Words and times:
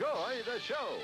Enjoy 0.00 0.36
the 0.50 0.58
show. 0.58 0.96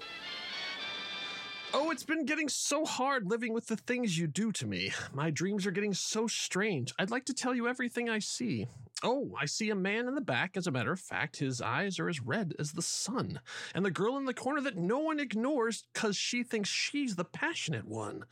Oh, 1.74 1.90
it's 1.90 2.04
been 2.04 2.24
getting 2.24 2.48
so 2.48 2.86
hard 2.86 3.26
living 3.26 3.52
with 3.52 3.66
the 3.66 3.76
things 3.76 4.18
you 4.18 4.26
do 4.26 4.52
to 4.52 4.66
me. 4.66 4.90
My 5.12 5.30
dreams 5.30 5.66
are 5.66 5.70
getting 5.70 5.92
so 5.92 6.26
strange. 6.26 6.94
I'd 6.98 7.10
like 7.10 7.26
to 7.26 7.34
tell 7.34 7.54
you 7.54 7.68
everything 7.68 8.08
I 8.08 8.20
see. 8.20 8.68
Oh, 9.02 9.32
I 9.38 9.44
see 9.44 9.68
a 9.68 9.74
man 9.74 10.08
in 10.08 10.14
the 10.14 10.22
back. 10.22 10.56
As 10.56 10.66
a 10.66 10.70
matter 10.70 10.92
of 10.92 10.98
fact, 11.00 11.36
his 11.36 11.60
eyes 11.60 11.98
are 11.98 12.08
as 12.08 12.22
red 12.22 12.54
as 12.58 12.72
the 12.72 12.80
sun. 12.80 13.40
And 13.74 13.84
the 13.84 13.90
girl 13.90 14.16
in 14.16 14.24
the 14.24 14.32
corner 14.32 14.62
that 14.62 14.78
no 14.78 15.00
one 15.00 15.20
ignores 15.20 15.84
because 15.92 16.16
she 16.16 16.42
thinks 16.42 16.70
she's 16.70 17.16
the 17.16 17.24
passionate 17.24 17.86
one. 17.86 18.24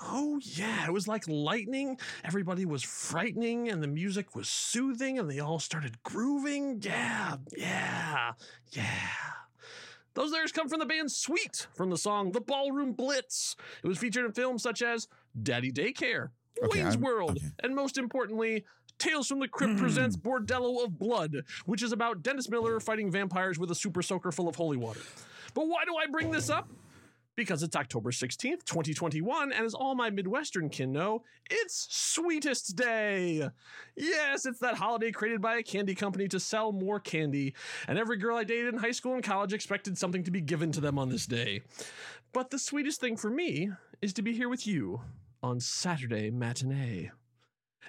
Oh, 0.00 0.40
yeah, 0.42 0.84
it 0.84 0.92
was 0.92 1.06
like 1.06 1.28
lightning. 1.28 1.96
Everybody 2.24 2.64
was 2.64 2.82
frightening, 2.82 3.68
and 3.68 3.80
the 3.80 3.86
music 3.86 4.34
was 4.34 4.48
soothing, 4.48 5.16
and 5.20 5.30
they 5.30 5.38
all 5.38 5.60
started 5.60 6.02
grooving. 6.02 6.80
Yeah, 6.82 7.36
yeah, 7.56 8.32
yeah. 8.72 9.37
Those 10.18 10.32
lyrics 10.32 10.50
come 10.50 10.68
from 10.68 10.80
the 10.80 10.84
band 10.84 11.12
Sweet 11.12 11.68
from 11.76 11.90
the 11.90 11.96
song 11.96 12.32
The 12.32 12.40
Ballroom 12.40 12.92
Blitz. 12.92 13.54
It 13.84 13.86
was 13.86 13.98
featured 13.98 14.24
in 14.24 14.32
films 14.32 14.64
such 14.64 14.82
as 14.82 15.06
Daddy 15.40 15.70
Daycare, 15.70 16.30
Okay, 16.60 16.82
Wayne's 16.82 16.96
I'm- 16.96 17.02
World, 17.02 17.36
okay. 17.36 17.46
and 17.62 17.72
most 17.72 17.98
importantly, 17.98 18.64
Tales 18.98 19.28
from 19.28 19.38
the 19.38 19.46
Crypt 19.46 19.74
hmm. 19.74 19.78
presents 19.78 20.16
Bordello 20.16 20.82
of 20.82 20.98
Blood, 20.98 21.44
which 21.66 21.84
is 21.84 21.92
about 21.92 22.24
Dennis 22.24 22.48
Miller 22.48 22.80
fighting 22.80 23.12
vampires 23.12 23.60
with 23.60 23.70
a 23.70 23.76
super 23.76 24.02
soaker 24.02 24.32
full 24.32 24.48
of 24.48 24.56
holy 24.56 24.76
water. 24.76 24.98
But 25.54 25.68
why 25.68 25.84
do 25.84 25.94
I 25.96 26.10
bring 26.10 26.32
this 26.32 26.50
up? 26.50 26.68
Because 27.38 27.62
it's 27.62 27.76
October 27.76 28.10
16th, 28.10 28.64
2021, 28.64 29.52
and 29.52 29.64
as 29.64 29.72
all 29.72 29.94
my 29.94 30.10
Midwestern 30.10 30.68
kin 30.68 30.90
know, 30.90 31.22
it's 31.48 31.86
Sweetest 31.88 32.74
Day. 32.74 33.48
Yes, 33.94 34.44
it's 34.44 34.58
that 34.58 34.74
holiday 34.74 35.12
created 35.12 35.40
by 35.40 35.58
a 35.58 35.62
candy 35.62 35.94
company 35.94 36.26
to 36.26 36.40
sell 36.40 36.72
more 36.72 36.98
candy, 36.98 37.54
and 37.86 37.96
every 37.96 38.16
girl 38.16 38.36
I 38.36 38.42
dated 38.42 38.74
in 38.74 38.80
high 38.80 38.90
school 38.90 39.14
and 39.14 39.22
college 39.22 39.52
expected 39.52 39.96
something 39.96 40.24
to 40.24 40.32
be 40.32 40.40
given 40.40 40.72
to 40.72 40.80
them 40.80 40.98
on 40.98 41.10
this 41.10 41.26
day. 41.26 41.62
But 42.32 42.50
the 42.50 42.58
sweetest 42.58 43.00
thing 43.00 43.16
for 43.16 43.30
me 43.30 43.70
is 44.02 44.12
to 44.14 44.22
be 44.22 44.32
here 44.32 44.48
with 44.48 44.66
you 44.66 45.00
on 45.40 45.60
Saturday 45.60 46.32
matinee. 46.32 47.12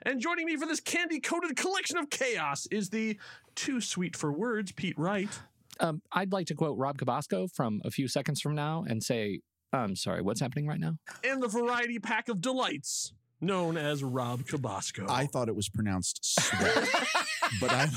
And 0.03 0.21
joining 0.21 0.45
me 0.45 0.57
for 0.57 0.67
this 0.67 0.79
candy 0.79 1.19
coated 1.19 1.57
collection 1.57 1.97
of 1.97 2.11
chaos 2.11 2.67
is 2.67 2.91
the 2.91 3.17
too 3.55 3.81
sweet 3.81 4.15
for 4.15 4.31
words 4.31 4.71
Pete 4.73 4.99
Wright. 4.99 5.39
Um, 5.79 6.01
I'd 6.11 6.31
like 6.31 6.47
to 6.47 6.55
quote 6.55 6.77
Rob 6.77 6.97
Cabasco 6.97 7.47
from 7.53 7.81
a 7.85 7.91
few 7.91 8.07
seconds 8.07 8.41
from 8.41 8.55
now 8.55 8.83
and 8.87 9.01
say, 9.03 9.41
I'm 9.71 9.95
sorry, 9.95 10.21
what's 10.21 10.41
happening 10.41 10.67
right 10.67 10.79
now? 10.79 10.95
and 11.23 11.41
the 11.41 11.47
variety 11.47 11.99
pack 11.99 12.27
of 12.29 12.41
delights 12.41 13.13
known 13.41 13.77
as 13.77 14.03
Rob 14.03 14.41
Cabasco. 14.45 15.05
I 15.09 15.25
thought 15.25 15.47
it 15.47 15.55
was 15.55 15.69
pronounced 15.69 16.19
sweat, 16.39 16.89
but 17.61 17.71
I. 17.71 17.87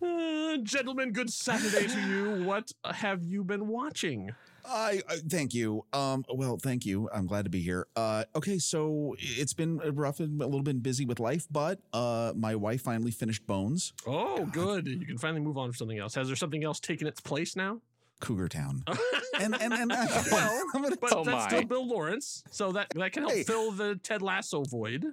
and 0.00 0.64
gentlemen, 0.66 1.12
good 1.12 1.32
Saturday 1.32 1.86
to 1.86 2.00
you. 2.08 2.44
What 2.44 2.72
have 2.84 3.22
you 3.22 3.44
been 3.44 3.66
watching? 3.68 4.30
I 4.70 5.00
uh, 5.08 5.14
thank 5.28 5.54
you. 5.54 5.84
Um, 5.94 6.24
well, 6.32 6.58
thank 6.58 6.84
you. 6.84 7.08
I'm 7.12 7.26
glad 7.26 7.44
to 7.44 7.50
be 7.50 7.60
here. 7.60 7.86
Uh, 7.96 8.24
okay, 8.36 8.58
so 8.58 9.14
it's 9.18 9.54
been 9.54 9.78
rough 9.94 10.20
and 10.20 10.40
a 10.42 10.46
little 10.46 10.62
bit 10.62 10.82
busy 10.82 11.06
with 11.06 11.20
life, 11.20 11.46
but 11.50 11.80
uh, 11.92 12.32
my 12.36 12.54
wife 12.54 12.82
finally 12.82 13.10
finished 13.10 13.46
Bones, 13.46 13.92
Oh, 14.06 14.44
good. 14.46 14.86
You 14.86 15.06
can 15.06 15.16
finally 15.16 15.40
move 15.40 15.56
on 15.56 15.70
to 15.70 15.76
something 15.76 15.98
else. 15.98 16.14
Has 16.16 16.26
there 16.26 16.36
something 16.36 16.64
else 16.64 16.80
taken 16.80 17.06
its 17.06 17.20
place 17.20 17.56
now? 17.56 17.80
Cougar 18.20 18.48
Town, 18.48 18.82
and 19.40 19.54
and 19.60 19.72
and 19.72 19.92
I, 19.92 20.06
Well, 20.30 20.62
I'm 20.74 20.82
gonna 20.82 20.96
But 21.00 21.12
Oh, 21.14 21.22
that's 21.24 21.44
still. 21.44 21.64
Bill 21.64 21.86
Lawrence, 21.86 22.42
so 22.50 22.72
that 22.72 22.88
that 22.96 23.12
can 23.12 23.22
help 23.22 23.32
Hey. 23.32 23.44
fill 23.44 23.70
the 23.70 23.94
Ted 24.02 24.22
Lasso 24.22 24.64
void. 24.64 25.06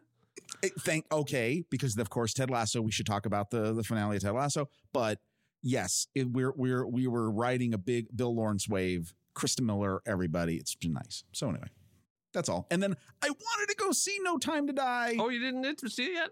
Eh, 0.65 0.69
thank 0.79 1.05
okay 1.11 1.63
because 1.69 1.97
of 1.97 2.09
course 2.09 2.33
Ted 2.33 2.49
Lasso. 2.49 2.81
We 2.81 2.91
should 2.91 3.05
talk 3.05 3.25
about 3.25 3.49
the 3.51 3.73
the 3.73 3.83
finale 3.83 4.17
of 4.17 4.21
Ted 4.23 4.33
Lasso, 4.33 4.69
but 4.93 5.19
yes, 5.63 6.07
it, 6.15 6.29
we're 6.31 6.53
we're 6.55 6.85
we 6.85 7.07
were 7.07 7.31
riding 7.31 7.73
a 7.73 7.77
big 7.77 8.07
Bill 8.15 8.35
Lawrence 8.35 8.67
wave. 8.67 9.13
Christa 9.35 9.61
Miller, 9.61 10.01
everybody. 10.05 10.55
It's 10.55 10.75
been 10.75 10.93
nice. 10.93 11.25
So 11.33 11.49
anyway, 11.49 11.67
that's 12.33 12.47
all. 12.47 12.67
And 12.71 12.81
then 12.81 12.95
I 13.21 13.27
wanted 13.29 13.67
to 13.69 13.75
go 13.77 13.91
see 13.91 14.17
No 14.21 14.37
Time 14.37 14.65
to 14.67 14.71
Die. 14.73 15.15
Oh, 15.19 15.27
you 15.27 15.39
didn't 15.41 15.77
see 15.91 16.05
it 16.05 16.13
yet? 16.13 16.29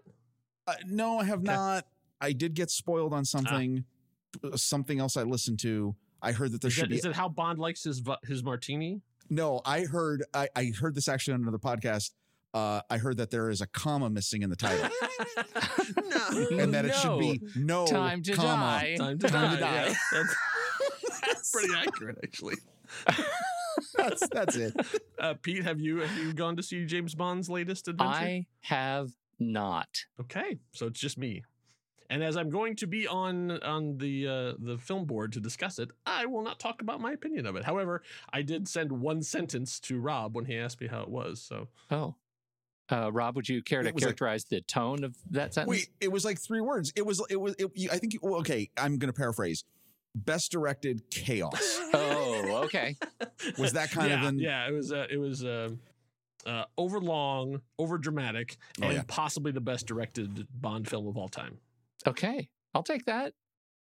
Uh, 0.66 0.74
no, 0.86 1.18
I 1.18 1.24
have 1.24 1.40
Okay. 1.40 1.52
not. 1.54 1.86
I 2.22 2.32
did 2.32 2.54
get 2.54 2.70
spoiled 2.70 3.12
on 3.12 3.26
something. 3.26 3.84
uh, 4.42 4.56
Something 4.56 5.00
else 5.00 5.18
I 5.18 5.22
listened 5.24 5.58
to. 5.60 5.94
I 6.22 6.32
heard 6.32 6.52
that 6.52 6.62
there 6.62 6.68
Is 6.68 6.74
should 6.74 6.84
it, 6.84 6.90
be 6.90 6.96
is 6.96 7.04
it 7.04 7.12
how 7.14 7.28
Bond 7.28 7.58
likes 7.58 7.84
his 7.84 8.00
his 8.26 8.42
martini? 8.42 9.02
no. 9.28 9.60
I 9.66 9.82
heard 9.82 10.24
I, 10.32 10.48
I 10.56 10.72
heard 10.80 10.94
this 10.94 11.06
actually 11.06 11.34
on 11.34 11.42
another 11.42 11.58
podcast. 11.58 12.12
Uh, 12.54 12.80
I 12.88 12.98
heard 12.98 13.16
that 13.16 13.30
there 13.32 13.50
is 13.50 13.60
a 13.60 13.66
comma 13.66 14.08
missing 14.08 14.42
in 14.42 14.48
the 14.48 14.54
title, 14.56 14.88
no. 16.08 16.46
and 16.62 16.72
that 16.72 16.84
it 16.84 16.94
should 16.94 17.18
be 17.18 17.40
no 17.56 17.84
Time 17.84 18.22
to 18.22 18.32
comma. 18.34 18.78
die. 18.80 18.94
Time 18.96 19.18
to 19.18 19.26
Time 19.28 19.42
die. 19.50 19.54
to 19.56 19.60
die. 19.60 19.86
yeah. 19.88 19.94
That's, 20.12 20.36
that's 21.26 21.50
pretty 21.50 21.74
accurate, 21.76 22.18
actually. 22.22 22.54
That's 23.96 24.28
that's 24.28 24.54
it. 24.56 24.74
Uh, 25.18 25.34
Pete, 25.42 25.64
have 25.64 25.80
you 25.80 25.98
have 25.98 26.16
you 26.18 26.32
gone 26.32 26.54
to 26.56 26.62
see 26.62 26.84
James 26.86 27.14
Bond's 27.14 27.48
latest 27.48 27.88
adventure? 27.88 28.14
I 28.14 28.46
have 28.60 29.10
not. 29.40 30.04
Okay, 30.20 30.58
so 30.72 30.86
it's 30.86 31.00
just 31.00 31.18
me. 31.18 31.42
And 32.10 32.22
as 32.22 32.36
I'm 32.36 32.50
going 32.50 32.76
to 32.76 32.86
be 32.86 33.08
on 33.08 33.50
on 33.62 33.98
the 33.98 34.28
uh, 34.28 34.52
the 34.58 34.78
film 34.78 35.06
board 35.06 35.32
to 35.32 35.40
discuss 35.40 35.78
it, 35.80 35.88
I 36.06 36.26
will 36.26 36.42
not 36.42 36.60
talk 36.60 36.82
about 36.82 37.00
my 37.00 37.12
opinion 37.12 37.46
of 37.46 37.56
it. 37.56 37.64
However, 37.64 38.02
I 38.32 38.42
did 38.42 38.68
send 38.68 38.92
one 38.92 39.22
sentence 39.22 39.80
to 39.80 39.98
Rob 39.98 40.36
when 40.36 40.44
he 40.44 40.56
asked 40.56 40.80
me 40.80 40.86
how 40.86 41.02
it 41.02 41.08
was. 41.08 41.40
So 41.42 41.68
Oh. 41.90 42.14
Uh, 42.90 43.10
Rob, 43.12 43.34
would 43.36 43.48
you 43.48 43.62
care 43.62 43.82
to 43.82 43.88
It 43.88 43.94
was 43.94 44.02
like- 44.02 44.08
characterize 44.08 44.44
the 44.44 44.60
tone 44.62 45.04
of 45.04 45.16
that 45.30 45.54
sentence? 45.54 45.70
Wait, 45.70 45.88
it 46.00 46.12
was 46.12 46.24
like 46.24 46.38
three 46.38 46.60
words. 46.60 46.92
It 46.96 47.06
was 47.06 47.22
it 47.30 47.36
was. 47.40 47.54
It, 47.58 47.70
I 47.90 47.98
think. 47.98 48.16
well, 48.22 48.36
Okay, 48.36 48.70
I'm 48.76 48.98
going 48.98 49.12
to 49.12 49.16
paraphrase. 49.16 49.64
Best 50.16 50.52
directed 50.52 51.10
chaos 51.10 51.80
Oh, 51.94 52.62
okay. 52.66 52.96
was 53.58 53.72
that 53.72 53.90
kind 53.90 54.10
yeah, 54.10 54.20
of 54.22 54.28
an 54.28 54.38
yeah, 54.38 54.68
it 54.68 54.72
was 54.72 54.92
uh, 54.92 55.06
it 55.10 55.16
was 55.16 55.44
uh, 55.44 55.70
uh, 56.46 56.64
over 56.78 57.00
long, 57.00 57.60
over 57.80 57.98
dramatic, 57.98 58.56
Oh, 58.80 58.84
and 58.84 58.92
yeah. 58.94 59.02
possibly 59.08 59.50
the 59.50 59.60
best 59.60 59.86
directed 59.86 60.46
Bond 60.60 60.86
film 60.88 61.08
of 61.08 61.16
all 61.16 61.28
time. 61.28 61.58
Okay. 62.06 62.48
I'll 62.74 62.82
take 62.84 63.06
that. 63.06 63.32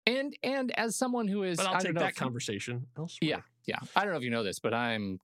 And 0.08 0.36
and 0.44 0.72
as 0.78 0.96
someone 0.96 1.28
who 1.28 1.44
is 1.44 1.58
But 1.58 1.68
I'll 1.68 1.74
I 1.74 1.78
don't 1.78 1.86
take 1.88 1.94
know 1.96 2.02
that 2.02 2.16
conversation 2.16 2.88
elsewhere. 2.98 3.30
Yeah, 3.30 3.42
yeah. 3.66 3.80
I 3.96 4.04
don't 4.04 4.12
know 4.14 4.18
if 4.18 4.24
you 4.24 4.32
know 4.32 4.44
this, 4.44 4.60
but 4.60 4.74
I'm 4.74 5.20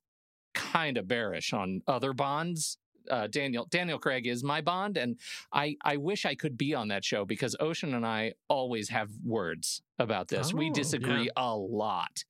kind 0.53 0.97
of 0.97 1.07
bearish 1.07 1.53
on 1.53 1.81
other 1.87 2.13
bonds. 2.13 2.77
Uh, 3.09 3.27
Daniel 3.27 3.65
Daniel 3.69 3.97
Craig 3.99 4.27
is 4.27 4.43
my 4.43 4.61
bond, 4.61 4.97
and 4.97 5.17
I 5.51 5.75
I 5.83 5.97
wish 5.97 6.25
I 6.25 6.35
could 6.35 6.57
be 6.57 6.73
on 6.75 6.87
that 6.89 7.03
show 7.03 7.25
because 7.25 7.55
Ocean 7.59 7.93
and 7.93 8.05
I 8.05 8.33
always 8.47 8.89
have 8.89 9.09
words 9.23 9.81
about 9.97 10.27
this. 10.27 10.53
we 10.53 10.69
Oh, 10.69 10.73
disagree 10.73 11.29
a 11.35 11.55
lot, 11.55 12.23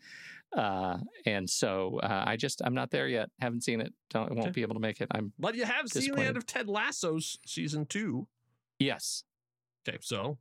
uh, 0.55 0.97
and 1.25 1.49
so 1.49 1.99
uh, 2.01 2.23
I 2.25 2.35
just 2.37 2.61
I'm 2.63 2.73
not 2.73 2.91
there 2.91 3.07
yet. 3.07 3.29
Haven't 3.39 3.63
seen 3.63 3.81
it. 3.81 3.93
Don't 4.09 4.29
won't 4.29 4.39
Okay. 4.41 4.51
be 4.51 4.61
able 4.61 4.75
to 4.75 4.79
make 4.81 5.01
it. 5.01 5.07
I'm 5.11 5.33
But 5.37 5.55
you 5.55 5.65
have 5.65 5.87
seen 5.89 6.13
the 6.15 6.21
end 6.23 6.37
of 6.37 6.45
Ted 6.45 6.67
Lasso's 6.67 7.37
season 7.45 7.85
two. 7.85 8.27
yes. 8.79 9.23
Okay, 9.87 9.97
so 10.01 10.37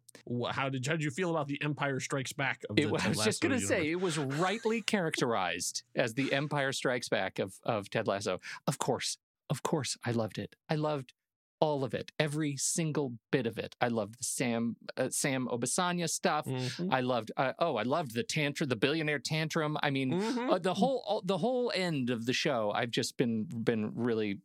how 0.51 0.69
did 0.69 0.85
how 0.85 0.93
did 0.93 1.03
you 1.05 1.11
feel 1.13 1.31
about 1.31 1.47
the 1.47 1.63
Empire 1.63 2.01
Strikes 2.01 2.33
Back? 2.33 2.63
Of 2.69 2.79
It, 2.79 2.87
the 2.87 2.93
was- 2.93 3.05
I 3.05 3.09
was 3.11 3.25
just 3.25 3.41
going 3.41 3.59
to 3.59 3.65
say 3.65 3.91
it 3.91 4.01
was 4.01 4.19
rightly 4.19 4.83
characterized 4.83 5.85
as 5.95 6.13
the 6.15 6.33
Empire 6.33 6.73
Strikes 6.73 7.09
Back 7.09 7.39
of 7.39 7.55
of 7.63 7.89
Ted 7.89 8.09
Lasso. 8.09 8.41
Of 8.67 8.79
course, 8.79 9.17
of 9.51 9.63
course, 9.63 9.97
I 10.05 10.11
loved 10.13 10.39
it. 10.39 10.57
I 10.69 10.75
loved 10.77 11.13
all 11.61 11.83
of 11.83 11.93
it, 11.93 12.13
every 12.21 12.57
single 12.57 13.15
bit 13.33 13.45
of 13.45 13.59
it. 13.59 13.75
I 13.81 13.89
loved 13.89 14.15
the 14.21 14.25
Sam 14.25 14.77
uh, 14.97 15.09
Sam 15.11 15.49
Obisanya 15.51 16.09
stuff. 16.09 16.47
Mhm. 16.47 16.93
I 16.93 17.01
loved. 17.01 17.33
Uh, 17.37 17.53
oh, 17.59 17.75
I 17.77 17.83
loved 17.83 18.15
the 18.15 18.23
tantrum, 18.23 18.69
the 18.69 18.77
billionaire 18.77 19.19
tantrum. 19.19 19.77
I 19.83 19.91
mean, 19.91 20.13
Mhm. 20.13 20.53
uh, 20.53 20.59
the 20.59 20.75
whole 20.75 21.03
all, 21.07 21.23
the 21.25 21.39
whole 21.39 21.73
end 21.75 22.11
of 22.11 22.27
the 22.27 22.33
show. 22.33 22.71
I've 22.73 22.93
just 22.93 23.17
been 23.17 23.45
been 23.45 23.93
really, 23.97 24.39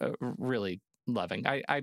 uh, 0.00 0.12
really 0.20 0.80
loving. 1.06 1.46
I. 1.46 1.62
I 1.68 1.82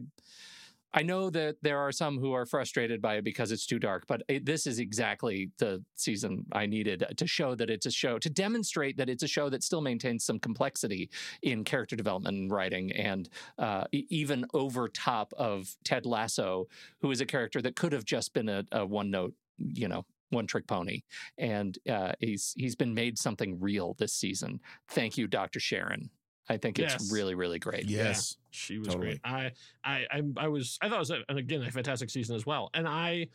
I 0.93 1.03
know 1.03 1.29
that 1.29 1.57
there 1.61 1.79
are 1.79 1.91
some 1.91 2.19
who 2.19 2.33
are 2.33 2.45
frustrated 2.45 3.01
by 3.01 3.15
it 3.15 3.23
because 3.23 3.51
it's 3.51 3.65
too 3.65 3.79
dark, 3.79 4.05
but 4.07 4.23
it, 4.27 4.45
this 4.45 4.67
is 4.67 4.79
exactly 4.79 5.51
the 5.57 5.83
season 5.95 6.45
I 6.51 6.65
needed 6.65 7.05
to 7.15 7.27
show 7.27 7.55
that 7.55 7.69
it's 7.69 7.85
a 7.85 7.91
show, 7.91 8.19
to 8.19 8.29
demonstrate 8.29 8.97
that 8.97 9.09
it's 9.09 9.23
a 9.23 9.27
show 9.27 9.49
that 9.49 9.63
still 9.63 9.81
maintains 9.81 10.25
some 10.25 10.39
complexity 10.39 11.09
in 11.41 11.63
character 11.63 11.95
development 11.95 12.37
and 12.37 12.51
writing, 12.51 12.91
and 12.91 13.29
uh, 13.57 13.85
even 13.91 14.45
over 14.53 14.89
top 14.89 15.33
of 15.37 15.75
Ted 15.85 16.05
Lasso, 16.05 16.67
who 17.01 17.11
is 17.11 17.21
a 17.21 17.25
character 17.25 17.61
that 17.61 17.75
could 17.75 17.93
have 17.93 18.05
just 18.05 18.33
been 18.33 18.49
a, 18.49 18.63
a 18.71 18.85
one 18.85 19.09
note, 19.09 19.33
you 19.57 19.87
know, 19.87 20.05
one 20.29 20.47
trick 20.47 20.67
pony, 20.67 21.03
and 21.37 21.77
uh, 21.89 22.13
he's 22.19 22.53
he's 22.57 22.75
been 22.75 22.93
made 22.93 23.17
something 23.17 23.59
real 23.59 23.95
this 23.97 24.13
season. 24.13 24.59
Thank 24.89 25.17
you, 25.17 25.27
Dr. 25.27 25.59
Sharon. 25.59 26.09
I 26.49 26.57
think 26.57 26.79
it's 26.79 27.11
really, 27.11 27.35
really 27.35 27.59
great. 27.59 27.85
yes. 27.89 28.35
She 28.49 28.77
was 28.77 28.89
Totally. 28.89 29.05
great. 29.07 29.19
I, 29.23 29.51
I, 29.83 30.05
I, 30.11 30.21
I 30.37 30.47
was. 30.47 30.77
I 30.81 30.89
thought 30.89 30.95
it 30.95 30.99
was, 30.99 31.11
a, 31.11 31.23
again, 31.29 31.61
a 31.61 31.71
fantastic 31.71 32.09
season 32.09 32.35
as 32.35 32.45
well. 32.45 32.69
And 32.73 32.87
I, 32.87 33.27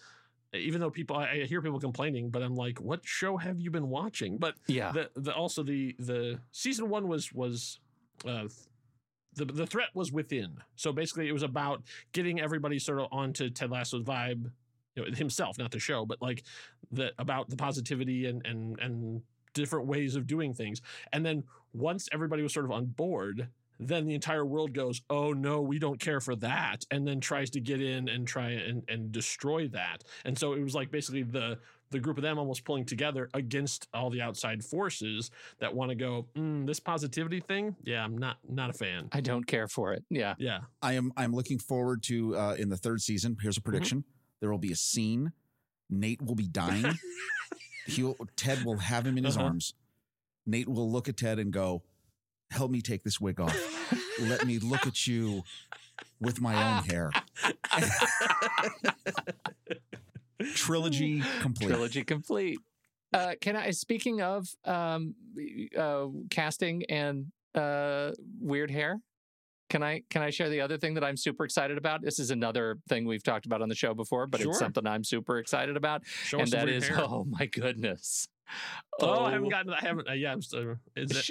even 0.52 0.80
though 0.80 0.90
people, 0.90 1.16
I, 1.16 1.40
I 1.42 1.44
hear 1.44 1.62
people 1.62 1.80
complaining, 1.80 2.28
but 2.30 2.42
I'm 2.42 2.54
like, 2.54 2.78
what 2.80 3.00
show 3.04 3.36
have 3.36 3.58
you 3.60 3.70
been 3.70 3.88
watching? 3.88 4.36
But 4.38 4.54
Yeah. 4.66 4.92
the, 4.92 5.10
the 5.16 5.34
also 5.34 5.62
the 5.62 5.94
the 5.98 6.38
season 6.52 6.88
one 6.88 7.08
was 7.08 7.32
was. 7.32 7.80
Uh, 8.26 8.48
the, 9.34 9.44
the 9.44 9.66
threat 9.66 9.88
was 9.92 10.10
within. 10.12 10.56
So 10.76 10.92
basically, 10.92 11.28
it 11.28 11.32
was 11.32 11.42
about 11.42 11.82
getting 12.12 12.40
everybody 12.40 12.78
sort 12.78 13.00
of 13.00 13.08
onto 13.12 13.50
Ted 13.50 13.70
Lasso's 13.70 14.02
vibe, 14.02 14.50
you 14.94 15.04
know, 15.04 15.14
himself, 15.14 15.58
not 15.58 15.70
the 15.70 15.78
show, 15.78 16.06
but 16.06 16.22
like 16.22 16.42
the 16.90 17.12
about 17.18 17.50
the 17.50 17.56
positivity 17.56 18.24
and 18.26 18.44
and 18.46 18.78
and 18.80 19.22
different 19.56 19.86
ways 19.86 20.14
of 20.14 20.26
doing 20.26 20.52
things. 20.52 20.82
And 21.12 21.24
then 21.24 21.44
once 21.72 22.08
everybody 22.12 22.42
was 22.42 22.52
sort 22.52 22.66
of 22.66 22.70
on 22.70 22.84
board, 22.86 23.48
then 23.80 24.06
the 24.06 24.14
entire 24.14 24.44
world 24.44 24.72
goes, 24.72 25.02
"Oh 25.10 25.32
no, 25.32 25.60
we 25.60 25.78
don't 25.78 26.00
care 26.00 26.20
for 26.20 26.36
that," 26.36 26.84
and 26.90 27.06
then 27.06 27.20
tries 27.20 27.50
to 27.50 27.60
get 27.60 27.80
in 27.80 28.08
and 28.08 28.26
try 28.26 28.50
and 28.50 28.82
and 28.88 29.12
destroy 29.12 29.68
that. 29.68 30.04
And 30.24 30.38
so 30.38 30.52
it 30.54 30.62
was 30.62 30.74
like 30.74 30.90
basically 30.90 31.22
the 31.22 31.58
the 31.90 32.00
group 32.00 32.16
of 32.16 32.22
them 32.22 32.38
almost 32.38 32.64
pulling 32.64 32.84
together 32.84 33.28
against 33.32 33.88
all 33.94 34.10
the 34.10 34.20
outside 34.20 34.64
forces 34.64 35.30
that 35.60 35.74
want 35.74 35.90
to 35.90 35.94
go, 35.94 36.26
mm, 36.34 36.66
"This 36.66 36.80
positivity 36.80 37.40
thing, 37.40 37.76
yeah, 37.84 38.02
I'm 38.02 38.16
not 38.16 38.38
not 38.48 38.70
a 38.70 38.72
fan." 38.72 39.08
I 39.12 39.20
don't 39.20 39.46
care 39.46 39.68
for 39.68 39.92
it. 39.92 40.04
Yeah. 40.10 40.34
Yeah, 40.38 40.60
I 40.80 40.94
am 40.94 41.12
I'm 41.16 41.32
looking 41.32 41.58
forward 41.58 42.02
to 42.04 42.36
uh, 42.36 42.54
in 42.58 42.70
the 42.70 42.76
third 42.78 43.02
season. 43.02 43.36
Here's 43.40 43.58
a 43.58 43.62
prediction: 43.62 44.04
there 44.40 44.50
will 44.50 44.58
be 44.58 44.72
a 44.72 44.76
scene. 44.76 45.32
Nate 45.88 46.22
will 46.22 46.34
be 46.34 46.48
dying. 46.48 46.84
He'll 47.86 48.14
Ted 48.36 48.64
will 48.64 48.78
have 48.78 49.06
him 49.06 49.16
in 49.18 49.24
his 49.24 49.36
Uh-huh. 49.36 49.46
arms. 49.46 49.74
Nate 50.44 50.68
will 50.68 50.90
look 50.90 51.08
at 51.08 51.16
Ted 51.16 51.38
and 51.38 51.52
go, 51.52 51.82
"Help 52.50 52.70
me 52.70 52.80
take 52.82 53.02
this 53.04 53.20
wig 53.20 53.40
off. 53.40 53.56
Let 54.20 54.44
me 54.46 54.58
look 54.58 54.86
at 54.86 55.06
you 55.06 55.42
with 56.20 56.40
my 56.40 56.54
own 56.78 56.84
hair." 56.84 57.10
Trilogy 60.54 61.22
complete. 61.40 61.68
trilogy 61.68 62.04
complete. 62.04 62.58
Uh, 63.12 63.34
can 63.40 63.56
I? 63.56 63.70
Speaking 63.70 64.20
of 64.20 64.46
um, 64.64 65.14
uh, 65.76 66.06
casting 66.30 66.84
and 66.90 67.32
uh, 67.54 68.12
weird 68.40 68.70
hair, 68.70 69.00
can 69.68 69.82
I 69.82 70.02
can 70.10 70.22
I 70.22 70.30
share 70.30 70.48
the 70.48 70.60
other 70.60 70.78
thing 70.78 70.94
that 70.94 71.04
I'm 71.04 71.16
super 71.16 71.44
excited 71.44 71.78
about? 71.78 72.02
This 72.02 72.18
is 72.18 72.30
another 72.30 72.78
thing 72.88 73.06
we've 73.06 73.22
talked 73.22 73.46
about 73.46 73.62
on 73.62 73.68
the 73.68 73.74
show 73.74 73.94
before, 73.94 74.26
but 74.26 74.40
Sure. 74.40 74.50
it's 74.50 74.58
something 74.58 74.86
I'm 74.86 75.04
super 75.04 75.38
excited 75.38 75.76
about, 75.76 76.06
show 76.06 76.38
and 76.38 76.50
that 76.52 76.68
is 76.68 76.88
oh 76.94 77.24
my 77.28 77.46
goodness. 77.46 78.28
Oh, 79.00 79.24
I 79.24 79.32
haven't 79.32 79.48
oh. 79.48 79.50
gotten. 79.50 79.72
I 79.72 79.80
haven't. 79.80 80.08
Uh, 80.08 80.12
yeah, 80.12 80.32
I'm 80.32 80.42
still, 80.42 80.72
uh, 80.72 80.74
is 80.94 81.10
it? 81.10 81.24
sh- 81.24 81.30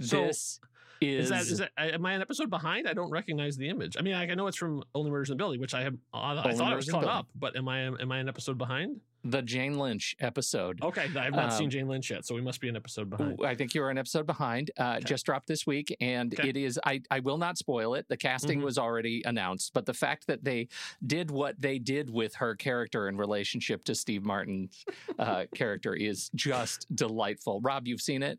so- 0.00 0.26
this 0.26 0.60
is, 1.00 1.24
Is 1.24 1.28
that 1.30 1.42
is 1.42 1.58
that 1.58 1.70
am 1.76 2.06
I 2.06 2.12
an 2.12 2.22
episode 2.22 2.48
behind? 2.50 2.88
I 2.88 2.94
don't 2.94 3.10
recognize 3.10 3.56
the 3.56 3.68
image. 3.68 3.96
I 3.98 4.02
mean, 4.02 4.14
I, 4.14 4.22
I 4.30 4.34
know 4.34 4.46
it's 4.46 4.56
from 4.56 4.82
Only 4.94 5.10
Murders 5.10 5.30
in 5.30 5.36
the 5.36 5.38
Building, 5.38 5.60
which 5.60 5.74
I 5.74 5.82
have. 5.82 5.94
Uh, 6.14 6.16
I 6.16 6.42
Only 6.44 6.56
thought 6.56 6.72
I 6.72 6.76
was 6.76 6.88
caught 6.88 7.04
up, 7.04 7.28
but 7.34 7.56
am 7.56 7.68
I 7.68 7.80
am 7.82 8.10
I 8.12 8.18
an 8.18 8.28
episode 8.28 8.58
behind? 8.58 9.00
The 9.30 9.42
Jane 9.42 9.78
Lynch 9.78 10.14
episode. 10.20 10.80
Okay, 10.82 11.08
I've 11.16 11.32
not 11.32 11.52
seen 11.52 11.64
Um, 11.66 11.70
Jane 11.70 11.88
Lynch 11.88 12.10
yet, 12.10 12.24
so 12.24 12.34
we 12.34 12.40
must 12.40 12.60
be 12.60 12.68
an 12.68 12.76
episode 12.76 13.10
behind. 13.10 13.40
I 13.44 13.54
think 13.54 13.74
you're 13.74 13.90
an 13.90 13.98
episode 13.98 14.26
behind. 14.26 14.70
Uh, 14.76 15.00
Just 15.00 15.26
dropped 15.26 15.46
this 15.48 15.66
week, 15.66 15.94
and 16.00 16.32
Okay. 16.32 16.48
it 16.48 16.56
is. 16.56 16.78
I 16.84 17.00
I 17.10 17.20
will 17.20 17.38
not 17.38 17.58
spoil 17.58 17.94
it. 17.94 18.06
The 18.08 18.16
casting 18.16 18.60
Mhm. 18.60 18.64
was 18.64 18.78
already 18.78 19.22
announced, 19.24 19.72
but 19.74 19.86
the 19.86 19.94
fact 19.94 20.26
that 20.28 20.44
they 20.44 20.68
did 21.06 21.30
what 21.30 21.60
they 21.60 21.78
did 21.78 22.10
with 22.10 22.34
her 22.36 22.54
character 22.54 23.08
in 23.08 23.16
relationship 23.16 23.84
to 23.84 23.94
Steve 23.94 24.22
Martin's 24.24 24.84
uh, 25.18 25.44
character 25.54 25.94
is 25.94 26.30
just 26.34 26.86
delightful. 26.94 27.60
Rob, 27.60 27.86
you've 27.88 28.00
seen 28.02 28.22
it? 28.22 28.38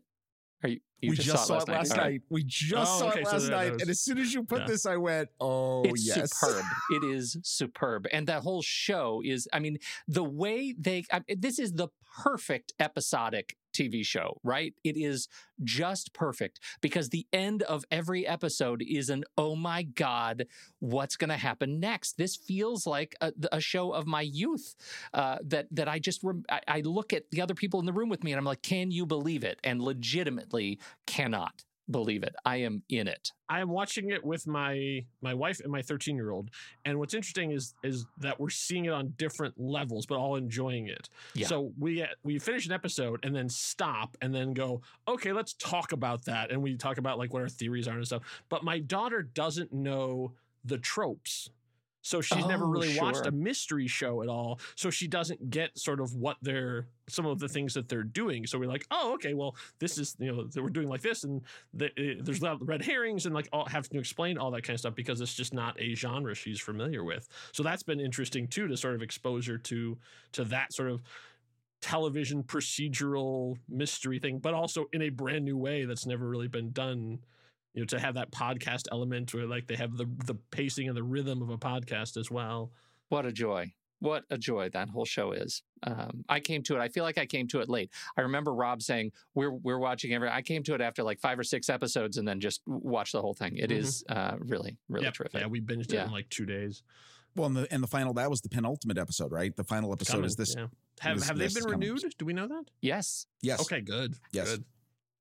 Are 0.62 0.68
you? 0.68 0.80
you 1.00 1.10
we 1.10 1.16
just, 1.16 1.46
saw 1.46 1.58
it 1.60 1.68
last 1.68 1.92
All 1.92 1.96
night. 1.98 2.02
right. 2.04 2.22
We 2.28 2.42
just 2.44 2.74
Oh, 2.92 2.98
saw 2.98 3.08
okay, 3.10 3.20
it 3.20 3.26
last 3.26 3.42
there- 3.42 3.50
night, 3.52 3.72
was- 3.74 3.82
and 3.82 3.90
as 3.90 4.00
soon 4.00 4.18
as 4.18 4.34
you 4.34 4.42
put 4.42 4.62
yeah. 4.62 4.66
this, 4.66 4.84
I 4.86 4.96
went, 4.96 5.28
"Oh 5.40 5.84
it's 5.84 6.04
yes, 6.04 6.32
superb. 6.36 6.64
It 6.90 7.04
is 7.04 7.36
superb, 7.42 8.06
and 8.12 8.26
that 8.26 8.42
whole 8.42 8.62
show 8.62 9.22
is. 9.24 9.46
I 9.52 9.60
mean, 9.60 9.78
the 10.08 10.24
way 10.24 10.74
they. 10.76 11.04
I, 11.12 11.22
this 11.36 11.60
is 11.60 11.72
the 11.74 11.88
perfect 12.22 12.72
episodic 12.78 13.56
TV 13.72 14.04
show, 14.04 14.40
right? 14.42 14.74
It 14.82 14.96
is 14.96 15.28
just 15.62 16.12
perfect 16.12 16.60
because 16.80 17.10
the 17.10 17.26
end 17.32 17.62
of 17.62 17.84
every 17.90 18.26
episode 18.26 18.82
is 18.82 19.08
an 19.08 19.24
oh 19.36 19.54
my 19.54 19.82
god, 19.82 20.46
what's 20.80 21.16
going 21.16 21.30
to 21.30 21.36
happen 21.36 21.80
next? 21.80 22.16
This 22.16 22.36
feels 22.36 22.86
like 22.86 23.14
a, 23.20 23.32
a 23.52 23.60
show 23.60 23.92
of 23.92 24.06
my 24.06 24.22
youth 24.22 24.74
uh, 25.14 25.38
that 25.44 25.68
that 25.70 25.88
I 25.88 25.98
just 25.98 26.22
rem- 26.24 26.44
I, 26.50 26.60
I 26.66 26.80
look 26.80 27.12
at 27.12 27.30
the 27.30 27.40
other 27.40 27.54
people 27.54 27.80
in 27.80 27.86
the 27.86 27.92
room 27.92 28.08
with 28.08 28.24
me 28.24 28.32
and 28.32 28.38
I'm 28.38 28.44
like, 28.44 28.62
can 28.62 28.90
you 28.90 29.06
believe 29.06 29.44
it? 29.44 29.60
And 29.62 29.80
legitimately 29.80 30.78
cannot 31.06 31.64
believe 31.90 32.22
it. 32.22 32.34
I 32.44 32.56
am 32.56 32.82
in 32.88 33.08
it. 33.08 33.32
I 33.48 33.60
am 33.60 33.68
watching 33.70 34.10
it 34.10 34.24
with 34.24 34.46
my 34.46 35.04
my 35.22 35.34
wife 35.34 35.60
and 35.60 35.72
my 35.72 35.82
13 35.82 36.16
year 36.16 36.30
old, 36.30 36.50
and 36.84 36.98
what's 36.98 37.14
interesting 37.14 37.52
is 37.52 37.74
is 37.82 38.06
that 38.18 38.38
we're 38.38 38.50
seeing 38.50 38.84
it 38.86 38.92
on 38.92 39.14
different 39.16 39.54
levels, 39.58 40.06
but 40.06 40.18
all 40.18 40.36
enjoying 40.36 40.88
it. 40.88 41.08
Yeah. 41.34 41.46
So 41.46 41.72
we 41.78 42.04
we 42.22 42.38
finish 42.38 42.66
an 42.66 42.72
episode 42.72 43.24
and 43.24 43.34
then 43.34 43.48
stop 43.48 44.16
and 44.20 44.34
then 44.34 44.52
go, 44.52 44.82
okay, 45.06 45.32
let's 45.32 45.54
talk 45.54 45.92
about 45.92 46.24
that, 46.26 46.50
and 46.50 46.62
we 46.62 46.76
talk 46.76 46.98
about 46.98 47.18
like 47.18 47.32
what 47.32 47.42
our 47.42 47.48
theories 47.48 47.88
are 47.88 47.94
and 47.94 48.06
stuff. 48.06 48.22
But 48.48 48.64
my 48.64 48.78
daughter 48.78 49.22
doesn't 49.22 49.72
know 49.72 50.32
the 50.64 50.78
tropes. 50.78 51.50
So 52.02 52.20
she's 52.20 52.46
never 52.46 52.64
Oh, 52.64 52.68
really 52.68 52.88
watched 52.88 53.26
a 53.26 53.30
mystery 53.32 53.86
show 53.86 54.22
at 54.22 54.28
all. 54.28 54.60
So 54.76 54.88
she 54.90 55.08
doesn't 55.08 55.50
get 55.50 55.76
sort 55.78 56.00
of 56.00 56.14
what 56.14 56.36
they're 56.42 56.88
some 57.08 57.26
of 57.26 57.38
the 57.38 57.48
things 57.48 57.74
that 57.74 57.88
they're 57.88 58.02
doing. 58.02 58.46
So 58.46 58.58
we're 58.58 58.68
like, 58.68 58.86
oh, 58.90 59.14
okay, 59.14 59.34
well, 59.34 59.56
this 59.78 59.98
is 59.98 60.16
you 60.18 60.32
know 60.32 60.44
that 60.44 60.62
we're 60.62 60.70
doing 60.70 60.88
like 60.88 61.02
this, 61.02 61.24
and 61.24 61.42
the, 61.74 61.86
eh, 61.98 62.14
there's 62.20 62.40
a 62.40 62.44
lot 62.44 62.60
of 62.62 62.68
red 62.68 62.82
herrings, 62.82 63.26
and 63.26 63.34
like 63.34 63.48
all 63.52 63.66
having 63.66 63.90
to 63.90 63.98
explain 63.98 64.38
all 64.38 64.50
that 64.52 64.62
kind 64.62 64.74
of 64.74 64.80
stuff 64.80 64.94
because 64.94 65.20
it's 65.20 65.34
just 65.34 65.52
not 65.52 65.80
a 65.80 65.94
genre 65.94 66.34
she's 66.34 66.60
familiar 66.60 67.04
with. 67.04 67.28
So 67.52 67.62
that's 67.62 67.82
been 67.82 68.00
interesting 68.00 68.46
too 68.48 68.68
to 68.68 68.76
sort 68.76 68.94
of 68.94 69.02
expose 69.02 69.46
her 69.46 69.58
to 69.58 69.98
to 70.32 70.44
that 70.44 70.72
sort 70.72 70.90
of 70.90 71.02
television 71.80 72.42
procedural 72.42 73.56
mystery 73.68 74.18
thing, 74.18 74.38
but 74.38 74.54
also 74.54 74.86
in 74.92 75.02
a 75.02 75.10
brand 75.10 75.44
new 75.44 75.56
way 75.56 75.84
that's 75.84 76.06
never 76.06 76.28
really 76.28 76.48
been 76.48 76.72
done. 76.72 77.20
You 77.74 77.82
know, 77.82 77.86
to 77.86 78.00
have 78.00 78.14
that 78.14 78.30
podcast 78.32 78.84
element 78.90 79.32
where 79.34 79.46
like 79.46 79.66
they 79.66 79.76
have 79.76 79.96
the 79.96 80.06
the 80.26 80.34
pacing 80.50 80.88
and 80.88 80.96
the 80.96 81.02
rhythm 81.02 81.42
of 81.42 81.50
a 81.50 81.58
podcast 81.58 82.16
as 82.16 82.30
well. 82.30 82.72
What 83.08 83.24
a 83.26 83.32
joy. 83.32 83.72
What 84.00 84.24
a 84.30 84.38
joy 84.38 84.68
that 84.70 84.90
whole 84.90 85.04
show 85.04 85.32
is. 85.32 85.62
Um, 85.82 86.24
I 86.28 86.38
came 86.38 86.62
to 86.64 86.76
it. 86.76 86.80
I 86.80 86.88
feel 86.88 87.02
like 87.02 87.18
I 87.18 87.26
came 87.26 87.48
to 87.48 87.58
it 87.60 87.68
late. 87.68 87.90
I 88.16 88.20
remember 88.22 88.54
Rob 88.54 88.80
saying 88.80 89.10
we're 89.34 89.50
we're 89.50 89.78
watching 89.78 90.12
every. 90.14 90.28
I 90.28 90.40
came 90.42 90.62
to 90.64 90.74
it 90.74 90.80
after 90.80 91.02
like 91.02 91.20
five 91.20 91.38
or 91.38 91.42
six 91.44 91.68
episodes 91.68 92.16
and 92.16 92.26
then 92.26 92.40
just 92.40 92.62
watched 92.66 93.12
the 93.12 93.20
whole 93.20 93.34
thing. 93.34 93.56
It 93.56 93.70
Mhm. 93.70 93.76
is 93.78 94.04
uh, 94.08 94.36
really 94.38 94.76
really 94.88 95.04
Yep. 95.06 95.14
terrific. 95.14 95.40
Yeah, 95.40 95.46
we 95.48 95.60
binged 95.60 95.92
it 95.92 96.04
in 96.04 96.10
like 96.10 96.28
two 96.30 96.46
days. 96.46 96.82
Well, 97.36 97.46
and 97.48 97.56
the 97.56 97.72
and 97.72 97.82
the 97.82 97.86
final 97.88 98.14
that 98.14 98.30
was 98.30 98.40
the 98.40 98.48
penultimate 98.48 98.98
episode, 98.98 99.30
right? 99.32 99.54
The 99.54 99.64
final 99.64 99.92
episode 99.92 100.12
Coming, 100.14 100.26
is 100.26 100.36
this. 100.36 100.54
yeah. 100.56 100.66
Have 101.00 101.18
this- 101.18 101.28
have 101.28 101.36
they 101.36 101.44
been 101.46 101.56
is 101.58 101.64
coming. 101.66 101.80
renewed? 101.80 102.14
Do 102.18 102.24
we 102.24 102.32
know 102.32 102.48
that? 102.48 102.64
Yes, 102.80 103.26
Yes. 103.42 103.60
Okay, 103.60 103.80
good. 103.80 104.14
Yes. 104.32 104.48
Good. 104.50 104.64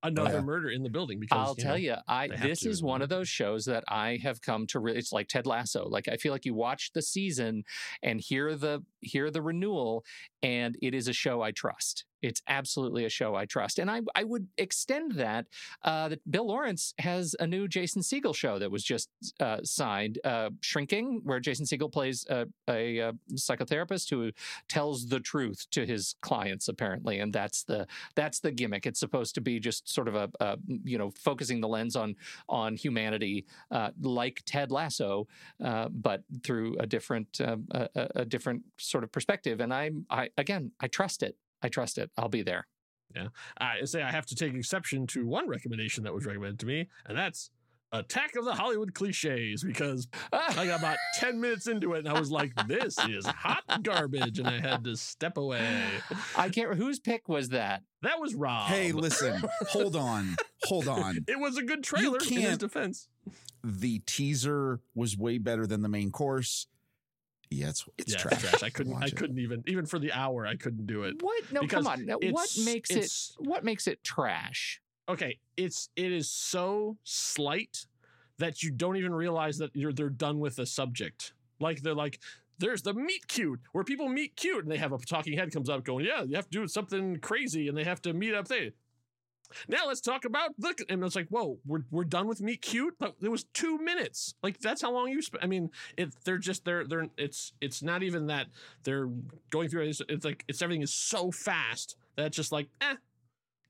Oh, 0.04 0.10
another 0.10 0.36
yeah. 0.36 0.42
murder 0.42 0.70
in 0.70 0.84
the 0.84 0.90
building 0.90 1.20
because 1.20 1.38
I'll 1.38 1.56
tell 1.56 1.72
know, 1.72 1.78
you. 1.78 1.96
I 2.08 2.28
this 2.28 2.60
to, 2.60 2.70
is 2.70 2.84
one 2.84 3.02
of 3.02 3.10
those 3.10 3.28
shows 3.28 3.66
that 3.66 3.84
I 3.88 4.20
have 4.22 4.42
come 4.42 4.68
to. 4.68 4.80
Re- 4.80 4.96
it's 4.96 5.12
like 5.12 5.28
Ted 5.28 5.48
Lasso. 5.48 5.88
Like 5.88 6.08
I 6.08 6.18
feel 6.18 6.32
like 6.32 6.46
you 6.46 6.54
watch 6.54 6.92
the 6.94 7.02
season 7.02 7.64
and 8.04 8.22
hear 8.22 8.56
the 8.56 8.84
hear 9.08 9.32
the 9.32 9.42
renewal, 9.42 10.06
and 10.44 10.78
it 10.82 10.94
is 10.94 11.08
a 11.08 11.14
show 11.14 11.42
I 11.42 11.52
trust. 11.52 12.06
It's 12.24 12.42
absolutely 12.48 13.06
a 13.06 13.10
show 13.10 13.36
I 13.36 13.46
trust, 13.46 13.78
and 13.80 13.92
I 13.92 14.02
I 14.16 14.24
would 14.24 14.48
extend 14.58 15.14
that. 15.14 15.46
Uh, 15.84 16.10
that 16.10 16.32
Bill 16.32 16.48
Lawrence 16.48 16.94
has 17.00 17.36
a 17.40 17.46
new 17.46 17.68
Jason 17.68 18.02
Segel 18.02 18.36
show 18.36 18.58
that 18.60 18.72
was 18.72 18.84
just 18.84 19.10
uh, 19.40 19.60
signed, 19.64 20.18
uh, 20.24 20.50
Shrinking, 20.62 21.22
where 21.24 21.40
Jason 21.40 21.66
Segel 21.66 21.92
plays 21.92 22.26
a, 22.30 22.48
a, 22.70 23.02
uh 23.02 23.12
psychotherapist 23.36 24.10
who 24.10 24.32
tells 24.68 25.08
the 25.08 25.20
truth 25.20 25.68
to 25.72 25.86
his 25.86 26.16
clients, 26.22 26.68
apparently, 26.68 27.20
and 27.20 27.32
that's 27.32 27.64
the 27.64 27.86
that's 28.16 28.40
the 28.40 28.52
gimmick. 28.52 28.86
It's 28.88 29.00
supposed 29.00 29.36
to 29.36 29.42
be 29.42 29.60
just 29.60 29.88
sort 29.88 30.08
of 30.08 30.16
a, 30.16 30.30
a 30.40 30.58
you 30.84 30.98
know 30.98 31.12
focusing 31.12 31.62
the 31.62 31.68
lens 31.68 31.96
on 31.96 32.16
on 32.50 32.76
humanity, 32.76 33.46
uh, 33.72 33.92
like 34.02 34.42
Ted 34.46 34.72
Lasso, 34.72 35.28
uh, 35.64 35.90
but 35.90 36.24
through 36.44 36.78
a 36.80 36.88
different 36.88 37.40
a, 37.40 37.60
a- 37.72 38.08
a 38.16 38.26
different 38.26 38.64
sort 38.78 38.97
of 39.04 39.12
perspective. 39.12 39.60
And 39.60 39.74
I'm 39.74 40.06
I 40.10 40.30
again 40.38 40.72
I 40.80 40.88
trust 40.88 41.24
it. 41.24 41.36
I 41.62 41.70
trust 41.70 41.98
it. 41.98 42.12
I'll 42.18 42.30
be 42.30 42.44
there. 42.44 42.68
Yeah. 43.16 43.28
I 43.58 43.86
say 43.86 44.02
I 44.02 44.12
have 44.12 44.26
to 44.28 44.36
take 44.36 44.54
exception 44.54 45.08
to 45.08 45.26
one 45.26 45.48
recommendation 45.48 46.04
that 46.04 46.14
was 46.14 46.26
recommended 46.26 46.60
to 46.60 46.66
me, 46.66 46.88
and 47.06 47.18
that's 47.18 47.50
Attack 47.94 48.36
of 48.36 48.44
the 48.44 48.54
Hollywood 48.54 48.94
Cliches, 48.94 49.64
because 49.64 50.10
I 50.34 50.66
got 50.66 50.80
about 50.80 50.98
10 51.16 51.40
minutes 51.40 51.68
into 51.68 51.94
it 51.94 52.00
and 52.00 52.10
I 52.10 52.20
was 52.20 52.30
like, 52.30 52.52
this 52.68 52.98
is 53.08 53.26
hot 53.26 53.64
garbage, 53.82 54.40
and 54.40 54.48
I 54.48 54.60
had 54.60 54.84
to 54.84 54.98
step 54.98 55.38
away. 55.38 55.66
I 56.36 56.50
can't. 56.50 56.76
Whose 56.76 57.00
pick 57.00 57.30
was 57.30 57.50
that? 57.50 57.84
That 58.02 58.20
was 58.20 58.36
Rob. 58.36 58.68
Hey, 58.68 58.92
listen, 58.92 59.42
hold 59.70 59.96
on, 59.96 60.36
hold 60.64 60.88
on. 60.88 61.20
It 61.28 61.40
was 61.40 61.58
a 61.58 61.64
good 61.64 61.84
trailer 61.84 62.20
in 62.20 62.42
his 62.42 62.58
defense. 62.58 63.08
The 63.64 64.00
teaser 64.00 64.82
was 64.94 65.18
way 65.18 65.38
better 65.38 65.66
than 65.66 65.82
the 65.82 65.90
main 65.90 66.12
course. 66.12 66.68
Yeah, 67.50 67.70
it's 67.70 67.86
it's 67.98 68.14
yeah, 68.14 68.20
trash. 68.20 68.34
it's 68.34 68.50
trash. 68.50 68.64
I 68.64 68.70
couldn't. 68.70 69.02
I 69.02 69.10
couldn't 69.10 69.40
even 69.40 69.64
even 69.68 69.86
for 69.86 70.00
the 70.00 70.12
hour. 70.12 70.46
I 70.46 70.56
couldn't 70.56 70.86
do 70.86 71.04
it. 71.04 71.22
What? 71.22 71.52
No, 71.52 71.66
come 71.68 71.88
on. 71.88 72.08
What 72.08 72.50
makes 72.64 72.92
it? 72.92 73.12
What 73.40 73.64
makes 73.64 73.88
it 73.88 74.04
trash? 74.04 74.82
okay, 75.10 75.40
it's 75.56 75.90
it 75.96 76.12
is 76.12 76.30
so 76.30 76.98
slight 77.04 77.86
that 78.40 78.62
you 78.62 78.72
don't 78.72 78.98
even 78.98 79.14
realize 79.14 79.58
that 79.58 79.76
you're 79.76 79.94
they're 79.94 80.10
done 80.10 80.40
with 80.40 80.56
the 80.56 80.66
subject. 80.66 81.34
Like 81.60 81.82
they're 81.82 81.96
like, 81.96 82.20
there's 82.60 82.82
the 82.82 82.94
meet 82.94 83.28
cute 83.28 83.60
where 83.72 83.84
people 83.84 84.10
meet 84.10 84.36
cute 84.36 84.64
and 84.64 84.72
they 84.72 84.78
have 84.78 84.94
a 84.94 84.98
talking 84.98 85.38
head 85.38 85.52
comes 85.52 85.70
up 85.70 85.84
going, 85.84 86.06
yeah, 86.06 86.24
you 86.24 86.36
have 86.36 86.50
to 86.50 86.60
do 86.60 86.68
something 86.68 87.18
crazy 87.20 87.68
and 87.68 87.78
they 87.78 87.84
have 87.84 88.02
to 88.04 88.14
meet 88.14 88.34
up 88.34 88.48
there. 88.48 88.72
Now 89.68 89.88
let's 89.88 90.02
talk 90.02 90.26
about 90.26 90.52
the 90.58 90.74
and 90.90 91.04
it's 91.04 91.16
like, 91.16 91.28
whoa, 91.30 91.60
we're 91.66 91.84
we're 91.92 92.04
done 92.04 92.28
with 92.28 92.42
meet 92.42 92.62
cute. 92.62 92.96
But 93.00 93.16
it 93.22 93.30
was 93.30 93.46
two 93.54 93.78
minutes. 93.78 94.34
Like 94.44 94.60
that's 94.60 94.82
how 94.82 94.92
long 94.92 95.10
you 95.10 95.22
spent. 95.22 95.44
I 95.44 95.48
mean, 95.48 95.70
it 95.98 96.14
they're 96.26 96.38
just 96.38 96.66
they're 96.66 96.86
they're 96.86 97.08
it's 97.18 97.54
it's 97.62 97.82
not 97.82 98.04
even 98.04 98.28
that 98.28 98.48
they're 98.84 99.10
going 99.50 99.70
through 99.70 99.84
it. 99.84 99.90
It's, 99.90 100.02
it's 100.10 100.26
like 100.26 100.44
it's 100.48 100.62
everything 100.62 100.82
is 100.84 100.94
so 100.94 101.32
fast 101.32 101.96
that 102.16 102.28
it's 102.28 102.36
just 102.38 102.52
like 102.52 102.68
eh. 102.82 102.96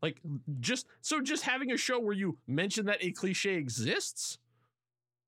Like 0.02 0.20
just 0.60 0.86
so 1.02 1.22
just 1.22 1.44
having 1.44 1.72
a 1.72 1.78
show 1.78 2.00
where 2.00 2.14
you 2.14 2.38
mention 2.48 2.86
that 2.86 3.04
a 3.04 3.12
cliche 3.12 3.56
exists. 3.56 4.38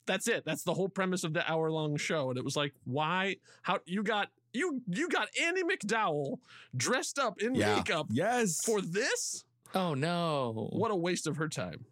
That's 0.06 0.28
it. 0.28 0.44
That's 0.46 0.64
the 0.64 0.74
whole 0.74 0.90
premise 0.90 1.24
of 1.24 1.34
the 1.34 1.50
hour 1.50 1.72
long 1.72 1.96
show. 1.98 2.30
And 2.30 2.38
it 2.40 2.44
was 2.44 2.56
like, 2.56 2.74
why? 2.86 3.36
How 3.62 3.80
you 3.86 4.02
got 4.04 4.30
you 4.54 4.82
you 4.88 5.08
got 5.10 5.28
Andie 5.40 5.64
MacDowell 5.64 6.38
dressed 6.76 7.20
up 7.20 7.40
in 7.42 7.54
Yeah. 7.56 7.76
makeup 7.76 8.08
Yes. 8.10 8.64
for 8.64 8.82
this? 8.82 9.44
Oh 9.76 9.94
no! 9.94 10.70
What 10.72 10.92
a 10.92 10.96
waste 10.96 11.28
of 11.28 11.38
her 11.38 11.48
time. 11.48 11.86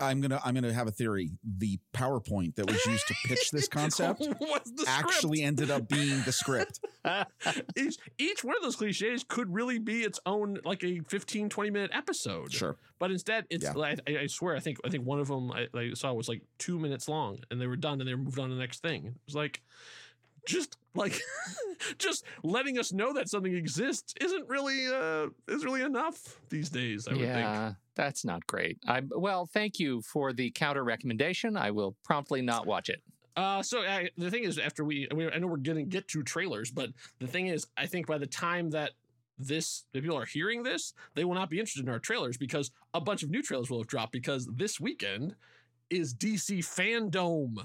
I'm 0.00 0.20
gonna 0.20 0.40
I'm 0.44 0.54
gonna 0.54 0.72
have 0.72 0.86
a 0.86 0.92
theory. 0.92 1.32
The 1.44 1.80
PowerPoint 1.92 2.54
that 2.54 2.70
was 2.70 2.84
used 2.86 3.08
to 3.08 3.14
pitch 3.26 3.50
this 3.50 3.66
concept 3.68 4.26
actually 4.86 5.42
ended 5.42 5.72
up 5.72 5.88
being 5.88 6.22
the 6.24 6.30
script. 6.30 6.78
script? 7.04 7.72
each 7.76 7.96
each 8.16 8.44
one 8.44 8.54
of 8.56 8.62
those 8.62 8.76
cliches 8.76 9.24
could 9.26 9.52
really 9.52 9.80
be 9.80 10.02
its 10.02 10.20
own 10.24 10.58
like 10.64 10.84
a 10.84 11.00
15 11.08 11.48
20 11.48 11.70
minute 11.70 11.90
episode. 11.92 12.52
Sure. 12.52 12.76
But 13.00 13.10
instead, 13.10 13.46
it's 13.50 13.64
Yeah. 13.64 13.72
like 13.72 13.98
I, 14.06 14.18
I 14.18 14.26
swear 14.28 14.54
I 14.54 14.60
think 14.60 14.78
I 14.84 14.88
think 14.88 15.04
one 15.04 15.18
of 15.18 15.26
them 15.26 15.50
I, 15.50 15.66
I 15.74 15.90
saw 15.94 16.12
was 16.12 16.28
like 16.28 16.42
two 16.58 16.78
minutes 16.78 17.08
long, 17.08 17.38
and 17.50 17.60
they 17.60 17.66
were 17.66 17.76
done, 17.76 18.00
and 18.00 18.08
they 18.08 18.14
moved 18.14 18.38
on 18.38 18.50
to 18.50 18.54
the 18.54 18.60
next 18.60 18.82
thing. 18.82 19.06
It 19.06 19.14
was 19.26 19.34
like 19.34 19.62
just 20.48 20.76
like 20.94 21.20
just 21.98 22.24
letting 22.42 22.78
us 22.78 22.92
know 22.92 23.12
that 23.12 23.28
something 23.28 23.54
exists 23.54 24.14
isn't 24.20 24.48
really 24.48 24.86
uh 24.88 25.26
is 25.46 25.64
really 25.64 25.82
enough 25.82 26.40
these 26.48 26.70
days. 26.70 27.06
I 27.06 27.12
would 27.12 27.20
think. 27.20 27.32
yeah, 27.32 27.74
that's 27.94 28.24
not 28.24 28.46
great. 28.46 28.78
I 28.86 29.02
well, 29.10 29.46
thank 29.46 29.78
you 29.78 30.02
for 30.02 30.32
the 30.32 30.50
counter 30.50 30.82
recommendation. 30.82 31.56
I 31.56 31.70
will 31.70 31.94
promptly 32.02 32.42
not 32.42 32.66
watch 32.66 32.88
it. 32.88 33.02
Uh, 33.36 33.62
so 33.62 33.82
I, 33.82 34.10
the 34.16 34.32
thing 34.32 34.42
is, 34.42 34.58
after 34.58 34.82
we, 34.82 35.06
I, 35.12 35.36
I 35.36 35.38
know 35.38 35.46
we're 35.46 35.58
going 35.58 35.78
to 35.78 35.84
get 35.84 36.08
to 36.08 36.24
trailers, 36.24 36.72
but 36.72 36.90
the 37.20 37.28
thing 37.28 37.46
is, 37.46 37.68
I 37.76 37.86
think 37.86 38.08
by 38.08 38.18
the 38.18 38.26
time 38.26 38.70
that 38.70 38.94
this 39.38 39.84
that 39.92 40.02
people 40.02 40.18
are 40.18 40.24
hearing 40.24 40.64
this, 40.64 40.92
they 41.14 41.24
will 41.24 41.34
not 41.34 41.48
be 41.48 41.60
interested 41.60 41.84
in 41.84 41.88
our 41.88 42.00
trailers 42.00 42.36
because 42.36 42.72
a 42.94 43.00
bunch 43.00 43.22
of 43.22 43.30
new 43.30 43.42
trailers 43.42 43.70
will 43.70 43.78
have 43.78 43.86
dropped 43.86 44.10
because 44.10 44.48
this 44.56 44.80
weekend 44.80 45.36
is 45.88 46.14
DC 46.14 46.58
FanDome. 46.58 47.64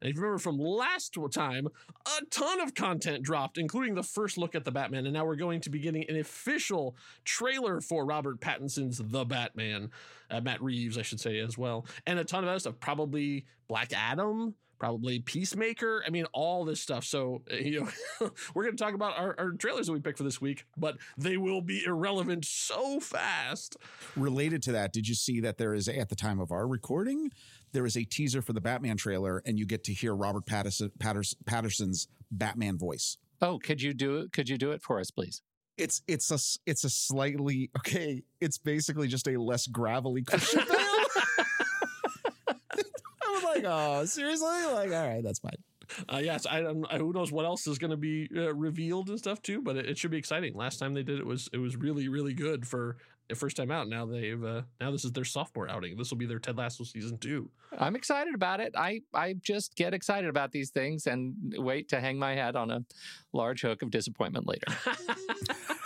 And 0.00 0.10
if 0.10 0.16
you 0.16 0.22
remember 0.22 0.38
from 0.38 0.58
last 0.58 1.16
time, 1.32 1.68
a 2.06 2.24
ton 2.26 2.60
of 2.60 2.74
content 2.74 3.22
dropped, 3.22 3.58
including 3.58 3.94
the 3.94 4.02
first 4.02 4.38
look 4.38 4.54
at 4.54 4.64
the 4.64 4.70
Batman. 4.70 5.06
And 5.06 5.14
now 5.14 5.24
we're 5.24 5.36
going 5.36 5.60
to 5.62 5.70
be 5.70 5.80
getting 5.80 6.08
an 6.08 6.18
official 6.18 6.96
trailer 7.24 7.80
for 7.80 8.04
Robert 8.04 8.40
Pattinson's 8.40 8.98
The 8.98 9.24
Batman, 9.24 9.90
uh, 10.30 10.40
Matt 10.40 10.62
Reeves, 10.62 10.98
I 10.98 11.02
should 11.02 11.20
say, 11.20 11.38
as 11.38 11.58
well. 11.58 11.86
And 12.06 12.18
a 12.18 12.24
ton 12.24 12.44
of 12.44 12.50
other 12.50 12.58
stuff, 12.58 12.78
probably 12.80 13.46
Black 13.68 13.92
Adam. 13.94 14.54
Probably 14.78 15.20
Peacemaker. 15.20 16.02
I 16.06 16.10
mean, 16.10 16.26
all 16.32 16.64
this 16.64 16.80
stuff. 16.80 17.04
So, 17.04 17.42
uh, 17.52 17.56
you 17.60 17.80
know, 17.80 18.30
we're 18.54 18.64
going 18.64 18.76
to 18.76 18.82
talk 18.82 18.94
about 18.94 19.18
our, 19.18 19.34
our 19.38 19.50
trailers 19.52 19.86
that 19.86 19.92
we 19.92 20.00
picked 20.00 20.18
for 20.18 20.24
this 20.24 20.40
week, 20.40 20.64
but 20.76 20.96
they 21.16 21.36
will 21.36 21.60
be 21.60 21.84
irrelevant 21.84 22.44
so 22.44 23.00
fast. 23.00 23.76
Related 24.16 24.62
to 24.64 24.72
that, 24.72 24.92
did 24.92 25.08
you 25.08 25.14
see 25.14 25.40
that 25.40 25.58
there 25.58 25.74
is 25.74 25.88
at 25.88 26.08
the 26.08 26.16
time 26.16 26.40
of 26.40 26.52
our 26.52 26.66
recording, 26.66 27.30
there 27.72 27.86
is 27.86 27.96
a 27.96 28.04
teaser 28.04 28.42
for 28.42 28.52
the 28.52 28.60
Batman 28.60 28.96
trailer, 28.96 29.42
and 29.44 29.58
you 29.58 29.66
get 29.66 29.84
to 29.84 29.92
hear 29.92 30.14
Robert 30.14 30.46
Patterson, 30.46 30.90
Patters, 30.98 31.34
Patterson's 31.44 32.08
Batman 32.30 32.78
voice. 32.78 33.18
Oh, 33.40 33.58
could 33.58 33.82
you 33.82 33.94
do 33.94 34.18
it? 34.18 34.32
Could 34.32 34.48
you 34.48 34.58
do 34.58 34.72
it 34.72 34.82
for 34.82 35.00
us, 35.00 35.10
please? 35.10 35.42
It's 35.76 36.02
it's 36.08 36.30
a 36.32 36.38
it's 36.68 36.82
a 36.82 36.90
slightly 36.90 37.70
okay. 37.78 38.24
It's 38.40 38.58
basically 38.58 39.06
just 39.06 39.28
a 39.28 39.40
less 39.40 39.68
gravelly 39.68 40.22
Christian 40.22 40.64
Bale. 40.66 40.66
I 40.70 40.72
was 40.72 40.77
like, 43.62 43.72
oh, 43.72 44.04
seriously? 44.04 44.48
Like, 44.72 44.92
all 44.92 45.08
right, 45.08 45.22
that's 45.22 45.38
fine. 45.38 45.56
Uh, 46.12 46.18
yes, 46.18 46.46
I 46.48 46.60
don't. 46.60 46.84
I- 46.90 46.98
Who 46.98 47.12
knows 47.12 47.32
what 47.32 47.44
else 47.46 47.66
is 47.66 47.78
going 47.78 47.92
to 47.92 47.96
be 47.96 48.28
uh, 48.36 48.54
revealed 48.54 49.08
and 49.08 49.18
stuff 49.18 49.40
too, 49.40 49.62
but 49.62 49.76
it, 49.76 49.86
it 49.86 49.98
should 49.98 50.10
be 50.10 50.18
exciting. 50.18 50.54
Last 50.54 50.78
time 50.78 50.92
they 50.94 51.02
did 51.02 51.18
it 51.18 51.24
was 51.26 51.48
it 51.52 51.58
was 51.58 51.76
really 51.76 52.08
really 52.08 52.34
good 52.34 52.66
for 52.68 52.98
the 53.28 53.34
first 53.34 53.56
time 53.56 53.70
out. 53.70 53.88
Now 53.88 54.04
they've 54.04 54.42
uh, 54.44 54.62
now 54.82 54.90
this 54.90 55.04
is 55.06 55.12
their 55.12 55.24
sophomore 55.24 55.66
outing. 55.70 55.96
This 55.96 56.10
will 56.10 56.18
be 56.18 56.26
their 56.26 56.38
Ted 56.40 56.58
Lasso 56.58 56.84
season 56.84 57.16
two. 57.16 57.48
I'm 57.78 57.96
excited 57.96 58.34
about 58.34 58.60
it. 58.60 58.74
I 58.76 59.00
I 59.14 59.34
just 59.40 59.76
get 59.76 59.94
excited 59.94 60.28
about 60.28 60.52
these 60.52 60.68
things 60.70 61.06
and 61.06 61.34
wait 61.56 61.88
to 61.88 62.00
hang 62.00 62.18
my 62.18 62.34
head 62.34 62.54
on 62.54 62.70
a 62.70 62.84
large 63.32 63.62
hook 63.62 63.80
of 63.80 63.90
disappointment 63.90 64.46
later. 64.46 64.66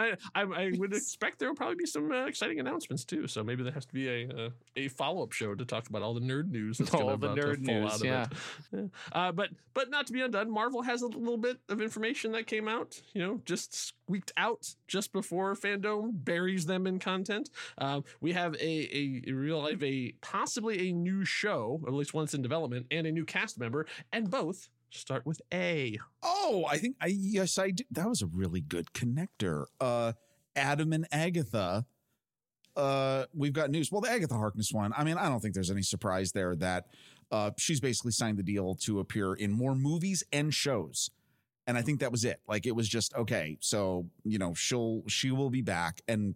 I, 0.00 0.16
I, 0.34 0.42
I 0.42 0.72
would 0.76 0.94
expect 0.94 1.38
there 1.38 1.48
will 1.48 1.56
probably 1.56 1.76
be 1.76 1.86
some 1.86 2.10
uh, 2.10 2.24
exciting 2.26 2.58
announcements 2.58 3.04
too. 3.04 3.26
So 3.26 3.44
maybe 3.44 3.62
there 3.62 3.72
has 3.72 3.84
to 3.86 3.92
be 3.92 4.08
a 4.08 4.28
uh, 4.28 4.48
a 4.76 4.88
follow 4.88 5.22
up 5.22 5.32
show 5.32 5.54
to 5.54 5.64
talk 5.64 5.88
about 5.88 6.02
all 6.02 6.14
the 6.14 6.20
nerd 6.20 6.50
news. 6.50 6.78
That's 6.78 6.94
All 6.94 7.16
the 7.16 7.28
nerd 7.34 7.60
news, 7.60 8.02
yeah. 8.02 8.26
Yeah. 8.72 8.82
Uh, 9.12 9.32
but 9.32 9.50
but 9.74 9.90
not 9.90 10.06
to 10.06 10.12
be 10.12 10.20
undone, 10.20 10.50
Marvel 10.50 10.82
has 10.82 11.02
a 11.02 11.06
little 11.06 11.36
bit 11.36 11.58
of 11.68 11.80
information 11.80 12.32
that 12.32 12.46
came 12.46 12.68
out. 12.68 13.00
You 13.12 13.22
know, 13.22 13.40
just 13.44 13.74
squeaked 13.74 14.32
out 14.36 14.74
just 14.88 15.12
before 15.12 15.54
FanDome 15.54 16.24
buries 16.24 16.66
them 16.66 16.86
in 16.86 16.98
content. 16.98 17.50
Uh, 17.78 18.00
we 18.20 18.32
have 18.32 18.54
a 18.54 18.58
a, 18.60 19.22
a 19.28 19.32
real 19.32 19.62
life 19.62 19.82
a 19.82 20.12
possibly 20.20 20.88
a 20.88 20.92
new 20.92 21.24
show, 21.24 21.80
or 21.82 21.88
at 21.88 21.94
least 21.94 22.14
one 22.14 22.24
that's 22.24 22.34
in 22.34 22.42
development, 22.42 22.86
and 22.90 23.06
a 23.06 23.12
new 23.12 23.24
cast 23.24 23.58
member, 23.58 23.86
and 24.12 24.30
both 24.30 24.68
start 24.90 25.24
with 25.26 25.40
A. 25.52 25.98
Oh, 26.22 26.64
I 26.68 26.78
think 26.78 26.96
I 27.00 27.06
yes, 27.06 27.58
I 27.58 27.70
did. 27.70 27.86
That 27.90 28.08
was 28.08 28.22
a 28.22 28.26
really 28.26 28.60
good 28.60 28.92
connector. 28.92 29.66
Uh 29.80 30.12
Adam 30.56 30.92
and 30.92 31.06
Agatha. 31.12 31.86
Uh 32.76 33.24
we've 33.34 33.52
got 33.52 33.70
news. 33.70 33.90
Well, 33.90 34.00
the 34.00 34.10
Agatha 34.10 34.34
Harkness 34.34 34.72
one. 34.72 34.92
I 34.96 35.04
mean, 35.04 35.16
I 35.16 35.28
don't 35.28 35.40
think 35.40 35.54
there's 35.54 35.70
any 35.70 35.82
surprise 35.82 36.32
there 36.32 36.56
that 36.56 36.86
uh 37.30 37.50
she's 37.56 37.80
basically 37.80 38.12
signed 38.12 38.38
the 38.38 38.42
deal 38.42 38.74
to 38.82 39.00
appear 39.00 39.34
in 39.34 39.50
more 39.52 39.74
movies 39.74 40.22
and 40.32 40.52
shows. 40.52 41.10
And 41.66 41.76
I 41.78 41.82
think 41.82 42.00
that 42.00 42.10
was 42.10 42.24
it. 42.24 42.40
Like 42.48 42.66
it 42.66 42.74
was 42.74 42.88
just 42.88 43.14
okay. 43.14 43.56
So, 43.60 44.06
you 44.24 44.38
know, 44.38 44.54
she'll 44.54 45.02
she 45.08 45.30
will 45.30 45.50
be 45.50 45.62
back 45.62 46.00
and 46.08 46.34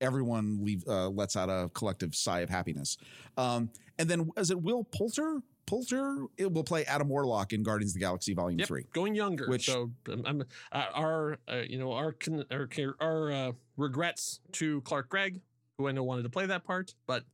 everyone 0.00 0.64
leave 0.64 0.84
uh 0.86 1.08
lets 1.08 1.36
out 1.36 1.48
a 1.48 1.68
collective 1.74 2.14
sigh 2.14 2.40
of 2.40 2.50
happiness. 2.50 2.96
Um 3.36 3.70
and 3.98 4.08
then 4.08 4.30
is 4.36 4.50
it 4.50 4.62
Will 4.62 4.84
Poulter? 4.84 5.42
Poulter 5.68 6.24
it 6.38 6.52
will 6.52 6.64
play 6.64 6.84
Adam 6.86 7.08
Warlock 7.08 7.52
in 7.52 7.62
Guardians 7.62 7.90
of 7.92 7.94
the 7.94 8.00
Galaxy 8.00 8.32
Volume 8.34 8.58
Yep, 8.58 8.68
3. 8.68 8.84
going 8.94 9.14
younger. 9.14 9.48
Which- 9.48 9.66
so 9.66 9.90
um, 10.10 10.22
I'm 10.26 10.42
uh, 10.72 10.84
our 10.94 11.38
uh, 11.46 11.62
you 11.68 11.78
know 11.78 11.92
our 11.92 12.12
con- 12.12 12.44
our 12.50 12.68
our 13.00 13.32
uh, 13.32 13.52
regrets 13.76 14.40
to 14.52 14.80
Clark 14.82 15.08
Gregg, 15.10 15.40
who 15.76 15.86
I 15.88 15.92
know 15.92 16.02
wanted 16.04 16.22
to 16.22 16.30
play 16.30 16.46
that 16.46 16.64
part, 16.64 16.94
but 17.06 17.24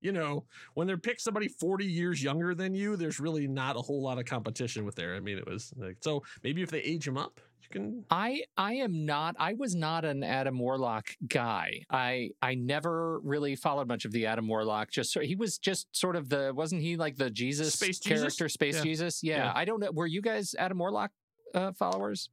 you 0.00 0.12
know 0.12 0.44
when 0.74 0.86
they're 0.86 0.96
pick 0.98 1.18
somebody 1.18 1.48
40 1.48 1.84
years 1.84 2.22
younger 2.22 2.54
than 2.54 2.74
you, 2.74 2.96
there's 2.96 3.18
really 3.18 3.48
not 3.48 3.76
a 3.76 3.80
whole 3.80 4.02
lot 4.02 4.18
of 4.18 4.24
competition 4.26 4.84
with 4.84 4.94
there. 4.94 5.14
I 5.16 5.20
mean, 5.20 5.36
it 5.38 5.46
was 5.46 5.72
like 5.76 5.96
so 6.00 6.22
maybe 6.44 6.62
if 6.62 6.70
they 6.70 6.80
age 6.80 7.06
him 7.08 7.16
up, 7.18 7.40
can. 7.70 8.04
I 8.10 8.42
I 8.56 8.74
am 8.74 9.04
not 9.06 9.36
I 9.38 9.54
was 9.54 9.74
not 9.74 10.04
an 10.04 10.22
Adam 10.24 10.58
Warlock 10.58 11.08
guy. 11.26 11.82
I 11.90 12.30
I 12.42 12.54
never 12.54 13.20
really 13.20 13.56
followed 13.56 13.88
much 13.88 14.04
of 14.04 14.12
the 14.12 14.26
Adam 14.26 14.48
Warlock. 14.48 14.90
Just 14.90 15.12
so, 15.12 15.20
he 15.20 15.34
was 15.36 15.58
just 15.58 15.86
sort 15.96 16.16
of 16.16 16.28
the 16.28 16.52
wasn't 16.54 16.82
he 16.82 16.96
like 16.96 17.16
the 17.16 17.30
Jesus 17.30 17.74
Space 17.74 17.98
Jesus? 17.98 18.20
character, 18.20 18.48
Space 18.48 18.76
Yeah. 18.76 18.82
Jesus? 18.82 19.22
Yeah. 19.22 19.36
Yeah. 19.36 19.52
I 19.54 19.64
don't 19.64 19.80
know. 19.80 19.90
Were 19.92 20.06
you 20.06 20.20
guys 20.22 20.54
Adam 20.58 20.78
Warlock 20.78 21.10
uh, 21.54 21.72
followers? 21.72 22.28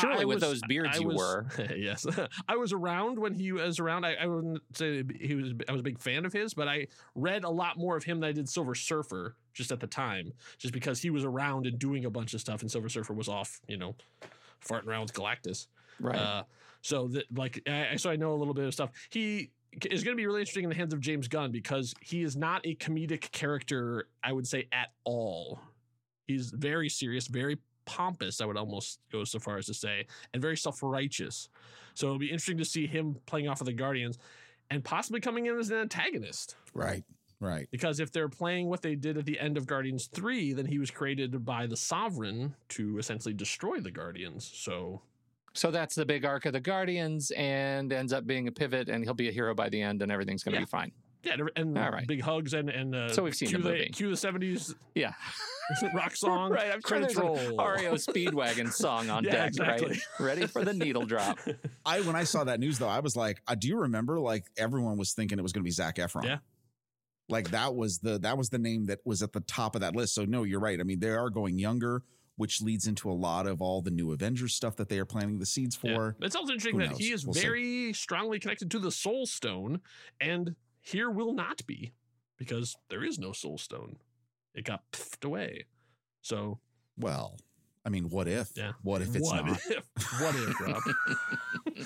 Surely 0.00 0.22
I 0.22 0.24
with 0.24 0.36
was- 0.36 0.42
those 0.42 0.60
beards 0.66 0.96
I 0.96 1.00
you 1.00 1.08
was- 1.08 1.16
were. 1.18 1.46
yes, 1.76 2.06
I 2.48 2.56
was 2.56 2.72
around 2.72 3.18
when 3.18 3.34
he 3.34 3.52
was 3.52 3.78
around. 3.78 4.06
I, 4.06 4.14
I 4.14 4.26
wouldn't 4.26 4.62
say 4.74 5.04
he 5.20 5.34
was. 5.34 5.52
I 5.68 5.72
was 5.72 5.80
a 5.80 5.84
big 5.84 5.98
fan 6.00 6.24
of 6.24 6.32
his, 6.32 6.54
but 6.54 6.66
I 6.66 6.86
read 7.14 7.44
a 7.44 7.50
lot 7.50 7.76
more 7.76 7.94
of 7.94 8.02
him 8.04 8.20
than 8.20 8.30
I 8.30 8.32
did 8.32 8.48
Silver 8.48 8.74
Surfer 8.74 9.36
just 9.52 9.70
at 9.70 9.80
the 9.80 9.86
time, 9.86 10.32
just 10.56 10.72
because 10.72 11.02
he 11.02 11.10
was 11.10 11.24
around 11.26 11.66
and 11.66 11.78
doing 11.78 12.06
a 12.06 12.10
bunch 12.10 12.32
of 12.32 12.40
stuff, 12.40 12.62
and 12.62 12.70
Silver 12.70 12.88
Surfer 12.88 13.12
was 13.12 13.28
off, 13.28 13.60
you 13.68 13.76
know, 13.76 13.94
farting 14.66 14.86
around 14.86 15.02
with 15.02 15.12
Galactus. 15.14 15.66
Right. 16.00 16.16
Uh, 16.18 16.42
so 16.80 17.08
that 17.08 17.24
like, 17.36 17.62
I, 17.66 17.88
I- 17.92 17.96
so 17.96 18.10
I 18.10 18.16
know 18.16 18.34
a 18.34 18.36
little 18.36 18.54
bit 18.54 18.64
of 18.66 18.74
stuff. 18.74 18.90
He 19.10 19.50
is 19.90 20.04
going 20.04 20.16
to 20.16 20.20
be 20.20 20.26
really 20.26 20.40
interesting 20.40 20.64
in 20.64 20.70
the 20.70 20.76
hands 20.76 20.92
of 20.92 21.00
James 21.00 21.28
Gunn 21.28 21.50
because 21.50 21.94
he 22.00 22.22
is 22.22 22.36
not 22.36 22.60
a 22.66 22.74
comedic 22.76 23.30
character. 23.32 24.08
I 24.22 24.32
would 24.32 24.46
say 24.46 24.68
at 24.72 24.88
all. 25.04 25.60
He's 26.26 26.50
very 26.50 26.88
serious, 26.88 27.26
very 27.26 27.58
pompous. 27.84 28.40
I 28.40 28.46
would 28.46 28.56
almost 28.56 29.00
go 29.10 29.24
so 29.24 29.38
far 29.38 29.58
as 29.58 29.66
to 29.66 29.74
say, 29.74 30.06
and 30.32 30.40
very 30.42 30.56
self 30.56 30.82
righteous. 30.82 31.48
So 31.94 32.06
it'll 32.06 32.18
be 32.18 32.26
interesting 32.26 32.58
to 32.58 32.64
see 32.64 32.86
him 32.86 33.16
playing 33.26 33.48
off 33.48 33.60
of 33.60 33.66
the 33.66 33.72
Guardians, 33.72 34.18
and 34.70 34.82
possibly 34.84 35.20
coming 35.20 35.46
in 35.46 35.58
as 35.58 35.70
an 35.70 35.78
antagonist. 35.78 36.56
Right. 36.74 37.04
Right. 37.42 37.68
Because 37.72 37.98
if 38.00 38.12
they're 38.12 38.28
playing 38.28 38.68
what 38.68 38.82
they 38.82 38.94
did 38.94 39.18
at 39.18 39.24
the 39.26 39.38
end 39.40 39.56
of 39.56 39.66
Guardians 39.66 40.06
3, 40.06 40.52
then 40.52 40.64
he 40.66 40.78
was 40.78 40.90
created 40.92 41.44
by 41.44 41.66
the 41.66 41.76
Sovereign 41.76 42.54
to 42.70 42.98
essentially 42.98 43.34
destroy 43.34 43.80
the 43.80 43.90
Guardians. 43.90 44.50
So 44.54 45.02
so 45.54 45.70
that's 45.70 45.94
the 45.96 46.06
big 46.06 46.24
arc 46.24 46.46
of 46.46 46.54
the 46.54 46.60
Guardians, 46.60 47.30
and 47.32 47.92
ends 47.92 48.12
up 48.14 48.26
being 48.26 48.48
a 48.48 48.52
pivot, 48.52 48.88
and 48.88 49.04
he'll 49.04 49.12
be 49.12 49.28
a 49.28 49.32
hero 49.32 49.54
by 49.54 49.68
the 49.68 49.82
end, 49.82 50.00
and 50.00 50.10
everything's 50.10 50.42
going 50.42 50.54
to 50.54 50.60
Yeah. 50.60 50.64
be 50.64 50.70
fine. 50.70 50.92
yeah, 51.24 51.34
and- 51.34 51.50
and 51.56 51.78
All 51.78 51.90
right. 51.90 52.06
big 52.06 52.20
hugs 52.22 52.54
and 52.54 52.68
and 52.70 52.94
uh, 52.94 53.08
So 53.12 53.22
we've 53.24 53.34
seen 53.34 53.48
cue 53.50 53.58
the 53.58 53.64
movie. 53.70 53.90
cue 53.92 54.08
the 54.10 54.16
seventies 54.16 54.74
Yeah. 54.94 55.12
rock 55.94 56.16
song, 56.16 56.50
right. 56.52 56.66
I'm 56.66 56.80
sure 56.80 56.80
credits 56.80 57.14
there's 57.14 57.48
an 57.48 57.56
roll. 57.56 57.68
REO 57.74 57.94
Speedwagon 57.94 58.72
song 58.84 59.10
on 59.10 59.24
Yeah, 59.24 59.30
deck, 59.32 59.48
exactly. 59.48 59.88
right? 59.88 60.00
Ready 60.20 60.46
for 60.46 60.64
the 60.64 60.72
needle 60.74 61.04
drop. 61.06 61.38
I 61.86 62.00
when 62.00 62.16
I 62.16 62.24
saw 62.24 62.44
that 62.44 62.58
news 62.60 62.78
though, 62.78 62.88
I 62.88 63.00
was 63.00 63.14
like, 63.14 63.40
uh, 63.46 63.54
do 63.54 63.68
you 63.68 63.78
remember? 63.80 64.18
Like 64.20 64.46
everyone 64.56 64.96
was 64.96 65.12
thinking 65.12 65.38
it 65.38 65.42
was 65.42 65.52
going 65.52 65.62
to 65.62 65.66
be 65.66 65.70
Zac 65.70 65.96
Efron. 65.96 66.24
Yeah. 66.24 66.38
Like 67.28 67.50
that 67.50 67.74
was 67.74 67.98
the 67.98 68.18
that 68.20 68.36
was 68.36 68.48
the 68.50 68.58
name 68.58 68.86
that 68.86 68.98
was 69.04 69.22
at 69.22 69.32
the 69.32 69.40
top 69.40 69.74
of 69.74 69.80
that 69.80 69.94
list. 69.96 70.14
So 70.14 70.24
no, 70.24 70.42
you're 70.44 70.60
right. 70.60 70.78
I 70.80 70.82
mean, 70.82 70.98
they 71.00 71.10
are 71.10 71.30
going 71.30 71.58
younger, 71.58 72.02
which 72.36 72.60
leads 72.60 72.86
into 72.86 73.10
a 73.10 73.12
lot 73.14 73.46
of 73.46 73.62
all 73.62 73.80
the 73.80 73.90
new 73.90 74.12
Avengers 74.12 74.54
stuff 74.54 74.76
that 74.76 74.88
they 74.88 74.98
are 74.98 75.04
planting 75.06 75.38
the 75.38 75.46
seeds 75.46 75.78
Yeah. 75.82 75.94
for. 75.96 76.16
It's 76.20 76.36
also 76.36 76.52
interesting 76.52 76.80
Who 76.80 76.86
that 76.88 76.98
he 76.98 77.12
is 77.12 77.24
We'll 77.24 77.34
see. 77.34 77.40
very 77.42 77.92
strongly 77.94 78.38
connected 78.38 78.70
to 78.72 78.78
the 78.78 78.90
Soul 78.90 79.24
Stone, 79.26 79.80
and 80.20 80.54
here 80.80 81.10
will 81.10 81.32
not 81.32 81.64
be 81.66 81.92
because 82.36 82.74
there 82.90 83.04
is 83.04 83.18
no 83.18 83.32
Soul 83.32 83.56
Stone. 83.56 83.96
It 84.54 84.64
got 84.64 84.82
piffed 84.92 85.24
away. 85.24 85.66
So 86.20 86.58
Well, 86.98 87.36
I 87.84 87.88
mean, 87.88 88.08
what 88.10 88.28
if? 88.28 88.50
Yeah. 88.54 88.72
What 88.82 89.02
if 89.02 89.16
it's 89.16 89.28
what 89.28 89.44
not? 89.44 89.60
if? 89.68 89.84
What 90.20 90.34
if, 90.36 90.60
Rob? 90.60 90.82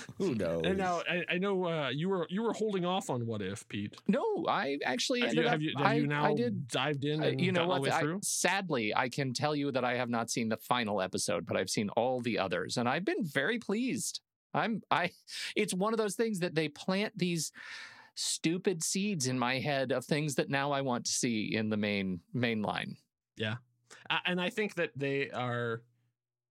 Who 0.19 0.35
knows? 0.35 0.63
and 0.65 0.77
now 0.77 1.03
I, 1.09 1.25
I 1.35 1.39
know 1.39 1.65
uh, 1.67 1.89
you 1.89 2.09
were 2.11 2.27
you 2.29 2.43
were 2.43 2.53
holding 2.53 2.85
off 2.85 3.09
on 3.09 3.27
what 3.27 3.41
if, 3.41 3.67
Pete. 3.69 3.95
No, 4.07 4.45
I 4.47 4.79
actually 4.85 5.21
Have 5.21 5.35
you, 5.35 5.43
up. 5.43 5.51
have 5.53 5.63
you, 5.63 5.73
have 5.77 5.87
I, 5.87 5.95
you 5.95 6.07
now 6.07 6.25
I 6.27 6.35
did 6.35 6.69
dived 6.69 7.05
in 7.05 7.23
Uh, 7.23 7.27
you 7.29 7.53
know 7.53 7.61
gotten 7.61 7.73
all 7.73 7.81
what? 7.81 8.01
the 8.01 8.07
way 8.07 8.13
I, 8.15 8.19
sadly, 8.23 8.95
I 8.95 9.09
can 9.09 9.33
tell 9.33 9.57
you 9.57 9.71
that 9.73 9.85
I 9.85 9.97
have 9.97 10.11
not 10.11 10.31
seen 10.31 10.49
the 10.49 10.57
final 10.59 11.01
episode, 11.01 11.47
but 11.47 11.57
I've 11.57 11.71
seen 11.71 11.89
all 11.91 12.21
the 12.21 12.39
others, 12.39 12.77
and 12.77 12.89
I've 12.89 13.05
been 13.05 13.25
very 13.25 13.59
pleased. 13.59 14.21
I'm 14.53 14.83
I. 14.91 15.11
It's 15.57 15.73
one 15.73 15.95
of 15.95 15.99
those 15.99 16.15
things 16.15 16.41
that 16.41 16.55
they 16.55 16.69
plant 16.69 17.17
these 17.17 17.53
stupid 18.15 18.83
seeds 18.83 19.27
in 19.27 19.39
my 19.39 19.59
head 19.59 19.93
of 19.93 20.05
things 20.05 20.35
that 20.37 20.49
now 20.51 20.73
I 20.73 20.81
want 20.81 21.05
to 21.07 21.13
see 21.13 21.55
in 21.55 21.71
the 21.71 21.77
main 21.77 22.21
main 22.35 22.63
line. 22.63 22.97
Uh, 23.53 23.57
and 24.25 24.41
I 24.41 24.51
think 24.51 24.75
that 24.75 24.91
they 24.97 25.31
are 25.31 25.83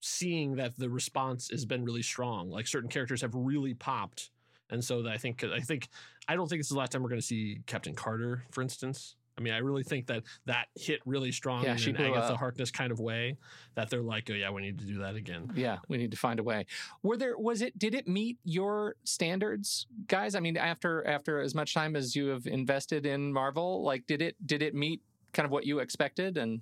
seeing 0.02 0.56
that 0.56 0.78
the 0.78 0.90
response 0.90 1.50
has 1.50 1.66
been 1.66 1.84
really 1.84 2.04
strong. 2.04 2.50
Like 2.50 2.68
certain 2.68 2.90
characters 2.90 3.22
have 3.22 3.34
really 3.34 3.74
popped, 3.74 4.32
and 4.70 4.84
so 4.84 5.02
that 5.04 5.12
I 5.12 5.18
think 5.18 5.44
I 5.44 5.60
think 5.60 5.90
I 6.28 6.36
don't 6.36 6.48
think 6.48 6.60
this 6.60 6.68
is 6.68 6.72
the 6.72 6.78
last 6.80 6.92
time 6.92 7.04
we're 7.04 7.10
going 7.10 7.22
to 7.22 7.26
see 7.26 7.60
Captain 7.66 7.96
Carter, 7.96 8.44
for 8.52 8.62
instance. 8.62 9.16
I 9.38 9.42
mean, 9.42 9.54
I 9.54 9.58
really 9.58 9.84
think 9.84 10.08
that 10.08 10.24
that 10.46 10.68
hit 10.76 11.02
really 11.06 11.32
strong 11.32 11.66
Yeah, 11.66 11.76
in 11.76 11.96
an 11.98 12.02
Agatha 12.02 12.34
up. 12.34 12.40
Harkness 12.40 12.72
kind 12.72 12.90
of 12.90 13.02
way. 13.02 13.36
That 13.76 13.90
they're 13.90 14.02
like, 14.02 14.30
oh 14.32 14.34
yeah, 14.34 14.50
we 14.50 14.62
need 14.62 14.80
to 14.80 14.86
do 14.86 15.00
that 15.00 15.16
again. 15.16 15.52
Yeah, 15.56 15.80
we 15.90 15.98
need 15.98 16.12
to 16.12 16.18
find 16.18 16.40
a 16.40 16.44
way. 16.44 16.66
Were 17.04 17.18
there 17.18 17.38
was 17.38 17.62
it 17.62 17.78
did 17.78 17.96
it 17.96 18.08
meet 18.08 18.38
your 18.46 18.96
standards, 19.04 19.88
guys? 20.08 20.36
I 20.36 20.40
mean, 20.40 20.56
after 20.56 21.06
after 21.06 21.42
as 21.42 21.54
much 21.54 21.74
time 21.74 21.98
as 21.98 22.16
you 22.16 22.28
have 22.28 22.48
invested 22.48 23.06
in 23.06 23.34
Marvel, 23.34 23.84
like 23.84 24.08
did 24.08 24.22
it 24.22 24.36
did 24.46 24.62
it 24.62 24.74
meet 24.74 25.02
kind 25.34 25.46
of 25.46 25.52
what 25.52 25.66
you 25.66 25.80
expected 25.80 26.38
and 26.38 26.62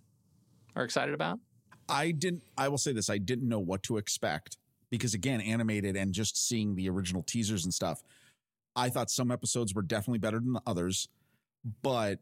are 0.76 0.84
excited 0.84 1.14
about? 1.14 1.40
I 1.90 2.12
didn't. 2.12 2.44
I 2.58 2.70
will 2.70 2.78
say 2.78 2.94
this: 2.94 3.10
I 3.10 3.18
didn't 3.18 3.48
know 3.48 3.60
what 3.60 3.84
to 3.84 3.98
expect 3.98 4.58
because, 4.90 5.14
again, 5.14 5.42
animated 5.42 5.96
and 5.96 6.14
just 6.14 6.48
seeing 6.48 6.76
the 6.76 6.90
original 6.90 7.24
teasers 7.24 7.64
and 7.66 7.74
stuff, 7.74 8.02
I 8.76 8.90
thought 8.90 9.10
some 9.10 9.32
episodes 9.32 9.74
were 9.74 9.82
definitely 9.82 10.20
better 10.20 10.40
than 10.40 10.54
the 10.54 10.62
others. 10.66 11.08
But 11.82 12.20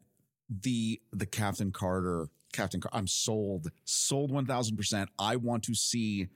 the 0.48 1.00
the 1.12 1.26
Captain 1.26 1.72
Carter, 1.72 2.28
Captain, 2.52 2.80
Car- 2.80 2.90
I'm 2.92 3.06
sold, 3.06 3.70
sold 3.84 4.30
one 4.30 4.46
thousand 4.46 4.76
percent. 4.76 5.10
I 5.18 5.36
want 5.36 5.62
to 5.64 5.74
see 5.74 6.28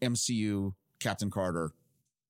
MCU 0.00 0.74
Captain 1.00 1.30
Carter 1.30 1.72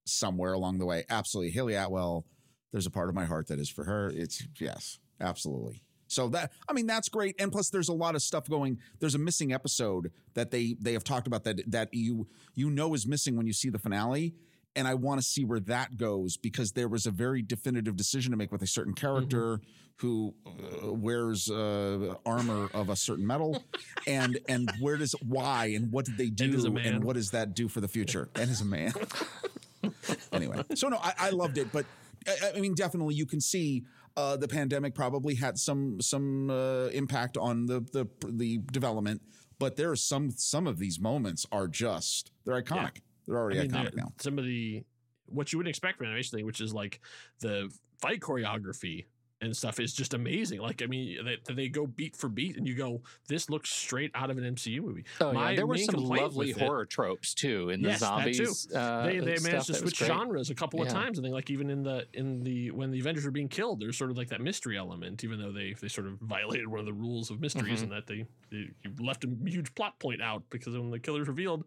somewhere 0.07 0.53
along 0.53 0.79
the 0.79 0.87
way. 0.87 1.05
Absolutely, 1.09 1.53
Hayley 1.53 1.75
Atwell. 1.75 2.27
There's 2.73 2.87
a 2.87 2.91
part 2.91 3.09
of 3.09 3.15
my 3.15 3.25
heart 3.25 3.47
that 3.49 3.59
is 3.59 3.71
for 3.71 3.85
her. 3.85 4.11
It's 4.15 4.47
yes, 4.59 4.99
absolutely. 5.21 5.83
So 6.09 6.29
that 6.29 6.53
I 6.69 6.73
mean 6.73 6.87
that's 6.87 7.09
great, 7.09 7.37
and 7.39 7.51
plus 7.51 7.71
there's 7.71 7.89
a 7.89 7.95
lot 7.95 8.15
of 8.15 8.23
stuff 8.23 8.49
going. 8.49 8.79
There's 9.01 9.15
a 9.15 9.19
missing 9.19 9.53
episode 9.53 10.13
that 10.35 10.51
they 10.51 10.77
they 10.81 10.93
have 10.93 11.05
talked 11.05 11.27
about 11.27 11.45
that 11.45 11.61
that 11.71 11.93
you 11.93 12.29
you 12.55 12.71
know 12.71 12.95
is 12.95 13.07
missing 13.07 13.37
when 13.37 13.47
you 13.47 13.53
see 13.53 13.71
the 13.71 13.79
finale, 13.79 14.35
and 14.77 14.87
I 14.87 14.95
want 14.95 15.21
to 15.21 15.27
see 15.27 15.45
where 15.45 15.61
that 15.61 15.97
goes 15.97 16.37
because 16.37 16.73
there 16.73 16.89
was 16.89 17.07
a 17.07 17.11
very 17.11 17.43
definitive 17.43 17.97
decision 17.97 18.31
to 18.31 18.37
make 18.37 18.53
with 18.53 18.63
a 18.63 18.67
certain 18.67 18.95
character 18.95 19.61
who 19.97 20.35
uh, 20.47 20.93
wears 20.93 21.51
uh, 21.51 22.15
armor 22.27 22.69
of 22.75 22.91
a 22.91 22.97
certain 22.97 23.27
metal, 23.27 23.65
and 24.07 24.39
and 24.49 24.71
where 24.81 24.97
does 24.97 25.15
why 25.27 25.67
and 25.67 25.91
what 25.91 26.05
did 26.05 26.19
they 26.19 26.29
do 26.29 26.67
And 26.67 26.79
and 26.79 27.05
what 27.05 27.15
does 27.17 27.31
that 27.31 27.55
do 27.55 27.67
for 27.69 27.81
the 27.81 27.89
future? 27.89 28.29
And 28.35 28.51
as 28.51 28.61
a 28.61 28.65
man. 28.65 28.93
anyway, 30.33 30.63
so 30.75 30.89
no, 30.89 30.99
I, 30.99 31.15
I 31.19 31.31
loved 31.31 31.59
it, 31.59 31.73
but 31.73 31.87
I, 32.27 32.53
I 32.57 32.61
mean, 32.61 32.75
definitely 32.75 33.15
you 33.15 33.27
can 33.27 33.41
see 33.41 33.85
uh, 34.17 34.37
the 34.37 34.49
pandemic 34.49 34.95
probably 34.95 35.35
had 35.35 35.59
some 35.59 36.01
some 36.01 36.51
uh, 36.51 36.87
impact 36.87 37.37
on 37.37 37.67
the 37.67 37.81
the 37.93 38.07
the 38.29 38.59
development, 38.73 39.23
but 39.59 39.77
there 39.77 39.91
are 39.91 39.97
some 39.97 40.31
some 40.31 40.67
of 40.67 40.79
these 40.79 40.99
moments 40.99 41.47
are 41.53 41.69
just 41.69 42.33
they're 42.45 42.61
iconic. 42.61 43.03
They're 43.27 43.37
already 43.37 43.61
I 43.61 43.63
mean, 43.63 43.73
iconic 43.73 43.95
now. 43.95 44.13
some 44.21 44.39
of 44.39 44.45
the 44.45 44.85
what 45.27 45.53
you 45.53 45.59
wouldn't 45.59 45.71
expect 45.71 45.99
from 45.99 46.07
animation 46.07 46.39
thing, 46.39 46.47
which 46.47 46.61
is 46.61 46.73
like 46.73 47.01
the 47.41 47.71
fight 47.99 48.21
choreography 48.21 49.05
and 49.43 49.55
stuff, 49.57 49.79
is 49.81 49.93
just 49.93 50.15
amazing. 50.15 50.61
Like, 50.61 50.83
I 50.83 50.87
mean, 50.87 51.19
they, 51.25 51.55
they 51.55 51.69
go 51.69 51.87
beat 51.87 52.17
for 52.17 52.29
beat, 52.29 52.57
and 52.57 52.67
you 52.67 52.75
go, 52.75 53.03
"This 53.29 53.51
looks 53.51 53.69
straight 53.71 54.11
out 54.15 54.31
of 54.31 54.39
an 54.39 54.45
MCU 54.55 54.81
movie." 54.83 55.05
Oh 55.21 55.33
yeah, 55.33 55.55
there 55.55 55.67
were 55.67 55.77
some 55.77 55.97
lovely 56.03 56.49
with 56.49 56.57
it- 56.57 56.63
horror 56.65 56.87
tropes 56.87 57.35
too 57.35 57.69
in 57.71 57.83
the 57.83 57.91
Yes, 57.91 58.01
zombies. 58.01 58.73
Uh, 58.73 59.05
they 59.07 59.19
they 59.19 59.39
managed 59.41 59.67
to 59.67 59.75
switch 59.75 59.97
genres 59.99 60.49
a 60.51 60.55
couple 60.55 60.81
of 60.83 60.89
times. 60.89 61.19
I 61.19 61.23
think 61.23 61.35
like 61.35 61.51
even 61.51 61.69
in 61.71 61.83
the 61.83 62.07
in 62.15 62.43
the 62.43 62.71
when 62.71 62.91
the 62.91 63.01
Avengers 63.01 63.25
were 63.25 63.31
being 63.31 63.49
killed, 63.49 63.81
there's 63.81 63.97
sort 63.99 64.11
of 64.11 64.17
like 64.17 64.29
that 64.29 64.41
mystery 64.41 64.79
element, 64.79 65.23
even 65.25 65.39
though 65.39 65.53
they 65.53 65.75
they 65.81 65.89
sort 65.89 66.07
of 66.07 66.15
violated 66.21 66.67
one 66.69 66.81
of 66.81 66.87
the 66.87 66.93
rules 66.95 67.31
of 67.31 67.41
mysteries 67.41 67.81
Mhm. 67.81 67.83
and 67.85 67.93
that 67.93 68.07
they, 68.07 68.25
they 68.51 68.71
left 68.99 69.25
a 69.25 69.29
huge 69.45 69.75
plot 69.75 69.99
point 69.99 70.23
out 70.23 70.43
because 70.51 70.75
when 70.77 70.91
the 70.91 70.99
killers 70.99 71.29
revealed. 71.29 71.65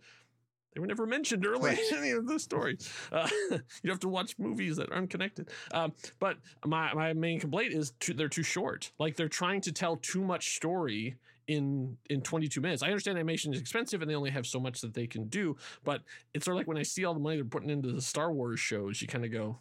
They 0.80 0.82
were 0.82 0.88
never 0.88 1.06
mentioned 1.06 1.46
early 1.46 1.72
in 1.92 1.98
any 1.98 2.12
of 2.12 2.26
the 2.26 2.40
stories. 2.40 2.90
Uh, 3.12 3.28
you 3.84 3.90
have 3.90 4.00
to 4.00 4.08
watch 4.08 4.40
movies 4.40 4.78
that 4.78 4.90
aren't 4.94 5.10
connected. 5.10 5.50
Um, 5.74 5.92
but 6.20 6.38
my, 6.66 6.94
my 6.94 7.12
main 7.12 7.38
complaint 7.38 7.74
is 7.74 7.92
too, 8.00 8.14
they're 8.14 8.30
too 8.30 8.44
short. 8.44 8.94
Like 8.98 9.18
they're 9.18 9.28
trying 9.28 9.60
to 9.62 9.74
tell 9.74 9.98
too 9.98 10.24
much 10.24 10.56
story 10.56 11.18
in 11.48 11.98
in 12.10 12.22
22 12.22 12.62
minutes. 12.62 12.82
I 12.82 12.88
understand 12.88 13.18
animation 13.18 13.54
is 13.54 13.60
expensive 13.60 14.02
and 14.02 14.10
they 14.10 14.16
only 14.16 14.30
have 14.30 14.48
so 14.48 14.58
much 14.58 14.80
that 14.80 14.94
they 14.94 15.06
can 15.06 15.28
do, 15.28 15.58
but 15.84 16.02
it's 16.34 16.46
sort 16.46 16.56
of 16.56 16.60
like 16.60 16.68
when 16.68 16.78
I 16.78 16.84
see 16.84 17.04
all 17.04 17.14
the 17.14 17.20
money 17.20 17.36
they're 17.36 17.44
putting 17.44 17.72
into 17.72 17.92
the 17.92 18.02
Star 18.02 18.32
Wars 18.32 18.62
shows, 18.62 19.02
you 19.02 19.08
kind 19.10 19.26
of 19.26 19.34
go, 19.34 19.60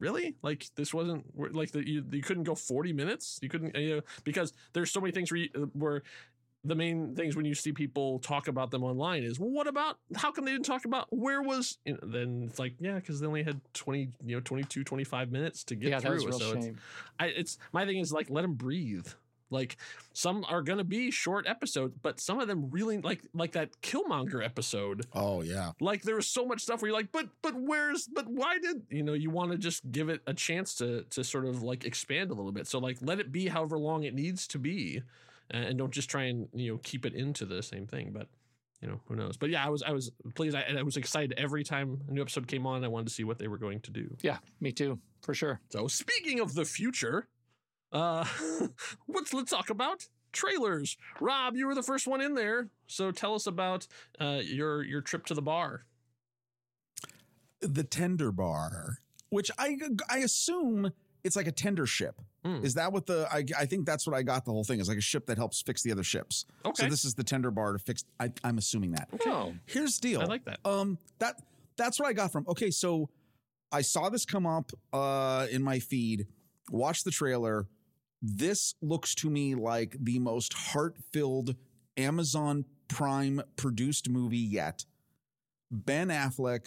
really? 0.00 0.36
Like 0.42 0.66
this 0.74 0.92
wasn't 0.92 1.24
like 1.54 1.70
that 1.70 1.86
you 1.86 2.04
you 2.10 2.22
couldn't 2.22 2.42
go 2.42 2.54
40 2.54 2.92
minutes? 2.92 3.38
You 3.40 3.48
couldn't 3.48 3.74
you 3.74 3.96
know 3.96 4.02
because 4.24 4.52
there's 4.74 4.90
so 4.90 5.00
many 5.00 5.12
things 5.12 5.30
where, 5.30 5.38
you, 5.38 5.70
where 5.72 6.02
the 6.64 6.74
main 6.74 7.14
things 7.14 7.36
when 7.36 7.44
you 7.44 7.54
see 7.54 7.72
people 7.72 8.18
talk 8.18 8.48
about 8.48 8.70
them 8.70 8.82
online 8.82 9.22
is 9.22 9.38
well, 9.38 9.50
what 9.50 9.66
about 9.66 9.98
how 10.16 10.30
come 10.32 10.44
they 10.44 10.50
didn't 10.50 10.66
talk 10.66 10.84
about 10.84 11.06
where 11.10 11.40
was 11.40 11.78
you 11.84 11.92
know, 11.92 12.00
then 12.02 12.46
it's 12.48 12.58
like 12.58 12.74
yeah 12.80 12.96
because 12.96 13.20
they 13.20 13.26
only 13.26 13.42
had 13.42 13.60
20 13.74 14.10
you 14.24 14.36
know 14.36 14.40
22 14.40 14.84
25 14.84 15.30
minutes 15.30 15.64
to 15.64 15.76
get 15.76 15.90
Yeah, 15.90 16.00
that 16.00 16.06
through 16.06 16.14
was 16.14 16.24
a 16.24 16.28
real 16.28 16.38
so 16.38 16.52
it's. 16.58 16.68
I, 17.18 17.26
it's 17.26 17.58
my 17.72 17.86
thing 17.86 17.98
is 17.98 18.12
like 18.12 18.28
let 18.28 18.42
them 18.42 18.54
breathe. 18.54 19.06
Like 19.50 19.78
some 20.12 20.44
are 20.46 20.60
gonna 20.60 20.84
be 20.84 21.10
short 21.10 21.46
episodes 21.46 21.94
but 22.02 22.20
some 22.20 22.38
of 22.38 22.48
them 22.48 22.68
really 22.70 22.98
like 22.98 23.22
like 23.32 23.52
that 23.52 23.70
killmonger 23.80 24.44
episode. 24.44 25.06
Oh 25.14 25.40
yeah, 25.42 25.72
like 25.80 26.02
there 26.02 26.16
was 26.16 26.26
so 26.26 26.44
much 26.44 26.60
stuff 26.60 26.82
where 26.82 26.90
you're 26.90 26.98
like 26.98 27.12
but 27.12 27.28
but 27.40 27.54
where's 27.54 28.08
but 28.08 28.26
why 28.28 28.58
did 28.58 28.82
you 28.90 29.02
know 29.02 29.14
you 29.14 29.30
want 29.30 29.52
to 29.52 29.58
just 29.58 29.90
give 29.90 30.10
it 30.10 30.20
a 30.26 30.34
chance 30.34 30.74
to 30.76 31.04
to 31.04 31.24
sort 31.24 31.46
of 31.46 31.62
like 31.62 31.84
expand 31.84 32.30
a 32.30 32.34
little 32.34 32.52
bit. 32.52 32.66
So 32.66 32.78
like 32.78 32.98
let 33.00 33.20
it 33.20 33.32
be 33.32 33.46
however 33.48 33.78
long 33.78 34.02
it 34.02 34.12
needs 34.12 34.46
to 34.48 34.58
be 34.58 35.02
and, 35.50 35.64
and 35.64 35.78
don't 35.78 35.92
just 35.92 36.08
try 36.10 36.24
and 36.24 36.48
you 36.54 36.72
know 36.72 36.78
keep 36.82 37.04
it 37.06 37.14
into 37.14 37.44
the 37.44 37.62
same 37.62 37.86
thing 37.86 38.10
but 38.12 38.28
you 38.80 38.88
know 38.88 39.00
who 39.06 39.16
knows 39.16 39.36
but 39.36 39.50
yeah 39.50 39.64
i 39.64 39.68
was 39.68 39.82
i 39.82 39.90
was 39.92 40.10
pleased 40.34 40.54
I, 40.56 40.60
and 40.60 40.78
i 40.78 40.82
was 40.82 40.96
excited 40.96 41.34
every 41.36 41.64
time 41.64 42.00
a 42.08 42.12
new 42.12 42.20
episode 42.22 42.46
came 42.46 42.66
on 42.66 42.84
i 42.84 42.88
wanted 42.88 43.08
to 43.08 43.14
see 43.14 43.24
what 43.24 43.38
they 43.38 43.48
were 43.48 43.58
going 43.58 43.80
to 43.80 43.90
do 43.90 44.16
Yeah, 44.22 44.38
me 44.60 44.72
too, 44.72 44.98
for 45.22 45.34
sure. 45.34 45.60
so 45.70 45.88
speaking 45.88 46.38
of 46.40 46.54
the 46.54 46.64
future, 46.64 47.28
uh 47.92 48.24
let's 49.08 49.32
let's 49.34 49.50
talk 49.50 49.70
about 49.70 50.06
trailers. 50.30 50.96
Rob, 51.20 51.56
you 51.56 51.66
were 51.66 51.74
the 51.74 51.82
first 51.82 52.06
one 52.06 52.20
in 52.20 52.34
there, 52.34 52.68
so 52.86 53.10
tell 53.10 53.34
us 53.34 53.46
about 53.46 53.86
uh 54.20 54.40
your 54.44 54.82
your 54.84 55.00
trip 55.00 55.24
to 55.26 55.34
the 55.34 55.42
bar. 55.42 55.86
the 57.60 57.82
tender 57.84 58.30
bar, 58.30 58.98
which 59.30 59.50
I 59.58 59.76
I 60.08 60.18
assume 60.18 60.92
it's 61.28 61.36
like 61.36 61.46
a 61.46 61.52
tender 61.52 61.86
ship. 61.86 62.20
Hmm. 62.44 62.64
Is 62.64 62.74
that 62.74 62.92
what 62.92 63.06
the 63.06 63.28
I, 63.30 63.44
I 63.56 63.66
think 63.66 63.86
that's 63.86 64.06
what 64.06 64.16
I 64.16 64.22
got 64.22 64.44
the 64.44 64.50
whole 64.50 64.64
thing 64.64 64.80
is 64.80 64.88
like 64.88 64.98
a 64.98 65.02
ship 65.02 65.26
that 65.26 65.38
helps 65.38 65.62
fix 65.62 65.82
the 65.82 65.92
other 65.92 66.02
ships. 66.02 66.46
Okay. 66.64 66.84
So 66.84 66.88
this 66.88 67.04
is 67.04 67.14
the 67.14 67.22
tender 67.22 67.50
bar 67.50 67.72
to 67.74 67.78
fix. 67.78 68.04
I, 68.18 68.32
I'm 68.42 68.58
assuming 68.58 68.92
that. 68.92 69.08
Oh, 69.26 69.54
Here's 69.66 69.98
the 69.98 70.08
deal. 70.08 70.22
I 70.22 70.24
like 70.24 70.44
that. 70.46 70.58
Um, 70.64 70.98
that 71.20 71.36
that's 71.76 72.00
what 72.00 72.08
I 72.08 72.12
got 72.12 72.32
from. 72.32 72.44
Okay, 72.48 72.70
so 72.70 73.10
I 73.70 73.82
saw 73.82 74.08
this 74.08 74.24
come 74.24 74.46
up 74.46 74.72
uh 74.92 75.46
in 75.50 75.62
my 75.62 75.78
feed. 75.78 76.26
Watched 76.70 77.04
the 77.04 77.10
trailer. 77.10 77.66
This 78.20 78.74
looks 78.82 79.14
to 79.16 79.30
me 79.30 79.54
like 79.54 79.96
the 80.00 80.18
most 80.18 80.52
heart-filled 80.52 81.54
Amazon 81.96 82.64
Prime 82.88 83.40
produced 83.56 84.08
movie 84.08 84.38
yet. 84.38 84.84
Ben 85.70 86.08
Affleck, 86.08 86.66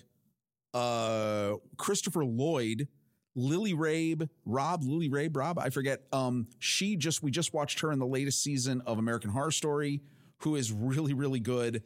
uh, 0.74 1.56
Christopher 1.78 2.24
Lloyd, 2.24 2.88
Lily 3.36 3.74
Rabe, 3.74 4.28
Rob, 4.46 4.84
Lily 4.84 5.10
Rabe, 5.10 5.36
Rob, 5.36 5.58
I 5.58 5.70
forget. 5.70 6.02
Um, 6.12 6.48
she 6.60 6.96
just 6.96 7.24
we 7.24 7.32
just 7.32 7.54
watched 7.54 7.80
her 7.82 7.92
in 7.92 8.00
the 8.00 8.08
latest 8.08 8.44
season 8.44 8.82
of 8.86 9.00
American 9.00 9.30
Horror 9.30 9.52
Story, 9.52 10.02
who 10.40 10.56
is 10.56 10.72
really, 10.72 11.14
really 11.14 11.40
good. 11.40 11.84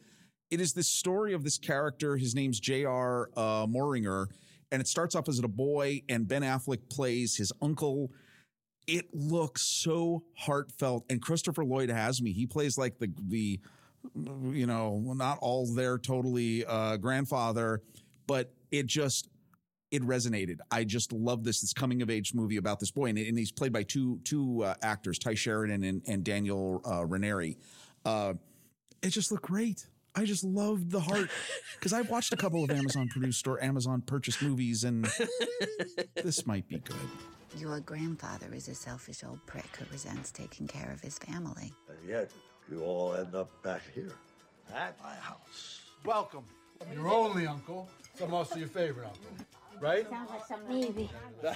It 0.50 0.60
is 0.60 0.72
this 0.72 0.88
story 0.88 1.34
of 1.34 1.44
this 1.44 1.58
character. 1.58 2.16
His 2.16 2.34
name's 2.34 2.60
J.R. 2.60 3.30
Uh, 3.36 3.66
Moehringer, 3.66 4.26
and 4.70 4.80
it 4.80 4.88
starts 4.88 5.14
off 5.14 5.28
as 5.28 5.38
a 5.38 5.48
boy, 5.48 6.02
and 6.08 6.26
Ben 6.26 6.42
Affleck 6.42 6.88
plays 6.90 7.36
his 7.36 7.52
uncle. 7.62 8.10
It 8.86 9.06
looks 9.12 9.62
so 9.62 10.24
heartfelt, 10.36 11.04
and 11.10 11.20
Christopher 11.20 11.64
Lloyd 11.64 11.90
has 11.90 12.22
me. 12.22 12.32
He 12.32 12.46
plays 12.46 12.78
like 12.78 12.98
the 12.98 13.10
the 13.28 13.60
you 14.52 14.66
know 14.66 15.12
not 15.16 15.38
all 15.40 15.66
there 15.72 15.98
totally 15.98 16.64
uh, 16.64 16.96
grandfather, 16.96 17.82
but 18.26 18.52
it 18.70 18.86
just 18.86 19.28
it 19.90 20.02
resonated. 20.02 20.58
I 20.70 20.84
just 20.84 21.12
love 21.12 21.44
this 21.44 21.60
this 21.60 21.72
coming 21.72 22.02
of 22.02 22.10
age 22.10 22.34
movie 22.34 22.56
about 22.56 22.80
this 22.80 22.90
boy, 22.90 23.06
and, 23.06 23.18
and 23.18 23.38
he's 23.38 23.52
played 23.52 23.72
by 23.72 23.82
two 23.82 24.20
two 24.24 24.64
uh, 24.64 24.74
actors, 24.82 25.18
Tye 25.18 25.34
Sheridan 25.34 25.84
and, 25.84 26.02
and 26.06 26.24
Daniel 26.24 26.82
uh, 26.84 27.04
Ranieri. 27.04 27.56
Uh, 28.04 28.34
it 29.02 29.10
just 29.10 29.30
looked 29.30 29.44
great. 29.44 29.86
I 30.14 30.24
just 30.24 30.44
loved 30.44 30.90
the 30.90 31.00
heart 31.00 31.28
because 31.78 31.92
I've 31.92 32.08
watched 32.08 32.32
a 32.32 32.36
couple 32.36 32.64
of 32.64 32.70
Amazon 32.70 33.08
produced 33.08 33.46
or 33.46 33.62
Amazon 33.62 34.00
purchased 34.00 34.42
movies, 34.42 34.84
and 34.84 35.06
this 36.14 36.46
might 36.46 36.66
be 36.68 36.78
good. 36.78 36.96
Your 37.58 37.80
grandfather 37.80 38.52
is 38.52 38.68
a 38.68 38.74
selfish 38.74 39.22
old 39.24 39.44
prick 39.46 39.76
who 39.76 39.84
resents 39.92 40.30
taking 40.30 40.66
care 40.66 40.90
of 40.90 41.00
his 41.00 41.18
family. 41.18 41.72
And 41.88 42.08
yet, 42.08 42.30
you 42.70 42.82
all 42.82 43.14
end 43.14 43.34
up 43.34 43.50
back 43.62 43.82
here 43.94 44.12
at 44.74 44.98
my 45.02 45.14
house. 45.14 45.80
Welcome. 46.04 46.44
Your 46.92 47.08
only 47.08 47.46
uncle, 47.46 47.88
so 48.18 48.26
also 48.30 48.56
your 48.56 48.68
favorite 48.68 49.06
uncle, 49.06 49.46
right? 49.80 50.08
Sounds 50.08 50.30
like 50.30 50.46
some 50.46 50.60
maybe. 50.68 51.10
I 51.44 51.54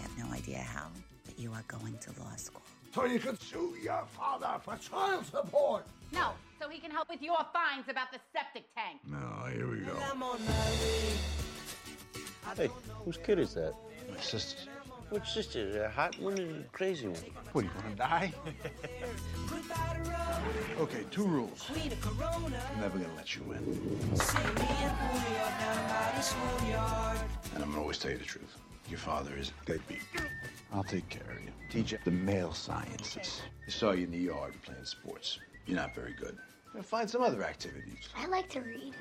have 0.00 0.18
no 0.18 0.26
idea 0.32 0.58
how, 0.58 0.88
but 1.24 1.38
you 1.38 1.52
are 1.52 1.64
going 1.68 1.98
to 1.98 2.10
law 2.20 2.34
school. 2.36 2.62
So 2.94 3.04
you 3.06 3.18
can 3.18 3.38
sue 3.38 3.74
your 3.82 4.04
father 4.06 4.60
for 4.62 4.76
child 4.76 5.26
support. 5.26 5.84
No, 6.12 6.30
so 6.60 6.68
he 6.68 6.78
can 6.78 6.90
help 6.90 7.08
with 7.08 7.22
your 7.22 7.38
fines 7.52 7.86
about 7.88 8.12
the 8.12 8.20
septic 8.32 8.64
tank. 8.74 9.00
No, 9.10 9.50
here 9.52 9.68
we 9.68 9.78
go. 9.80 9.94
Hey, 12.56 12.70
whose 13.04 13.16
kid 13.16 13.40
is 13.40 13.54
that? 13.54 13.74
My 14.08 14.20
sister's. 14.20 14.68
Which 15.10 15.28
sister? 15.28 15.72
The 15.72 15.88
hot 15.88 16.18
one 16.20 16.34
or 16.34 16.46
the 16.46 16.64
crazy 16.72 17.08
one? 17.08 17.20
What, 17.52 17.64
are 17.64 17.66
you 17.66 17.72
gonna 17.82 17.94
die? 17.96 18.32
Okay, 20.80 21.04
two 21.10 21.26
rules. 21.26 21.70
I'm 21.70 22.80
never 22.80 22.98
gonna 22.98 23.14
let 23.16 23.34
you 23.36 23.42
in. 23.52 23.58
And 27.54 27.62
I'm 27.62 27.70
gonna 27.70 27.80
always 27.80 27.98
tell 27.98 28.10
you 28.10 28.18
the 28.18 28.24
truth. 28.24 28.56
Your 28.88 28.98
father 28.98 29.32
is 29.36 29.52
deadbeat. 29.64 30.02
I'll 30.72 30.84
take 30.84 31.08
care 31.08 31.22
of 31.30 31.42
you. 31.42 31.50
Teach 31.70 31.92
you 31.92 31.98
the 32.04 32.10
male 32.10 32.52
sciences. 32.52 33.40
I 33.66 33.70
saw 33.70 33.92
you 33.92 34.04
in 34.04 34.10
the 34.10 34.18
yard 34.18 34.54
playing 34.62 34.84
sports. 34.84 35.38
You're 35.66 35.76
not 35.76 35.94
very 35.94 36.12
good. 36.12 36.36
Now 36.74 36.82
find 36.82 37.08
some 37.08 37.22
other 37.22 37.42
activities. 37.44 38.08
I 38.16 38.26
like 38.26 38.48
to 38.50 38.60
read. 38.60 38.94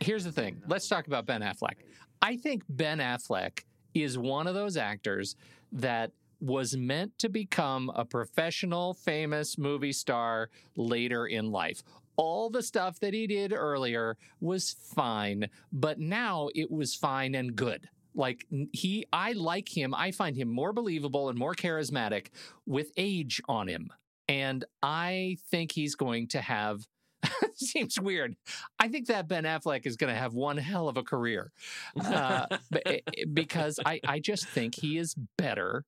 Here's 0.00 0.24
the 0.24 0.32
thing. 0.32 0.62
Let's 0.66 0.88
talk 0.88 1.06
about 1.06 1.26
Ben 1.26 1.42
Affleck. 1.42 1.76
I 2.22 2.36
think 2.36 2.62
Ben 2.68 2.98
Affleck 2.98 3.64
is 3.94 4.16
one 4.16 4.46
of 4.46 4.54
those 4.54 4.76
actors 4.76 5.36
that 5.72 6.12
was 6.42 6.76
meant 6.76 7.16
to 7.20 7.28
become 7.28 7.88
a 7.94 8.04
professional, 8.04 8.94
famous 8.94 9.56
movie 9.56 9.92
star 9.92 10.50
later 10.76 11.26
in 11.26 11.52
life. 11.52 11.84
All 12.16 12.50
the 12.50 12.64
stuff 12.64 12.98
that 13.00 13.14
he 13.14 13.28
did 13.28 13.52
earlier 13.52 14.16
was 14.40 14.72
fine, 14.94 15.48
but 15.72 16.00
now 16.00 16.48
it 16.54 16.70
was 16.70 16.96
fine 16.96 17.36
and 17.36 17.54
good. 17.54 17.88
Like 18.14 18.44
he, 18.72 19.06
I 19.12 19.32
like 19.32 19.74
him. 19.74 19.94
I 19.94 20.10
find 20.10 20.36
him 20.36 20.48
more 20.48 20.72
believable 20.72 21.28
and 21.28 21.38
more 21.38 21.54
charismatic 21.54 22.26
with 22.66 22.90
age 22.96 23.40
on 23.48 23.68
him. 23.68 23.90
And 24.28 24.64
I 24.82 25.38
think 25.48 25.70
he's 25.72 25.94
going 25.94 26.26
to 26.28 26.40
have 26.40 26.86
seems 27.54 28.00
weird. 28.00 28.34
I 28.80 28.88
think 28.88 29.06
that 29.06 29.28
Ben 29.28 29.44
Affleck 29.44 29.86
is 29.86 29.96
going 29.96 30.12
to 30.12 30.18
have 30.18 30.34
one 30.34 30.56
hell 30.56 30.88
of 30.88 30.96
a 30.96 31.04
career 31.04 31.52
uh, 32.04 32.46
because 33.32 33.78
I, 33.86 34.00
I 34.04 34.18
just 34.18 34.48
think 34.48 34.74
he 34.74 34.98
is 34.98 35.14
better 35.38 35.84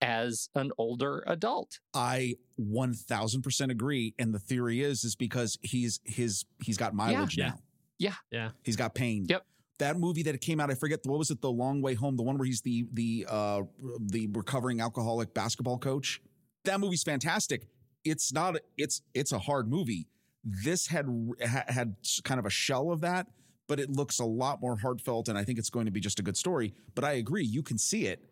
as 0.00 0.48
an 0.54 0.70
older 0.78 1.24
adult. 1.26 1.80
I 1.94 2.36
1000% 2.60 3.70
agree 3.70 4.14
and 4.18 4.32
the 4.34 4.38
theory 4.38 4.80
is 4.82 5.04
is 5.04 5.16
because 5.16 5.58
he's 5.62 6.00
his 6.04 6.44
he's 6.62 6.76
got 6.76 6.94
mileage 6.94 7.36
Yeah. 7.36 7.48
now. 7.48 7.58
Yeah. 7.98 8.14
Yeah. 8.30 8.50
He's 8.62 8.76
got 8.76 8.94
pain. 8.94 9.26
Yep. 9.28 9.44
That 9.78 9.98
movie 9.98 10.22
that 10.24 10.40
came 10.40 10.58
out, 10.60 10.70
I 10.70 10.74
forget 10.74 11.00
what 11.04 11.18
was 11.18 11.30
it, 11.30 11.40
The 11.40 11.50
Long 11.50 11.80
Way 11.82 11.94
Home, 11.94 12.16
the 12.16 12.22
one 12.22 12.36
where 12.38 12.46
he's 12.46 12.60
the 12.60 12.86
the 12.92 13.26
uh 13.28 13.62
the 14.00 14.28
recovering 14.32 14.80
alcoholic 14.80 15.34
basketball 15.34 15.78
coach. 15.78 16.20
That 16.64 16.80
movie's 16.80 17.02
fantastic. 17.02 17.68
It's 18.04 18.32
not 18.32 18.56
it's 18.76 19.02
it's 19.14 19.32
a 19.32 19.38
hard 19.38 19.68
movie. 19.68 20.06
This 20.44 20.86
had 20.86 21.06
ha- 21.44 21.64
had 21.68 21.96
kind 22.24 22.38
of 22.40 22.46
a 22.46 22.50
shell 22.50 22.90
of 22.92 23.00
that, 23.00 23.26
but 23.66 23.80
it 23.80 23.90
looks 23.90 24.20
a 24.20 24.24
lot 24.24 24.60
more 24.60 24.76
heartfelt 24.76 25.28
and 25.28 25.36
I 25.36 25.44
think 25.44 25.58
it's 25.58 25.70
going 25.70 25.86
to 25.86 25.92
be 25.92 26.00
just 26.00 26.18
a 26.20 26.22
good 26.22 26.36
story. 26.36 26.72
But 26.94 27.04
I 27.04 27.12
agree, 27.14 27.44
you 27.44 27.62
can 27.62 27.78
see 27.78 28.06
it. 28.06 28.24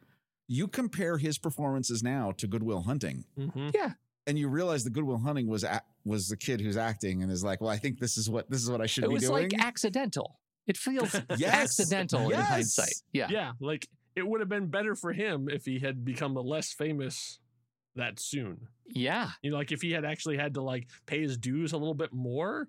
You 0.49 0.69
compare 0.69 1.19
his 1.19 1.39
performances 1.39 2.03
now 2.03 2.33
to 2.39 2.47
Good 2.47 2.63
Will 2.63 2.83
Hunting. 2.83 3.25
Mm-hmm. 3.39 3.71
Yeah. 3.75 3.93
And 4.29 4.39
you 4.39 4.49
realize 4.49 4.85
the 4.85 4.91
Good 4.91 5.05
Will 5.05 5.19
Hunting 5.19 5.47
was 5.49 5.65
a- 5.65 5.83
was 6.05 6.29
the 6.29 6.37
kid 6.37 6.61
who's 6.61 6.77
acting 6.77 7.23
and 7.23 7.31
is 7.33 7.43
like, 7.45 7.61
well, 7.61 7.71
I 7.71 7.77
think 7.79 7.99
this 7.99 8.17
is 8.17 8.29
what 8.31 8.49
this 8.51 8.63
is 8.63 8.71
what 8.71 8.81
I 8.81 8.87
should 8.87 9.05
It 9.05 9.11
be 9.11 9.17
doing. 9.19 9.25
It 9.25 9.45
was 9.45 9.53
like 9.53 9.65
accidental. 9.67 10.39
It 10.67 10.77
feels 10.77 11.15
Yes. 11.37 11.55
accidental 11.81 12.31
in 12.31 12.41
hindsight. 12.41 12.95
Yeah. 13.13 13.29
Yeah, 13.31 13.53
like 13.61 13.89
it 14.17 14.27
would 14.27 14.41
have 14.41 14.49
been 14.49 14.67
better 14.69 14.95
for 14.95 15.13
him 15.13 15.49
if 15.51 15.65
he 15.65 15.79
had 15.79 16.05
become 16.05 16.35
less 16.35 16.73
famous 16.73 17.39
that 17.97 18.19
soon. 18.21 18.69
Yeah. 18.89 19.31
You 19.43 19.51
know, 19.53 19.57
like 19.59 19.73
if 19.73 19.83
he 19.83 19.93
had 19.93 20.05
actually 20.05 20.37
had 20.39 20.55
to 20.55 20.63
like 20.63 20.89
pay 21.07 21.21
his 21.23 21.37
dues 21.39 21.73
a 21.73 21.77
little 21.79 21.95
bit 21.95 22.13
more, 22.13 22.69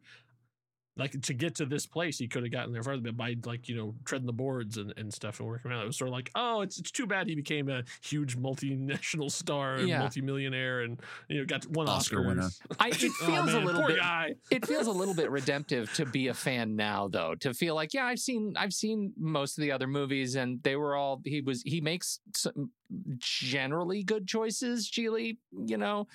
like 0.98 1.20
to 1.22 1.34
get 1.34 1.56
to 1.56 1.66
this 1.66 1.86
place, 1.86 2.18
he 2.18 2.28
could 2.28 2.44
have 2.44 2.52
gotten 2.52 2.74
there 2.74 2.84
further 2.84 3.02
but 3.04 3.18
by 3.18 3.36
like, 3.46 3.70
you 3.70 3.76
know, 3.76 3.96
treading 4.06 4.26
the 4.28 4.34
boards 4.34 4.78
and, 4.78 4.94
and 4.98 5.14
stuff 5.14 5.40
and 5.40 5.48
working 5.48 5.72
around. 5.72 5.84
It 5.84 5.88
was 5.88 5.98
sort 5.98 6.08
of 6.10 6.14
like, 6.14 6.32
oh, 6.36 6.62
it's 6.62 6.80
it's 6.80 6.92
too 6.92 7.06
bad 7.08 7.28
he 7.28 7.36
became 7.36 7.70
a 7.70 7.84
huge 8.02 8.38
multinational 8.38 9.32
star 9.42 9.76
and 9.76 9.88
Yeah. 9.88 10.00
multimillionaire 10.00 10.82
and 10.82 11.00
you 11.30 11.40
know 11.40 11.46
got 11.46 11.66
one 11.68 11.88
Oscar 11.88 12.18
Oscars. 12.18 12.28
winner. 12.28 12.50
I, 12.80 12.90
it 12.90 12.94
feels 13.14 13.54
Oh, 13.54 13.60
a 13.60 13.64
little 13.64 13.86
bit. 13.86 13.98
guy. 13.98 14.36
It 14.52 14.66
feels 14.66 14.88
a 14.88 14.92
little 14.92 15.14
bit 15.14 15.30
redemptive 15.40 15.92
to 15.94 16.06
be 16.06 16.28
a 16.28 16.34
fan 16.34 16.76
now, 16.76 17.08
though. 17.08 17.36
To 17.36 17.54
feel 17.54 17.76
like, 17.76 17.94
yeah, 17.94 18.06
I've 18.06 18.20
seen, 18.20 18.54
I've 18.58 18.74
seen 18.74 19.14
most 19.18 19.58
of 19.58 19.62
the 19.62 19.72
other 19.72 19.88
movies, 19.88 20.36
and 20.36 20.62
they 20.64 20.76
were 20.76 20.96
all. 20.96 21.22
He 21.26 21.42
was. 21.42 21.62
He 21.64 21.82
makes 21.82 22.20
some 22.36 22.72
generally 23.18 24.04
good 24.04 24.28
choices. 24.28 24.90
Gigli, 24.90 25.38
you 25.66 25.78
know, 25.78 26.08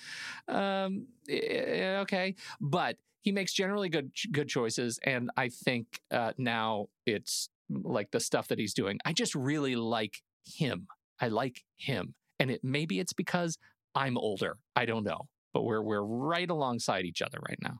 um, 0.47 1.07
eh, 1.29 1.97
okay, 2.01 2.35
but 2.59 2.97
he 3.23 3.31
makes 3.31 3.53
generally 3.53 3.89
good 3.89 4.11
good 4.31 4.49
choices, 4.49 4.99
and 5.03 5.31
I 5.35 5.49
think 5.49 5.87
uh, 6.11 6.33
now 6.37 6.87
it's 7.05 7.49
like 7.69 8.11
the 8.11 8.19
stuff 8.19 8.49
that 8.49 8.59
he's 8.59 8.73
doing. 8.73 8.99
I 9.05 9.13
just 9.13 9.33
really 9.33 9.75
like 9.75 10.21
him. 10.45 10.87
I 11.19 11.29
like 11.29 11.63
him, 11.77 12.15
and 12.39 12.51
it 12.51 12.63
maybe 12.63 12.99
it's 12.99 13.13
because 13.13 13.57
I'm 13.95 14.17
older. 14.17 14.57
I 14.75 14.85
don't 14.85 15.05
know, 15.05 15.29
but 15.53 15.63
we're 15.63 15.81
we're 15.81 16.03
right 16.03 16.49
alongside 16.49 17.05
each 17.05 17.21
other 17.21 17.39
right 17.47 17.59
now. 17.61 17.79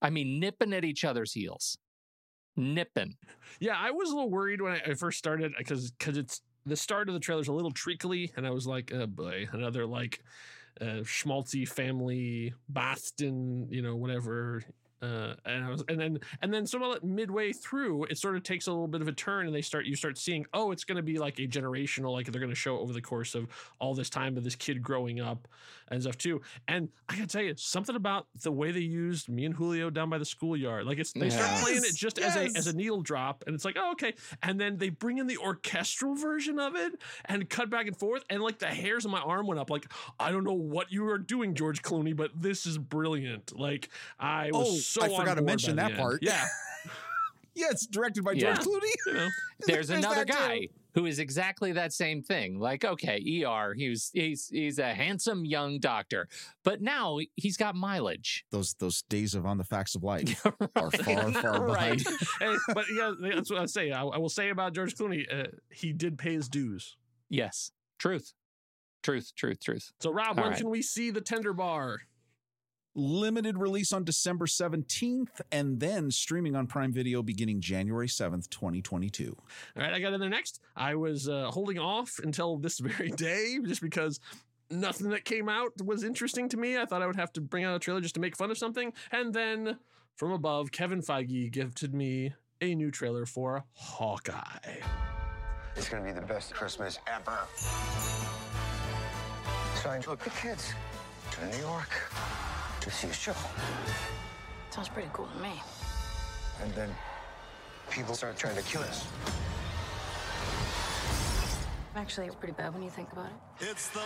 I 0.00 0.10
mean, 0.10 0.40
nipping 0.40 0.72
at 0.72 0.84
each 0.84 1.04
other's 1.04 1.34
heels, 1.34 1.76
nipping. 2.56 3.16
Yeah, 3.60 3.76
I 3.78 3.90
was 3.90 4.10
a 4.10 4.14
little 4.14 4.30
worried 4.30 4.62
when 4.62 4.80
I 4.86 4.94
first 4.94 5.18
started 5.18 5.52
because 5.58 5.90
because 5.90 6.16
it's 6.16 6.40
the 6.64 6.76
start 6.76 7.08
of 7.08 7.14
the 7.14 7.20
trailer's 7.20 7.48
a 7.48 7.52
little 7.52 7.72
treacly, 7.72 8.32
and 8.36 8.46
I 8.46 8.50
was 8.50 8.66
like, 8.66 8.90
oh 8.94 9.06
boy, 9.06 9.48
another 9.52 9.84
like 9.84 10.22
uh, 10.80 11.02
schmaltzy 11.02 11.68
family 11.68 12.54
Boston, 12.68 13.68
you 13.70 13.82
know, 13.82 13.96
whatever. 13.96 14.62
Uh, 15.00 15.34
and 15.44 15.64
I 15.64 15.70
was, 15.70 15.84
and 15.88 16.00
then, 16.00 16.18
and 16.42 16.52
then, 16.52 16.66
sort 16.66 16.82
of 16.82 16.90
like 16.90 17.04
midway 17.04 17.52
through, 17.52 18.04
it 18.04 18.18
sort 18.18 18.36
of 18.36 18.42
takes 18.42 18.66
a 18.66 18.70
little 18.70 18.88
bit 18.88 19.00
of 19.00 19.08
a 19.08 19.12
turn, 19.12 19.46
and 19.46 19.54
they 19.54 19.62
start, 19.62 19.86
you 19.86 19.94
start 19.94 20.18
seeing, 20.18 20.44
oh, 20.52 20.72
it's 20.72 20.84
going 20.84 20.96
to 20.96 21.02
be 21.02 21.18
like 21.18 21.38
a 21.38 21.46
generational, 21.46 22.12
like 22.12 22.26
they're 22.26 22.40
going 22.40 22.50
to 22.50 22.56
show 22.56 22.78
over 22.78 22.92
the 22.92 23.00
course 23.00 23.34
of 23.34 23.46
all 23.78 23.94
this 23.94 24.10
time 24.10 24.36
of 24.36 24.44
this 24.44 24.56
kid 24.56 24.82
growing 24.82 25.20
up 25.20 25.46
and 25.90 26.02
stuff 26.02 26.18
too. 26.18 26.40
And 26.66 26.88
I 27.08 27.14
gotta 27.14 27.26
tell 27.26 27.42
you, 27.42 27.54
something 27.56 27.96
about 27.96 28.26
the 28.42 28.52
way 28.52 28.72
they 28.72 28.80
used 28.80 29.28
me 29.28 29.44
and 29.44 29.54
Julio 29.54 29.90
down 29.90 30.10
by 30.10 30.18
the 30.18 30.24
schoolyard, 30.24 30.84
like 30.84 30.98
it's 30.98 31.12
they 31.12 31.30
start 31.30 31.60
playing 31.62 31.78
it 31.78 31.84
Yes, 31.84 31.94
just 31.94 32.18
as 32.18 32.36
a 32.36 32.44
as 32.56 32.66
a 32.66 32.72
needle 32.72 33.00
drop, 33.02 33.44
and 33.46 33.54
it's 33.54 33.64
like, 33.64 33.76
oh, 33.78 33.92
okay. 33.92 34.14
And 34.42 34.60
then 34.60 34.76
they 34.76 34.90
bring 34.90 35.18
in 35.18 35.26
the 35.26 35.38
orchestral 35.38 36.14
version 36.14 36.58
of 36.58 36.74
it 36.76 36.92
and 37.24 37.48
cut 37.48 37.70
back 37.70 37.86
and 37.86 37.96
forth, 37.96 38.24
and 38.30 38.42
like 38.42 38.58
the 38.58 38.66
hairs 38.66 39.04
on 39.06 39.12
my 39.12 39.20
arm 39.20 39.46
went 39.46 39.60
up. 39.60 39.70
Like, 39.70 39.90
I 40.18 40.30
don't 40.30 40.44
know 40.44 40.52
what 40.52 40.92
you 40.92 41.08
are 41.08 41.18
doing, 41.18 41.54
George 41.54 41.82
Clooney, 41.82 42.14
but 42.14 42.30
this 42.34 42.66
is 42.66 42.76
brilliant. 42.78 43.58
Like, 43.58 43.88
I 44.18 44.50
was 44.52 44.68
Oh, 44.68 44.78
so 44.88 45.02
I 45.02 45.08
on 45.08 45.16
forgot 45.20 45.34
to 45.34 45.42
mention 45.42 45.76
that 45.76 45.96
part. 45.96 46.20
Yeah, 46.22 46.46
yeah, 47.54 47.66
it's 47.70 47.86
directed 47.86 48.24
by 48.24 48.32
Yeah. 48.32 48.54
George 48.54 48.66
Clooney. 48.66 48.92
you 49.06 49.14
know, 49.14 49.28
There's, 49.66 49.88
There's 49.88 49.90
another 50.04 50.24
that 50.24 50.26
too. 50.28 50.32
guy 50.32 50.68
who 50.94 51.06
is 51.06 51.18
exactly 51.18 51.72
that 51.72 51.92
same 51.92 52.22
thing. 52.22 52.58
Like, 52.58 52.84
okay, 52.84 53.44
ER, 53.44 53.74
he's 53.74 54.10
he's 54.14 54.48
he's 54.48 54.78
a 54.78 54.94
handsome 54.94 55.44
young 55.44 55.78
doctor, 55.80 56.28
but 56.64 56.80
now 56.80 57.18
he's 57.36 57.56
got 57.56 57.74
mileage. 57.74 58.44
Those 58.50 58.74
those 58.74 59.02
days 59.02 59.34
of 59.34 59.44
on 59.46 59.58
the 59.58 59.64
facts 59.64 59.94
of 59.94 60.02
life 60.04 60.44
are 60.76 60.90
far 60.90 61.32
far 61.32 61.66
Right. 61.66 61.98
behind. 61.98 62.18
Hey, 62.40 62.56
but 62.74 62.84
yeah, 62.94 63.12
that's 63.20 63.50
what 63.50 63.60
I 63.60 63.66
say. 63.66 63.90
I, 63.92 64.02
I 64.04 64.18
will 64.18 64.28
say 64.28 64.50
about 64.50 64.74
George 64.74 64.94
Clooney, 64.94 65.24
uh, 65.32 65.48
he 65.70 65.92
did 65.92 66.18
pay 66.18 66.32
his 66.34 66.48
dues. 66.48 66.96
Yes, 67.28 67.72
truth, 67.98 68.32
truth, 69.02 69.32
truth, 69.36 69.60
truth. 69.60 69.92
So, 70.00 70.10
Rob, 70.10 70.38
All 70.38 70.44
when 70.44 70.52
right. 70.52 70.60
can 70.60 70.70
we 70.70 70.82
see 70.82 71.10
the 71.10 71.20
Tender 71.20 71.52
Bar? 71.52 71.98
Limited 72.98 73.56
release 73.58 73.92
on 73.92 74.02
December 74.02 74.46
17th 74.46 75.40
and 75.52 75.78
then 75.78 76.10
streaming 76.10 76.56
on 76.56 76.66
Prime 76.66 76.92
Video 76.92 77.22
beginning 77.22 77.60
January 77.60 78.08
7th, 78.08 78.50
2022. 78.50 79.36
All 79.76 79.82
right, 79.84 79.92
I 79.92 80.00
got 80.00 80.14
in 80.14 80.20
there 80.20 80.28
next. 80.28 80.60
I 80.74 80.96
was 80.96 81.28
uh, 81.28 81.48
holding 81.52 81.78
off 81.78 82.18
until 82.20 82.56
this 82.56 82.78
very 82.80 83.10
day 83.10 83.60
just 83.64 83.82
because 83.82 84.18
nothing 84.68 85.10
that 85.10 85.24
came 85.24 85.48
out 85.48 85.70
was 85.80 86.02
interesting 86.02 86.48
to 86.48 86.56
me. 86.56 86.76
I 86.76 86.86
thought 86.86 87.00
I 87.00 87.06
would 87.06 87.14
have 87.14 87.32
to 87.34 87.40
bring 87.40 87.62
out 87.62 87.76
a 87.76 87.78
trailer 87.78 88.00
just 88.00 88.16
to 88.16 88.20
make 88.20 88.36
fun 88.36 88.50
of 88.50 88.58
something. 88.58 88.92
And 89.12 89.32
then 89.32 89.78
from 90.16 90.32
above, 90.32 90.72
Kevin 90.72 91.00
Feige 91.00 91.52
gifted 91.52 91.94
me 91.94 92.32
a 92.60 92.74
new 92.74 92.90
trailer 92.90 93.26
for 93.26 93.62
Hawkeye. 93.74 94.80
It's 95.76 95.88
gonna 95.88 96.02
be 96.02 96.10
the 96.10 96.22
best 96.22 96.52
Christmas 96.52 96.98
ever. 97.06 97.38
So 99.84 99.88
I 99.88 100.00
took 100.02 100.18
the 100.18 100.30
kids 100.30 100.72
to 101.30 101.46
New 101.46 101.58
York 101.58 101.90
to 102.80 102.90
see 102.90 103.08
a 103.08 103.12
show. 103.12 103.34
Sounds 104.70 104.88
pretty 104.88 105.08
cool 105.12 105.26
to 105.26 105.42
me. 105.42 105.60
And 106.62 106.72
then 106.74 106.90
people 107.90 108.14
start 108.14 108.36
trying 108.36 108.56
to 108.56 108.62
kill 108.62 108.82
us. 108.82 109.06
Actually, 111.96 112.26
it's 112.26 112.36
pretty 112.36 112.54
bad 112.54 112.72
when 112.74 112.82
you 112.82 112.90
think 112.90 113.10
about 113.12 113.26
it. 113.26 113.68
It's 113.70 113.88
the 113.88 114.02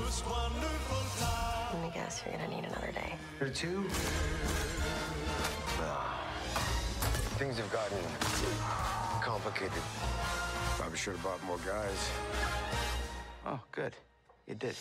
most 0.00 0.26
wonderful 0.26 1.24
time. 1.24 1.74
Let 1.74 1.82
me 1.82 1.90
guess, 1.94 2.22
you're 2.24 2.36
gonna 2.36 2.48
need 2.48 2.64
another 2.64 2.92
day. 2.92 3.14
Or 3.40 3.48
two. 3.48 3.86
Ah. 5.80 6.20
Things 7.38 7.56
have 7.56 7.72
gotten 7.72 7.98
complicated. 9.22 9.82
Probably 10.76 10.98
should 10.98 11.14
have 11.14 11.22
brought 11.22 11.42
more 11.44 11.58
guys. 11.64 12.10
Oh, 13.46 13.60
good. 13.72 13.94
You 14.46 14.54
did. 14.54 14.74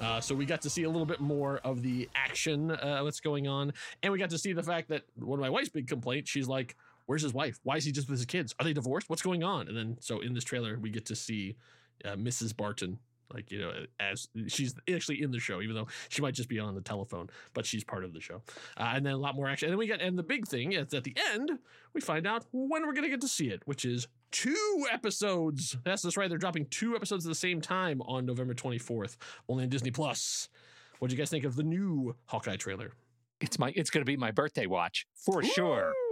Uh, 0.00 0.20
so 0.20 0.34
we 0.34 0.46
got 0.46 0.62
to 0.62 0.70
see 0.70 0.84
a 0.84 0.88
little 0.88 1.06
bit 1.06 1.20
more 1.20 1.58
of 1.58 1.82
the 1.82 2.08
action, 2.14 2.70
uh, 2.70 3.00
what's 3.00 3.20
going 3.20 3.46
on, 3.46 3.72
and 4.02 4.12
we 4.12 4.18
got 4.18 4.30
to 4.30 4.38
see 4.38 4.52
the 4.52 4.62
fact 4.62 4.88
that 4.88 5.02
one 5.16 5.38
of 5.38 5.42
my 5.42 5.50
wife's 5.50 5.68
big 5.68 5.86
complaints. 5.86 6.30
She's 6.30 6.48
like, 6.48 6.76
"Where's 7.06 7.22
his 7.22 7.34
wife? 7.34 7.60
Why 7.64 7.76
is 7.76 7.84
he 7.84 7.92
just 7.92 8.08
with 8.08 8.18
his 8.18 8.26
kids? 8.26 8.54
Are 8.58 8.64
they 8.64 8.72
divorced? 8.72 9.10
What's 9.10 9.22
going 9.22 9.44
on?" 9.44 9.68
And 9.68 9.76
then, 9.76 9.96
so 10.00 10.20
in 10.20 10.32
this 10.32 10.44
trailer, 10.44 10.78
we 10.78 10.90
get 10.90 11.04
to 11.06 11.16
see 11.16 11.56
uh, 12.04 12.14
Mrs. 12.14 12.56
Barton 12.56 12.98
Like, 13.32 13.50
you 13.50 13.60
know, 13.60 13.72
as 13.98 14.28
she's 14.48 14.74
actually 14.92 15.22
in 15.22 15.30
the 15.30 15.38
show, 15.38 15.60
even 15.60 15.74
though 15.74 15.88
she 16.08 16.22
might 16.22 16.34
just 16.34 16.48
be 16.48 16.58
on 16.58 16.74
the 16.74 16.80
telephone, 16.80 17.28
but 17.54 17.66
she's 17.66 17.84
part 17.84 18.04
of 18.04 18.12
the 18.12 18.20
show. 18.20 18.42
Uh, 18.76 18.92
and 18.94 19.06
then 19.06 19.14
a 19.14 19.18
lot 19.18 19.34
more 19.34 19.48
action. 19.48 19.66
And 19.66 19.72
then 19.72 19.78
we 19.78 19.86
get, 19.86 20.00
and 20.00 20.18
the 20.18 20.22
big 20.22 20.46
thing 20.46 20.72
is 20.72 20.92
at 20.94 21.04
the 21.04 21.16
end, 21.32 21.58
we 21.92 22.00
find 22.00 22.26
out 22.26 22.44
when 22.52 22.86
we're 22.86 22.92
going 22.92 23.04
to 23.04 23.10
get 23.10 23.20
to 23.22 23.28
see 23.28 23.48
it, 23.48 23.62
which 23.66 23.84
is 23.84 24.08
two 24.30 24.86
episodes. 24.92 25.76
That's 25.84 26.02
that's 26.02 26.16
right. 26.16 26.28
They're 26.28 26.38
dropping 26.38 26.66
two 26.66 26.94
episodes 26.96 27.26
at 27.26 27.30
the 27.30 27.34
same 27.34 27.60
time 27.60 28.00
on 28.02 28.26
November 28.26 28.54
24th, 28.54 29.16
only 29.48 29.64
on 29.64 29.70
Disney 29.70 29.90
Plus. 29.90 30.48
What 30.98 31.08
do 31.08 31.16
you 31.16 31.18
guys 31.18 31.30
think 31.30 31.44
of 31.44 31.56
the 31.56 31.62
new 31.62 32.14
Hawkeye 32.26 32.56
trailer? 32.56 32.92
It's 33.40 33.58
my 33.58 33.72
it's 33.74 33.90
going 33.90 34.02
to 34.02 34.06
be 34.06 34.16
my 34.16 34.30
birthday 34.30 34.66
watch 34.66 35.06
for 35.14 35.42
sure. 35.42 35.92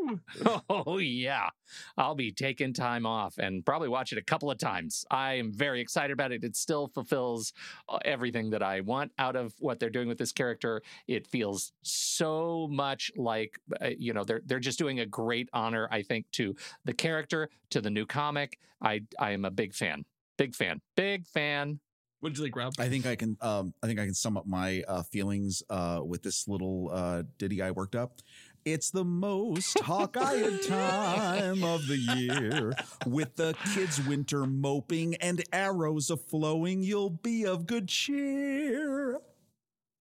Oh 0.70 0.96
yeah. 0.96 1.50
I'll 1.98 2.14
be 2.14 2.32
taking 2.32 2.72
time 2.72 3.04
off 3.04 3.36
and 3.36 3.62
probably 3.66 3.88
watch 3.88 4.10
it 4.10 4.16
a 4.16 4.22
couple 4.22 4.50
of 4.50 4.56
times. 4.56 5.04
I 5.10 5.34
am 5.34 5.52
very 5.52 5.82
excited 5.82 6.12
about 6.14 6.32
it. 6.32 6.42
It 6.42 6.56
still 6.56 6.88
fulfills 6.88 7.52
uh, 7.90 7.98
everything 8.06 8.48
that 8.50 8.62
I 8.62 8.80
want 8.80 9.12
out 9.18 9.36
of 9.36 9.52
what 9.58 9.78
they're 9.78 9.90
doing 9.90 10.08
with 10.08 10.16
this 10.16 10.32
character. 10.32 10.80
It 11.08 11.26
feels 11.26 11.72
so 11.82 12.68
much 12.70 13.12
like 13.18 13.60
uh, 13.82 13.90
you 13.98 14.14
know, 14.14 14.24
they're 14.24 14.40
they're 14.46 14.60
just 14.60 14.78
doing 14.78 15.00
a 15.00 15.06
great 15.06 15.50
honor 15.52 15.88
I 15.90 16.00
think 16.00 16.30
to 16.32 16.56
the 16.86 16.94
character, 16.94 17.50
to 17.68 17.82
the 17.82 17.90
new 17.90 18.06
comic. 18.06 18.58
I 18.80 19.02
I 19.18 19.32
am 19.32 19.44
a 19.44 19.50
big 19.50 19.74
fan. 19.74 20.06
Big 20.38 20.54
fan. 20.54 20.80
Big 20.96 21.26
fan. 21.26 21.80
What 22.20 22.30
did 22.30 22.38
you 22.38 22.44
think, 22.44 22.56
Rob? 22.56 22.72
I 22.78 22.88
think 22.88 23.06
I 23.06 23.14
can. 23.14 23.36
Um, 23.40 23.74
I 23.82 23.86
think 23.86 24.00
I 24.00 24.04
can 24.04 24.14
sum 24.14 24.36
up 24.36 24.46
my 24.46 24.82
uh, 24.88 25.02
feelings 25.02 25.62
uh, 25.70 26.00
with 26.04 26.22
this 26.22 26.48
little 26.48 26.90
uh, 26.92 27.22
ditty 27.38 27.62
I 27.62 27.70
worked 27.70 27.94
up. 27.94 28.18
It's 28.64 28.90
the 28.90 29.04
most 29.04 29.78
Hawkeye 29.82 30.56
time 30.66 31.62
of 31.62 31.86
the 31.86 31.96
year. 31.96 32.72
With 33.06 33.36
the 33.36 33.54
kids' 33.72 34.04
winter 34.04 34.46
moping 34.46 35.14
and 35.16 35.42
arrows 35.52 36.10
a 36.10 36.16
flowing, 36.16 36.82
you'll 36.82 37.10
be 37.10 37.46
of 37.46 37.66
good 37.66 37.88
cheer. 37.88 39.20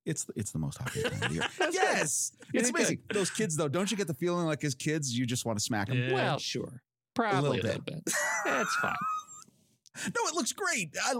It's 0.06 0.24
the, 0.24 0.34
it's 0.36 0.52
the 0.52 0.60
most 0.60 0.80
Hawkeye 0.80 1.02
time 1.04 1.14
of 1.14 1.20
the 1.30 1.34
year. 1.36 1.44
yes, 1.72 2.32
You 2.52 2.60
it's 2.60 2.70
did 2.70 2.76
amazing. 2.76 3.00
Those 3.14 3.30
kids 3.30 3.56
though, 3.56 3.68
don't 3.68 3.92
you 3.92 3.96
get 3.96 4.08
the 4.08 4.14
feeling 4.16 4.48
like 4.48 4.64
as 4.64 4.74
kids 4.74 5.18
you 5.18 5.26
just 5.26 5.46
want 5.46 5.60
to 5.60 5.64
smack 5.64 5.88
them? 5.90 6.12
Well, 6.12 6.40
sure. 6.40 6.82
Probably 7.14 7.60
a 7.60 7.64
little, 7.64 7.82
little 7.82 7.82
bit. 7.84 8.04
That's 8.44 8.76
fine. 8.78 8.96
No, 10.06 10.28
it 10.28 10.36
looks 10.36 10.54
great. 10.54 10.96
I 11.04 11.16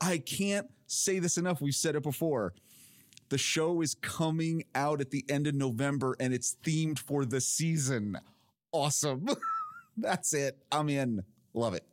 I 0.00 0.18
can't 0.18 0.68
say 0.86 1.18
this 1.18 1.38
enough. 1.38 1.60
We've 1.60 1.74
said 1.74 1.94
it 1.96 2.02
before. 2.02 2.54
The 3.28 3.38
show 3.38 3.80
is 3.80 3.94
coming 3.94 4.64
out 4.74 5.00
at 5.00 5.10
the 5.10 5.24
end 5.28 5.46
of 5.46 5.54
November 5.54 6.14
and 6.20 6.34
it's 6.34 6.56
themed 6.64 6.98
for 6.98 7.24
the 7.24 7.40
season. 7.40 8.18
Awesome. 8.72 9.26
That's 9.96 10.34
it. 10.34 10.58
I'm 10.70 10.88
in. 10.88 11.22
Love 11.54 11.74
it. 11.74 11.84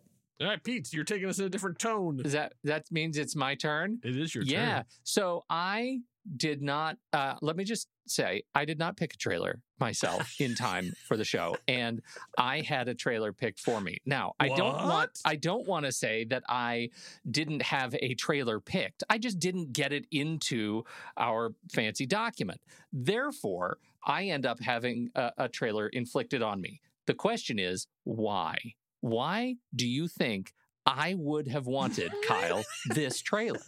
All 0.41 0.47
right, 0.47 0.63
Pete, 0.63 0.93
you're 0.93 1.03
taking 1.03 1.27
us 1.27 1.39
in 1.39 1.45
a 1.45 1.49
different 1.49 1.79
tone. 1.79 2.21
Is 2.23 2.31
that 2.31 2.53
that 2.63 2.89
means 2.91 3.17
it's 3.17 3.35
my 3.35 3.55
turn? 3.55 3.99
It 4.03 4.17
is 4.17 4.33
your 4.33 4.45
yeah. 4.45 4.57
turn. 4.57 4.67
Yeah. 4.67 4.83
So 5.03 5.43
I 5.49 5.99
did 6.37 6.61
not 6.61 6.97
uh 7.13 7.35
let 7.41 7.55
me 7.55 7.63
just 7.63 7.87
say 8.11 8.43
I 8.53 8.65
did 8.65 8.79
not 8.79 8.97
pick 8.97 9.13
a 9.13 9.17
trailer 9.17 9.61
myself 9.79 10.33
in 10.39 10.55
time 10.55 10.93
for 11.07 11.15
the 11.15 11.23
show 11.23 11.57
and 11.67 12.01
I 12.37 12.61
had 12.61 12.87
a 12.87 12.95
trailer 12.95 13.33
picked 13.33 13.59
for 13.59 13.79
me. 13.81 13.97
Now, 14.05 14.33
I 14.39 14.49
don't 14.49 14.75
want 14.75 15.11
I 15.25 15.35
don't 15.35 15.67
want 15.67 15.85
to 15.85 15.91
say 15.91 16.25
that 16.25 16.43
I 16.49 16.89
didn't 17.29 17.61
have 17.61 17.95
a 17.95 18.13
trailer 18.15 18.59
picked. 18.59 19.03
I 19.09 19.17
just 19.17 19.39
didn't 19.39 19.73
get 19.73 19.93
it 19.93 20.05
into 20.11 20.83
our 21.17 21.53
fancy 21.71 22.05
document. 22.05 22.61
Therefore, 22.91 23.77
I 24.05 24.25
end 24.25 24.45
up 24.45 24.59
having 24.59 25.09
a, 25.15 25.31
a 25.37 25.49
trailer 25.49 25.87
inflicted 25.87 26.41
on 26.41 26.61
me. 26.61 26.81
The 27.05 27.13
question 27.13 27.59
is, 27.59 27.87
why? 28.03 28.57
Why 29.01 29.55
do 29.75 29.87
you 29.87 30.07
think 30.07 30.53
I 30.85 31.15
would 31.17 31.47
have 31.47 31.65
wanted, 31.65 32.11
Kyle, 32.27 32.63
this 32.89 33.21
trailer? 33.21 33.59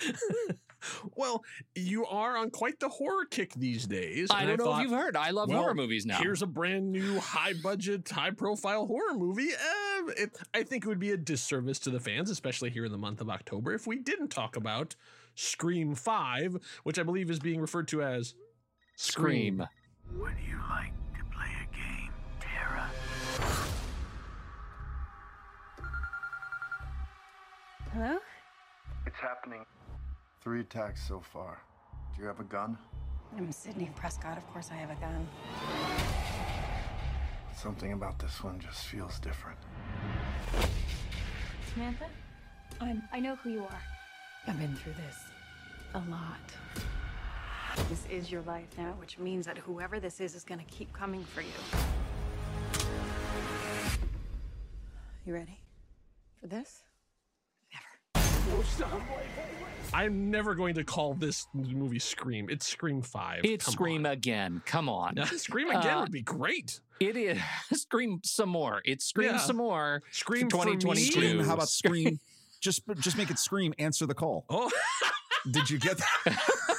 Well, 1.16 1.44
you 1.74 2.06
are 2.06 2.36
on 2.36 2.50
quite 2.50 2.80
the 2.80 2.88
horror 2.88 3.24
kick 3.24 3.54
these 3.54 3.86
days. 3.86 4.28
I 4.30 4.44
don't 4.44 4.58
know 4.58 4.64
thought, 4.64 4.80
if 4.80 4.90
you've 4.90 4.98
heard. 4.98 5.16
I 5.16 5.30
love 5.30 5.48
well, 5.48 5.60
horror 5.60 5.74
movies 5.74 6.06
now. 6.06 6.18
Here's 6.18 6.42
a 6.42 6.46
brand 6.46 6.90
new, 6.90 7.20
high 7.20 7.52
budget, 7.52 8.08
high 8.08 8.30
profile 8.30 8.86
horror 8.86 9.14
movie. 9.14 9.50
Uh, 9.52 10.10
it, 10.16 10.36
I 10.52 10.62
think 10.62 10.84
it 10.84 10.88
would 10.88 10.98
be 10.98 11.12
a 11.12 11.16
disservice 11.16 11.78
to 11.80 11.90
the 11.90 12.00
fans, 12.00 12.30
especially 12.30 12.70
here 12.70 12.84
in 12.84 12.92
the 12.92 12.98
month 12.98 13.20
of 13.20 13.30
October, 13.30 13.72
if 13.74 13.86
we 13.86 13.98
didn't 13.98 14.28
talk 14.28 14.56
about 14.56 14.96
Scream 15.34 15.94
5, 15.94 16.56
which 16.82 16.98
I 16.98 17.02
believe 17.02 17.30
is 17.30 17.38
being 17.38 17.60
referred 17.60 17.88
to 17.88 18.02
as 18.02 18.34
Scream. 18.96 19.66
Would 20.16 20.34
you 20.46 20.58
like 20.70 20.92
to 21.16 21.24
play 21.34 21.50
a 21.62 21.74
game, 21.74 22.12
Tara? 22.40 22.90
Hello? 27.92 28.18
It's 29.06 29.16
happening. 29.16 29.64
Three 30.44 30.60
attacks 30.60 31.00
so 31.08 31.20
far. 31.20 31.58
Do 32.14 32.20
you 32.20 32.28
have 32.28 32.38
a 32.38 32.44
gun? 32.44 32.76
I'm 33.34 33.50
Sidney 33.50 33.90
Prescott. 33.96 34.36
Of 34.36 34.46
course 34.52 34.68
I 34.70 34.74
have 34.74 34.90
a 34.90 34.94
gun. 34.96 35.26
Something 37.56 37.94
about 37.94 38.18
this 38.18 38.44
one 38.44 38.60
just 38.60 38.84
feels 38.84 39.18
different. 39.20 39.56
Samantha? 41.72 42.04
I'm, 42.78 43.02
I 43.10 43.20
know 43.20 43.36
who 43.36 43.52
you 43.52 43.60
are. 43.62 43.82
I've 44.46 44.58
been 44.58 44.76
through 44.76 44.92
this 44.92 45.16
a 45.94 46.02
lot. 46.10 46.52
This 47.88 48.04
is 48.10 48.30
your 48.30 48.42
life 48.42 48.68
now, 48.76 48.94
which 48.98 49.18
means 49.18 49.46
that 49.46 49.56
whoever 49.56 49.98
this 49.98 50.20
is 50.20 50.34
is 50.34 50.44
going 50.44 50.60
to 50.60 50.66
keep 50.66 50.92
coming 50.92 51.24
for 51.24 51.40
you. 51.40 51.48
You 55.24 55.32
ready 55.32 55.58
for 56.38 56.48
this? 56.48 56.83
I'm 59.92 60.30
never 60.30 60.54
going 60.54 60.74
to 60.74 60.84
call 60.84 61.14
this 61.14 61.46
movie 61.54 61.98
Scream. 62.00 62.48
It's 62.50 62.66
Scream 62.66 63.00
5. 63.00 63.40
It's 63.44 63.64
Come 63.64 63.72
Scream 63.72 64.06
again. 64.06 64.60
Come 64.66 64.88
on. 64.88 65.18
on. 65.18 65.26
Scream 65.38 65.70
again 65.70 65.98
Uh, 65.98 66.00
would 66.02 66.10
be 66.12 66.22
great. 66.22 66.80
It 66.98 67.16
is 67.16 67.38
Scream 67.72 68.20
some 68.24 68.48
more. 68.48 68.80
It's 68.84 69.04
Scream 69.04 69.30
Yeah. 69.32 69.38
some 69.38 69.56
more. 69.56 70.02
Scream 70.10 70.50
for 70.50 70.64
me. 70.64 70.72
2022. 70.76 71.10
Scream. 71.12 71.38
How 71.44 71.54
about 71.54 71.68
scream? 71.68 72.18
just 72.60 72.82
just 72.98 73.16
make 73.18 73.30
it 73.30 73.38
scream. 73.38 73.74
Answer 73.78 74.06
the 74.06 74.14
call. 74.14 74.46
Oh, 74.48 74.70
Did 75.50 75.68
you 75.70 75.78
get 75.78 75.98
that? 75.98 76.73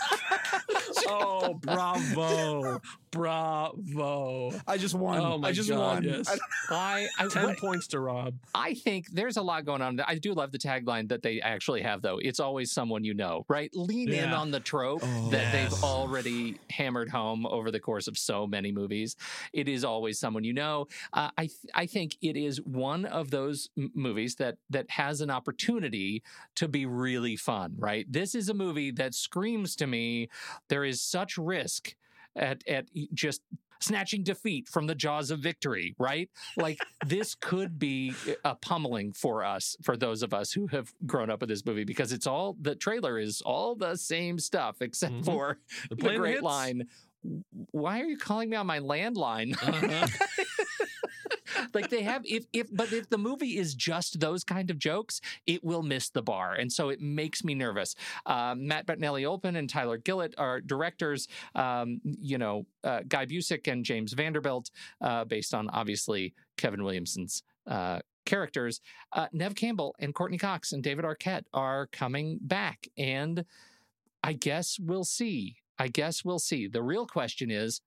Oh, 1.08 1.54
bravo. 1.62 2.80
Bravo. 3.12 4.52
I 4.68 4.78
just 4.78 4.94
won. 4.96 5.20
Oh 5.20 5.38
my 5.38 5.50
I 5.50 5.52
just 5.52 5.70
God, 5.70 5.80
won. 5.80 6.04
yes. 6.04 6.38
I, 6.70 7.08
I 7.18 7.28
10 7.30 7.44
what- 7.44 7.58
points 7.58 7.88
to 7.88 8.00
Rob. 8.00 8.36
I 8.54 8.74
think 8.74 9.08
there's 9.12 9.38
a 9.38 9.42
lot 9.42 9.66
going 9.66 9.82
on. 9.82 10.00
I 10.06 10.16
do 10.16 10.34
love 10.34 10.52
the 10.52 10.58
tagline 10.58 11.10
that 11.10 11.22
they 11.24 11.40
actually 11.42 11.82
have, 11.82 12.02
though. 12.02 12.18
It's 12.22 12.40
always 12.40 12.72
someone 12.72 13.04
you 13.04 13.14
know, 13.14 13.46
right? 13.48 13.70
Lean 13.74 14.12
in 14.12 14.30
on 14.32 14.52
the 14.52 14.60
trope 14.60 15.02
Oh, 15.04 15.30
that 15.32 15.54
yes. 15.54 15.72
they've 15.74 15.84
already 15.84 16.60
hammered 16.70 17.10
home 17.10 17.46
over 17.46 17.72
the 17.72 17.80
course 17.80 18.08
of 18.08 18.18
so 18.18 18.46
many 18.48 18.72
movies. 18.72 19.16
It 19.54 19.68
is 19.70 19.84
always 19.84 20.20
someone 20.20 20.44
you 20.44 20.54
know. 20.54 20.88
Uh, 21.14 21.30
I 21.38 21.44
th- 21.48 21.60
I 21.74 21.86
think 21.86 22.18
it 22.22 22.36
is 22.38 22.62
one 22.62 23.06
of 23.06 23.32
those 23.32 23.70
m- 23.78 23.92
movies 23.96 24.36
that 24.36 24.58
that 24.70 24.90
has 24.92 25.22
an 25.22 25.30
opportunity 25.30 26.24
to 26.56 26.68
be 26.68 26.86
really 26.86 27.36
fun, 27.36 27.76
right? 27.78 28.06
This 28.12 28.36
is 28.36 28.50
a 28.50 28.54
movie 28.54 28.92
that 28.92 29.14
screams 29.14 29.76
to 29.78 29.88
me 29.88 30.30
there 30.70 30.84
is 30.84 30.95
such 31.02 31.38
risk 31.38 31.96
at 32.36 32.62
at 32.68 32.86
just 33.14 33.42
snatching 33.82 34.24
defeat 34.24 34.68
from 34.70 34.88
the 34.88 34.96
jaws 34.96 35.30
of 35.32 35.40
victory, 35.40 35.94
right? 36.00 36.30
Like 36.58 36.80
this 37.06 37.36
could 37.40 37.78
be 37.78 38.14
a 38.44 38.56
pummeling 38.56 39.12
for 39.14 39.44
us, 39.44 39.76
for 39.84 39.96
those 39.98 40.24
of 40.24 40.34
us 40.34 40.52
who 40.54 40.68
have 40.68 40.92
grown 41.06 41.30
up 41.30 41.42
with 41.42 41.50
this 41.50 41.66
movie, 41.66 41.84
because 41.84 42.12
it's 42.14 42.26
all 42.26 42.56
the 42.60 42.74
trailer 42.76 43.20
is 43.20 43.42
all 43.42 43.76
the 43.76 43.96
same 43.98 44.40
stuff 44.40 44.82
except 44.82 45.14
Mhm. 45.14 45.26
for 45.26 45.60
They're 45.90 46.12
the 46.14 46.18
great 46.18 46.32
hits. 46.36 46.44
line. 46.44 46.88
Why 47.72 48.02
are 48.02 48.06
you 48.06 48.18
calling 48.18 48.50
me 48.50 48.56
on 48.56 48.66
my 48.68 48.80
landline? 48.80 49.54
Uh-huh. 49.62 50.08
like 51.74 51.90
they 51.90 52.04
have 52.04 52.22
if 52.26 52.46
if 52.54 52.68
but 52.72 52.92
if 52.92 53.10
the 53.10 53.18
movie 53.18 53.58
is 53.58 53.74
just 53.74 54.20
those 54.20 54.44
kind 54.44 54.70
of 54.70 54.78
jokes 54.78 55.22
it 55.48 55.64
will 55.64 55.84
miss 55.84 56.10
the 56.10 56.22
bar. 56.22 56.54
And 56.54 56.72
so 56.72 56.90
it 56.90 57.02
makes 57.02 57.44
me 57.44 57.56
nervous. 57.56 57.96
Um, 58.26 58.68
matt 58.68 58.86
Bettinelli-Olpin 58.86 59.58
and 59.58 59.70
tyler 59.70 59.98
gillett 59.98 60.34
are 60.38 60.62
directors. 60.62 61.28
Um, 61.56 62.02
you 62.04 62.38
know 62.38 62.66
uh, 62.84 63.02
guy 63.08 63.26
busick 63.26 63.72
and 63.72 63.84
james 63.84 64.14
vanderbilt 64.14 64.72
uh, 65.02 65.26
based 65.26 65.54
on 65.54 65.70
obviously 65.70 66.34
kevin 66.58 66.84
williamson's 66.84 67.44
uh, 67.68 68.00
characters. 68.26 68.82
Uh, 69.14 69.28
neve 69.32 69.56
campbell 69.56 69.96
and 70.00 70.14
courteney 70.14 70.38
cox 70.38 70.72
and 70.72 70.84
david 70.84 71.06
arquette 71.06 71.44
are 71.54 71.88
coming 71.88 72.40
back. 72.42 72.88
And 72.98 73.46
i 74.24 74.34
guess 74.34 74.80
we'll 74.80 75.06
see. 75.06 75.58
I 75.78 75.90
guess 75.90 76.24
we'll 76.24 76.40
see. 76.40 76.68
The 76.68 76.82
real 76.82 77.06
question 77.06 77.52
is 77.52 77.82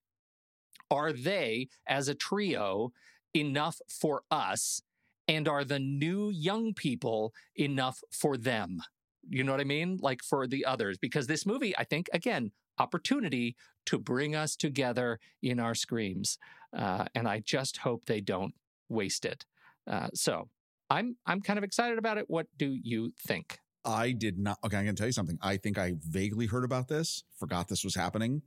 are 0.90 1.12
they 1.12 1.68
as 1.86 2.08
a 2.08 2.14
trio 2.14 2.92
enough 3.34 3.80
for 3.88 4.22
us 4.30 4.82
and 5.26 5.46
are 5.46 5.64
the 5.64 5.78
new 5.78 6.30
young 6.30 6.72
people 6.74 7.34
enough 7.56 8.02
for 8.10 8.36
them 8.36 8.82
you 9.28 9.44
know 9.44 9.52
what 9.52 9.60
i 9.60 9.64
mean 9.64 9.98
like 10.00 10.22
for 10.22 10.46
the 10.46 10.64
others 10.64 10.98
because 10.98 11.26
this 11.26 11.46
movie 11.46 11.76
i 11.76 11.84
think 11.84 12.08
again 12.12 12.50
opportunity 12.78 13.56
to 13.84 13.98
bring 13.98 14.34
us 14.34 14.56
together 14.56 15.18
in 15.42 15.58
our 15.58 15.74
screams 15.74 16.38
uh, 16.76 17.04
and 17.14 17.28
i 17.28 17.40
just 17.40 17.78
hope 17.78 18.04
they 18.04 18.20
don't 18.20 18.54
waste 18.88 19.24
it 19.24 19.44
uh, 19.90 20.08
so 20.14 20.48
i'm 20.90 21.16
i'm 21.26 21.40
kind 21.40 21.58
of 21.58 21.64
excited 21.64 21.98
about 21.98 22.18
it 22.18 22.24
what 22.28 22.46
do 22.56 22.76
you 22.82 23.12
think 23.26 23.58
I 23.84 24.12
did 24.12 24.38
not. 24.38 24.58
Okay, 24.64 24.76
I'm 24.76 24.84
going 24.84 24.94
to 24.94 25.00
tell 25.00 25.08
you 25.08 25.12
something. 25.12 25.38
I 25.40 25.56
think 25.56 25.78
I 25.78 25.94
vaguely 26.06 26.46
heard 26.46 26.64
about 26.64 26.88
this, 26.88 27.24
forgot 27.38 27.68
this 27.68 27.84
was 27.84 27.94
happening. 27.94 28.42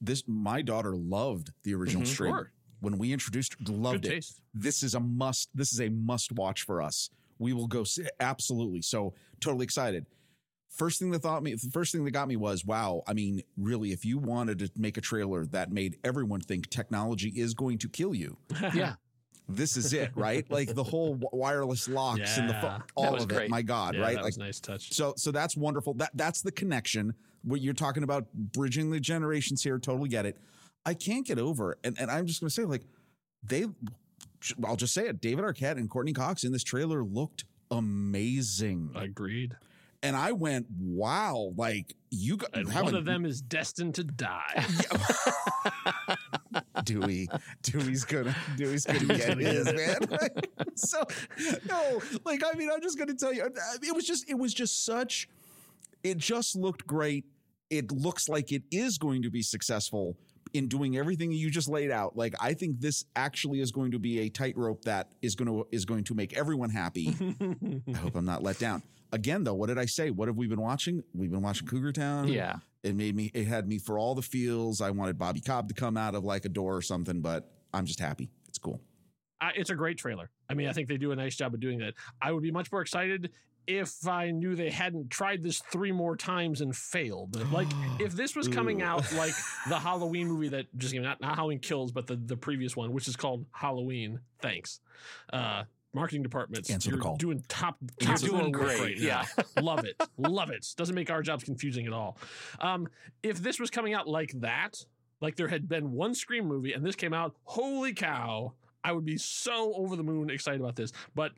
This, 0.00 0.24
my 0.26 0.62
daughter 0.62 0.96
loved 0.96 1.50
the 1.64 1.74
original 1.74 2.06
Scream. 2.06 2.32
Sure. 2.32 2.52
When 2.84 2.98
we 2.98 3.12
introduced, 3.12 3.56
loved 3.68 4.04
it. 4.06 4.26
This 4.52 4.82
is 4.82 4.94
a 4.94 5.00
must. 5.00 5.48
This 5.54 5.72
is 5.72 5.80
a 5.80 5.88
must 5.88 6.32
watch 6.32 6.62
for 6.62 6.82
us. 6.82 7.08
We 7.38 7.52
will 7.54 7.66
go 7.66 7.82
see 7.82 8.04
absolutely. 8.20 8.82
So 8.82 9.14
totally 9.40 9.64
excited. 9.64 10.04
First 10.68 10.98
thing 10.98 11.10
that 11.12 11.20
thought 11.22 11.42
me, 11.42 11.54
the 11.54 11.70
first 11.72 11.92
thing 11.92 12.04
that 12.04 12.10
got 12.10 12.28
me 12.28 12.36
was, 12.36 12.64
wow. 12.64 13.02
I 13.06 13.14
mean, 13.14 13.42
really, 13.56 13.92
if 13.92 14.04
you 14.04 14.18
wanted 14.18 14.58
to 14.58 14.70
make 14.76 14.96
a 14.96 15.00
trailer 15.00 15.46
that 15.46 15.72
made 15.72 15.96
everyone 16.04 16.40
think 16.40 16.68
technology 16.68 17.28
is 17.30 17.54
going 17.54 17.78
to 17.78 17.88
kill 17.88 18.14
you, 18.14 18.36
Yeah. 18.74 18.94
this 19.48 19.76
is 19.76 19.92
it, 19.92 20.10
right? 20.16 20.44
like 20.50 20.74
the 20.74 20.82
whole 20.84 21.18
wireless 21.32 21.88
locks 21.88 22.36
and 22.38 22.48
the 22.50 22.54
Yeah. 22.54 22.60
phone, 22.60 22.82
all 22.96 23.12
was 23.14 23.24
of 23.24 23.30
it. 23.32 23.48
My 23.48 23.62
God, 23.62 23.94
Yeah, 23.94 24.00
right? 24.02 24.14
that 24.16 24.22
like 24.24 24.30
was 24.30 24.36
a 24.36 24.40
nice 24.40 24.60
touch. 24.60 24.92
so, 24.92 25.14
so 25.16 25.30
that's 25.30 25.56
wonderful. 25.56 25.94
That 25.94 26.10
that's 26.14 26.42
the 26.42 26.52
connection. 26.52 27.14
What 27.44 27.60
you're 27.60 27.72
talking 27.74 28.02
about, 28.02 28.26
bridging 28.34 28.90
the 28.90 28.98
generations 29.00 29.62
here. 29.62 29.78
Totally 29.78 30.08
get 30.08 30.26
it. 30.26 30.38
I 30.86 30.94
can't 30.94 31.26
get 31.26 31.38
over, 31.38 31.78
and 31.84 31.96
and 31.98 32.10
I'm 32.10 32.26
just 32.26 32.40
going 32.40 32.48
to 32.48 32.54
say, 32.54 32.64
like 32.64 32.82
they, 33.42 33.66
I'll 34.64 34.76
just 34.76 34.94
say 34.94 35.08
it. 35.08 35.20
David 35.20 35.44
Arquette 35.44 35.78
and 35.78 35.88
Courteney 35.88 36.12
Cox 36.12 36.44
in 36.44 36.52
this 36.52 36.64
trailer 36.64 37.02
looked 37.02 37.44
amazing, 37.70 38.90
Agreed. 38.94 39.56
and 40.02 40.14
I 40.16 40.32
went, 40.32 40.66
wow, 40.78 41.52
like 41.56 41.94
you 42.10 42.36
got 42.36 42.50
And 42.54 42.72
one 42.72 42.94
of 42.94 43.04
them 43.04 43.24
is 43.24 43.40
destined 43.40 43.94
to 43.96 44.04
die. 44.04 44.64
Dewey. 46.84 47.28
Dewey's 47.62 48.04
gonna 48.04 48.34
Dewey's 48.56 48.84
gonna 48.84 49.04
get 49.06 49.38
his 49.38 49.72
man. 49.72 49.98
so 50.74 51.02
no, 51.68 52.00
like 52.24 52.42
I 52.44 52.56
mean, 52.56 52.70
I'm 52.72 52.82
just 52.82 52.98
gonna 52.98 53.14
tell 53.14 53.32
you, 53.32 53.42
uh, 53.42 53.48
it 53.82 53.94
was 53.94 54.06
just 54.06 54.28
it 54.28 54.34
was 54.34 54.52
just 54.54 54.84
such. 54.84 55.28
It 56.02 56.18
just 56.18 56.54
looked 56.54 56.86
great. 56.86 57.24
It 57.70 57.90
looks 57.90 58.28
like 58.28 58.52
it 58.52 58.62
is 58.70 58.98
going 58.98 59.22
to 59.22 59.30
be 59.30 59.40
successful 59.42 60.16
in 60.54 60.68
doing 60.68 60.96
everything 60.96 61.32
you 61.32 61.50
just 61.50 61.68
laid 61.68 61.90
out. 61.90 62.16
Like 62.16 62.34
I 62.40 62.54
think 62.54 62.80
this 62.80 63.04
actually 63.14 63.60
is 63.60 63.72
going 63.72 63.90
to 63.90 63.98
be 63.98 64.20
a 64.20 64.28
tightrope 64.30 64.84
that 64.84 65.12
is 65.20 65.34
going 65.34 65.48
to 65.48 65.66
is 65.70 65.84
going 65.84 66.04
to 66.04 66.14
make 66.14 66.32
everyone 66.34 66.70
happy. 66.70 67.14
I 67.92 67.96
hope 67.98 68.14
I'm 68.14 68.24
not 68.24 68.42
let 68.42 68.58
down. 68.58 68.82
Again, 69.12 69.44
though, 69.44 69.54
what 69.54 69.68
did 69.68 69.78
I 69.78 69.84
say? 69.84 70.10
What 70.10 70.28
have 70.28 70.36
we 70.36 70.46
been 70.46 70.60
watching? 70.60 71.04
We've 71.14 71.30
been 71.30 71.42
watching 71.42 71.68
Cougar 71.68 71.92
Town. 71.92 72.26
Yeah. 72.26 72.56
It 72.82 72.96
made 72.96 73.14
me, 73.14 73.30
it 73.32 73.46
had 73.46 73.68
me 73.68 73.78
for 73.78 73.96
all 73.96 74.16
the 74.16 74.22
feels. 74.22 74.80
I 74.80 74.90
wanted 74.90 75.18
Bobby 75.18 75.40
Cobb 75.40 75.68
to 75.68 75.74
come 75.74 75.96
out 75.96 76.16
of 76.16 76.24
like 76.24 76.44
a 76.44 76.48
door 76.48 76.74
or 76.76 76.82
something, 76.82 77.20
but 77.20 77.48
I'm 77.72 77.86
just 77.86 78.00
happy. 78.00 78.30
It's 78.48 78.58
cool. 78.58 78.80
I, 79.40 79.52
it's 79.54 79.70
a 79.70 79.74
great 79.74 79.98
trailer. 79.98 80.30
I 80.48 80.54
mean, 80.54 80.68
I 80.68 80.72
think 80.72 80.88
they 80.88 80.96
do 80.96 81.12
a 81.12 81.16
nice 81.16 81.36
job 81.36 81.54
of 81.54 81.60
doing 81.60 81.78
that. 81.78 81.94
I 82.20 82.32
would 82.32 82.42
be 82.42 82.50
much 82.50 82.72
more 82.72 82.80
excited 82.80 83.30
if 83.66 84.06
I 84.06 84.30
knew 84.30 84.54
they 84.54 84.70
hadn't 84.70 85.10
tried 85.10 85.42
this 85.42 85.60
three 85.70 85.92
more 85.92 86.16
times 86.16 86.60
and 86.60 86.74
failed. 86.74 87.36
Like 87.52 87.68
if 88.00 88.12
this 88.12 88.36
was 88.36 88.48
coming 88.48 88.82
out 88.82 89.12
like 89.14 89.34
the 89.68 89.78
Halloween 89.78 90.28
movie 90.28 90.48
that 90.48 90.66
just 90.76 90.92
came 90.92 91.04
out, 91.04 91.20
not 91.20 91.36
Halloween 91.36 91.60
Kills, 91.60 91.92
but 91.92 92.06
the 92.06 92.16
the 92.16 92.36
previous 92.36 92.76
one, 92.76 92.92
which 92.92 93.08
is 93.08 93.16
called 93.16 93.46
Halloween. 93.52 94.20
Thanks. 94.40 94.80
Uh 95.32 95.64
marketing 95.94 96.22
departments. 96.22 96.70
Answer 96.70 96.90
the 96.90 96.96
you're 96.96 97.02
call. 97.02 97.16
doing 97.16 97.42
top, 97.48 97.78
You're 98.00 98.16
doing 98.16 98.50
great, 98.52 98.80
right 98.80 98.98
now. 98.98 99.22
Love 99.62 99.84
it. 99.84 99.94
Love 100.18 100.50
it. 100.50 100.66
Doesn't 100.76 100.94
make 100.94 101.10
our 101.10 101.22
jobs 101.22 101.44
confusing 101.44 101.86
at 101.86 101.92
all. 101.92 102.18
Um, 102.60 102.88
if 103.22 103.38
this 103.38 103.60
was 103.60 103.70
coming 103.70 103.94
out 103.94 104.08
like 104.08 104.32
that, 104.40 104.84
like 105.20 105.36
there 105.36 105.48
had 105.48 105.68
been 105.68 105.92
one 105.92 106.14
Scream 106.14 106.46
movie 106.46 106.72
and 106.72 106.84
this 106.84 106.96
came 106.96 107.14
out, 107.14 107.36
holy 107.44 107.94
cow, 107.94 108.54
I 108.82 108.92
would 108.92 109.04
be 109.04 109.16
so 109.16 109.72
over 109.74 109.96
the 109.96 110.02
moon 110.02 110.30
excited 110.30 110.60
about 110.60 110.76
this. 110.76 110.92
But 111.14 111.32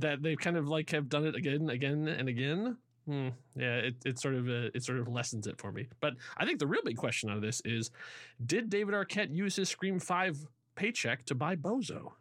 that 0.00 0.22
they 0.22 0.36
kind 0.36 0.56
of 0.56 0.68
like 0.68 0.90
have 0.90 1.08
done 1.08 1.26
it 1.26 1.34
again, 1.34 1.70
again, 1.70 2.08
and 2.08 2.28
again. 2.28 2.76
Hmm, 3.06 3.28
yeah, 3.54 3.76
it, 3.76 3.96
it 4.06 4.18
sort 4.18 4.34
of 4.34 4.48
uh, 4.48 4.70
it 4.74 4.82
sort 4.82 4.98
of 4.98 5.08
lessens 5.08 5.46
it 5.46 5.58
for 5.58 5.70
me. 5.72 5.88
But 6.00 6.14
I 6.38 6.46
think 6.46 6.58
the 6.58 6.66
real 6.66 6.80
big 6.84 6.96
question 6.96 7.28
out 7.28 7.36
of 7.36 7.42
this 7.42 7.60
is, 7.64 7.90
did 8.44 8.70
David 8.70 8.94
Arquette 8.94 9.34
use 9.34 9.56
his 9.56 9.68
Scream 9.68 9.98
Five 9.98 10.38
paycheck 10.74 11.24
to 11.26 11.34
buy 11.34 11.54
Bozo? 11.56 12.12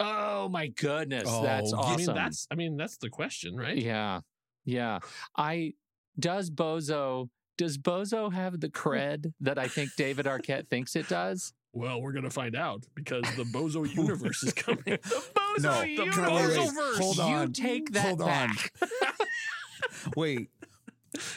Oh 0.00 0.48
my 0.48 0.66
goodness, 0.66 1.24
Oh, 1.26 1.42
that's 1.42 1.72
awesome. 1.72 1.92
I 1.92 1.96
mean, 1.96 2.14
that's 2.14 2.46
I 2.50 2.54
mean 2.56 2.76
that's 2.76 2.96
the 2.98 3.08
question, 3.08 3.56
right? 3.56 3.76
Yeah. 3.78 4.20
Yeah. 4.64 4.98
I 5.36 5.74
does 6.18 6.50
Bozo 6.50 7.28
does 7.56 7.78
Bozo 7.78 8.32
have 8.32 8.60
the 8.60 8.68
cred 8.68 9.32
that 9.40 9.58
I 9.58 9.68
think 9.68 9.90
David 9.96 10.26
Arquette 10.26 10.68
thinks 10.68 10.96
it 10.96 11.08
does? 11.08 11.52
Well, 11.74 12.02
we're 12.02 12.12
gonna 12.12 12.30
find 12.30 12.54
out 12.54 12.82
because 12.94 13.24
the 13.36 13.44
Bozo 13.44 13.88
universe 13.94 14.42
is 14.42 14.52
coming. 14.52 14.82
the 14.84 14.98
Bozo 14.98 15.62
No, 15.62 15.82
universe. 15.82 16.14
can 16.14 16.24
I- 16.24 16.34
wait, 16.34 16.48
wait, 16.48 16.58
Bozoverse. 16.58 16.98
hold 16.98 17.16
You 17.48 17.52
take 17.52 17.92
that 17.92 18.06
Hold 18.06 18.22
on. 18.22 18.28
back. 18.28 18.72
Wait. 20.16 20.48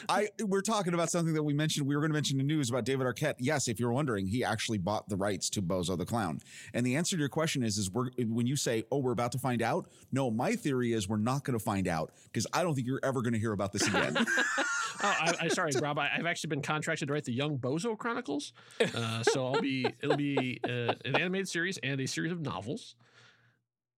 I 0.08 0.28
we're 0.44 0.62
talking 0.62 0.94
about 0.94 1.10
something 1.10 1.34
that 1.34 1.42
we 1.42 1.52
mentioned. 1.52 1.86
We 1.86 1.94
were 1.94 2.00
going 2.00 2.10
to 2.10 2.14
mention 2.14 2.38
the 2.38 2.44
news 2.44 2.70
about 2.70 2.84
David 2.84 3.06
Arquette. 3.06 3.34
Yes, 3.38 3.68
if 3.68 3.78
you're 3.78 3.92
wondering, 3.92 4.26
he 4.26 4.44
actually 4.44 4.78
bought 4.78 5.08
the 5.08 5.16
rights 5.16 5.50
to 5.50 5.62
Bozo 5.62 5.96
the 5.96 6.06
Clown. 6.06 6.40
And 6.74 6.84
the 6.84 6.96
answer 6.96 7.16
to 7.16 7.20
your 7.20 7.28
question 7.28 7.62
is: 7.62 7.78
is 7.78 7.90
we're 7.90 8.10
when 8.18 8.46
you 8.46 8.56
say, 8.56 8.84
"Oh, 8.90 8.98
we're 8.98 9.12
about 9.12 9.32
to 9.32 9.38
find 9.38 9.62
out." 9.62 9.90
No, 10.12 10.30
my 10.30 10.56
theory 10.56 10.92
is 10.92 11.08
we're 11.08 11.16
not 11.16 11.44
going 11.44 11.58
to 11.58 11.64
find 11.64 11.88
out 11.88 12.12
because 12.24 12.46
I 12.52 12.62
don't 12.62 12.74
think 12.74 12.86
you're 12.86 13.00
ever 13.02 13.22
going 13.22 13.34
to 13.34 13.40
hear 13.40 13.52
about 13.52 13.72
this 13.72 13.86
again. 13.86 14.16
oh, 14.18 14.64
I, 15.02 15.34
I 15.42 15.48
sorry, 15.48 15.72
Rob. 15.80 15.98
I, 15.98 16.10
I've 16.16 16.26
actually 16.26 16.48
been 16.48 16.62
contracted 16.62 17.08
to 17.08 17.14
write 17.14 17.24
the 17.24 17.34
Young 17.34 17.58
Bozo 17.58 17.96
Chronicles. 17.96 18.52
Uh, 18.80 19.22
so 19.22 19.46
I'll 19.46 19.60
be 19.60 19.86
it'll 20.02 20.16
be 20.16 20.60
uh, 20.64 20.94
an 21.04 21.16
animated 21.16 21.48
series 21.48 21.78
and 21.82 22.00
a 22.00 22.06
series 22.06 22.32
of 22.32 22.40
novels 22.40 22.94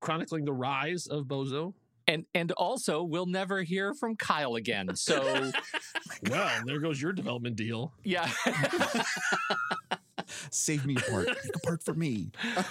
chronicling 0.01 0.45
the 0.45 0.53
rise 0.53 1.07
of 1.07 1.25
Bozo. 1.25 1.75
And 2.09 2.25
and 2.35 2.51
also 2.53 3.03
we'll 3.05 3.27
never 3.27 3.63
hear 3.63 3.95
from 3.95 4.17
Kyle 4.17 4.57
again. 4.57 4.97
So 4.97 5.51
Well, 6.31 6.51
there 6.67 6.81
goes 6.81 7.01
your 7.01 7.13
development 7.13 7.55
deal. 7.57 7.93
yeah. 8.03 8.29
Save 10.51 10.87
me 10.87 10.97
a 10.97 11.11
part. 11.11 11.27
Make 11.29 11.57
a 11.57 11.59
part 11.61 11.83
for 11.83 11.95
me. 11.95 12.31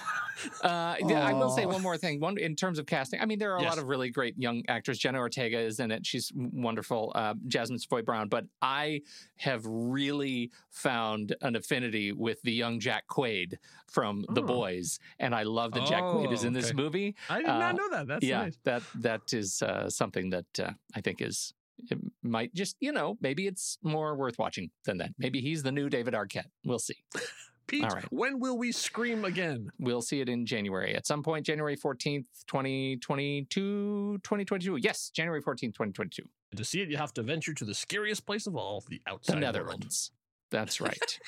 Uh, 0.61 0.95
yeah, 1.07 1.25
I 1.25 1.33
will 1.33 1.49
say 1.49 1.65
one 1.65 1.81
more 1.81 1.97
thing. 1.97 2.19
One 2.19 2.37
in 2.37 2.55
terms 2.55 2.77
of 2.77 2.85
casting, 2.85 3.19
I 3.19 3.25
mean, 3.25 3.39
there 3.39 3.53
are 3.53 3.57
a 3.57 3.61
Yes. 3.63 3.69
lot 3.71 3.79
of 3.79 3.87
really 3.87 4.11
great 4.11 4.37
young 4.37 4.61
actors. 4.67 4.99
Jenna 4.99 5.17
Ortega 5.17 5.57
is 5.57 5.79
in 5.79 5.89
it; 5.89 6.05
she's 6.05 6.31
wonderful. 6.35 7.11
Uh, 7.15 7.33
Jasmine 7.47 7.79
Savoy 7.79 8.03
Brown, 8.03 8.29
but 8.29 8.45
I 8.61 9.01
have 9.37 9.65
really 9.65 10.51
found 10.69 11.35
an 11.41 11.55
affinity 11.55 12.11
with 12.11 12.39
the 12.43 12.51
young 12.51 12.79
Jack 12.79 13.07
Quaid 13.07 13.55
from 13.87 14.25
The 14.29 14.43
Oh. 14.43 14.45
Boys, 14.45 14.99
and 15.17 15.33
I 15.33 15.41
love 15.41 15.71
that 15.71 15.87
Jack 15.87 16.03
Quaid 16.03 16.31
is 16.31 16.43
Oh, 16.43 16.47
in 16.49 16.53
this 16.53 16.71
movie. 16.71 17.15
I 17.31 17.39
did 17.39 17.49
Uh, 17.49 17.57
not 17.57 17.75
know 17.75 17.89
that. 17.89 18.05
That's 18.07 18.23
yeah, 18.23 18.43
nice. 18.43 18.59
that 18.63 18.83
that 18.93 19.33
is 19.33 19.63
uh, 19.63 19.89
something 19.89 20.29
that 20.29 20.59
uh, 20.59 20.69
I 20.93 21.01
think 21.01 21.19
is 21.19 21.51
it 21.89 21.97
might 22.23 22.53
just 22.53 22.75
you 22.79 22.91
know 22.91 23.17
maybe 23.21 23.47
it's 23.47 23.77
more 23.83 24.15
worth 24.15 24.37
watching 24.39 24.69
than 24.85 24.97
that. 24.97 25.11
Maybe 25.17 25.41
he's 25.41 25.63
the 25.63 25.71
new 25.71 25.89
David 25.89 26.13
Arquette. 26.13 26.47
We'll 26.65 26.79
see. 26.79 26.95
Pete, 27.67 27.83
All 27.83 27.89
right. 27.89 28.05
when 28.13 28.39
will 28.39 28.57
we 28.57 28.71
scream 28.71 29.25
again? 29.25 29.67
We'll 29.77 30.01
see 30.01 30.21
it 30.21 30.29
in 30.29 30.45
January. 30.45 30.95
At 30.95 31.05
some 31.05 31.21
point, 31.21 31.45
January 31.45 31.75
14th, 31.75 32.23
2022, 32.47 34.19
2022. 34.23 34.77
Yes, 34.77 35.09
January 35.13 35.41
14th, 35.41 35.73
2022. 35.73 36.23
To 36.55 36.63
see 36.63 36.81
it, 36.81 36.89
you 36.89 36.95
have 36.97 37.13
to 37.15 37.23
venture 37.23 37.53
to 37.53 37.65
the 37.65 37.73
scariest 37.73 38.25
place 38.25 38.47
of 38.47 38.55
all, 38.55 38.83
the 38.89 39.01
The 39.05 39.11
outside 39.11 39.33
world. 39.33 39.41
Netherlands. 39.41 40.11
That's 40.49 40.79
right. 40.87 41.19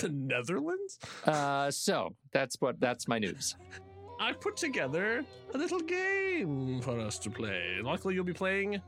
the 0.00 0.08
Netherlands? 0.08 0.98
uh, 1.26 1.70
so 1.70 2.16
that's 2.32 2.56
what 2.60 2.80
that's 2.80 3.06
my 3.06 3.18
news. 3.20 3.56
I 4.20 4.32
put 4.32 4.56
together 4.56 5.24
a 5.54 5.58
little 5.58 5.80
game 5.80 6.80
for 6.80 6.98
us 7.00 7.18
to 7.20 7.30
play. 7.30 7.78
Luckily, 7.82 8.14
you'll 8.14 8.24
be 8.24 8.32
playing 8.32 8.80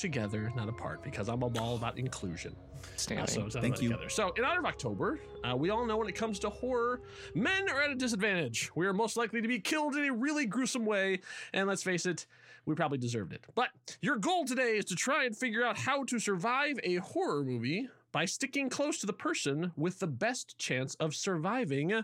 together, 0.00 0.52
not 0.56 0.68
apart, 0.68 1.02
because 1.02 1.28
I'm 1.28 1.42
all 1.42 1.76
about 1.76 1.98
inclusion. 1.98 2.54
Standing. 2.96 3.24
Uh, 3.24 3.50
so 3.50 3.60
Thank 3.60 3.82
you. 3.82 3.90
Together. 3.90 4.08
So, 4.08 4.32
in 4.36 4.44
honor 4.44 4.60
of 4.60 4.66
October, 4.66 5.20
uh, 5.44 5.56
we 5.56 5.70
all 5.70 5.84
know 5.84 5.98
when 5.98 6.08
it 6.08 6.14
comes 6.14 6.38
to 6.40 6.50
horror, 6.50 7.00
men 7.34 7.68
are 7.68 7.82
at 7.82 7.90
a 7.90 7.94
disadvantage. 7.94 8.70
We 8.74 8.86
are 8.86 8.92
most 8.92 9.16
likely 9.16 9.40
to 9.42 9.48
be 9.48 9.60
killed 9.60 9.96
in 9.96 10.04
a 10.04 10.12
really 10.12 10.46
gruesome 10.46 10.86
way, 10.86 11.20
and 11.52 11.68
let's 11.68 11.82
face 11.82 12.06
it, 12.06 12.26
we 12.66 12.74
probably 12.74 12.98
deserved 12.98 13.32
it. 13.32 13.44
But 13.54 13.68
your 14.00 14.16
goal 14.16 14.44
today 14.44 14.76
is 14.76 14.84
to 14.86 14.94
try 14.94 15.24
and 15.24 15.36
figure 15.36 15.64
out 15.64 15.78
how 15.78 16.04
to 16.04 16.18
survive 16.18 16.78
a 16.84 16.96
horror 16.96 17.44
movie 17.44 17.88
by 18.12 18.24
sticking 18.24 18.68
close 18.68 18.98
to 18.98 19.06
the 19.06 19.12
person 19.12 19.72
with 19.76 19.98
the 19.98 20.06
best 20.06 20.58
chance 20.58 20.94
of 20.96 21.14
surviving. 21.14 22.02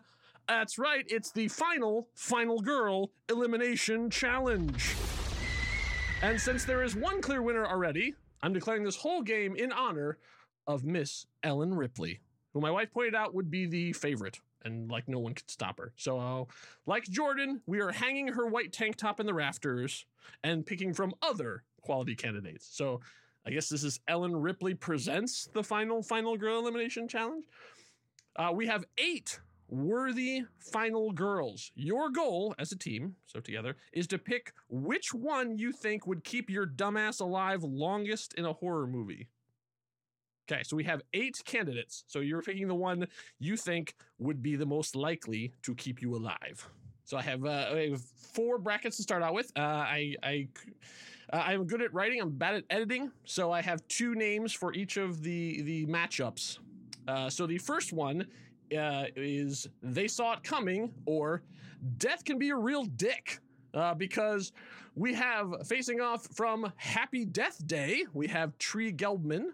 That's 0.48 0.78
right, 0.78 1.04
it's 1.08 1.32
the 1.32 1.48
final, 1.48 2.08
final 2.14 2.60
girl 2.60 3.10
elimination 3.28 4.10
challenge. 4.10 4.94
And 6.22 6.40
since 6.40 6.64
there 6.64 6.82
is 6.82 6.96
one 6.96 7.20
clear 7.20 7.42
winner 7.42 7.66
already, 7.66 8.14
I'm 8.42 8.52
declaring 8.52 8.84
this 8.84 8.96
whole 8.96 9.22
game 9.22 9.54
in 9.54 9.70
honor 9.70 10.18
of 10.66 10.84
Miss 10.84 11.26
Ellen 11.42 11.74
Ripley, 11.74 12.20
who 12.52 12.60
my 12.60 12.70
wife 12.70 12.90
pointed 12.90 13.14
out 13.14 13.34
would 13.34 13.50
be 13.50 13.66
the 13.66 13.92
favorite, 13.92 14.40
and 14.64 14.90
like 14.90 15.08
no 15.08 15.18
one 15.18 15.34
could 15.34 15.50
stop 15.50 15.78
her. 15.78 15.92
So, 15.96 16.18
uh, 16.18 16.44
like 16.86 17.04
Jordan, 17.04 17.60
we 17.66 17.80
are 17.80 17.92
hanging 17.92 18.28
her 18.28 18.46
white 18.46 18.72
tank 18.72 18.96
top 18.96 19.20
in 19.20 19.26
the 19.26 19.34
rafters 19.34 20.06
and 20.42 20.64
picking 20.64 20.94
from 20.94 21.14
other 21.22 21.64
quality 21.82 22.14
candidates. 22.14 22.66
So, 22.70 23.00
I 23.46 23.50
guess 23.50 23.68
this 23.68 23.84
is 23.84 24.00
Ellen 24.08 24.34
Ripley 24.34 24.74
presents 24.74 25.48
the 25.52 25.62
final 25.62 26.02
final 26.02 26.36
girl 26.36 26.58
elimination 26.58 27.08
challenge. 27.08 27.44
Uh, 28.34 28.52
we 28.54 28.66
have 28.66 28.84
eight 28.98 29.38
worthy 29.68 30.44
final 30.58 31.12
girls. 31.12 31.72
Your 31.74 32.10
goal 32.10 32.54
as 32.58 32.72
a 32.72 32.78
team, 32.78 33.16
so 33.26 33.40
together, 33.40 33.76
is 33.92 34.06
to 34.08 34.18
pick 34.18 34.52
which 34.68 35.12
one 35.12 35.58
you 35.58 35.72
think 35.72 36.06
would 36.06 36.24
keep 36.24 36.48
your 36.50 36.66
dumbass 36.66 37.20
alive 37.20 37.62
longest 37.62 38.34
in 38.34 38.44
a 38.44 38.52
horror 38.52 38.86
movie. 38.86 39.28
Okay, 40.50 40.62
so 40.62 40.76
we 40.76 40.84
have 40.84 41.02
eight 41.12 41.40
candidates. 41.44 42.04
So 42.06 42.20
you're 42.20 42.42
picking 42.42 42.68
the 42.68 42.74
one 42.74 43.06
you 43.40 43.56
think 43.56 43.96
would 44.18 44.42
be 44.42 44.54
the 44.54 44.66
most 44.66 44.94
likely 44.94 45.52
to 45.62 45.74
keep 45.74 46.00
you 46.00 46.14
alive. 46.14 46.68
So 47.04 47.16
I 47.16 47.22
have, 47.22 47.44
uh, 47.44 47.70
I 47.72 47.90
have 47.90 48.00
four 48.00 48.58
brackets 48.58 48.96
to 48.96 49.02
start 49.02 49.22
out 49.22 49.34
with. 49.34 49.50
Uh, 49.56 49.60
I, 49.60 50.14
I, 50.22 50.48
uh, 51.32 51.36
I'm 51.36 51.64
good 51.66 51.82
at 51.82 51.92
writing. 51.92 52.20
I'm 52.20 52.30
bad 52.30 52.54
at 52.54 52.64
editing. 52.70 53.10
So 53.24 53.50
I 53.50 53.62
have 53.62 53.86
two 53.88 54.14
names 54.14 54.52
for 54.52 54.72
each 54.72 54.96
of 54.96 55.22
the 55.22 55.62
the 55.62 55.86
matchups. 55.86 56.58
Uh, 57.08 57.30
so 57.30 57.46
the 57.46 57.58
first 57.58 57.92
one 57.92 58.26
uh, 58.76 59.04
is 59.16 59.68
"They 59.82 60.08
Saw 60.08 60.34
It 60.34 60.42
Coming" 60.42 60.92
or 61.06 61.42
"Death 61.98 62.24
Can 62.24 62.38
Be 62.38 62.50
a 62.50 62.56
Real 62.56 62.84
Dick." 62.84 63.40
Uh, 63.74 63.94
because 63.94 64.52
we 64.94 65.12
have 65.12 65.66
facing 65.66 66.00
off 66.00 66.26
from 66.34 66.72
Happy 66.76 67.24
Death 67.26 67.66
Day, 67.66 68.04
we 68.14 68.26
have 68.28 68.56
Tree 68.58 68.92
Gelbman, 68.92 69.50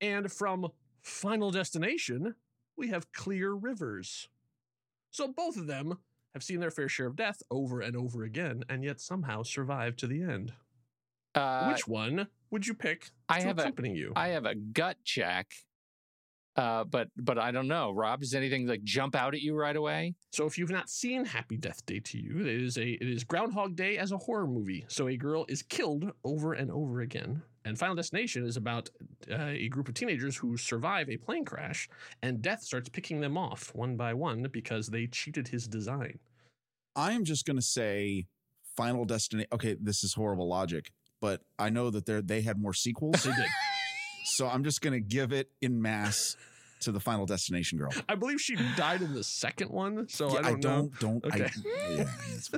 and 0.00 0.32
from 0.32 0.68
Final 1.02 1.50
Destination, 1.50 2.34
we 2.76 2.88
have 2.88 3.12
Clear 3.12 3.52
Rivers. 3.52 4.28
So 5.10 5.28
both 5.28 5.56
of 5.56 5.66
them 5.66 5.98
have 6.34 6.42
seen 6.42 6.60
their 6.60 6.70
fair 6.70 6.88
share 6.88 7.06
of 7.06 7.16
death 7.16 7.42
over 7.50 7.80
and 7.80 7.96
over 7.96 8.22
again, 8.22 8.64
and 8.68 8.84
yet 8.84 9.00
somehow 9.00 9.42
survived 9.42 9.98
to 10.00 10.06
the 10.06 10.22
end. 10.22 10.52
Uh, 11.34 11.70
Which 11.70 11.86
one 11.86 12.28
would 12.50 12.66
you 12.66 12.74
pick 12.74 13.10
I 13.28 13.40
have 13.40 13.58
a 13.58 13.72
you? 13.88 14.12
I 14.16 14.28
have 14.28 14.46
a 14.46 14.54
gut 14.54 14.96
check, 15.04 15.52
uh, 16.58 16.82
but 16.82 17.08
but 17.16 17.38
I 17.38 17.52
don't 17.52 17.68
know. 17.68 17.92
Rob, 17.92 18.20
does 18.20 18.34
anything 18.34 18.66
like 18.66 18.82
jump 18.82 19.14
out 19.14 19.32
at 19.32 19.40
you 19.40 19.54
right 19.54 19.76
away? 19.76 20.14
So 20.32 20.44
if 20.44 20.58
you've 20.58 20.72
not 20.72 20.90
seen 20.90 21.24
Happy 21.24 21.56
Death 21.56 21.86
Day 21.86 22.00
to 22.00 22.18
you, 22.18 22.40
it 22.40 22.48
is 22.48 22.76
a 22.76 22.88
it 22.90 23.08
is 23.08 23.22
Groundhog 23.22 23.76
Day 23.76 23.96
as 23.96 24.10
a 24.10 24.18
horror 24.18 24.48
movie. 24.48 24.84
So 24.88 25.06
a 25.06 25.16
girl 25.16 25.46
is 25.48 25.62
killed 25.62 26.10
over 26.24 26.54
and 26.54 26.68
over 26.72 27.00
again. 27.00 27.42
And 27.64 27.78
Final 27.78 27.94
Destination 27.94 28.44
is 28.44 28.56
about 28.56 28.90
uh, 29.30 29.36
a 29.50 29.68
group 29.68 29.88
of 29.88 29.94
teenagers 29.94 30.36
who 30.36 30.56
survive 30.56 31.08
a 31.08 31.16
plane 31.16 31.44
crash, 31.44 31.88
and 32.22 32.42
death 32.42 32.62
starts 32.62 32.88
picking 32.88 33.20
them 33.20 33.38
off 33.38 33.72
one 33.74 33.96
by 33.96 34.12
one 34.12 34.48
because 34.50 34.88
they 34.88 35.06
cheated 35.06 35.46
his 35.46 35.68
design. 35.68 36.18
I 36.96 37.12
am 37.12 37.24
just 37.24 37.46
going 37.46 37.56
to 37.56 37.62
say 37.62 38.26
Final 38.76 39.04
Destination. 39.04 39.48
Okay, 39.52 39.76
this 39.80 40.02
is 40.02 40.14
horrible 40.14 40.48
logic, 40.48 40.90
but 41.20 41.42
I 41.56 41.70
know 41.70 41.90
that 41.90 42.04
they 42.04 42.20
they 42.20 42.40
had 42.40 42.58
more 42.60 42.74
sequels. 42.74 43.22
They 43.22 43.30
did. 43.30 43.46
So 44.24 44.46
I'm 44.46 44.64
just 44.64 44.80
going 44.80 44.92
to 44.94 45.00
give 45.00 45.32
it 45.32 45.50
in 45.62 45.80
mass 45.80 46.36
to 46.80 46.92
the 46.92 47.00
Final 47.00 47.26
Destination 47.26 47.78
girl. 47.78 47.90
I 48.08 48.14
believe 48.14 48.40
she 48.40 48.56
died 48.76 49.02
in 49.02 49.12
the 49.14 49.24
second 49.24 49.70
one, 49.70 50.08
so 50.08 50.32
Yeah, 50.32 50.38
I 50.40 50.42
don't, 50.52 50.60
know. 50.62 50.90
don't, 51.00 51.22
don't. 51.22 51.34
I- 51.34 51.44
Okay. 51.44 51.50
yeah, 51.96 52.10
it's. 52.34 52.50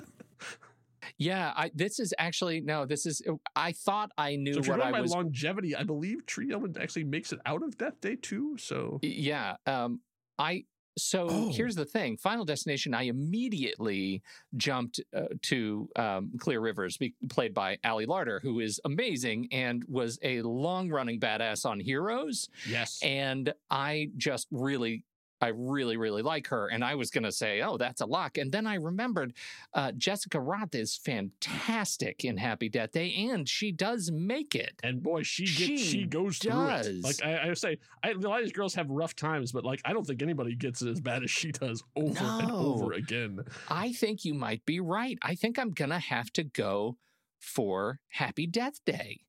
Yeah, 1.17 1.53
I, 1.57 1.71
this 1.75 1.99
is 1.99 2.15
actually 2.19 2.61
no. 2.61 2.87
This 2.87 3.05
is 3.07 3.23
I 3.57 3.73
thought 3.73 4.11
I 4.17 4.37
knew 4.37 4.55
So 4.55 4.61
if 4.61 4.67
you're 4.67 4.77
what 4.77 4.87
I 4.87 4.93
by 4.93 5.01
was. 5.01 5.11
longevity, 5.11 5.75
I 5.75 5.83
believe 5.83 6.25
Tree 6.27 6.49
Gelbman 6.49 6.81
actually 6.81 7.05
makes 7.05 7.33
it 7.33 7.41
out 7.47 7.63
of 7.63 7.77
Death 7.79 8.01
Day 8.01 8.17
too. 8.17 8.57
So 8.59 8.99
Yeah. 9.03 9.57
Um. 9.67 10.01
I. 10.39 10.65
So 10.99 11.29
Oh. 11.31 11.53
here's 11.53 11.75
the 11.77 11.85
thing: 11.85 12.17
Final 12.17 12.45
Destination. 12.45 12.95
I 12.95 13.03
immediately 13.05 14.23
jumped 14.57 15.01
uh, 15.15 15.23
to 15.43 15.89
um, 15.97 16.33
Clear 16.39 16.61
Rivers, 16.61 16.97
be, 16.97 17.15
played 17.29 17.55
by 17.55 17.79
Ali 17.85 18.07
Larter, 18.07 18.41
who 18.43 18.61
is 18.61 18.81
amazing 18.85 19.49
and 19.53 19.85
was 19.89 20.19
a 20.23 20.43
long-running 20.43 21.21
badass 21.21 21.65
on 21.65 21.81
Heroes. 21.81 22.49
yes, 22.69 23.01
and 23.03 23.53
I 23.71 24.11
just 24.17 24.49
really, 24.51 25.05
I 25.41 25.49
really, 25.49 25.97
really 25.97 26.23
like 26.23 26.49
her. 26.49 26.69
And 26.69 26.85
I 26.85 26.95
was 26.95 27.11
going 27.11 27.25
to 27.25 27.33
say, 27.33 27.63
oh, 27.63 27.77
that's 27.77 28.01
a 28.01 28.07
lock. 28.07 28.39
And 28.39 28.53
then 28.53 28.67
I 28.67 28.75
remembered 28.75 29.33
uh, 29.75 29.93
Jessica 29.93 30.39
Rothe 30.39 30.75
is 30.75 30.97
fantastic 30.97 32.25
in 32.25 32.37
Happy 32.37 32.69
Death 32.69 32.93
Day, 32.93 33.15
and 33.31 33.49
she 33.49 33.73
does 33.73 34.11
make 34.13 34.55
it. 34.55 34.79
and 34.83 35.03
boy, 35.03 35.23
she 35.23 35.45
gets 35.45 35.57
She 35.57 35.77
she, 35.79 36.07
goes 36.07 36.39
through 36.39 36.69
it. 36.69 37.03
Like 37.03 37.25
I, 37.25 37.51
I 37.51 37.55
say, 37.55 37.79
I, 38.03 38.11
a 38.11 38.15
lot 38.17 38.41
of 38.41 38.45
these 38.45 38.53
girls 38.53 38.75
have 38.75 38.91
rough 38.91 39.17
times, 39.17 39.53
but 39.53 39.65
like 39.65 39.81
I 39.85 39.93
don't 39.93 40.07
think 40.07 40.23
anybody 40.23 40.55
gets 40.55 40.83
it 40.83 40.89
as 40.89 41.01
bad 41.01 41.23
as 41.23 41.31
she 41.31 41.53
does 41.53 41.83
over 41.97 42.25
and 42.25 42.51
over 42.51 42.93
again. 42.93 43.41
I 43.69 43.93
think 43.93 44.25
you 44.25 44.35
might 44.35 44.65
be 44.67 44.81
right. 44.81 45.19
I 45.23 45.35
think 45.35 45.59
I'm 45.59 45.71
going 45.71 45.91
to 45.91 45.99
have 45.99 46.33
to 46.35 46.45
go 46.45 46.97
for 47.39 48.01
Happy 48.09 48.47
Death 48.47 48.85
Day. 48.85 49.21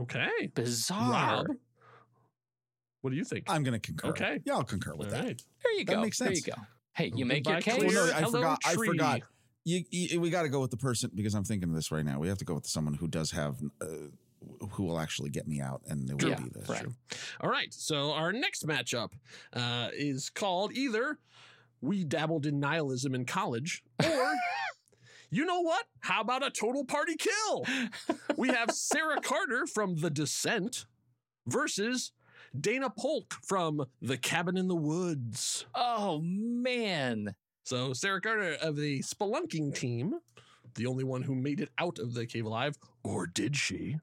Okay, 0.00 0.50
Bizarre. 0.54 1.44
Rob, 1.44 1.46
what 3.02 3.10
do 3.10 3.16
you 3.16 3.24
think? 3.24 3.44
I'm 3.48 3.62
going 3.62 3.78
to 3.78 3.84
concur. 3.86 4.08
Okay. 4.08 4.40
Yeah, 4.44 4.54
I'll 4.54 4.64
concur 4.64 4.94
with 4.94 5.08
All 5.08 5.12
that. 5.14 5.24
right. 5.24 5.42
There 5.62 5.72
you 5.74 5.84
That 5.84 5.96
go. 5.96 6.00
makes 6.00 6.18
There 6.18 6.32
you 6.32 6.40
go. 6.42 6.54
Hey, 6.94 7.12
you 7.14 7.24
make 7.26 7.46
your 7.48 7.60
case. 7.60 7.78
Well, 7.78 7.92
no, 7.92 8.12
I 8.12 8.20
Hello, 8.20 8.30
forgot. 8.32 8.58
I 8.64 8.74
tree. 8.74 8.86
forgot. 8.88 9.20
You, 9.64 9.84
you, 9.90 10.20
we 10.20 10.30
got 10.30 10.42
to 10.42 10.48
go 10.48 10.60
with 10.60 10.70
the 10.70 10.76
person 10.76 11.10
because 11.14 11.34
I'm 11.34 11.44
thinking 11.44 11.68
of 11.68 11.74
this 11.74 11.90
right 11.90 12.04
now. 12.04 12.18
We 12.18 12.28
have 12.28 12.38
to 12.38 12.44
go 12.44 12.54
with 12.54 12.66
someone 12.66 12.94
who 12.94 13.06
does 13.08 13.30
have, 13.30 13.56
uh, 13.80 13.86
who 14.72 14.82
will 14.84 14.98
actually 14.98 15.30
get 15.30 15.46
me 15.46 15.60
out, 15.60 15.82
and 15.86 16.08
it 16.10 16.20
will 16.22 16.30
Yeah, 16.30 16.36
be 16.40 16.48
this. 16.50 16.68
right. 16.68 16.86
All 17.40 17.48
right. 17.50 17.72
So 17.72 18.12
our 18.12 18.32
next 18.32 18.66
matchup 18.66 19.12
uh, 19.52 19.88
is 19.94 20.30
called 20.30 20.72
either 20.72 21.18
"We 21.80 22.04
dabbled 22.04 22.44
in 22.46 22.58
nihilism 22.60 23.14
in 23.14 23.24
college" 23.24 23.82
or. 24.04 24.08
You 25.34 25.46
know 25.46 25.62
what? 25.62 25.86
How 26.00 26.20
about 26.20 26.44
a 26.46 26.50
total 26.50 26.84
party 26.84 27.16
kill? 27.16 27.64
We 28.36 28.48
have 28.48 28.70
Sarah 28.70 29.18
Carter 29.18 29.66
from 29.66 29.96
The 29.96 30.10
Descent 30.10 30.84
versus 31.46 32.12
Dana 32.58 32.90
Polk 32.90 33.34
from 33.46 33.86
The 34.00 34.16
Cabin 34.18 34.56
in 34.56 34.68
the 34.68 34.76
Woods. 34.76 35.66
Oh, 35.74 36.20
man. 36.22 37.34
So 37.64 37.92
Sarah 37.92 38.20
Carter 38.20 38.56
of 38.60 38.76
the 38.76 39.00
spelunking 39.00 39.74
team, 39.74 40.14
the 40.74 40.86
only 40.86 41.04
one 41.04 41.22
who 41.22 41.34
made 41.34 41.60
it 41.60 41.70
out 41.78 41.98
of 41.98 42.14
the 42.14 42.26
cave 42.26 42.44
alive, 42.44 42.76
or 43.02 43.26
did 43.26 43.56
she? 43.56 43.96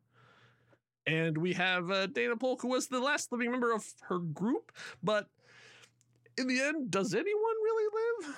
And 1.05 1.37
we 1.37 1.53
have 1.53 1.89
uh, 1.91 2.07
Dana 2.07 2.35
Polk, 2.37 2.61
who 2.61 2.69
was 2.69 2.87
the 2.87 2.99
last 2.99 3.31
living 3.31 3.51
member 3.51 3.71
of 3.73 3.85
her 4.07 4.19
group, 4.19 4.71
but 5.03 5.27
in 6.37 6.47
the 6.47 6.59
end, 6.61 6.91
does 6.91 7.13
anyone 7.13 7.55
really 7.63 8.23
live? 8.25 8.35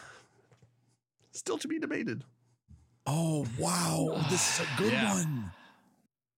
Still 1.34 1.58
to 1.60 1.68
be 1.68 1.80
debated. 1.80 2.24
Oh 3.06 3.46
wow, 3.58 4.24
this 4.30 4.60
is 4.60 4.68
a 4.68 4.78
good 4.78 4.94
Yeah. 4.94 5.14
one. 5.14 5.52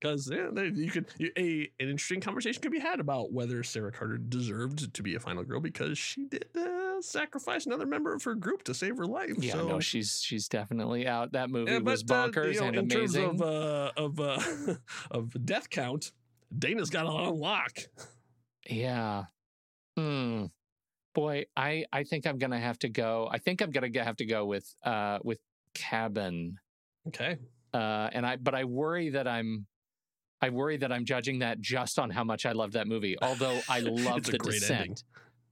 Because 0.03 0.29
yeah, 0.29 0.49
you 0.63 0.91
could 0.91 1.05
you, 1.17 1.31
a 1.37 1.61
an 1.79 1.87
interesting 1.87 2.19
conversation 2.19 2.61
could 2.61 2.73
be 2.73 2.79
had 2.79 2.99
about 2.99 3.31
whether 3.31 3.63
Sarah 3.63 3.89
Carter 3.91 4.17
deserved 4.17 4.93
to 4.93 5.01
be 5.01 5.15
a 5.15 5.19
final 5.19 5.45
girl 5.45 5.61
because 5.61 5.97
she 5.97 6.25
did 6.25 6.45
uh, 6.57 7.01
sacrifice 7.01 7.65
another 7.65 7.85
member 7.85 8.13
of 8.13 8.21
her 8.25 8.35
group 8.35 8.63
to 8.63 8.73
save 8.73 8.97
her 8.97 9.05
life. 9.05 9.35
Yeah, 9.37 9.53
so. 9.53 9.65
no, 9.65 9.79
she's 9.79 10.21
she's 10.21 10.49
definitely 10.49 11.07
out. 11.07 11.31
That 11.31 11.49
movie 11.49 11.71
Yeah, 11.71 11.77
was 11.77 12.03
but, 12.03 12.15
uh, 12.15 12.27
bonkers 12.27 12.53
you 12.55 12.59
know, 12.59 12.67
and 12.67 12.75
in 12.75 12.91
amazing. 12.91 13.23
terms 13.23 13.41
of 13.41 13.47
uh, 13.47 13.91
of 13.95 14.19
uh, 14.19 14.73
of 15.11 15.45
death 15.45 15.69
count, 15.69 16.11
Dana's 16.59 16.89
got 16.89 17.05
it 17.05 17.09
on 17.09 17.39
lock. 17.39 17.79
Yeah. 18.69 19.23
Hmm. 19.97 20.47
Boy, 21.15 21.45
I 21.55 21.85
I 21.93 22.03
think 22.03 22.27
I'm 22.27 22.39
gonna 22.39 22.59
have 22.59 22.79
to 22.79 22.89
go. 22.89 23.29
I 23.31 23.37
think 23.37 23.61
I'm 23.61 23.71
gonna 23.71 23.89
have 24.03 24.17
to 24.17 24.25
go 24.25 24.45
with 24.45 24.75
uh 24.83 25.19
with 25.23 25.39
Cabin. 25.73 26.57
Okay. 27.07 27.37
Uh, 27.73 28.09
and 28.11 28.25
I 28.25 28.35
but 28.35 28.53
I 28.53 28.65
worry 28.65 29.11
that 29.11 29.29
I'm. 29.29 29.65
I 30.43 30.49
worry 30.49 30.77
that 30.77 30.91
I'm 30.91 31.05
judging 31.05 31.39
that 31.39 31.61
just 31.61 31.97
on 31.99 32.09
how 32.09 32.23
much 32.23 32.45
I 32.45 32.51
love 32.51 32.73
that 32.73 32.87
movie. 32.87 33.15
Although 33.21 33.59
I 33.69 33.79
love 33.81 34.23
the 34.23 34.37
great 34.37 34.59
descent, 34.59 34.79
ending. 34.81 34.97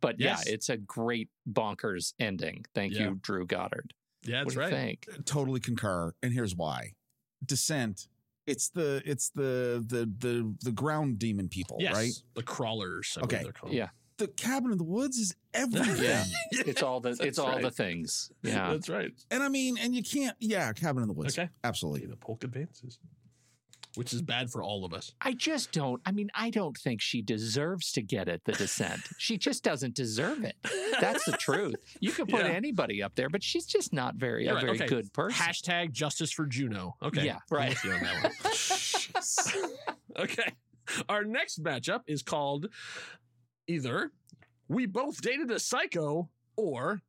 but 0.01 0.19
Yes. 0.19 0.43
yeah, 0.45 0.53
it's 0.53 0.69
a 0.69 0.77
great 0.77 1.29
bonkers 1.51 2.13
ending. 2.19 2.65
Thank 2.75 2.93
Yeah. 2.93 3.09
you, 3.09 3.19
Drew 3.21 3.45
Goddard. 3.45 3.93
Yeah, 4.23 4.43
What 4.43 4.43
that's 4.43 4.53
do 4.55 4.59
you 4.59 4.65
right. 4.65 4.71
think? 4.73 5.05
Uh, 5.11 5.21
totally 5.25 5.59
concur, 5.59 6.13
and 6.21 6.31
here's 6.33 6.55
why. 6.55 6.93
Descent. 7.45 8.07
It's 8.47 8.69
the 8.69 9.01
it's 9.05 9.29
the 9.29 9.83
the 9.87 10.05
the 10.19 10.55
the 10.61 10.71
ground 10.71 11.19
demon 11.19 11.47
people, 11.47 11.77
Yes, 11.79 11.93
right? 11.95 12.11
the 12.35 12.43
crawlers. 12.43 13.17
I 13.19 13.23
Okay. 13.23 13.43
they're 13.43 13.51
called. 13.51 13.71
Yeah, 13.73 13.89
The 14.17 14.27
cabin 14.27 14.71
in 14.71 14.77
the 14.77 14.83
woods 14.83 15.17
is 15.17 15.35
everything. 15.53 16.03
yeah. 16.03 16.23
it's 16.51 16.81
all 16.83 16.99
the 16.99 17.09
That's 17.09 17.21
it's 17.21 17.39
all 17.39 17.59
the 17.59 17.71
things. 17.71 18.31
Yeah. 18.43 18.71
that's 18.73 18.89
right. 18.89 19.11
And 19.29 19.41
I 19.43 19.47
mean, 19.49 19.77
and 19.77 19.95
you 19.95 20.03
can't, 20.03 20.35
yeah, 20.39 20.73
cabin 20.73 21.01
in 21.03 21.07
the 21.07 21.13
woods. 21.13 21.37
Okay. 21.37 21.49
Absolutely. 21.63 22.07
The 22.07 22.17
Polk 22.17 22.43
advances, 22.43 22.99
which 23.95 24.13
is 24.13 24.21
bad 24.21 24.49
for 24.49 24.63
all 24.63 24.85
of 24.85 24.93
us. 24.93 25.13
I 25.21 25.33
just 25.33 25.71
don't. 25.71 26.01
I 26.05 26.11
mean, 26.11 26.29
I 26.33 26.49
don't 26.49 26.77
think 26.77 27.01
she 27.01 27.21
deserves 27.21 27.91
to 27.93 28.01
get 28.01 28.27
it. 28.27 28.41
The 28.45 28.53
descent. 28.53 29.01
she 29.17 29.37
just 29.37 29.63
doesn't 29.63 29.95
deserve 29.95 30.43
it. 30.43 30.55
That's 30.99 31.25
the 31.25 31.33
truth. 31.33 31.75
You 31.99 32.11
can 32.11 32.27
put 32.27 32.41
Yeah. 32.45 32.51
anybody 32.51 33.03
up 33.03 33.15
there, 33.15 33.29
but 33.29 33.43
she's 33.43 33.65
just 33.65 33.93
not 33.93 34.15
very 34.15 34.45
You're 34.45 34.53
a 34.53 34.55
right, 34.55 34.65
very 34.65 34.77
okay. 34.77 34.87
good 34.87 35.11
person. 35.13 35.45
Hashtag 35.45 35.91
justice 35.91 36.31
for 36.31 36.45
Juno. 36.45 36.95
Okay. 37.03 37.25
Yeah, 37.25 37.39
right. 37.49 37.69
with 37.69 37.83
you 37.83 37.91
on 37.93 37.99
that 38.01 38.31
one. 39.55 39.71
okay. 40.23 40.51
Our 41.09 41.23
next 41.23 41.63
matchup 41.63 42.01
is 42.07 42.21
called 42.23 42.67
either 43.67 44.11
We 44.67 44.85
Both 44.85 45.21
Dated 45.21 45.51
a 45.51 45.59
Psycho 45.59 46.29
or 46.55 47.01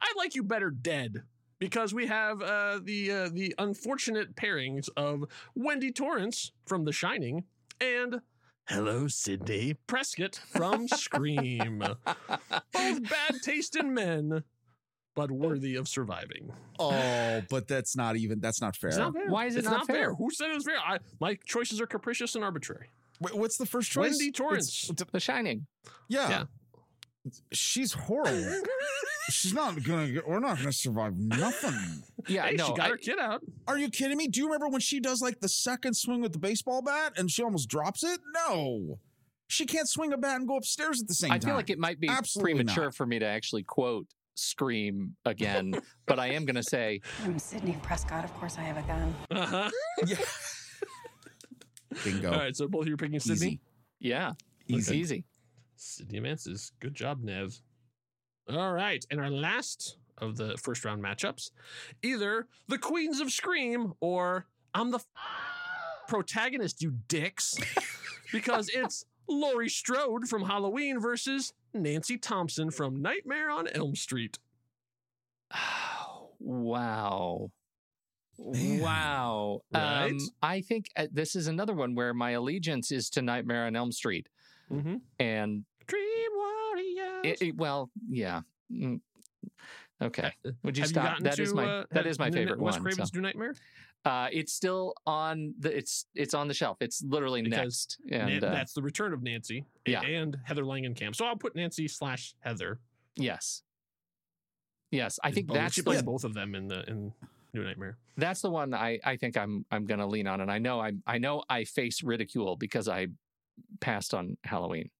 I 0.00 0.12
Like 0.16 0.34
You 0.34 0.42
Better 0.42 0.70
Dead. 0.70 1.22
Because 1.58 1.94
we 1.94 2.06
have 2.06 2.42
uh, 2.42 2.80
the 2.82 3.10
uh, 3.10 3.28
the 3.32 3.54
unfortunate 3.58 4.36
pairings 4.36 4.88
of 4.96 5.24
Wendy 5.54 5.90
Torrance 5.90 6.52
from 6.66 6.84
The 6.84 6.92
Shining 6.92 7.44
and 7.80 8.20
Hello 8.68 9.08
Sidney 9.08 9.74
Prescott 9.86 10.34
from 10.52 10.86
Scream. 10.88 11.78
Both 11.78 13.08
bad 13.08 13.36
taste 13.42 13.74
in 13.76 13.94
men, 13.94 14.42
but 15.14 15.30
worthy 15.30 15.76
of 15.76 15.88
surviving. 15.88 16.52
Oh, 16.78 17.40
but 17.48 17.68
that's 17.68 17.96
not 17.96 18.16
even 18.16 18.40
that's 18.40 18.60
not 18.60 18.76
fair. 18.76 18.90
It's 18.90 18.98
not 18.98 19.14
fair. 19.14 19.28
Why 19.28 19.46
is 19.46 19.56
it 19.56 19.60
it's 19.60 19.68
not 19.68 19.86
fair? 19.86 20.12
Who 20.14 20.28
said 20.30 20.50
it 20.50 20.54
was 20.56 20.64
fair? 20.64 20.76
I, 20.78 20.98
my 21.20 21.38
choices 21.46 21.80
are 21.80 21.86
capricious 21.86 22.34
and 22.34 22.44
arbitrary. 22.44 22.90
Wait, 23.18 23.34
what's 23.34 23.56
the 23.56 23.64
first 23.64 23.90
choice? 23.90 24.10
Wendy 24.10 24.30
Torrance. 24.30 24.90
It's- 24.90 25.06
The 25.10 25.20
Shining. 25.20 25.66
yeah. 26.08 26.28
Yeah. 26.28 26.44
She's 27.50 27.92
horrible. 27.94 28.60
She's 29.30 29.52
not 29.52 29.82
gonna 29.82 30.10
get, 30.12 30.28
we're 30.28 30.38
not 30.40 30.58
gonna 30.58 30.72
survive 30.72 31.16
nothing. 31.16 32.02
Yeah, 32.28 32.46
Hey, 32.48 32.56
no. 32.56 32.66
she 32.66 32.72
got 32.74 32.86
I- 32.86 32.88
her 32.88 32.96
kid 32.96 33.20
out. 33.20 33.40
Are 33.68 33.78
you 33.78 33.88
kidding 33.88 34.16
me? 34.16 34.26
Do 34.26 34.40
you 34.40 34.46
remember 34.46 34.66
when 34.68 34.80
she 34.80 34.98
does 34.98 35.22
like 35.22 35.38
the 35.38 35.48
second 35.48 35.94
swing 35.94 36.20
with 36.20 36.32
the 36.32 36.40
baseball 36.40 36.82
bat 36.82 37.12
and 37.16 37.30
she 37.30 37.40
almost 37.40 37.68
drops 37.68 38.02
it? 38.02 38.18
No. 38.34 38.98
She 39.46 39.64
can't 39.64 39.88
swing 39.88 40.12
a 40.12 40.16
bat 40.16 40.34
and 40.40 40.48
go 40.48 40.56
upstairs 40.56 41.00
at 41.00 41.06
the 41.06 41.14
same 41.14 41.30
I 41.30 41.38
time. 41.38 41.46
I 41.48 41.50
feel 41.50 41.56
like 41.56 41.70
it 41.70 41.78
might 41.78 42.00
be 42.00 42.08
Absolutely 42.08 42.54
premature 42.54 42.84
not. 42.86 42.94
for 42.96 43.06
me 43.06 43.20
to 43.20 43.26
actually 43.26 43.62
quote 43.62 44.08
Scream 44.34 45.14
again, 45.24 45.80
but 46.06 46.18
I 46.18 46.30
am 46.30 46.44
going 46.46 46.56
to 46.56 46.64
say 46.64 47.00
I'm 47.22 47.38
Sidney 47.38 47.78
Prescott. 47.80 48.24
Of 48.24 48.34
course, 48.34 48.58
I 48.58 48.62
have 48.62 48.76
a 48.76 48.82
gun. 48.88 49.14
Uh-huh. 49.30 49.70
Yeah. 50.08 50.16
Bingo. 52.04 52.32
All 52.32 52.38
right, 52.38 52.56
so 52.56 52.66
both 52.68 52.82
of 52.82 52.88
you 52.88 52.94
are 52.94 52.96
picking 52.96 53.20
Sidney. 53.20 53.46
Easy. 53.46 53.60
Yeah, 54.00 54.32
Easy. 54.66 54.98
easy. 54.98 55.24
Sidney 55.76 56.18
advances. 56.18 56.72
Good 56.80 56.94
job, 56.94 57.22
Neve. 57.22 57.56
All 58.48 58.72
right, 58.72 59.04
and 59.10 59.20
our 59.20 59.30
last 59.30 59.96
of 60.18 60.36
the 60.36 60.56
first 60.56 60.84
round 60.84 61.02
matchups, 61.02 61.50
either 62.02 62.46
the 62.68 62.78
Queens 62.78 63.20
of 63.20 63.30
Scream 63.32 63.92
or 64.00 64.46
I'm 64.74 64.90
the 64.90 64.98
f- 64.98 65.06
protagonist, 66.08 66.82
you 66.82 66.94
dicks, 67.08 67.58
because 68.32 68.68
it's 68.72 69.04
Laurie 69.28 69.68
Strode 69.68 70.28
from 70.28 70.42
Halloween 70.42 71.00
versus 71.00 71.52
Nancy 71.74 72.16
Thompson 72.16 72.70
from 72.70 73.02
Nightmare 73.02 73.50
on 73.50 73.66
Elm 73.68 73.94
Street. 73.96 74.38
Wow. 76.38 77.50
Man. 78.38 78.80
Wow. 78.80 79.62
Right? 79.72 80.10
Um, 80.10 80.18
I 80.42 80.60
think 80.60 80.90
uh, 80.94 81.06
this 81.10 81.34
is 81.34 81.46
another 81.48 81.74
one 81.74 81.94
where 81.94 82.12
my 82.12 82.32
allegiance 82.32 82.92
is 82.92 83.08
to 83.10 83.22
Nightmare 83.22 83.66
on 83.66 83.74
Elm 83.74 83.90
Street. 83.90 84.28
Mm-hmm. 84.70 84.96
And, 85.18 85.64
Dream 85.86 86.30
Warriors. 86.36 87.20
it, 87.24 87.42
it- 87.42 87.56
well, 87.56 87.90
yeah. 88.08 88.40
Mm. 88.72 89.00
Okay. 90.02 90.32
Would 90.62 90.76
you 90.76 90.82
Have 90.82 90.90
stop? 90.90 91.04
gotten 91.04 91.24
That 91.24 91.38
is 91.38 91.50
to, 91.50 91.54
my 91.56 91.64
uh, 91.64 91.84
that 91.90 91.98
have 92.04 92.06
is 92.06 92.18
my 92.18 92.30
favorite 92.30 92.60
Wes 92.60 92.74
one. 92.74 92.82
Craven's 92.82 93.10
so. 93.10 93.16
New 93.16 93.22
Nightmare. 93.22 93.54
Uh, 94.04 94.28
it's 94.30 94.52
still 94.52 94.94
on 95.06 95.54
the 95.58 95.74
it's 95.76 96.06
it's 96.14 96.34
on 96.34 96.48
the 96.48 96.54
shelf. 96.54 96.76
It's 96.80 97.02
literally 97.02 97.42
Because 97.42 97.58
next. 97.58 97.98
And 98.10 98.28
Nan- 98.40 98.44
uh, 98.44 98.50
that's 98.52 98.72
the 98.74 98.82
return 98.82 99.12
of 99.14 99.22
Nancy 99.22 99.64
yeah. 99.86 100.02
and 100.02 100.36
Heather 100.44 100.64
Langenkamp. 100.64 101.16
So 101.16 101.24
I'll 101.24 101.36
put 101.36 101.56
Nancy 101.56 101.88
slash 101.88 102.34
Heather. 102.40 102.78
yes. 103.16 103.62
Yes, 104.92 105.18
I 105.24 105.32
think 105.32 105.52
that's 105.52 105.74
she 105.74 105.80
the 105.80 105.86
plays 105.90 106.02
both 106.02 106.22
of 106.24 106.32
them 106.34 106.54
in 106.54 106.68
the 106.68 106.84
in 106.88 107.12
New 107.52 107.64
Nightmare. 107.64 107.96
that's 108.16 108.40
the 108.40 108.50
one 108.50 108.72
I, 108.72 109.00
I 109.04 109.16
think 109.16 109.36
I'm 109.36 109.64
I'm 109.70 109.84
gonna 109.84 110.06
lean 110.06 110.26
on, 110.28 110.40
and 110.40 110.50
I 110.50 110.58
know 110.58 110.80
I 110.80 110.92
I 111.06 111.18
know 111.18 111.42
I 111.50 111.64
face 111.64 112.02
ridicule 112.04 112.54
because 112.56 112.88
I 112.88 113.08
passed 113.80 114.14
on 114.14 114.36
Halloween. 114.44 114.90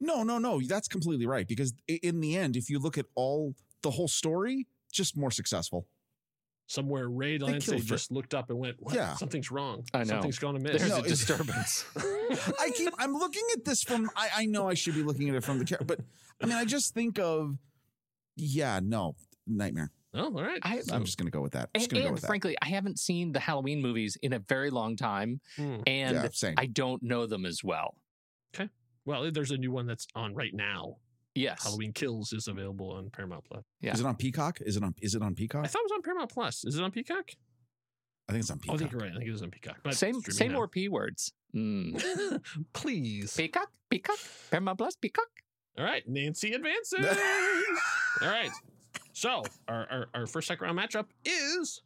No, 0.00 0.22
no, 0.22 0.38
no. 0.38 0.60
That's 0.60 0.88
completely 0.88 1.26
right. 1.26 1.46
Because 1.46 1.72
in 1.88 2.20
the 2.20 2.36
end, 2.36 2.56
if 2.56 2.68
you 2.68 2.78
look 2.78 2.98
at 2.98 3.06
all 3.14 3.54
the 3.82 3.90
whole 3.90 4.08
story, 4.08 4.66
just 4.92 5.16
more 5.16 5.30
successful. 5.30 5.86
Somewhere 6.68 7.08
Ray 7.08 7.32
They 7.32 7.38
Delancey 7.38 7.78
just 7.78 8.10
looked 8.10 8.34
up 8.34 8.50
and 8.50 8.58
went, 8.58 8.76
what? 8.80 8.94
Yeah. 8.94 9.14
Something's 9.14 9.50
wrong. 9.52 9.84
I 9.94 9.98
know. 9.98 10.04
Something's 10.04 10.38
gone 10.40 10.56
amiss. 10.56 10.78
There's 10.78 10.90
No, 10.90 10.98
a 10.98 11.02
disturbance. 11.02 11.84
I 12.60 12.70
keep 12.74 12.92
I'm 12.98 13.12
looking 13.14 13.44
at 13.54 13.64
this 13.64 13.84
from 13.84 14.10
I, 14.16 14.28
I 14.38 14.46
know 14.46 14.68
I 14.68 14.74
should 14.74 14.94
be 14.96 15.04
looking 15.04 15.28
at 15.28 15.36
it 15.36 15.44
from 15.44 15.58
the 15.60 15.64
character, 15.64 15.84
but 15.86 16.00
I 16.42 16.46
mean 16.46 16.56
I 16.56 16.64
just 16.64 16.92
think 16.92 17.20
of 17.20 17.56
yeah, 18.34 18.80
no, 18.82 19.14
nightmare. 19.46 19.92
Oh, 20.12 20.24
all 20.24 20.42
right. 20.42 20.58
I, 20.62 20.82
I'm 20.92 21.04
just 21.04 21.18
gonna 21.18 21.30
go 21.30 21.40
with 21.40 21.52
that. 21.52 21.70
Just 21.74 21.84
and, 21.86 21.92
gonna 21.92 22.02
go 22.02 22.06
and 22.08 22.14
with 22.14 22.22
that. 22.22 22.26
frankly, 22.26 22.56
I 22.60 22.66
haven't 22.68 22.98
seen 22.98 23.30
the 23.32 23.38
Halloween 23.40 23.80
movies 23.80 24.18
in 24.22 24.32
a 24.32 24.40
very 24.40 24.70
long 24.70 24.96
time, 24.96 25.40
Hmm. 25.56 25.76
and 25.86 26.16
Yeah. 26.42 26.52
I 26.56 26.66
don't 26.66 27.00
know 27.02 27.26
them 27.26 27.46
as 27.46 27.62
well. 27.62 27.94
Well, 29.06 29.30
there's 29.32 29.52
a 29.52 29.56
new 29.56 29.70
one 29.72 29.86
that's 29.86 30.06
on 30.14 30.34
right 30.34 30.52
now. 30.52 30.96
Yes, 31.34 31.64
Halloween 31.64 31.92
Kills 31.92 32.32
is 32.32 32.48
available 32.48 32.90
on 32.92 33.10
Paramount 33.10 33.44
Plus. 33.44 33.62
yeah. 33.80 33.92
Is 33.92 34.00
it 34.00 34.06
on 34.06 34.16
Peacock? 34.16 34.58
Is 34.62 34.76
it 34.76 34.82
on 34.82 34.94
is 35.02 35.14
it 35.14 35.22
on 35.22 35.34
Peacock? 35.34 35.64
I 35.64 35.68
thought 35.68 35.80
it 35.80 35.84
was 35.84 35.92
on 35.92 36.02
Paramount 36.02 36.30
Plus. 36.32 36.64
Is 36.64 36.76
it 36.76 36.82
on 36.82 36.90
Peacock? 36.90 37.30
I 38.28 38.32
think 38.32 38.40
it's 38.42 38.50
on 38.50 38.58
Oh, 38.68 38.74
I 38.74 38.76
think 38.76 38.90
you're 38.92 39.00
right. 39.00 39.12
I 39.12 39.18
think 39.18 39.28
it 39.28 39.34
is 39.34 39.42
on 39.42 39.50
Peacock. 39.50 39.76
But 39.84 39.94
same 39.94 40.18
streaming 40.20 40.36
say 40.36 40.48
now. 40.48 40.54
more 40.54 40.66
p 40.68 40.88
words. 40.88 41.32
Mm. 41.54 42.42
Please. 42.72 43.36
Peacock, 43.36 43.70
Peacock, 43.90 44.18
Paramount 44.50 44.78
Plus, 44.78 44.96
Peacock. 44.96 45.28
All 45.78 45.84
right, 45.84 46.02
Nancy 46.08 46.52
advances. 46.52 47.06
All 48.22 48.28
right. 48.28 48.50
So 49.12 49.44
our, 49.68 49.86
our 49.90 50.06
our 50.14 50.26
first 50.26 50.48
second 50.48 50.64
round 50.66 50.78
matchup 50.78 51.06
is 51.24 51.82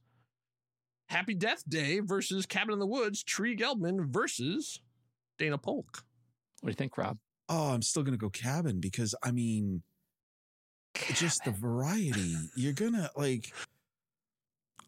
Happy 1.08 1.34
Death 1.34 1.64
Day 1.68 1.98
versus 1.98 2.46
Cabin 2.46 2.72
in 2.72 2.78
the 2.78 2.86
Woods. 2.86 3.24
Tree 3.24 3.56
Gelbman 3.56 4.06
versus 4.06 4.80
Dana 5.38 5.58
Polk. 5.58 6.04
What 6.60 6.68
do 6.68 6.70
you 6.70 6.76
think, 6.76 6.96
Rob? 6.98 7.18
Oh, 7.48 7.72
I'm 7.72 7.82
still 7.82 8.02
gonna 8.02 8.16
go 8.16 8.30
cabin 8.30 8.80
because 8.80 9.14
I 9.22 9.30
mean 9.32 9.82
just 11.14 11.44
the 11.44 11.50
variety. 11.52 12.36
You're 12.54 12.72
gonna 12.72 13.10
like 13.16 13.52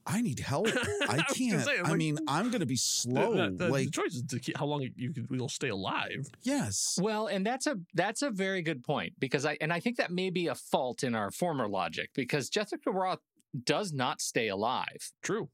I 0.04 0.20
need 0.20 0.40
help. 0.40 0.66
I 1.08 1.18
I 1.18 1.22
can't. 1.32 1.62
say, 1.64 1.78
I'm 1.78 1.86
I 1.86 1.88
like- 1.90 1.98
mean, 1.98 2.18
I'm 2.26 2.50
gonna 2.50 2.66
be 2.66 2.76
slow. 2.76 3.34
The, 3.34 3.50
the- 3.50 3.64
the 3.66 3.68
like 3.68 3.90
choice 3.92 4.14
is 4.14 4.22
to 4.24 4.40
keep, 4.40 4.56
how 4.56 4.66
long 4.66 4.86
you 4.96 5.12
can 5.12 5.26
will 5.30 5.48
stay 5.48 5.68
alive. 5.68 6.26
yes. 6.42 6.98
Well, 7.00 7.28
and 7.28 7.46
that's 7.46 7.66
a 7.68 7.76
that's 7.94 8.22
a 8.22 8.30
very 8.30 8.62
good 8.62 8.82
point 8.82 9.12
because 9.20 9.46
I 9.46 9.56
and 9.60 9.72
I 9.72 9.78
think 9.80 9.96
that 9.98 10.10
may 10.10 10.30
be 10.30 10.48
a 10.48 10.54
fault 10.56 11.04
in 11.04 11.14
our 11.14 11.30
former 11.30 11.68
logic 11.68 12.10
because 12.14 12.48
Jessica 12.48 12.90
Rothe 12.90 13.18
does 13.64 13.92
not 13.92 14.20
stay 14.20 14.48
alive 14.48 15.12
True. 15.22 15.48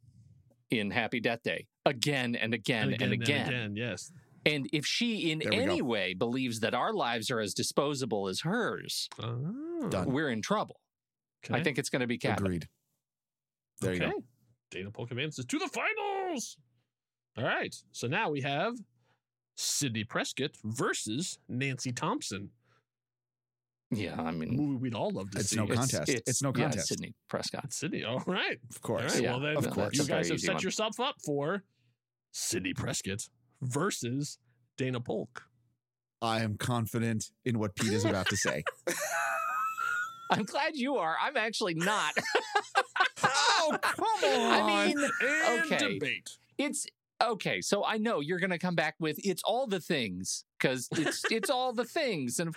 in 0.71 0.91
Happy 0.93 1.21
Death 1.21 1.43
Day 1.43 1.67
again 1.85 2.35
and 2.35 2.55
again 2.55 2.95
and 3.01 3.13
again. 3.13 3.49
again, 3.49 3.77
yes. 3.77 4.13
And 4.49 4.69
if 4.73 4.87
she 4.87 5.31
in 5.31 5.41
There 5.41 5.51
we 5.51 5.57
go. 5.57 5.63
any 5.63 5.83
way 5.83 6.15
believes 6.15 6.61
that 6.61 6.75
our 6.75 6.93
lives 6.93 7.31
are 7.31 7.41
as 7.41 7.55
disposable 7.55 8.29
as 8.29 8.41
hers, 8.41 9.09
Oh, 9.23 10.05
we're 10.07 10.31
in 10.31 10.43
trouble. 10.43 10.81
I 11.51 11.63
think 11.63 11.79
it's 11.79 11.89
going 11.91 12.01
to 12.01 12.07
be 12.07 12.19
Cabin. 12.19 12.45
Agreed. 12.45 12.69
There 13.81 13.95
you 13.95 14.03
okay. 14.03 14.11
go. 14.11 14.25
Dana 14.71 14.91
Polk 14.91 15.11
advances 15.11 15.45
to 15.45 15.59
the 15.59 15.69
finals. 15.69 16.57
All 17.37 17.45
right. 17.45 17.75
So 17.93 18.07
now 18.09 18.31
we 18.31 18.41
have 18.43 18.75
Sidney 19.57 20.05
Prescott 20.05 20.51
versus 20.65 21.39
Nancy 21.49 21.93
Thompson. 21.93 22.51
Yeah, 23.91 24.21
I 24.21 24.33
mean, 24.33 24.55
movie 24.55 24.77
we'd 24.77 24.95
all 24.95 25.11
love 25.11 25.31
to 25.31 25.39
see 25.39 25.39
it. 25.39 25.41
It's 25.41 25.51
see. 25.51 25.57
no 25.57 25.67
contest. 25.67 26.09
It's 26.27 26.43
no 26.43 26.53
yeah, 26.55 26.63
contest. 26.65 26.89
Sidney 26.89 27.15
Prescott. 27.29 27.73
Sidney. 27.73 28.05
All 28.05 28.23
right. 28.27 28.59
Of 28.69 28.83
course. 28.83 29.15
right. 29.15 29.23
Yeah, 29.23 29.31
well, 29.31 29.41
then 29.41 29.57
of 29.57 29.71
course. 29.71 29.97
you 29.97 30.05
guys 30.05 30.29
have 30.29 30.41
set 30.41 30.55
one. 30.57 30.63
yourself 30.63 31.01
up 31.01 31.15
for 31.25 31.63
Sidney 32.33 32.75
Prescott 32.75 33.27
versus 33.63 34.39
Dana 34.77 35.01
Polk. 35.01 35.45
I 36.21 36.41
am 36.41 36.57
confident 36.57 37.31
in 37.45 37.59
what 37.59 37.75
Pete 37.77 37.93
is 37.93 38.05
about 38.05 38.27
to 38.29 38.37
say. 38.37 38.65
I'm 40.31 40.45
glad 40.45 40.77
you 40.77 40.97
are. 40.97 41.17
I'm 41.23 41.37
actually 41.37 41.75
not. 41.75 42.13
oh, 43.25 43.79
come 43.81 44.05
on. 44.25 44.53
I 44.53 44.87
mean, 44.87 44.99
And 45.47 45.65
okay. 45.73 45.95
debate. 45.95 46.31
It's 46.59 46.87
okay. 47.23 47.61
So 47.63 47.85
I 47.85 47.97
know 47.97 48.21
you're 48.21 48.39
going 48.41 48.51
to 48.51 48.59
come 48.59 48.75
back 48.75 48.97
with 49.01 49.19
it's 49.25 49.43
all 49.45 49.67
the 49.67 49.81
things 49.81 50.45
because 50.59 50.89
it's 50.93 51.23
it's 51.31 51.49
all 51.49 51.73
the 51.73 51.85
things. 51.85 52.41
And 52.41 52.55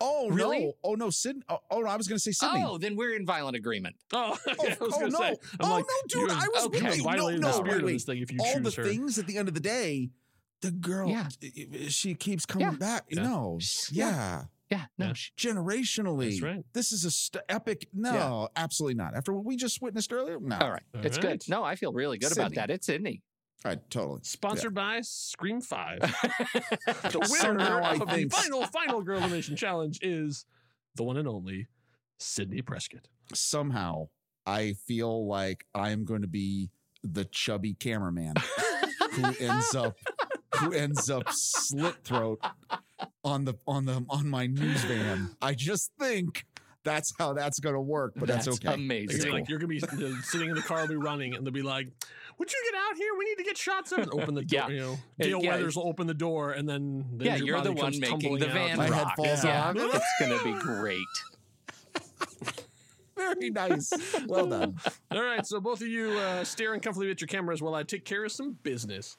oh, 0.00 0.28
Really? 0.28 0.66
no. 0.66 0.72
Oh, 0.84 0.94
no. 0.96 1.08
Sidney. 1.10 1.42
Oh, 1.48 1.60
oh, 1.70 1.80
no, 1.80 1.88
I 1.88 1.96
was 1.96 2.08
going 2.08 2.18
to 2.18 2.22
say 2.22 2.32
Sidney. 2.32 2.64
oh, 2.66 2.76
then 2.78 2.94
we're 2.96 3.14
in 3.16 3.24
violent 3.24 3.56
agreement. 3.56 3.96
Oh, 4.12 4.36
Oh, 4.46 4.52
I 4.58 4.66
was 4.68 4.76
oh, 4.80 4.88
oh 5.02 5.06
no. 5.06 5.18
say. 5.18 5.36
I'm 5.60 5.70
oh, 5.70 5.74
like, 5.76 5.84
no, 6.14 6.20
dude. 6.20 6.30
I 6.30 6.46
was 6.52 6.64
okay, 6.66 6.82
with 6.82 6.96
you. 6.98 7.04
No, 7.04 7.10
violating 7.10 7.40
no, 7.40 7.46
the 7.48 7.52
spirit 7.54 7.68
wait, 7.70 7.76
of 7.78 7.84
wait. 7.84 7.92
this 7.94 8.04
thing 8.04 8.18
if 8.18 8.32
you 8.32 8.38
All 8.40 8.54
the 8.58 8.64
choose 8.64 8.74
her. 8.74 8.84
things 8.84 9.18
at 9.18 9.26
the 9.26 9.38
end 9.38 9.48
of 9.48 9.54
the 9.54 9.60
day, 9.60 10.10
the 10.64 10.70
girl, 10.72 11.08
Yeah. 11.10 11.28
i- 11.42 11.68
i- 11.84 11.88
she 11.88 12.14
keeps 12.14 12.46
coming 12.46 12.68
Yeah. 12.68 12.76
back. 12.76 13.04
Yeah. 13.10 13.22
No. 13.22 13.58
Yeah. 13.90 14.06
Yeah. 14.08 14.44
Yeah, 14.70 14.84
no, 14.98 15.06
Yeah. 15.08 15.12
Generationally. 15.36 16.30
That's 16.30 16.42
right. 16.42 16.64
This 16.72 16.90
is 16.90 17.04
a 17.04 17.10
st- 17.10 17.44
epic. 17.50 17.86
No, 17.92 18.48
absolutely 18.56 18.94
not. 18.94 19.14
After 19.14 19.32
what 19.34 19.44
we 19.44 19.56
just 19.56 19.82
witnessed 19.82 20.12
earlier? 20.12 20.40
No. 20.40 20.56
all 20.58 20.70
right, 20.70 20.82
All 20.94 21.04
it's 21.04 21.18
right. 21.18 21.38
good. 21.38 21.44
No, 21.48 21.62
I 21.62 21.76
feel 21.76 21.92
really 21.92 22.16
good 22.18 22.32
about 22.32 22.54
that. 22.54 22.70
It's 22.70 22.86
Sidney. 22.86 23.22
All 23.64 23.70
right, 23.72 23.90
totally. 23.90 24.20
Sponsored 24.24 24.74
by 24.74 25.00
Scream 25.02 25.60
5. 25.60 26.00
the 26.00 27.28
winner 27.30 27.80
of 27.82 27.98
the 28.00 28.06
think- 28.06 28.32
final, 28.32 28.66
final 28.66 29.02
Girl 29.02 29.18
Elimination 29.18 29.54
Challenge 29.54 29.98
is 30.02 30.46
the 30.96 31.02
one 31.04 31.18
and 31.18 31.28
only 31.28 31.68
Sidney 32.18 32.62
Prescott. 32.62 33.06
Somehow 33.34 34.08
I 34.46 34.72
feel 34.86 35.26
like 35.26 35.66
I'm 35.74 36.04
going 36.04 36.22
to 36.22 36.28
be 36.28 36.70
the 37.02 37.26
chubby 37.26 37.74
cameraman 37.74 38.34
who 39.12 39.24
ends 39.40 39.74
up 39.74 39.96
who 40.58 40.72
ends 40.72 41.10
up 41.10 41.24
slit 41.30 41.96
throat 42.04 42.40
on 43.24 43.44
the 43.44 43.54
on 43.66 43.84
the 43.86 44.04
on 44.08 44.28
my 44.28 44.46
news 44.46 44.84
van. 44.84 45.36
I 45.40 45.54
just 45.54 45.92
think 45.98 46.44
that's 46.84 47.12
how 47.18 47.32
that's 47.32 47.58
going 47.58 47.74
to 47.74 47.80
work, 47.80 48.12
but 48.14 48.28
that's, 48.28 48.46
okay. 48.46 48.74
amazing. 48.74 49.22
You're, 49.22 49.32
like, 49.32 49.48
you're 49.48 49.58
gonna 49.58 49.68
be 49.68 49.82
uh, 49.82 50.20
sitting 50.22 50.50
in 50.50 50.54
the 50.54 50.62
car, 50.62 50.82
will 50.82 50.88
be 50.88 50.96
running, 50.96 51.34
and 51.34 51.44
they'll 51.44 51.52
be 51.52 51.62
like, 51.62 51.88
"Would 52.38 52.52
you 52.52 52.70
get 52.70 52.78
out 52.78 52.96
here? 52.96 53.08
We 53.18 53.24
need 53.24 53.36
to 53.36 53.44
get 53.44 53.56
shots 53.56 53.90
of 53.92 54.00
it." 54.00 54.08
Open 54.12 54.34
the 54.34 54.42
door. 54.42 54.68
Yeah. 54.68 54.68
You 54.68 54.80
know, 54.80 54.98
Gail 55.18 55.42
yeah. 55.42 55.50
Weathers 55.50 55.76
will 55.76 55.88
open 55.88 56.06
the 56.06 56.14
door, 56.14 56.52
and 56.52 56.68
then, 56.68 57.06
then 57.14 57.26
yeah, 57.26 57.36
your 57.36 57.46
you're 57.46 57.60
the 57.62 57.70
body 57.70 57.80
one 57.80 57.84
comes 57.92 58.00
making 58.00 58.20
tumbling 58.20 58.40
the 58.40 58.48
out. 58.48 58.54
van 58.54 58.76
My 58.76 58.84
head 58.84 59.04
rock. 59.04 59.16
falls 59.16 59.44
yeah, 59.44 59.68
off. 59.70 59.76
it's 59.76 60.20
going 60.20 60.38
to 60.38 60.44
be 60.44 60.52
great. 60.60 61.00
Very 63.16 63.50
nice. 63.50 63.92
Well 64.26 64.46
done. 64.46 64.76
All 65.10 65.22
right, 65.22 65.46
so 65.46 65.60
both 65.60 65.80
of 65.80 65.88
you 65.88 66.10
uh, 66.10 66.44
staring 66.44 66.80
comfortably 66.80 67.10
at 67.10 67.20
your 67.20 67.28
cameras 67.28 67.62
while 67.62 67.74
I 67.74 67.84
take 67.84 68.04
care 68.04 68.24
of 68.24 68.32
some 68.32 68.58
business. 68.62 69.16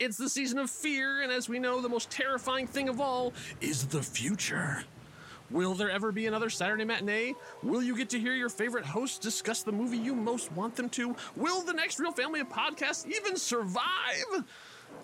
It's 0.00 0.16
the 0.16 0.30
season 0.30 0.58
of 0.58 0.70
fear, 0.70 1.20
and 1.20 1.30
as 1.30 1.46
we 1.46 1.58
know, 1.58 1.82
the 1.82 1.88
most 1.90 2.08
terrifying 2.08 2.66
thing 2.66 2.88
of 2.88 3.02
all 3.02 3.34
is 3.60 3.86
the 3.86 4.02
future. 4.02 4.82
Will 5.50 5.74
there 5.74 5.90
ever 5.90 6.10
be 6.10 6.26
another 6.26 6.48
Saturday 6.48 6.86
matinee? 6.86 7.34
Will 7.62 7.82
you 7.82 7.94
get 7.94 8.08
to 8.10 8.18
hear 8.18 8.32
your 8.32 8.48
favorite 8.48 8.86
hosts 8.86 9.18
discuss 9.18 9.62
the 9.62 9.72
movie 9.72 9.98
you 9.98 10.14
most 10.14 10.50
want 10.52 10.74
them 10.74 10.88
to? 10.90 11.14
Will 11.36 11.60
the 11.60 11.74
next 11.74 12.00
Reel 12.00 12.12
Family 12.12 12.40
of 12.40 12.48
Podcasts 12.48 13.06
even 13.14 13.36
survive? 13.36 13.84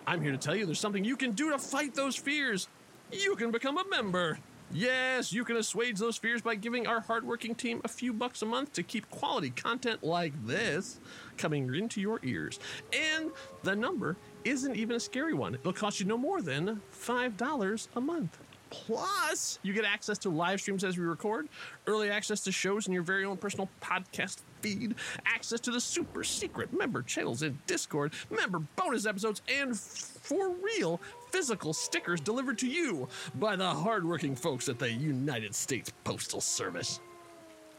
I'm 0.07 0.23
here 0.23 0.33
to 0.33 0.39
tell 0.39 0.57
you 0.57 0.65
there's 0.65 0.81
something 0.81 1.05
you 1.05 1.19
can 1.19 1.33
do 1.33 1.51
to 1.51 1.59
fight 1.59 1.95
those 1.95 2.17
fears. 2.17 2.67
You 3.13 3.37
can 3.37 3.51
become 3.51 3.77
a 3.77 3.87
member. 3.91 4.39
Yes, 4.73 5.33
you 5.33 5.45
can 5.45 5.57
assuage 5.57 5.99
those 5.99 6.17
fears 6.17 6.43
by 6.43 6.55
giving 6.55 6.87
our 6.87 7.01
hardworking 7.01 7.55
team 7.55 7.81
a 7.85 7.89
few 7.89 8.13
bucks 8.13 8.43
a 8.43 8.47
month 8.47 8.73
to 8.73 8.83
keep 8.83 9.09
quality 9.11 9.51
content 9.51 10.03
like 10.03 10.33
this 10.45 10.99
coming 11.37 11.73
into 11.75 12.01
your 12.01 12.19
ears. 12.25 12.59
And 12.93 13.31
the 13.63 13.77
number 13.77 14.17
isn't 14.47 14.77
even 14.77 14.97
a 14.97 15.01
scary 15.01 15.35
one. 15.35 15.55
It'll 15.55 15.73
cost 15.73 16.01
you 16.01 16.07
no 16.07 16.17
more 16.17 16.41
than 16.41 16.81
$5 16.93 17.89
a 17.97 18.01
month. 18.01 18.39
Plus, 18.71 19.59
you 19.63 19.73
get 19.73 19.85
access 19.85 20.19
to 20.19 20.31
live 20.31 20.61
streams 20.61 20.85
as 20.85 20.99
we 20.99 21.05
record, 21.05 21.49
early 21.87 22.11
access 22.11 22.41
to 22.43 22.53
shows 22.53 22.87
in 22.87 22.93
your 22.93 23.03
very 23.03 23.25
own 23.25 23.37
personal 23.37 23.69
podcast 23.81 24.39
feed, 24.61 24.97
access 25.25 25.61
to 25.61 25.71
the 25.71 25.81
super 25.81 26.25
secret 26.25 26.73
member 26.77 27.03
channels 27.03 27.43
in 27.43 27.59
Discord, 27.67 28.13
member 28.31 28.61
bonus 28.75 29.07
episodes, 29.07 29.43
and 29.49 29.79
for 29.79 30.51
real 30.51 31.01
physical 31.31 31.73
stickers 31.73 32.21
delivered 32.21 32.59
to 32.59 32.67
you 32.67 33.09
by 33.37 33.57
the 33.57 33.69
hardworking 33.69 34.35
folks 34.35 34.69
at 34.69 34.79
the 34.79 34.93
United 34.93 35.55
States 35.55 35.93
Postal 36.03 36.41
Service. 36.41 37.01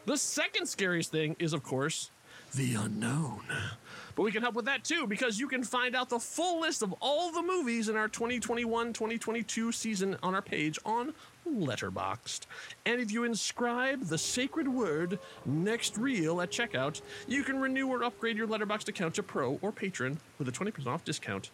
The 0.06 0.18
second 0.18 0.68
scariest 0.68 1.12
thing 1.12 1.36
is, 1.38 1.52
of 1.52 1.64
course, 1.64 2.12
the 2.56 2.76
unknown. 2.76 3.42
But 4.18 4.24
we 4.24 4.32
can 4.32 4.42
help 4.42 4.56
with 4.56 4.66
that 4.66 4.84
too 4.84 5.06
because 5.06 5.40
you 5.40 5.48
can 5.48 5.64
find 5.64 5.96
out 5.96 6.10
the 6.10 6.20
full 6.20 6.60
list 6.60 6.82
of 6.82 6.92
all 7.00 7.32
the 7.32 7.44
movies 7.44 7.88
in 7.88 7.96
our 7.96 8.08
2021 8.08 8.92
2022 8.92 9.72
season 9.72 10.18
on 10.24 10.34
our 10.34 10.42
page 10.42 10.80
on 10.84 11.14
Letterboxd. 11.48 12.48
And 12.88 13.00
if 13.00 13.12
you 13.12 13.26
inscribe 13.26 14.06
the 14.06 14.18
sacred 14.18 14.68
word 14.68 15.20
next 15.46 16.00
reel 16.00 16.42
at 16.42 16.50
checkout, 16.50 17.02
you 17.28 17.44
can 17.44 17.60
renew 17.60 17.88
or 17.90 18.04
upgrade 18.04 18.38
your 18.38 18.48
Letterboxd 18.48 18.88
account 18.88 19.14
to 19.16 19.24
Pro 19.24 19.60
or 19.62 19.72
Patron 19.72 20.20
with 20.40 20.48
a 20.48 20.52
20% 20.52 20.88
off 20.88 21.06
discount. 21.06 21.52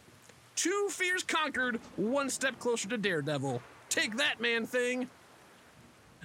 Two 0.56 0.88
fears 0.90 1.22
conquered, 1.22 1.82
one 1.98 2.30
step 2.30 2.60
closer 2.60 2.88
to 2.88 2.98
Daredevil. 2.98 3.62
Take 3.90 4.16
that, 4.16 4.40
man 4.40 4.66
thing. 4.66 5.10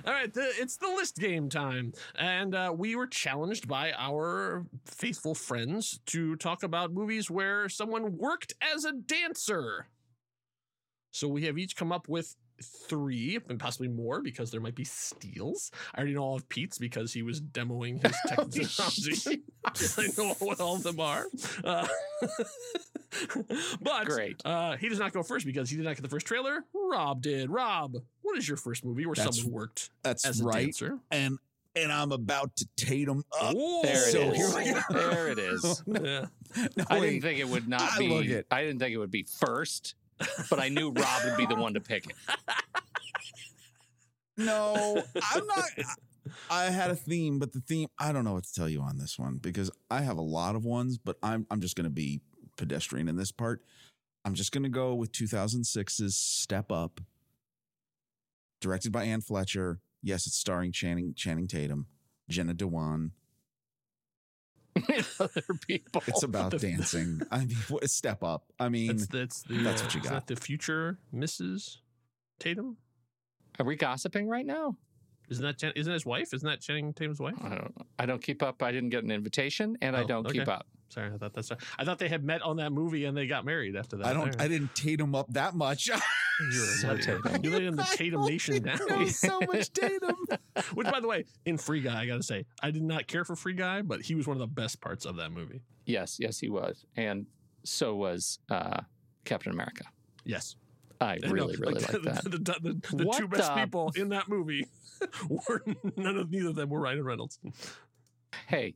All 0.06 0.12
right, 0.12 0.32
the, 0.32 0.50
it's 0.58 0.76
the 0.76 0.88
list 0.88 1.16
game 1.16 1.48
time. 1.48 1.92
And 2.16 2.54
uh, 2.54 2.72
we 2.76 2.96
were 2.96 3.06
challenged 3.06 3.68
by 3.68 3.92
our 3.92 4.66
faithful 4.84 5.34
friends 5.34 6.00
to 6.06 6.36
talk 6.36 6.62
about 6.62 6.92
movies 6.92 7.30
where 7.30 7.68
someone 7.68 8.16
worked 8.16 8.54
as 8.74 8.84
a 8.84 8.92
dancer. 8.92 9.86
So 11.10 11.28
we 11.28 11.44
have 11.44 11.58
each 11.58 11.76
come 11.76 11.92
up 11.92 12.08
with 12.08 12.36
three 12.62 13.38
and 13.48 13.58
possibly 13.58 13.88
more 13.88 14.20
because 14.20 14.50
there 14.50 14.60
might 14.60 14.74
be 14.74 14.84
steals. 14.84 15.70
I 15.94 15.98
already 15.98 16.14
know 16.14 16.22
all 16.22 16.36
of 16.36 16.48
Pete's 16.48 16.78
because 16.78 17.12
he 17.12 17.22
was 17.22 17.40
demoing 17.40 18.02
his 18.04 18.16
technology. 18.26 19.42
I 19.64 20.08
know 20.16 20.34
what 20.38 20.60
all 20.60 20.76
of 20.76 20.82
them 20.82 21.00
are. 21.00 21.26
Uh, 21.64 21.86
but 23.80 24.06
Great. 24.06 24.40
Uh, 24.44 24.76
he 24.76 24.88
does 24.88 24.98
not 24.98 25.12
go 25.12 25.22
first 25.22 25.46
because 25.46 25.68
he 25.70 25.76
did 25.76 25.84
not 25.84 25.96
get 25.96 26.02
the 26.02 26.08
first 26.08 26.26
trailer. 26.26 26.64
Rob 26.74 27.20
did. 27.22 27.50
Rob, 27.50 27.96
what 28.22 28.38
is 28.38 28.46
your 28.48 28.56
first 28.56 28.84
movie 28.84 29.04
where 29.06 29.14
That's- 29.14 29.36
someone 29.38 29.54
worked 29.54 29.90
That's 30.02 30.24
as 30.26 30.40
a 30.40 30.44
right. 30.44 30.64
dancer? 30.66 30.98
And 31.10 31.38
and 31.76 31.92
I'm 31.92 32.10
about 32.12 32.56
to 32.56 32.66
Tatum 32.76 33.18
up. 33.40 33.54
Oh, 33.56 33.82
There 33.82 34.08
it 34.08 34.12
So 34.12 34.20
is. 34.32 34.36
here 34.56 34.74
we. 34.74 34.80
There 34.98 35.28
it 35.28 35.38
is. 35.38 35.82
Yeah. 36.00 36.26
No, 36.76 36.84
I 36.88 36.98
wait. 36.98 37.10
didn't 37.10 37.22
think 37.22 37.40
it 37.40 37.48
would 37.48 37.68
not 37.68 37.82
I 37.92 37.98
be. 37.98 38.08
look 38.08 38.24
it. 38.26 38.46
I 38.50 38.62
didn't 38.62 38.78
think 38.78 38.94
it 38.94 38.98
would 38.98 39.10
be 39.10 39.26
first, 39.38 39.94
but 40.48 40.58
I 40.58 40.70
knew 40.70 40.90
Rob 40.90 41.24
would 41.24 41.36
be 41.36 41.44
the 41.46 41.54
one 41.56 41.74
to 41.74 41.80
pick 41.80 42.06
it. 42.06 42.16
No, 44.38 45.02
I'm 45.32 45.46
not. 45.46 45.64
I 46.50 46.64
had 46.66 46.90
a 46.90 46.96
theme, 46.96 47.38
but 47.38 47.52
the 47.52 47.60
theme 47.60 47.88
I 47.98 48.12
don't 48.12 48.24
know 48.24 48.34
what 48.34 48.44
to 48.44 48.52
tell 48.54 48.68
you 48.68 48.80
on 48.80 48.98
this 48.98 49.18
one 49.18 49.36
because 49.36 49.70
I 49.90 50.02
have 50.02 50.16
a 50.18 50.22
lot 50.22 50.54
of 50.56 50.64
ones, 50.64 50.98
but 50.98 51.16
I'm 51.22 51.46
I'm 51.50 51.60
just 51.60 51.76
going 51.76 51.84
to 51.84 51.90
be 51.90 52.20
pedestrian 52.56 53.08
in 53.08 53.16
this 53.16 53.32
part. 53.32 53.62
I'm 54.24 54.34
just 54.34 54.52
going 54.52 54.64
to 54.64 54.68
go 54.68 54.94
with 54.94 55.12
2006's 55.12 56.16
Step 56.16 56.70
Up, 56.72 57.00
directed 58.60 58.92
by 58.92 59.04
Anne 59.04 59.20
Fletcher. 59.20 59.80
Yes, 60.02 60.26
it's 60.26 60.36
starring 60.36 60.72
Channing 60.72 61.14
Channing 61.16 61.46
Tatum, 61.48 61.86
Jenna 62.28 62.54
Dewan. 62.54 63.12
Other 65.20 65.42
people. 65.66 66.02
It's 66.06 66.22
about 66.22 66.52
dancing. 66.60 67.20
I 67.30 67.46
mean, 67.46 67.56
Step 67.86 68.22
Up. 68.22 68.44
I 68.60 68.68
mean, 68.68 68.88
That's 68.88 69.06
that's 69.08 69.42
the 69.42 69.62
That's 69.62 69.82
uh, 69.82 69.84
what 69.84 69.94
you 69.94 70.00
is 70.00 70.06
got. 70.08 70.26
that 70.26 70.34
the 70.34 70.40
future 70.40 70.98
Mrs. 71.14 71.78
Tatum? 72.38 72.76
Are 73.58 73.66
we 73.66 73.74
gossiping 73.76 74.28
right 74.28 74.46
now? 74.46 74.76
Isn't 75.30 75.44
that 75.44 75.58
Jan- 75.58 75.72
isn't 75.76 75.92
his 75.92 76.06
wife? 76.06 76.32
Isn't 76.32 76.48
that 76.48 76.60
Channing 76.60 76.92
Tatum's 76.94 77.20
wife? 77.20 77.34
I 77.42 77.50
don't. 77.50 77.74
I 77.98 78.06
don't 78.06 78.22
keep 78.22 78.42
up. 78.42 78.62
I 78.62 78.72
didn't 78.72 78.90
get 78.90 79.04
an 79.04 79.10
invitation, 79.10 79.76
and 79.82 79.94
I 79.96 80.02
Oh, 80.02 80.06
don't 80.06 80.30
keep 80.32 80.48
up. 80.48 80.66
Sorry, 80.90 81.10
I 81.12 81.18
thought 81.18 81.34
that's. 81.34 81.52
I 81.78 81.84
thought 81.84 81.98
they 81.98 82.08
had 82.08 82.24
met 82.24 82.40
on 82.40 82.56
that 82.56 82.72
movie 82.72 83.04
and 83.04 83.14
they 83.14 83.26
got 83.26 83.44
married 83.44 83.76
after 83.76 83.96
that. 83.98 84.06
I 84.06 84.08
All 84.10 84.14
don't. 84.14 84.26
right. 84.28 84.40
I 84.40 84.48
didn't 84.48 84.74
Tatum 84.74 85.14
up 85.14 85.26
that 85.34 85.54
much. 85.54 85.88
You're 86.40 86.50
So 86.50 86.88
letting- 86.88 87.04
Tatum. 87.04 87.44
You're 87.44 87.52
letting 87.52 87.76
the 87.76 87.82
Tatum 87.92 88.24
Nation 88.24 88.62
now. 88.62 89.04
So 89.06 89.38
much 89.40 89.70
Tatum. 89.74 90.16
Which, 90.72 90.86
by 90.90 91.00
the 91.00 91.08
way, 91.08 91.24
in 91.44 91.58
Free 91.58 91.82
Guy, 91.82 92.00
I 92.02 92.06
gotta 92.06 92.22
say, 92.22 92.46
I 92.62 92.70
did 92.70 92.82
not 92.82 93.06
care 93.06 93.24
for 93.26 93.36
Free 93.36 93.52
Guy, 93.54 93.82
but 93.82 94.00
he 94.00 94.14
was 94.14 94.26
one 94.26 94.36
of 94.36 94.40
the 94.40 94.46
best 94.46 94.80
parts 94.80 95.04
of 95.04 95.16
that 95.16 95.30
movie. 95.30 95.60
Yes, 95.84 96.16
yes, 96.18 96.38
he 96.38 96.48
was, 96.48 96.86
and 96.96 97.26
so 97.64 97.94
was 97.96 98.38
uh, 98.50 98.80
Captain 99.26 99.52
America. 99.52 99.84
Yes, 100.24 100.56
I 101.00 101.18
really, 101.28 101.56
really 101.56 101.74
like 101.74 101.86
the, 101.92 101.98
that. 102.00 102.24
The, 102.24 102.30
the, 102.38 102.96
the, 102.96 103.12
two 103.16 103.28
best 103.28 103.54
people 103.54 103.92
in 103.94 104.08
that 104.10 104.28
movie 104.28 104.66
were 105.28 105.62
none 105.96 106.16
of 106.16 106.30
neither 106.30 106.48
of 106.48 106.56
them 106.56 106.70
were 106.70 106.80
Ryan 106.80 107.04
Reynolds. 107.04 107.38
Hey, 108.48 108.74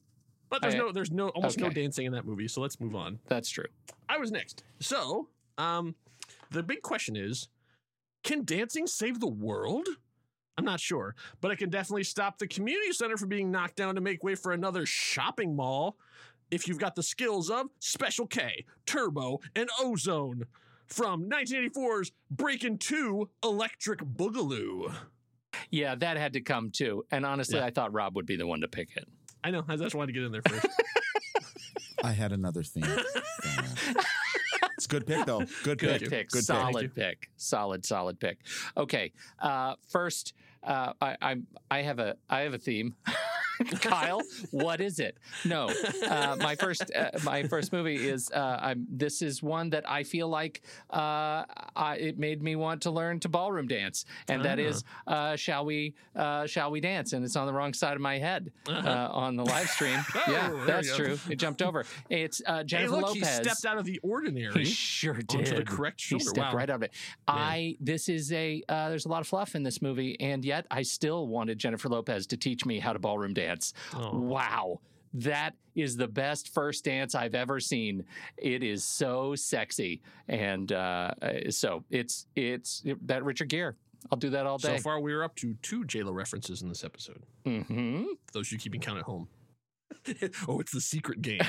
But 0.49 0.63
there's 0.63 0.75
I- 0.75 0.79
no, 0.79 0.93
there's 0.93 1.11
no, 1.11 1.29
almost 1.31 1.59
no 1.59 1.69
dancing 1.69 2.07
in 2.07 2.13
that 2.13 2.25
movie. 2.25 2.49
So 2.49 2.61
let's 2.61 2.81
move 2.81 2.95
on. 2.95 3.19
that's 3.29 3.49
true. 3.51 3.67
I 4.09 4.19
was 4.19 4.31
next. 4.31 4.63
So, 4.81 5.29
um, 5.59 5.95
the 6.51 6.63
big 6.63 6.83
question 6.83 7.17
is, 7.17 7.49
can 8.23 8.45
dancing 8.45 8.87
save 8.87 9.19
the 9.21 9.29
world? 9.29 9.89
I'm 10.59 10.65
not 10.65 10.81
sure, 10.81 11.15
but 11.41 11.51
it 11.51 11.57
can 11.57 11.71
definitely 11.71 12.05
stop 12.05 12.39
the 12.39 12.47
community 12.47 12.93
center 12.93 13.17
from 13.17 13.31
being 13.31 13.51
knocked 13.51 13.77
down 13.77 13.95
to 13.95 14.01
make 14.01 14.23
way 14.23 14.35
for 14.35 14.53
another 14.53 14.85
shopping 14.85 15.57
mall. 15.57 15.97
If 16.51 16.69
you've 16.69 16.79
got 16.79 16.95
the 16.95 17.03
skills 17.03 17.49
of 17.49 17.69
Special 17.79 18.27
K, 18.27 18.67
Turbo, 18.85 19.41
and 19.57 19.71
Ozone 19.81 20.45
from 20.89 21.29
1984's 21.31 22.13
Breakin' 22.31 22.79
2 22.79 23.29
Electric 23.43 24.01
Boogaloo. 24.01 24.93
Yeah, 25.71 25.95
that 25.95 26.17
had 26.17 26.33
to 26.35 26.41
come 26.41 26.71
too. 26.71 27.05
And 27.11 27.25
honestly, 27.27 27.59
Yeah. 27.59 27.67
I 27.67 27.71
thought 27.71 27.93
Rob 27.93 28.17
would 28.17 28.27
be 28.27 28.37
the 28.37 28.47
one 28.47 28.61
to 28.61 28.69
pick 28.69 28.97
it. 28.97 29.07
I 29.45 29.51
know, 29.51 29.65
I 29.69 29.77
just 29.77 29.95
wanted 29.95 30.09
to 30.09 30.21
get 30.21 30.25
in 30.25 30.33
there 30.33 30.43
first. 30.49 30.67
I 32.05 32.13
had 32.13 32.33
another 32.33 32.63
theme. 32.63 32.85
it's 34.77 34.87
a 34.87 34.89
good 34.89 35.07
pick 35.07 35.25
though. 35.25 35.45
Good, 35.63 35.79
pick. 35.79 36.01
Good 36.01 36.01
pick. 36.01 36.11
pick. 36.11 36.29
Good 36.31 36.45
solid 36.45 36.95
pick. 36.95 37.31
Solid, 37.37 37.85
solid 37.87 38.19
pick. 38.19 38.39
Okay. 38.77 39.13
Uh, 39.39 39.75
first, 39.89 40.35
uh, 40.65 40.93
I, 41.01 41.17
I'm 41.23 41.47
I 41.71 41.83
have 41.83 41.99
a 42.01 42.17
I 42.29 42.41
have 42.41 42.55
a 42.55 42.59
theme. 42.59 42.95
Kyle, 43.81 44.23
what 44.51 44.81
is 44.81 44.99
it? 44.99 45.19
No, 45.45 45.71
uh, 46.09 46.37
my 46.41 46.55
first 46.57 46.91
uh, 46.95 47.11
my 47.25 47.43
first 47.45 47.73
movie 47.73 47.97
is 48.09 48.31
uh, 48.33 48.59
I'm. 48.61 48.87
This 48.91 49.23
is 49.23 49.43
one 49.43 49.71
that 49.71 49.89
I 49.89 50.03
feel 50.05 50.29
like 50.29 50.63
uh, 50.91 51.45
I, 51.77 51.97
it 52.01 52.19
made 52.19 52.43
me 52.43 52.57
want 52.57 52.83
to 52.83 52.91
learn 52.91 53.21
to 53.21 53.29
ballroom 53.29 53.67
dance, 53.69 54.05
and 54.29 54.45
that 54.45 54.59
Ah. 54.59 54.63
is 54.63 54.85
uh, 55.07 55.37
shall 55.37 55.65
we 55.65 55.95
uh, 56.17 56.47
shall 56.47 56.71
we 56.71 56.81
dance? 56.81 57.13
And 57.13 57.25
it's 57.25 57.37
on 57.37 57.47
the 57.47 57.53
wrong 57.53 57.73
side 57.75 57.95
of 57.95 58.01
my 58.01 58.19
head 58.19 58.51
Uh-huh. 58.69 58.89
uh, 58.89 59.09
on 59.13 59.37
the 59.37 59.45
live 59.45 59.69
stream. 59.69 59.99
yeah, 60.29 60.65
that's 60.67 60.95
true. 60.97 61.19
It 61.31 61.37
jumped 61.37 61.63
over. 61.63 61.85
It's 62.11 62.41
uh, 62.47 62.59
hey, 62.59 62.65
Jennifer 62.65 62.93
look, 62.97 63.03
Lopez. 63.15 63.17
he 63.39 63.45
stepped 63.45 63.65
out 63.65 63.79
of 63.79 63.85
the 63.85 63.99
ordinary. 64.03 64.53
He 64.61 64.65
sure 64.65 65.15
did. 65.15 65.41
Onto 65.41 65.57
the 65.57 65.65
correct 65.65 66.01
He 66.01 66.07
shoulder. 66.19 66.25
stepped 66.25 66.53
Wow. 66.53 66.59
right 66.59 66.71
out 66.71 66.77
of 66.77 66.83
it. 66.83 66.93
I 67.29 67.77
this 67.81 68.09
is 68.09 68.33
a 68.33 68.63
uh, 68.69 68.89
there's 68.89 69.07
a 69.07 69.09
lot 69.09 69.21
of 69.21 69.27
fluff 69.27 69.55
in 69.55 69.63
this 69.63 69.81
movie, 69.83 70.19
and 70.21 70.45
yet 70.45 70.67
I 70.71 70.83
still 70.83 71.27
wanted 71.29 71.59
Jennifer 71.59 71.89
Lopez 71.89 72.27
to 72.29 72.37
teach 72.37 72.65
me 72.67 72.79
how 72.79 72.93
to 72.93 72.99
ballroom 72.99 73.35
dance. 73.35 73.42
Oh. 73.95 74.19
Wow. 74.19 74.81
That 75.15 75.55
is 75.75 75.97
the 75.97 76.09
best 76.09 76.55
first 76.55 76.85
dance 76.85 77.15
I've 77.15 77.35
ever 77.35 77.61
seen. 77.61 78.05
It 78.39 78.63
is 78.63 78.83
so 78.83 79.35
sexy, 79.35 80.01
and 80.27 80.73
uh, 80.73 81.11
so 81.51 81.85
it's 81.91 82.27
it's 82.35 82.83
that 83.03 83.23
Richard 83.23 83.51
Gere. 83.51 83.75
I'll 84.11 84.19
do 84.19 84.31
that 84.31 84.47
all 84.47 84.57
day. 84.57 84.77
So 84.77 84.83
far, 84.83 85.01
we 85.01 85.13
are 85.13 85.23
up 85.23 85.37
to 85.37 85.55
two 85.63 85.85
JLo 85.85 86.15
references 86.15 86.63
in 86.63 86.69
this 86.69 86.83
episode. 86.83 87.23
hmm 87.45 88.05
Those 88.33 88.51
you 88.51 88.59
keeping 88.59 88.81
count 88.81 88.99
at 88.99 89.05
home. 89.05 89.29
oh, 90.49 90.61
it's 90.61 90.73
the 90.73 90.81
secret 90.81 91.21
game. 91.21 91.41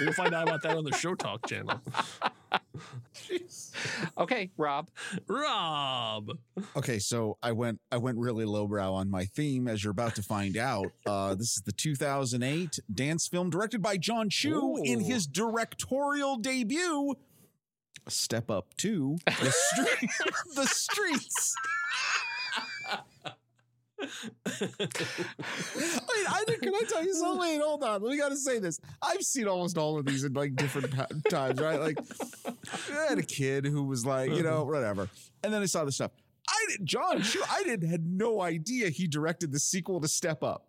We'll 0.00 0.12
find 0.14 0.34
out 0.34 0.48
about 0.48 0.62
that 0.62 0.76
on 0.76 0.84
the 0.84 0.96
Show 0.96 1.14
Talk 1.14 1.46
channel. 1.46 1.80
okay, 4.18 4.50
Rob. 4.56 4.90
Rob. 5.26 6.30
Okay, 6.76 6.98
so 6.98 7.36
I 7.42 7.52
went 7.52 7.80
I 7.90 7.96
went 7.96 8.18
really 8.18 8.44
lowbrow 8.44 8.92
on 8.92 9.10
my 9.10 9.24
theme, 9.24 9.68
as 9.68 9.82
you're 9.82 9.90
about 9.90 10.14
to 10.16 10.22
find 10.22 10.56
out. 10.56 10.92
Uh, 11.06 11.34
this 11.34 11.56
is 11.56 11.62
the 11.64 11.72
2008 11.72 12.78
dance 12.92 13.26
film 13.26 13.50
directed 13.50 13.82
by 13.82 13.96
Jon 13.96 14.30
Chu 14.30 14.80
in 14.84 15.00
his 15.00 15.26
directorial 15.26 16.36
debut. 16.36 17.14
Step 18.08 18.50
Up 18.50 18.74
to 18.78 19.18
the, 19.26 19.52
street, 19.52 20.10
the 20.56 20.66
streets. 20.66 21.54
Wait, 24.60 26.26
I 26.28 26.44
did, 26.46 26.60
can 26.60 26.74
I 26.74 26.82
tell 26.88 27.04
you 27.04 27.14
something? 27.14 27.40
Wait, 27.40 27.60
hold 27.60 27.82
on. 27.82 28.02
We 28.02 28.18
got 28.18 28.30
to 28.30 28.36
say 28.36 28.58
this. 28.58 28.80
I've 29.02 29.22
seen 29.22 29.46
almost 29.48 29.78
all 29.78 29.98
of 29.98 30.06
these 30.06 30.24
in 30.24 30.32
like 30.32 30.56
different 30.56 30.90
pa- 30.94 31.06
times, 31.28 31.60
right? 31.60 31.80
Like, 31.80 31.98
I 32.46 33.06
had 33.08 33.18
a 33.18 33.22
kid 33.22 33.66
who 33.66 33.84
was 33.84 34.04
like, 34.04 34.30
you 34.30 34.42
know, 34.42 34.62
uh-huh. 34.62 34.64
whatever, 34.64 35.08
and 35.42 35.52
then 35.52 35.62
I 35.62 35.66
saw 35.66 35.84
this 35.84 35.96
stuff. 35.96 36.12
I 36.48 36.66
did, 36.70 36.84
Jon 36.86 37.22
Chu. 37.22 37.42
I 37.48 37.62
didn't 37.62 37.88
had 37.88 38.04
no 38.06 38.40
idea 38.40 38.88
he 38.88 39.06
directed 39.06 39.52
the 39.52 39.60
sequel 39.60 40.00
to 40.00 40.08
Step 40.08 40.42
Up. 40.42 40.66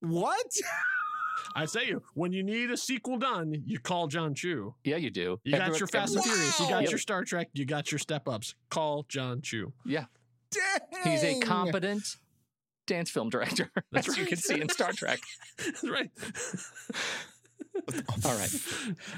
What? 0.00 0.46
I 1.56 1.64
say 1.64 1.88
you, 1.88 2.02
when 2.14 2.32
you 2.32 2.42
need 2.44 2.70
a 2.70 2.76
sequel 2.76 3.16
done, 3.18 3.62
you 3.66 3.80
call 3.80 4.06
Jon 4.06 4.34
Chu. 4.34 4.74
Yeah, 4.84 4.96
you 4.96 5.10
do. 5.10 5.40
You 5.44 5.56
got 5.56 5.78
your 5.78 5.88
Fast 5.88 6.14
and 6.14 6.18
everyone- 6.20 6.36
Furious, 6.36 6.60
you 6.60 6.68
got 6.68 6.82
Yep. 6.82 6.90
your 6.90 6.98
Star 6.98 7.24
Trek, 7.24 7.48
you 7.54 7.64
got 7.64 7.90
your 7.90 7.98
Step 7.98 8.28
Ups. 8.28 8.54
Call 8.70 9.04
Jon 9.08 9.40
Chu. 9.40 9.72
Yeah. 9.84 10.04
Dang. 10.50 11.12
He's 11.12 11.24
a 11.24 11.40
competent 11.40 12.16
dance 12.86 13.10
film 13.10 13.28
director, 13.30 13.70
That's 13.92 14.08
as 14.08 14.16
you 14.16 14.26
can 14.26 14.38
see 14.38 14.60
in 14.60 14.68
Star 14.68 14.92
Trek. 14.92 15.20
That's 15.58 15.88
right. 15.88 16.10
All 18.24 18.34
right. 18.36 18.50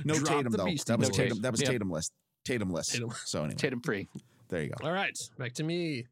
No 0.05 0.14
Drop 0.14 0.28
Tatum 0.28 0.53
though. 0.53 0.64
Beastie 0.64 0.93
That 0.93 0.99
was 0.99 1.09
Boys. 1.09 1.16
Tatum. 1.16 1.41
That 1.43 1.53
was 1.53 1.62
Yep. 1.62 1.70
Tatum 1.70 1.91
list. 1.91 2.12
Tatum 2.45 2.70
list. 2.70 2.93
Tatum. 2.93 3.11
So 3.24 3.41
anyway, 3.41 3.55
Tatum 3.57 3.81
free. 3.81 4.09
there 4.49 4.62
you 4.62 4.70
go. 4.70 4.87
All 4.87 4.93
right, 4.93 5.18
back 5.39 5.53
to 5.55 5.64
me. 5.64 6.07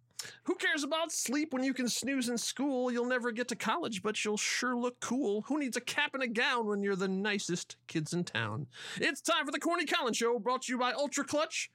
Who 0.45 0.57
cares 0.57 0.83
about 0.83 1.13
sleep 1.13 1.53
when 1.53 1.63
you 1.63 1.73
can 1.73 1.89
snooze 1.89 2.29
in 2.29 2.37
school? 2.39 2.91
You'll 2.91 3.07
never 3.07 3.31
get 3.31 3.47
to 3.49 3.57
college, 3.57 4.03
but 4.03 4.25
you'll 4.25 4.37
sure 4.37 4.77
look 4.77 4.99
cool. 4.99 5.43
Who 5.43 5.61
needs 5.61 5.77
a 5.77 5.81
cap 5.81 6.11
and 6.15 6.23
a 6.25 6.27
gown 6.27 6.67
when 6.67 6.83
you're 6.83 6.97
the 6.97 7.07
nicest 7.07 7.77
kids 7.87 8.13
in 8.13 8.25
town? 8.25 8.67
It's 8.97 9.21
time 9.21 9.47
for 9.47 9.53
the 9.53 9.61
Corny 9.61 9.85
Collins 9.87 10.17
Show, 10.17 10.37
brought 10.41 10.63
to 10.63 10.73
you 10.73 10.79
by 10.79 10.93
Ultra 10.93 11.25
Clutch 11.25 11.71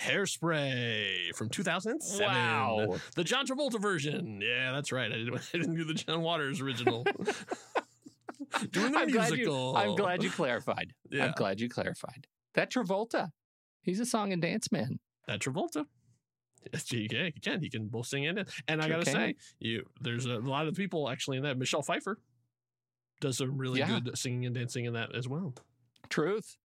Hairspray 0.00 1.34
from 1.34 1.48
2007. 1.48 2.26
Wow. 2.26 2.96
The 3.16 3.24
John 3.24 3.46
Travolta 3.46 3.80
version. 3.80 4.40
Yeah, 4.40 4.72
that's 4.72 4.92
right. 4.92 5.10
I 5.10 5.16
didn't, 5.16 5.34
I 5.54 5.58
didn't 5.58 5.74
do 5.74 5.84
the 5.84 5.94
John 5.94 6.22
Waters 6.22 6.60
original. 6.60 7.04
Doing 8.70 8.92
the 8.92 8.98
I'm 8.98 9.08
glad, 9.08 9.30
you, 9.30 9.36
musical. 9.36 9.76
I'm 9.76 9.94
glad 9.94 10.22
you 10.22 10.30
clarified. 10.30 10.92
Yeah. 11.10 11.26
I'm 11.26 11.32
glad 11.36 11.60
you 11.60 11.68
clarified. 11.68 12.26
That 12.54 12.70
Travolta, 12.70 13.30
he's 13.82 13.98
a 14.00 14.04
song 14.06 14.32
and 14.32 14.40
dance 14.42 14.70
man. 14.70 14.98
that 15.26 15.40
Travolta. 15.40 15.84
Can. 16.72 16.80
He 16.90 17.08
can. 17.40 17.60
He 17.62 17.70
can 17.70 17.88
both 17.88 18.06
sing 18.06 18.26
and 18.26 18.36
dance. 18.36 18.52
And 18.68 18.82
I 18.82 18.88
gotta 18.88 19.06
say, 19.06 19.36
you 19.58 19.84
there's 20.00 20.26
a 20.26 20.38
lot 20.38 20.66
of 20.66 20.74
people 20.74 21.08
actually 21.08 21.38
in 21.38 21.44
that. 21.44 21.56
Michelle 21.58 21.82
Pfeiffer 21.82 22.18
does 23.20 23.38
some 23.38 23.56
really 23.56 23.80
Yeah. 23.80 24.00
good 24.00 24.18
singing 24.18 24.44
and 24.46 24.54
dancing 24.54 24.84
in 24.84 24.92
that 24.94 25.14
as 25.14 25.26
well. 25.28 25.54
Truth. 26.10 26.56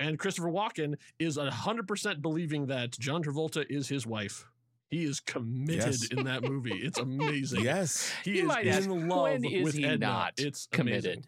And 0.00 0.18
Christopher 0.18 0.48
Walken 0.48 0.96
is 1.18 1.36
hundred 1.36 1.86
percent 1.88 2.22
believing 2.22 2.66
that 2.66 2.92
John 2.98 3.22
Travolta 3.22 3.64
is 3.70 3.88
his 3.88 4.06
wife. 4.06 4.46
He 4.88 5.04
is 5.04 5.20
committed 5.20 5.86
Yes. 5.86 6.06
in 6.08 6.24
that 6.24 6.42
movie. 6.42 6.74
It's 6.76 6.98
amazing. 6.98 7.64
Yes. 7.64 8.12
he 8.24 8.32
You 8.38 8.42
is 8.42 8.48
might 8.48 8.66
ask, 8.66 8.84
in 8.88 9.08
love 9.08 9.22
when 9.22 9.44
is 9.44 9.64
with 9.64 9.74
he 9.74 9.84
Edna. 9.86 9.98
not 10.06 10.34
It's 10.38 10.66
committed? 10.66 11.04
amazing. 11.04 11.26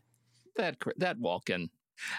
That 0.56 0.76
that 0.98 1.18
Walken. 1.18 1.70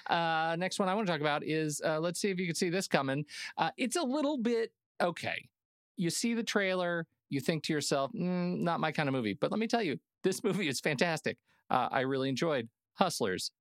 Uh, 0.08 0.56
next 0.58 0.80
one 0.80 0.88
I 0.90 0.96
want 0.96 1.06
to 1.08 1.12
talk 1.14 1.22
about 1.22 1.44
is 1.44 1.82
uh, 1.86 2.00
let's 2.00 2.20
see 2.20 2.30
if 2.30 2.40
you 2.40 2.46
can 2.46 2.56
see 2.56 2.70
this 2.70 2.88
coming. 2.88 3.26
Uh, 3.58 3.72
it's 3.78 3.96
a 3.96 4.02
little 4.04 4.38
bit 4.38 4.72
okay. 5.02 5.50
You 5.98 6.10
see 6.10 6.34
the 6.34 6.44
trailer, 6.44 7.06
you 7.30 7.40
think 7.42 7.64
to 7.66 7.74
yourself, 7.74 8.12
mm, 8.14 8.60
not 8.60 8.80
my 8.80 8.92
kind 8.92 9.08
of 9.10 9.14
movie. 9.14 9.34
But 9.34 9.52
let 9.52 9.60
me 9.60 9.68
tell 9.68 9.84
you, 9.84 10.00
this 10.24 10.44
movie 10.44 10.68
is 10.68 10.80
fantastic. 10.80 11.38
Uh, 11.70 11.90
I 11.92 12.02
really 12.02 12.30
enjoyed 12.30 12.70
Hustlers. 12.94 13.52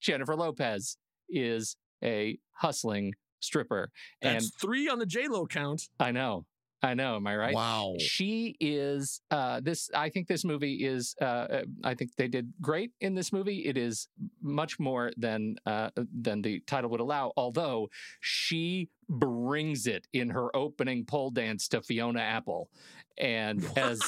Jennifer 0.00 0.34
Lopez 0.36 0.96
is 1.28 1.76
a 2.02 2.38
hustling 2.52 3.14
stripper, 3.40 3.90
That's 4.20 4.44
and 4.44 4.54
three 4.60 4.88
on 4.88 4.98
the 4.98 5.06
J 5.06 5.28
Lo 5.28 5.46
count. 5.46 5.88
I 5.98 6.12
know, 6.12 6.46
I 6.82 6.94
know. 6.94 7.16
Am 7.16 7.26
I 7.26 7.36
right? 7.36 7.54
Wow. 7.54 7.94
She 7.98 8.56
is 8.58 9.20
uh 9.30 9.60
this 9.60 9.88
I 9.94 10.08
think 10.08 10.26
this 10.26 10.44
movie 10.44 10.84
is 10.84 11.14
uh 11.20 11.24
uh, 11.24 11.62
I 11.84 11.94
think 11.94 12.16
they 12.16 12.26
did 12.28 12.52
great 12.60 12.90
in 13.00 13.14
this 13.14 13.32
movie. 13.32 13.66
It 13.66 13.76
is 13.76 14.08
much 14.40 14.80
more 14.80 15.12
than 15.16 15.56
uh 15.64 15.90
than 15.96 16.42
the 16.42 16.60
title 16.60 16.90
would 16.90 17.00
allow, 17.00 17.32
although 17.36 17.88
she 18.20 18.88
brings 19.08 19.86
it 19.86 20.08
in 20.12 20.30
her 20.30 20.54
opening 20.56 21.04
pole 21.04 21.30
dance 21.30 21.68
to 21.68 21.82
Fiona 21.82 22.20
Apple. 22.20 22.68
And 23.18 23.64
as 23.76 24.00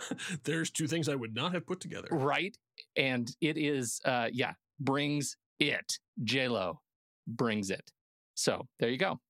there's 0.44 0.70
two 0.70 0.86
things 0.86 1.08
I 1.08 1.14
would 1.14 1.34
not 1.34 1.54
have 1.54 1.66
put 1.66 1.80
together. 1.80 2.08
right 2.10 2.56
and 2.96 3.34
it 3.40 3.56
is 3.56 4.00
uh 4.04 4.28
yeah, 4.32 4.52
brings 4.80 5.36
it. 5.60 5.98
J-Lo 6.24 6.80
brings 7.28 7.70
it. 7.70 7.92
So, 8.34 8.66
there 8.80 8.88
you 8.90 8.98
go. 8.98 9.20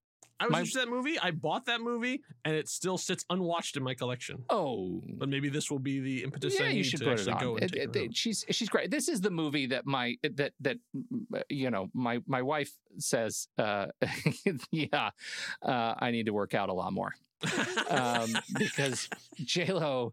I 0.40 0.44
was 0.44 0.52
My- 0.52 0.58
interested 0.60 0.82
in 0.84 0.90
that 0.90 0.94
movie. 0.96 1.18
I 1.18 1.32
bought 1.32 1.64
that 1.66 1.80
movie, 1.80 2.22
and 2.44 2.54
it 2.54 2.68
still 2.68 2.96
sits 2.96 3.24
unwatched 3.28 3.76
in 3.76 3.82
my 3.82 3.94
collection. 3.94 4.44
Oh, 4.48 5.02
But 5.16 5.28
maybe 5.28 5.48
this 5.48 5.68
will 5.68 5.80
be 5.80 5.98
the 5.98 6.22
impetus. 6.22 6.54
Yeah, 6.60 6.68
you 6.68 6.84
should 6.84 7.00
put 7.00 7.18
it 7.18 7.26
on. 7.26 7.40
go 7.40 7.56
It- 7.56 7.74
it- 7.74 7.96
it- 7.96 8.16
she's 8.16 8.44
she's 8.50 8.68
great. 8.68 8.88
This 8.92 9.08
is 9.08 9.20
the 9.20 9.30
movie 9.32 9.66
that 9.66 9.84
my 9.84 10.16
that 10.22 10.52
that 10.60 10.76
mm, 10.96 11.42
you 11.48 11.70
know 11.72 11.90
my 11.92 12.22
my 12.28 12.42
wife 12.42 12.70
says. 12.98 13.48
Uh, 13.58 13.86
yeah, 14.70 15.10
uh, 15.62 15.94
I 15.98 16.12
need 16.12 16.26
to 16.26 16.32
work 16.32 16.54
out 16.54 16.68
a 16.68 16.72
lot 16.72 16.92
more 16.92 17.14
um, 17.90 18.30
because 18.58 19.08
J 19.44 19.72
Lo 19.72 20.12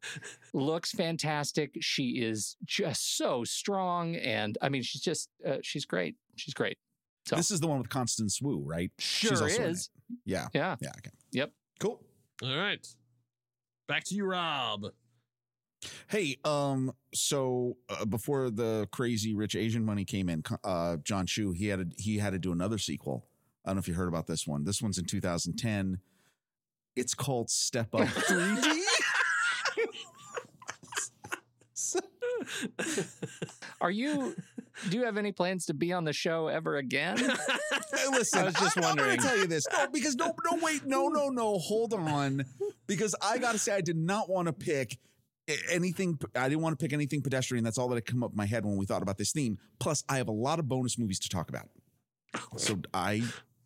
looks 0.54 0.92
fantastic. 0.92 1.78
She 1.82 2.24
is 2.24 2.56
just 2.66 3.16
so 3.18 3.44
strong, 3.44 4.16
and 4.16 4.58
I 4.60 4.70
mean, 4.70 4.82
she's 4.82 5.02
just 5.02 5.30
uh, 5.46 5.58
she's 5.62 5.86
great. 5.86 6.16
She's 6.36 6.54
great. 6.56 6.80
So 7.28 7.36
This 7.36 7.52
is 7.52 7.60
the 7.60 7.68
one 7.68 7.80
with 7.80 7.90
Constance 7.90 8.42
Wu, 8.42 8.62
right? 8.66 8.92
sure 9.00 9.32
also 9.32 9.64
is. 9.64 9.90
Yeah. 10.26 10.48
Yeah. 10.54 10.76
Yeah. 10.80 10.92
Okay. 10.98 11.12
Yep. 11.32 11.52
Cool. 11.80 12.02
All 12.44 12.56
right, 12.58 12.86
back 13.88 14.04
to 14.06 14.16
you, 14.16 14.26
Rob. 14.26 14.86
Hey, 16.08 16.38
um, 16.44 16.92
so 17.14 17.78
uh, 17.90 18.06
before 18.06 18.50
the 18.50 18.88
crazy 18.92 19.34
rich 19.36 19.56
Asian 19.56 19.86
money 19.86 20.04
came 20.06 20.30
in, 20.30 20.44
uh, 20.64 20.98
Jon 20.98 21.26
Chu 21.26 21.52
he 21.52 21.68
had 21.68 21.80
to, 21.92 21.96
he 22.02 22.18
had 22.18 22.34
to 22.34 22.40
do 22.40 22.52
another 22.52 22.78
sequel. 22.78 23.26
I 23.64 23.70
don't 23.70 23.78
know 23.78 23.80
if 23.80 23.88
you 23.88 23.94
heard 23.94 24.08
about 24.08 24.28
this 24.28 24.46
one. 24.48 24.64
This 24.64 24.82
one's 24.82 24.98
in 24.98 25.06
2010. 25.06 26.00
It's 26.96 27.14
called 27.14 27.50
Step 27.50 27.94
Up 27.94 28.02
3D. 28.08 28.85
Are 33.82 33.92
you? 33.92 34.36
Do 34.90 34.98
you 34.98 35.06
have 35.06 35.18
any 35.18 35.32
plans 35.32 35.66
to 35.68 35.74
be 35.74 35.94
on 35.94 36.04
the 36.04 36.14
show 36.14 36.48
ever 36.48 36.78
again? 36.78 37.18
Hey, 37.94 38.08
listen, 38.12 38.40
I 38.42 38.44
was 38.46 38.54
just 38.56 38.76
wondering. 38.78 39.12
I'm 39.12 39.16
going 39.16 39.20
to 39.20 39.24
tell 39.28 39.38
you 39.38 39.48
this. 39.48 39.66
No, 39.72 39.88
because 39.88 40.16
no, 40.18 40.36
no, 40.52 40.60
wait, 40.62 40.86
no, 40.86 41.08
no, 41.08 41.30
no. 41.30 41.58
Hold 41.58 41.94
on, 41.94 42.44
because 42.88 43.16
I 43.22 43.38
got 43.38 43.54
to 43.54 43.58
say, 43.58 43.74
I 43.74 43.80
did 43.80 43.96
not 43.96 44.30
want 44.30 44.48
to 44.48 44.54
pick 44.54 44.98
anything. 45.72 46.20
I 46.36 46.50
didn't 46.50 46.62
want 46.62 46.78
to 46.78 46.84
pick 46.84 46.92
anything 46.92 47.22
pedestrian. 47.22 47.64
That's 47.64 47.78
all 47.78 47.88
that 47.90 47.96
had 47.96 48.06
come 48.06 48.22
up 48.22 48.32
in 48.32 48.36
my 48.38 48.46
head 48.46 48.66
when 48.66 48.76
we 48.76 48.86
thought 48.86 49.02
about 49.02 49.18
this 49.18 49.32
theme. 49.32 49.60
Plus, 49.80 50.04
I 50.10 50.18
have 50.18 50.28
a 50.28 50.34
lot 50.34 50.60
of 50.60 50.68
bonus 50.68 50.98
movies 51.00 51.20
to 51.20 51.30
talk 51.30 51.48
about, 51.48 51.70
so 52.58 52.80
I 52.94 53.24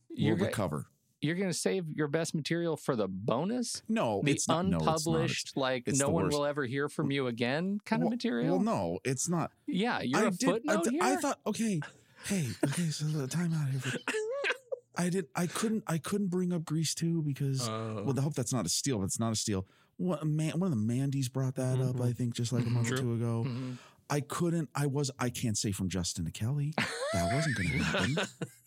You're 0.10 0.34
will 0.36 0.40
go- 0.42 0.46
recover. 0.46 0.86
You're 1.22 1.36
going 1.36 1.50
to 1.50 1.54
save 1.58 1.86
your 1.94 2.08
best 2.08 2.34
material 2.34 2.78
for 2.78 2.96
the 2.96 3.08
bonus? 3.08 3.82
No, 3.90 4.22
the 4.24 4.32
it's 4.32 4.48
not. 4.48 4.66
no, 4.68 4.78
it's 4.78 4.86
unpublished, 4.88 5.58
like 5.58 5.84
it's 5.88 6.00
no 6.00 6.10
one 6.10 6.26
worst. 6.26 6.38
will 6.38 6.46
ever 6.46 6.66
hear 6.66 6.88
from 6.88 7.12
you 7.12 7.28
again 7.28 7.80
kind 7.86 8.02
of 8.04 8.10
material. 8.10 8.56
Well, 8.56 8.64
no, 8.64 9.00
it's 9.04 9.28
not. 9.28 9.52
Yeah, 9.68 10.00
you're 10.02 10.20
I 10.20 10.28
a 10.28 10.32
did- 10.32 10.50
I 10.50 10.52
footnote 10.54 10.84
did- 10.86 10.94
here. 10.94 11.04
I 11.04 11.16
thought, 11.18 11.40
okay, 11.46 11.82
hey, 12.26 12.48
okay, 12.64 12.86
so 12.90 13.06
the 13.06 13.28
time 13.28 13.54
out 13.54 13.70
here. 13.70 13.80
For, 13.82 13.98
I 14.98 15.10
did. 15.10 15.28
I 15.36 15.48
couldn't. 15.48 15.84
I 15.88 15.98
couldn't 15.98 16.28
bring 16.28 16.52
up 16.54 16.64
Grease 16.66 16.94
too 16.96 17.22
because. 17.22 17.68
Uh, 17.68 18.02
well, 18.06 18.18
I 18.18 18.22
hope 18.22 18.34
that's 18.34 18.52
not 18.54 18.66
a 18.66 18.70
steal, 18.70 18.98
but 19.00 19.06
it's 19.06 19.20
not 19.20 19.32
a 19.32 19.36
steal. 19.36 19.66
What 19.98 20.26
man? 20.26 20.60
One 20.60 20.72
of 20.72 20.78
the 20.78 20.94
Mandys 20.94 21.32
brought 21.32 21.56
that 21.56 21.80
up. 21.80 22.00
I 22.02 22.12
think 22.14 22.34
just 22.34 22.52
like 22.54 22.66
a 22.66 22.70
month 22.70 22.92
or 22.92 22.98
two 22.98 23.14
ago. 23.14 23.46
Mhm. 23.48 23.78
I 24.10 24.22
couldn't. 24.22 24.70
I 24.76 24.88
was. 24.88 25.12
I 25.20 25.30
can't 25.30 25.58
say 25.58 25.72
from 25.72 25.88
Justin 25.90 26.26
to 26.26 26.32
Kelly. 26.32 26.74
That 27.14 27.34
wasn't 27.34 27.56
going 27.58 27.70
to 27.70 27.78
happen. 27.84 28.18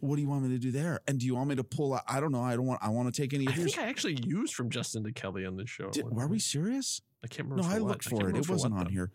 what 0.00 0.16
do 0.16 0.22
you 0.22 0.28
want 0.28 0.42
me 0.42 0.48
to 0.50 0.58
do 0.58 0.70
there? 0.70 1.00
And 1.06 1.18
do 1.18 1.26
you 1.26 1.34
want 1.34 1.48
me 1.48 1.56
to 1.56 1.64
pull 1.64 1.94
out? 1.94 2.02
I 2.08 2.20
don't 2.20 2.32
know. 2.32 2.42
I 2.42 2.56
don't 2.56 2.66
want. 2.66 2.80
I 2.82 2.88
want 2.88 3.12
to 3.12 3.20
take 3.22 3.32
any 3.34 3.48
I 3.48 3.52
think 3.52 3.78
I 3.78 3.86
actually 3.86 4.18
used 4.24 4.54
from 4.54 4.70
Justin 4.70 5.04
to 5.04 5.12
Kelly 5.12 5.46
on 5.46 5.56
this 5.56 5.70
show. 5.70 5.90
Did, 5.90 6.10
were 6.10 6.26
we 6.26 6.38
serious? 6.38 7.00
I 7.24 7.28
can't 7.28 7.48
remember. 7.48 7.68
No, 7.68 7.74
I 7.74 7.78
looked 7.78 8.04
for 8.04 8.16
can't 8.18 8.36
it. 8.36 8.40
It 8.40 8.46
for 8.46 8.52
wasn't 8.52 8.74
what, 8.74 8.80
on 8.80 8.84
though. 8.86 8.90
here. 8.90 9.12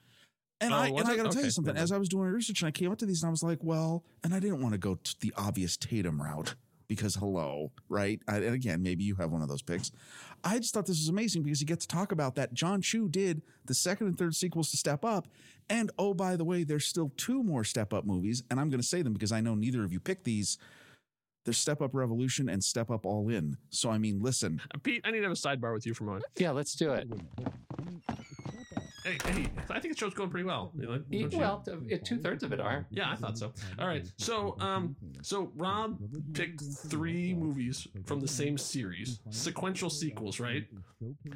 And 0.61 0.73
Oh, 0.73 0.77
I 0.77 0.87
and 0.87 0.99
I 1.01 1.15
got 1.17 1.23
to 1.23 1.29
tell 1.31 1.43
you 1.43 1.51
something. 1.51 1.75
As 1.75 1.91
I 1.91 1.97
was 1.97 2.07
doing 2.07 2.27
research 2.29 2.61
and 2.61 2.67
I 2.67 2.71
came 2.71 2.91
up 2.91 2.97
to 2.99 3.05
these, 3.05 3.23
and 3.23 3.27
I 3.27 3.31
was 3.31 3.43
like, 3.43 3.59
well, 3.61 4.03
and 4.23 4.33
I 4.33 4.39
didn't 4.39 4.61
want 4.61 4.73
to 4.73 4.77
go 4.77 4.95
to 4.95 5.15
the 5.19 5.33
obvious 5.35 5.75
Tatum 5.75 6.21
route 6.21 6.55
because 6.87 7.15
hello, 7.15 7.71
right? 7.89 8.21
I, 8.27 8.37
and 8.37 8.55
again, 8.55 8.81
maybe 8.81 9.03
you 9.03 9.15
have 9.15 9.31
one 9.31 9.41
of 9.41 9.47
those 9.47 9.61
picks. 9.61 9.91
I 10.43 10.59
just 10.59 10.73
thought 10.73 10.85
this 10.85 10.99
was 10.99 11.09
amazing 11.09 11.43
because 11.43 11.61
you 11.61 11.67
get 11.67 11.79
to 11.81 11.87
talk 11.87 12.11
about 12.11 12.35
that. 12.35 12.53
Jon 12.53 12.81
Chu 12.81 13.07
did 13.09 13.41
the 13.65 13.73
second 13.73 14.07
and 14.07 14.17
third 14.17 14.35
sequels 14.35 14.71
to 14.71 14.77
Step 14.77 15.03
Up, 15.03 15.27
and 15.69 15.91
oh 15.97 16.13
by 16.13 16.35
the 16.35 16.45
way, 16.45 16.63
there's 16.63 16.85
still 16.85 17.11
two 17.17 17.43
more 17.43 17.63
Step 17.63 17.93
Up 17.93 18.05
movies, 18.05 18.43
and 18.49 18.59
I'm 18.59 18.69
going 18.69 18.81
to 18.81 18.87
say 18.87 19.01
them 19.01 19.13
because 19.13 19.31
I 19.31 19.41
know 19.41 19.55
neither 19.55 19.83
of 19.83 19.91
you 19.91 19.99
picked 19.99 20.23
these. 20.23 20.57
There's 21.45 21.57
Step 21.57 21.81
Up 21.81 21.93
Revolution 21.93 22.49
and 22.49 22.63
Step 22.63 22.89
Up 22.89 23.05
All 23.05 23.29
In. 23.29 23.57
So 23.69 23.89
I 23.91 23.97
mean, 23.97 24.21
listen, 24.21 24.61
Pete, 24.83 25.01
I 25.05 25.11
need 25.11 25.19
to 25.19 25.23
have 25.23 25.31
a 25.31 25.35
sidebar 25.35 25.73
with 25.73 25.85
you 25.85 25.93
for 25.93 26.03
a 26.03 26.07
moment. 26.07 26.25
Yeah, 26.37 26.51
let's 26.51 26.75
do 26.75 26.91
it. 26.93 27.07
Hey, 29.05 29.17
hey, 29.23 29.47
I 29.69 29.79
think 29.79 29.93
the 29.93 29.99
show's 29.99 30.15
going 30.15 30.31
pretty 30.31 30.45
well. 30.45 30.71
You 30.75 31.03
know. 31.09 31.37
Well, 31.37 31.63
two 32.03 32.17
thirds 32.17 32.43
of 32.43 32.53
it 32.53 32.59
are. 32.59 32.87
Yeah, 32.89 33.11
I 33.11 33.15
thought 33.15 33.37
so. 33.37 33.53
All 33.77 33.87
right, 33.87 34.03
so 34.17 34.57
um, 34.59 34.95
so 35.21 35.51
Rob 35.55 35.99
picked 36.33 36.63
three 36.87 37.35
movies 37.35 37.87
from 38.05 38.19
the 38.19 38.27
same 38.27 38.57
series, 38.57 39.19
sequential 39.29 39.91
sequels, 39.91 40.39
right? 40.39 40.63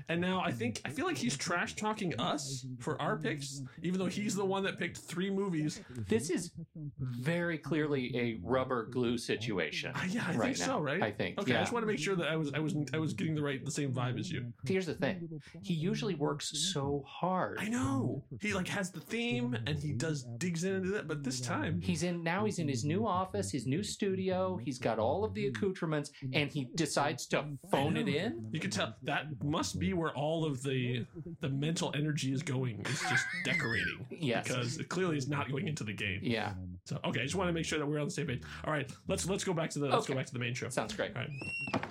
And 0.07 0.20
now 0.20 0.41
I 0.43 0.51
think 0.51 0.82
I 0.84 0.89
feel 0.89 1.05
like 1.05 1.17
he's 1.17 1.38
trash 1.38 1.76
talking 1.76 2.20
us 2.20 2.65
for 2.80 2.99
our 2.99 3.17
picks, 3.17 3.61
even 3.84 3.99
though 3.99 4.07
he's 4.07 4.36
the 4.36 4.45
one 4.45 4.63
that 4.63 4.80
picked 4.80 4.97
three 4.97 5.30
movies. 5.30 5.80
This 6.07 6.32
is 6.32 6.51
very 6.99 7.59
clearly 7.59 8.11
a 8.17 8.39
rubber 8.41 8.86
glue 8.86 9.20
situation. 9.20 9.91
Uh, 9.93 10.01
yeah, 10.09 10.26
I 10.28 10.36
right 10.36 10.45
think 10.45 10.57
so, 10.57 10.65
now, 10.65 10.82
right? 10.82 11.03
I 11.03 11.11
think. 11.11 11.39
Okay, 11.39 11.55
I 11.55 11.59
just 11.59 11.72
want 11.72 11.84
to 11.84 11.88
make 11.88 11.99
sure 11.99 12.15
that 12.15 12.30
I 12.30 12.36
was 12.36 12.51
I 12.53 12.59
was 12.59 12.76
I 12.95 12.97
was 12.97 13.13
getting 13.13 13.36
the 13.36 13.43
right 13.43 13.63
the 13.63 13.70
same 13.70 13.93
vibe 13.93 14.20
as 14.20 14.32
you. 14.32 14.51
Here's 14.65 14.88
the 14.88 14.95
thing. 14.95 15.30
He 15.61 15.76
usually 15.76 16.15
works 16.15 16.51
so 16.74 17.03
hard. 17.05 17.59
I 17.60 17.68
know 17.68 18.24
he 18.41 18.53
like 18.53 18.68
has 18.70 18.89
the 18.91 18.99
theme 19.01 19.55
and 19.68 19.78
he 19.78 19.91
does 19.91 20.24
digs 20.38 20.64
into 20.64 20.89
that, 20.91 21.07
but 21.07 21.24
this 21.24 21.41
time 21.41 21.82
He's 21.82 22.03
in 22.03 22.24
now 22.24 22.45
he's 22.45 22.60
in 22.60 22.68
his 22.68 22.86
new 22.86 23.05
office, 23.05 23.51
his 23.51 23.68
new 23.68 23.84
studio. 23.84 24.57
He's 24.64 24.80
got 24.80 24.97
all 24.99 25.26
of 25.26 25.34
the 25.34 25.47
accoutrements 25.47 26.12
and 26.34 26.49
he 26.49 26.68
decides 26.76 27.26
to 27.28 27.45
phone 27.72 27.97
it 27.97 28.07
in. 28.07 28.47
You 28.51 28.60
can 28.60 28.72
tell 28.72 28.95
that 29.03 29.26
must 29.43 29.78
be 29.80 29.93
where 29.93 30.12
all 30.16 30.45
of 30.45 30.64
the 30.64 31.05
the 31.41 31.49
mental 31.49 31.91
energy 31.95 32.32
is 32.32 32.41
going. 32.41 32.80
It's 32.82 33.01
just 33.10 33.26
decorating. 33.45 34.05
Yes. 34.22 34.47
Because 34.47 34.78
it 34.78 34.89
clearly 34.89 35.18
is 35.18 35.28
not 35.30 35.49
going 35.49 35.68
into 35.68 35.84
the 35.84 35.93
game. 35.93 36.20
Yeah. 36.22 36.53
So 36.86 36.99
okay, 37.05 37.22
I 37.22 37.24
just 37.24 37.36
want 37.36 37.47
to 37.49 37.53
make 37.53 37.66
sure 37.66 37.80
that 37.80 37.86
we're 37.86 37.99
on 37.99 38.05
the 38.05 38.12
same 38.12 38.28
page. 38.28 38.41
All 38.66 38.72
right, 38.74 38.89
let's 39.07 39.28
let's 39.30 39.43
go 39.43 39.53
back 39.53 39.70
to 39.72 39.80
the 39.80 39.88
let's 39.88 40.07
go 40.07 40.12
Okay. 40.14 40.20
back 40.20 40.26
to 40.28 40.34
the 40.34 40.39
main 40.39 40.53
show. 40.53 40.70
Sounds 40.70 40.93
great. 40.93 41.12
All 41.16 41.22
right. 41.24 41.84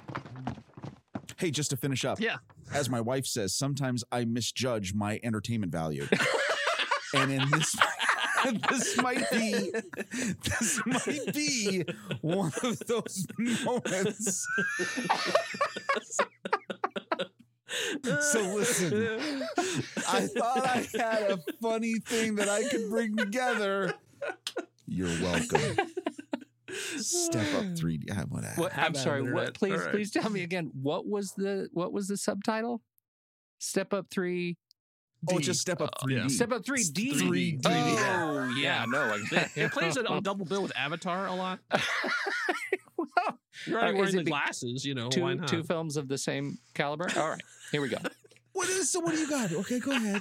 Hey, 1.39 1.51
just 1.51 1.71
to 1.71 1.77
finish 1.77 2.05
up. 2.05 2.21
Yeah. 2.21 2.37
As 2.73 2.91
my 2.91 3.01
wife 3.01 3.27
says, 3.27 3.55
sometimes 3.55 4.05
I 4.13 4.25
misjudge 4.25 4.93
my 4.95 5.21
entertainment 5.23 5.73
value. 5.73 6.07
and 7.15 7.33
in 7.33 7.51
this 7.51 7.77
this 8.71 8.97
might 8.99 9.29
be 9.31 9.73
this 10.45 10.81
might 10.87 11.35
be 11.35 11.85
one 12.21 12.53
of 12.63 12.79
those 12.87 13.27
moments. 13.65 14.47
so 18.21 18.41
listen, 18.55 19.43
I 20.09 20.27
thought 20.27 20.67
I 20.67 20.87
had 20.97 21.31
a 21.31 21.39
funny 21.61 21.95
thing 22.01 22.37
that 22.37 22.49
I 22.49 22.65
could 22.69 22.89
bring 22.91 23.17
together. 23.17 23.95
You're 24.87 25.09
welcome. 25.21 25.77
Step 26.99 27.47
up 27.55 27.65
3D. 27.75 28.05
Ah, 28.13 28.25
whatever. 28.29 28.61
What, 28.61 28.73
Have 28.73 28.89
I'm 28.89 28.95
sorry. 28.95 29.23
What? 29.23 29.29
Internet. 29.29 29.55
Please, 29.55 29.73
All 29.73 29.79
right. 29.79 29.91
please 29.91 30.11
tell 30.11 30.31
me 30.31 30.43
again. 30.43 30.71
What 30.81 31.07
was 31.07 31.33
the 31.33 31.69
what 31.73 31.93
was 31.93 32.09
the 32.09 32.17
subtitle? 32.17 32.83
Step 33.59 33.93
up 33.95 34.07
three. 34.11 34.57
Oh, 35.29 35.41
just 35.41 35.61
step 35.61 35.81
up 35.81 35.91
3D. 36.01 36.31
Step 36.31 36.53
up 36.53 36.65
three 36.65 36.85
D. 36.85 37.11
3D. 37.13 37.61
Oh 37.65 38.55
yeah, 38.61 38.85
no. 38.87 39.15
It, 39.33 39.49
it 39.57 39.73
plays 39.73 39.97
it 39.97 40.07
on 40.07 40.23
double 40.23 40.45
bill 40.45 40.63
with 40.63 40.73
Avatar 40.77 41.27
a 41.27 41.35
lot. 41.35 41.59
You're 43.67 43.79
Uh, 43.79 43.83
already 43.83 43.99
wearing 43.99 44.15
it 44.15 44.17
the 44.19 44.25
be- 44.25 44.31
glasses, 44.31 44.85
you 44.85 44.95
know. 44.95 45.07
why 45.07 45.11
two 45.11 45.35
not? 45.35 45.49
two 45.49 45.63
films 45.65 45.97
of 45.97 46.07
the 46.09 46.17
same 46.19 46.59
caliber. 46.75 47.09
All 47.17 47.31
right, 47.31 47.43
here 47.73 47.81
we 47.81 47.89
go. 47.89 47.99
What 48.59 48.69
is 48.71 48.91
so? 48.91 48.99
What 48.99 49.13
do 49.13 49.21
you 49.21 49.31
got? 49.31 49.53
Okay, 49.53 49.79
go 49.79 49.93
ahead. 49.93 50.21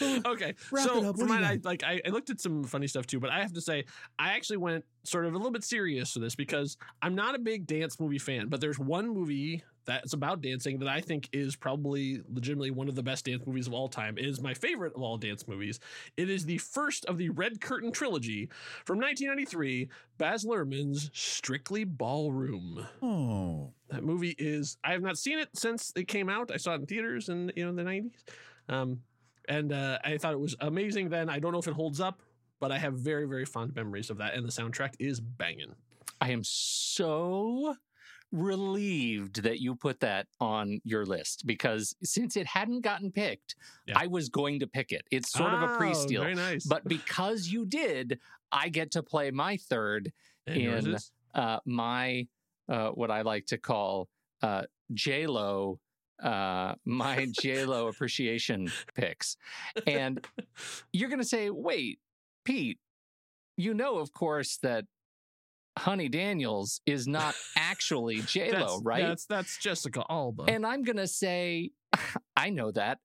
okay, 0.24 0.54
Wrap 0.70 0.86
so 0.86 0.98
it 1.00 1.04
up. 1.04 1.18
What 1.18 1.28
mine, 1.28 1.44
I 1.44 1.60
like 1.64 1.84
I, 1.84 2.00
I 2.06 2.08
looked 2.08 2.30
at 2.30 2.40
some 2.40 2.64
funny 2.64 2.86
stuff 2.86 3.06
too, 3.06 3.20
but 3.20 3.28
I 3.28 3.42
have 3.42 3.52
to 3.52 3.60
say 3.60 3.84
I 4.18 4.30
actually 4.30 4.56
went 4.56 4.86
sort 5.02 5.26
of 5.26 5.34
a 5.34 5.36
little 5.36 5.52
bit 5.52 5.64
serious 5.64 6.10
for 6.12 6.20
this 6.20 6.34
because 6.34 6.78
I'm 7.02 7.14
not 7.14 7.34
a 7.34 7.38
big 7.38 7.66
dance 7.66 8.00
movie 8.00 8.18
fan, 8.18 8.48
but 8.48 8.62
there's 8.62 8.78
one 8.78 9.06
movie 9.06 9.64
that's 9.84 10.12
about 10.12 10.40
dancing 10.40 10.78
that 10.78 10.88
I 10.88 11.00
think 11.00 11.28
is 11.32 11.56
probably 11.56 12.22
legitimately 12.32 12.70
one 12.70 12.88
of 12.88 12.94
the 12.94 13.02
best 13.02 13.24
dance 13.26 13.46
movies 13.46 13.66
of 13.66 13.74
all 13.74 13.88
time. 13.88 14.16
It 14.18 14.24
is 14.24 14.40
my 14.40 14.54
favorite 14.54 14.94
of 14.94 15.02
all 15.02 15.16
dance 15.18 15.46
movies. 15.46 15.80
It 16.16 16.30
is 16.30 16.44
the 16.44 16.58
first 16.58 17.04
of 17.06 17.18
the 17.18 17.28
Red 17.30 17.60
Curtain 17.60 17.92
trilogy 17.92 18.48
from 18.84 18.98
1993, 18.98 19.88
Baz 20.18 20.44
Luhrmann's 20.44 21.10
Strictly 21.12 21.84
Ballroom. 21.84 22.86
Oh, 23.02 23.72
That 23.88 24.04
movie 24.04 24.34
is 24.38 24.76
I 24.84 24.92
have 24.92 25.02
not 25.02 25.18
seen 25.18 25.38
it 25.38 25.48
since 25.54 25.92
it 25.96 26.08
came 26.08 26.28
out. 26.28 26.50
I 26.50 26.56
saw 26.56 26.72
it 26.72 26.80
in 26.80 26.86
theaters 26.86 27.28
in 27.28 27.52
you 27.56 27.66
know 27.66 27.74
the 27.74 27.82
90s. 27.82 28.10
Um 28.68 29.00
and 29.46 29.72
uh, 29.72 29.98
I 30.02 30.16
thought 30.16 30.32
it 30.32 30.40
was 30.40 30.56
amazing 30.60 31.10
then. 31.10 31.28
I 31.28 31.38
don't 31.38 31.52
know 31.52 31.58
if 31.58 31.68
it 31.68 31.74
holds 31.74 32.00
up, 32.00 32.22
but 32.60 32.72
I 32.72 32.78
have 32.78 32.94
very 32.94 33.26
very 33.26 33.44
fond 33.44 33.74
memories 33.74 34.08
of 34.10 34.18
that 34.18 34.34
and 34.34 34.44
the 34.46 34.50
soundtrack 34.52 34.94
is 34.98 35.20
banging. 35.20 35.74
I 36.20 36.30
am 36.30 36.42
so 36.42 37.74
relieved 38.34 39.42
that 39.42 39.60
you 39.60 39.74
put 39.76 40.00
that 40.00 40.26
on 40.40 40.80
your 40.84 41.06
list 41.06 41.46
because 41.46 41.94
since 42.02 42.36
it 42.36 42.46
hadn't 42.46 42.80
gotten 42.82 43.10
picked, 43.10 43.54
Yeah. 43.86 43.94
I 43.98 44.06
was 44.08 44.28
going 44.28 44.60
to 44.60 44.66
pick 44.66 44.92
it. 44.92 45.02
It's 45.10 45.30
sort 45.30 45.54
of 45.54 45.62
a 45.62 45.72
Oh, 45.74 45.76
pre-steal. 45.76 46.22
Very 46.22 46.34
nice. 46.34 46.66
But 46.66 46.84
because 46.86 47.48
you 47.48 47.64
did, 47.64 48.18
I 48.52 48.68
get 48.68 48.90
to 48.92 49.02
play 49.02 49.30
my 49.30 49.56
third 49.56 50.12
And 50.46 50.58
in 50.88 50.96
uh, 51.34 51.60
my 51.64 52.26
uh, 52.68 52.90
what 52.90 53.10
I 53.10 53.22
like 53.22 53.46
to 53.46 53.58
call 53.58 54.08
uh, 54.42 54.64
J 54.92 55.26
Lo. 55.26 55.78
Uh, 56.22 56.74
my 56.84 57.26
J 57.40 57.64
Lo 57.64 57.88
appreciation 57.88 58.70
picks, 58.94 59.36
and 59.86 60.24
you're 60.92 61.08
gonna 61.10 61.24
say, 61.24 61.50
"Wait, 61.50 61.98
Pete, 62.44 62.78
you 63.56 63.74
know, 63.74 63.98
of 63.98 64.12
course, 64.12 64.56
that 64.58 64.84
Honey 65.78 66.08
Daniels 66.08 66.80
is 66.86 67.06
not 67.06 67.34
actually 67.56 68.20
J 68.26 68.52
Lo, 68.52 68.80
right?" 68.82 69.02
That's 69.02 69.26
that's 69.26 69.58
Jessica 69.58 70.04
Alba. 70.08 70.44
And 70.48 70.66
I'm 70.66 70.82
going 70.82 70.96
to 70.96 71.08
say, 71.08 71.70
I 72.36 72.50
know 72.50 72.70
that, 72.72 72.98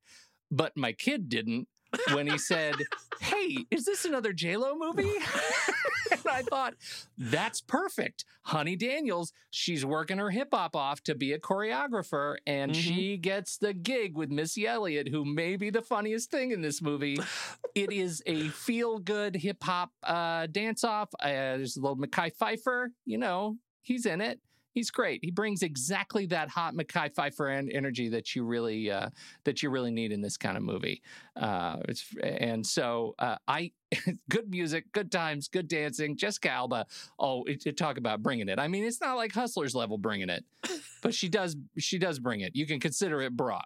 but 0.52 0.78
my 0.78 0.94
kid 0.94 1.30
didn't 1.30 1.68
when 2.14 2.28
he 2.28 2.38
said, 2.38 2.76
Hey, 3.20 3.66
is 3.72 3.86
this 3.86 4.06
another 4.06 4.34
JLo 4.34 4.74
movie? 4.78 5.10
and 6.12 6.22
I 6.30 6.42
thought, 6.44 6.76
That's 7.18 7.62
perfect. 7.62 8.26
Honey 8.44 8.76
Daniels, 8.76 9.32
she's 9.52 9.86
working 9.86 10.18
her 10.18 10.30
hip 10.30 10.50
hop 10.54 10.76
off 10.76 11.02
to 11.04 11.16
be 11.16 11.34
a 11.34 11.40
choreographer, 11.40 12.38
and 12.48 12.72
Mhm. 12.72 12.76
she 12.76 13.18
gets 13.18 13.58
the 13.58 13.74
gig 13.74 14.16
with 14.16 14.30
Missy 14.32 14.66
Elliott, 14.68 15.10
who 15.10 15.26
may 15.26 15.56
be 15.56 15.70
the 15.70 15.82
funniest 15.82 16.32
thing 16.32 16.52
in 16.52 16.62
this 16.62 16.82
movie. 16.82 17.18
it 17.76 17.92
is 17.92 18.22
a 18.26 18.48
feel 18.50 19.00
good 19.00 19.36
hip 19.36 19.62
hop 19.64 19.92
uh, 20.04 20.48
dance 20.48 20.84
off. 20.84 21.10
Uh, 21.20 21.28
there's 21.28 21.78
a 21.78 21.82
little 21.82 21.98
Mekhi 21.98 22.32
Phifer, 22.36 22.88
you 23.06 23.18
know, 23.18 23.58
he's 23.82 24.06
in 24.06 24.22
it. 24.22 24.40
He's 24.74 24.92
great. 24.92 25.20
He 25.24 25.32
brings 25.32 25.64
exactly 25.64 26.28
that 26.28 26.50
hot 26.50 26.76
Mekhi 26.76 27.14
Phifer 27.14 27.70
energy 27.74 28.10
that 28.10 28.36
you 28.36 28.44
really 28.44 28.92
uh, 28.92 29.10
that 29.44 29.64
you 29.64 29.70
really 29.70 29.92
need 29.92 30.12
in 30.12 30.22
this 30.22 30.38
kind 30.38 30.56
of 30.58 30.64
movie. 30.64 31.02
Uh, 31.36 31.78
it's, 31.88 32.06
and 32.24 32.66
so 32.66 33.16
uh, 33.20 33.38
I, 33.48 33.72
good 34.30 34.50
music, 34.50 34.92
good 34.92 35.12
times, 35.12 35.48
good 35.48 35.68
dancing. 35.68 36.16
Jessica 36.16 36.50
Alba. 36.52 36.86
Oh, 37.18 37.44
it, 37.46 37.66
it 37.66 37.78
talk 37.78 37.98
about 37.98 38.22
bringing 38.22 38.48
it. 38.48 38.60
I 38.60 38.68
mean, 38.68 38.84
it's 38.84 39.02
not 39.02 39.16
like 39.18 39.34
Hustlers 39.34 39.74
level 39.74 39.98
bringing 39.98 40.30
it, 40.30 40.46
but 41.02 41.14
she 41.14 41.30
does. 41.30 41.56
She 41.78 41.98
does 41.98 42.20
bring 42.20 42.42
it. 42.42 42.56
You 42.56 42.68
can 42.68 42.80
consider 42.80 43.22
it 43.22 43.36
brought 43.36 43.66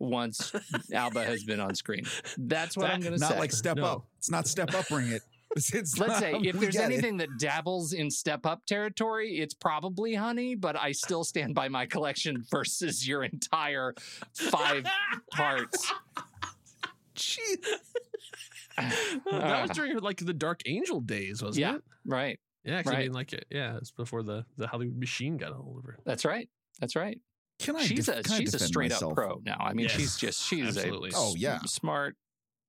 once 0.00 0.52
Alba 0.92 1.24
has 1.24 1.44
been 1.44 1.60
on 1.60 1.74
screen. 1.74 2.04
That's 2.38 2.76
what 2.76 2.88
I'm 2.88 3.00
going 3.00 3.12
to 3.14 3.18
say. 3.18 3.28
not 3.28 3.38
like 3.38 3.52
step 3.52 3.76
No. 3.76 3.84
up. 3.84 4.06
It's 4.16 4.30
not 4.30 4.46
step 4.48 4.72
up. 4.74 4.88
Bring 4.88 5.08
it. 5.08 5.22
It's, 5.56 5.72
it's 5.74 5.98
Let's 5.98 6.12
not- 6.12 6.20
say 6.20 6.34
if 6.44 6.58
there's 6.60 6.74
get 6.74 6.82
it. 6.90 6.92
anything 6.94 7.16
that 7.18 7.28
dabbles 7.38 7.92
in 7.94 8.10
step 8.10 8.44
up 8.46 8.64
territory, 8.66 9.38
it's 9.38 9.54
probably 9.54 10.14
honey, 10.14 10.54
but 10.54 10.76
I 10.76 10.92
still 10.92 11.24
stand 11.24 11.54
by 11.54 11.68
my 11.68 11.86
collection 11.86 12.44
versus 12.50 13.06
your 13.08 13.24
entire 13.24 13.94
five 14.34 14.84
parts. 15.32 15.90
Jeez. 17.16 17.56
that 18.76 18.92
uh. 19.32 19.62
was 19.62 19.70
during 19.70 19.98
like 19.98 20.18
the 20.24 20.34
Dark 20.34 20.62
Angel 20.66 21.00
days, 21.00 21.42
wasn't 21.42 21.60
Yeah, 21.62 21.76
it? 21.76 21.82
right. 22.06 22.38
Yeah, 22.64 22.82
'cause 22.82 22.92
I 22.94 22.98
mean, 22.98 23.12
like, 23.12 23.32
yeah, 23.50 23.76
it's 23.78 23.90
before 23.90 24.22
the 24.22 24.44
the 24.56 24.66
Hollywood 24.66 24.98
machine 24.98 25.36
got 25.36 25.52
a 25.52 25.54
hold 25.54 25.78
of 25.78 25.84
her. 25.84 25.98
That's 26.04 26.24
right. 26.24 26.48
That's 26.80 26.94
right. 26.94 27.18
Can 27.58 27.76
I? 27.76 27.82
she's 27.82 28.06
def- 28.06 28.26
a 28.26 28.36
she's 28.36 28.54
a 28.54 28.58
straight 28.58 28.90
myself? 28.90 29.12
up 29.12 29.16
pro 29.16 29.40
now. 29.44 29.56
I 29.58 29.72
mean, 29.72 29.84
Yes, 29.86 29.96
she's 29.96 30.16
just 30.16 30.46
she's 30.46 30.76
absolutely. 30.76 31.10
a 31.10 31.14
Oh, 31.16 31.34
yeah. 31.36 31.58
smart, 31.66 32.16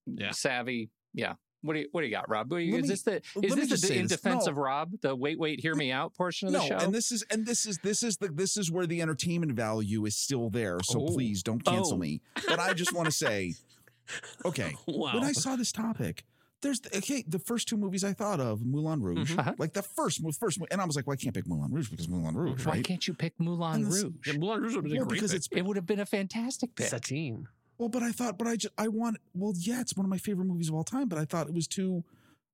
Yeah. 0.08 0.32
savvy. 0.32 0.90
Yeah. 1.14 1.34
What 1.62 1.74
do 1.74 1.80
you 1.80 1.88
what 1.92 2.02
do 2.02 2.08
you 2.08 2.12
got, 2.14 2.30
Rob? 2.30 2.50
What 2.52 2.60
do 2.60 2.64
you- 2.64 2.72
Let 2.74 2.84
is 2.86 2.90
me- 2.90 2.90
this 2.90 3.02
the 3.04 3.16
is 3.44 3.56
this 3.56 3.68
just 3.70 3.82
the, 3.82 3.88
say 3.90 3.98
in 3.98 4.04
this. 4.08 4.12
defense 4.14 4.46
No. 4.46 4.52
of 4.52 4.58
Rob 4.58 4.94
the 5.02 5.16
wait 5.16 5.38
wait 5.38 5.60
hear 5.60 5.76
me 5.76 5.92
out 5.92 6.14
portion 6.14 6.48
of 6.48 6.54
no, 6.54 6.60
the 6.60 6.68
show? 6.68 6.78
and 6.78 6.94
this 6.94 7.12
is 7.12 7.24
and 7.30 7.46
this 7.46 7.66
is 7.66 7.78
this 7.80 8.02
is 8.04 8.18
the 8.18 8.30
this 8.30 8.56
is 8.56 8.72
where 8.72 8.88
the 8.88 9.02
entertainment 9.02 9.52
value 9.54 10.06
is 10.06 10.16
still 10.16 10.50
there. 10.50 10.80
So 10.84 11.02
Oh. 11.02 11.08
please 11.08 11.44
don't 11.44 11.64
cancel 11.64 11.96
Oh. 11.96 11.98
me. 11.98 12.22
But 12.48 12.60
I 12.60 12.74
just 12.74 12.94
want 12.94 13.08
to 13.08 13.12
say, 13.12 13.56
okay, 14.46 14.74
Wow. 14.88 15.14
when 15.16 15.24
I 15.24 15.34
saw 15.34 15.56
this 15.56 15.72
topic, 15.72 16.24
there's 16.62 16.80
okay. 16.96 17.24
The 17.28 17.40
first 17.40 17.68
two 17.68 17.78
movies 17.78 18.04
I 18.04 18.14
thought 18.14 18.40
of, 18.40 18.66
Moulin 18.66 19.02
Rouge, 19.02 19.36
Uh-huh. 19.38 19.54
like 19.58 19.74
the 19.74 19.82
first 19.84 20.24
was 20.24 20.38
first, 20.38 20.60
and 20.72 20.82
I 20.82 20.86
was 20.86 20.96
like, 20.96 21.08
well, 21.08 21.14
I 21.14 21.18
can't 21.18 21.34
pick 21.36 21.48
Moulin 21.48 21.72
Rouge 21.72 21.90
because 21.90 22.08
Moulin 22.10 22.36
Rouge, 22.36 22.66
Why 22.66 22.74
right? 22.76 22.86
can't 22.86 23.06
you 23.08 23.14
pick 23.14 23.40
Moulin 23.40 23.84
this- 23.84 24.04
Rouge? 24.04 24.28
Yeah, 24.28 24.34
Moulin 24.38 24.62
Rouge 24.62 24.76
would 24.76 24.84
have 24.86 24.90
been 24.92 24.94
a 24.94 25.00
Well, 25.02 25.08
great 25.10 25.18
because 25.18 25.32
pick. 25.32 25.38
it's 25.40 25.48
It 25.52 25.66
would 25.66 25.76
have 25.78 25.86
been 25.86 26.00
a 26.00 26.06
fantastic 26.06 26.76
pick. 26.76 26.88
Satine. 26.88 27.48
Well, 27.80 27.88
but 27.88 28.04
I 28.04 28.12
thought, 28.12 28.38
but 28.38 28.46
I 28.46 28.58
just 28.58 28.74
I 28.78 28.90
want 28.90 29.18
well, 29.34 29.54
yeah, 29.58 29.80
it's 29.80 29.96
one 29.96 30.06
of 30.06 30.10
my 30.10 30.18
favorite 30.18 30.46
movies 30.46 30.68
of 30.68 30.76
all 30.76 30.84
time. 30.84 31.08
But 31.08 31.18
I 31.18 31.26
thought 31.26 31.48
it 31.48 31.54
was 31.54 31.68
too. 31.68 32.04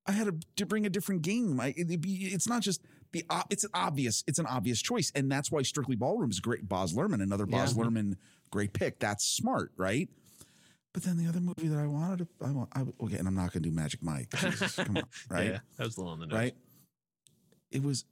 I 0.05 0.11
had 0.11 0.27
to, 0.27 0.35
to 0.57 0.67
bring 0.67 0.85
a 0.85 0.89
different 0.89 1.23
game. 1.23 1.59
I, 1.59 1.73
it'd 1.75 1.99
be, 1.99 2.27
it's 2.27 2.47
not 2.47 2.61
just 2.61 2.83
the 3.11 3.25
it's 3.49 3.63
an 3.63 3.71
obvious 3.73 4.23
it's 4.27 4.37
an 4.37 4.45
obvious 4.45 4.79
choice, 4.83 5.11
and 5.15 5.29
that's 5.31 5.51
why 5.51 5.63
Strictly 5.63 5.95
Ballroom 5.95 6.29
is 6.29 6.39
great. 6.39 6.69
Baz 6.69 6.93
Luhrmann, 6.93 7.23
another 7.23 7.47
Baz 7.47 7.75
Yeah. 7.75 7.83
Luhrmann, 7.83 8.17
great 8.51 8.71
pick. 8.73 8.99
That's 8.99 9.25
smart, 9.25 9.71
right? 9.77 10.07
But 10.93 11.01
then 11.03 11.17
the 11.17 11.27
other 11.27 11.41
movie 11.41 11.67
that 11.67 11.79
I 11.79 11.87
wanted 11.87 12.19
to, 12.19 12.27
I 12.45 12.51
want, 12.51 12.69
I, 12.73 12.85
okay, 13.03 13.17
and 13.17 13.27
I'm 13.27 13.35
not 13.35 13.51
going 13.51 13.63
to 13.63 13.69
do 13.69 13.75
Magic 13.75 14.01
Mike. 14.01 14.29
Jesus, 14.37 14.75
come 14.75 14.95
on, 14.95 15.03
right? 15.29 15.47
Yeah, 15.47 15.59
that 15.75 15.85
was 15.85 15.97
a 15.97 15.99
little 15.99 16.13
on 16.13 16.19
the 16.21 16.27
nose. 16.27 16.37
Right? 16.37 16.55
It 17.69 17.83
was, 17.83 18.05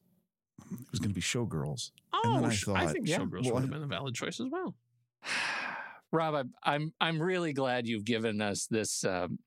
it 0.70 0.92
was 0.92 1.00
going 1.00 1.12
to 1.12 1.16
be 1.16 1.22
Showgirls. 1.22 1.92
Oh, 2.12 2.44
I 2.44 2.54
thought, 2.54 2.76
I 2.76 2.88
think 2.88 3.08
Showgirls 3.08 3.46
well, 3.46 3.54
would 3.54 3.62
have 3.62 3.72
been 3.72 3.84
a 3.84 3.88
valid 3.88 4.16
choice 4.16 4.42
as 4.42 4.48
well. 4.52 4.76
Rob, 6.14 6.36
I'm 6.36 6.54
I'm 6.64 6.94
I'm 7.02 7.22
really 7.22 7.54
glad 7.54 7.88
you've 7.88 8.06
given 8.06 8.40
us 8.40 8.68
this 8.70 9.04
um, 9.04 9.40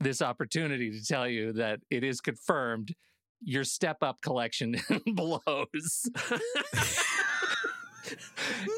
this 0.00 0.22
opportunity 0.22 0.90
to 0.90 1.04
tell 1.04 1.28
you 1.28 1.52
that 1.52 1.80
it 1.90 2.02
is 2.02 2.20
confirmed 2.20 2.94
your 3.42 3.64
step 3.64 3.98
up 4.02 4.20
collection 4.22 4.76
blows. 5.06 6.10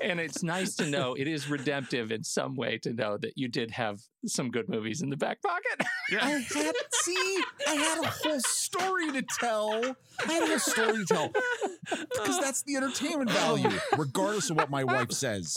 and 0.02 0.20
it's 0.20 0.42
nice 0.42 0.74
to 0.76 0.86
know 0.86 1.14
it 1.14 1.28
is 1.28 1.48
redemptive 1.48 2.12
in 2.12 2.22
some 2.24 2.56
way 2.56 2.78
to 2.78 2.92
know 2.92 3.16
that 3.18 3.32
you 3.36 3.48
did 3.48 3.70
have 3.70 4.00
some 4.26 4.50
good 4.50 4.68
movies 4.68 5.00
in 5.02 5.10
the 5.10 5.16
back 5.16 5.40
pocket. 5.42 5.86
Yeah. 6.10 6.24
I 6.24 6.30
had 6.30 6.74
see, 6.92 7.42
I 7.66 7.74
had 7.74 8.04
a 8.04 8.08
whole 8.08 8.40
story 8.40 9.12
to 9.12 9.22
tell. 9.40 9.96
I 10.26 10.32
had 10.32 10.42
a 10.42 10.46
whole 10.46 10.58
story 10.58 10.98
to 10.98 11.04
tell 11.06 11.32
because 11.90 12.40
that's 12.40 12.62
the 12.64 12.76
entertainment 12.76 13.30
value, 13.30 13.70
regardless 13.96 14.50
of 14.50 14.56
what 14.56 14.70
my 14.70 14.84
wife 14.84 15.12
says. 15.12 15.54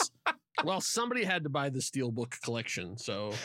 Well, 0.64 0.80
somebody 0.80 1.24
had 1.24 1.44
to 1.44 1.50
buy 1.50 1.68
the 1.70 1.80
Steelbook 1.80 2.40
collection, 2.42 2.96
so. 2.98 3.32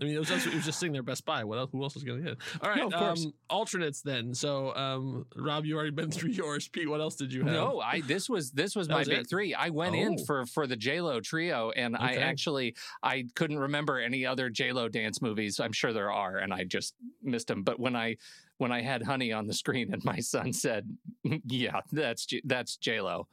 I 0.00 0.04
mean, 0.04 0.16
it 0.16 0.18
was, 0.18 0.28
just, 0.28 0.46
it 0.48 0.54
was 0.54 0.64
just 0.64 0.80
sitting 0.80 0.92
there 0.94 1.02
Best 1.04 1.24
Buy. 1.24 1.44
What 1.44 1.58
else? 1.58 1.70
Who 1.70 1.80
else 1.80 1.94
was 1.94 2.02
going 2.02 2.18
to 2.18 2.24
get? 2.24 2.32
it? 2.32 2.38
All 2.60 2.70
right, 2.70 2.78
No, 2.78 2.86
of 2.88 2.92
course. 2.92 3.24
um, 3.24 3.32
alternates 3.48 4.02
then. 4.02 4.34
So, 4.34 4.74
um, 4.74 5.26
Rob, 5.36 5.64
you 5.64 5.76
already 5.76 5.92
been 5.92 6.10
through 6.10 6.30
yours. 6.30 6.66
Pete, 6.66 6.88
what 6.88 7.00
else 7.00 7.14
did 7.14 7.32
you 7.32 7.44
have? 7.44 7.52
No, 7.52 7.78
I 7.78 8.00
this 8.00 8.28
was 8.28 8.50
this 8.50 8.74
was 8.74 8.88
That 8.88 8.94
my 8.94 8.98
was 9.00 9.08
big 9.08 9.18
it? 9.20 9.28
three. 9.30 9.54
I 9.54 9.68
went 9.68 9.94
in 9.94 10.16
Oh. 10.18 10.24
for 10.24 10.44
for 10.46 10.66
the 10.66 10.74
J 10.74 11.00
Lo 11.00 11.20
trio, 11.20 11.70
and 11.70 11.96
I 11.96 12.14
actually 12.14 12.74
I 13.00 13.26
couldn't 13.36 13.60
remember 13.60 14.00
any 14.00 14.26
other 14.26 14.50
J 14.50 14.72
Lo 14.72 14.88
dance 14.88 15.22
movies. 15.22 15.60
I'm 15.60 15.72
sure 15.72 15.92
there 15.92 16.10
are, 16.10 16.38
and 16.38 16.52
I 16.52 16.64
just 16.64 16.94
missed 17.22 17.46
them. 17.46 17.62
But 17.62 17.78
when 17.78 17.94
I 17.94 18.16
when 18.58 18.72
I 18.72 18.82
had 18.82 19.04
Honey 19.04 19.30
on 19.30 19.46
the 19.46 19.54
screen, 19.54 19.92
and 19.92 20.04
my 20.04 20.18
son 20.18 20.52
said, 20.52 20.96
"Yeah, 21.46 21.80
that's 21.92 22.26
J- 22.26 22.42
that's 22.44 22.76
J 22.76 23.00
Lo," 23.02 23.28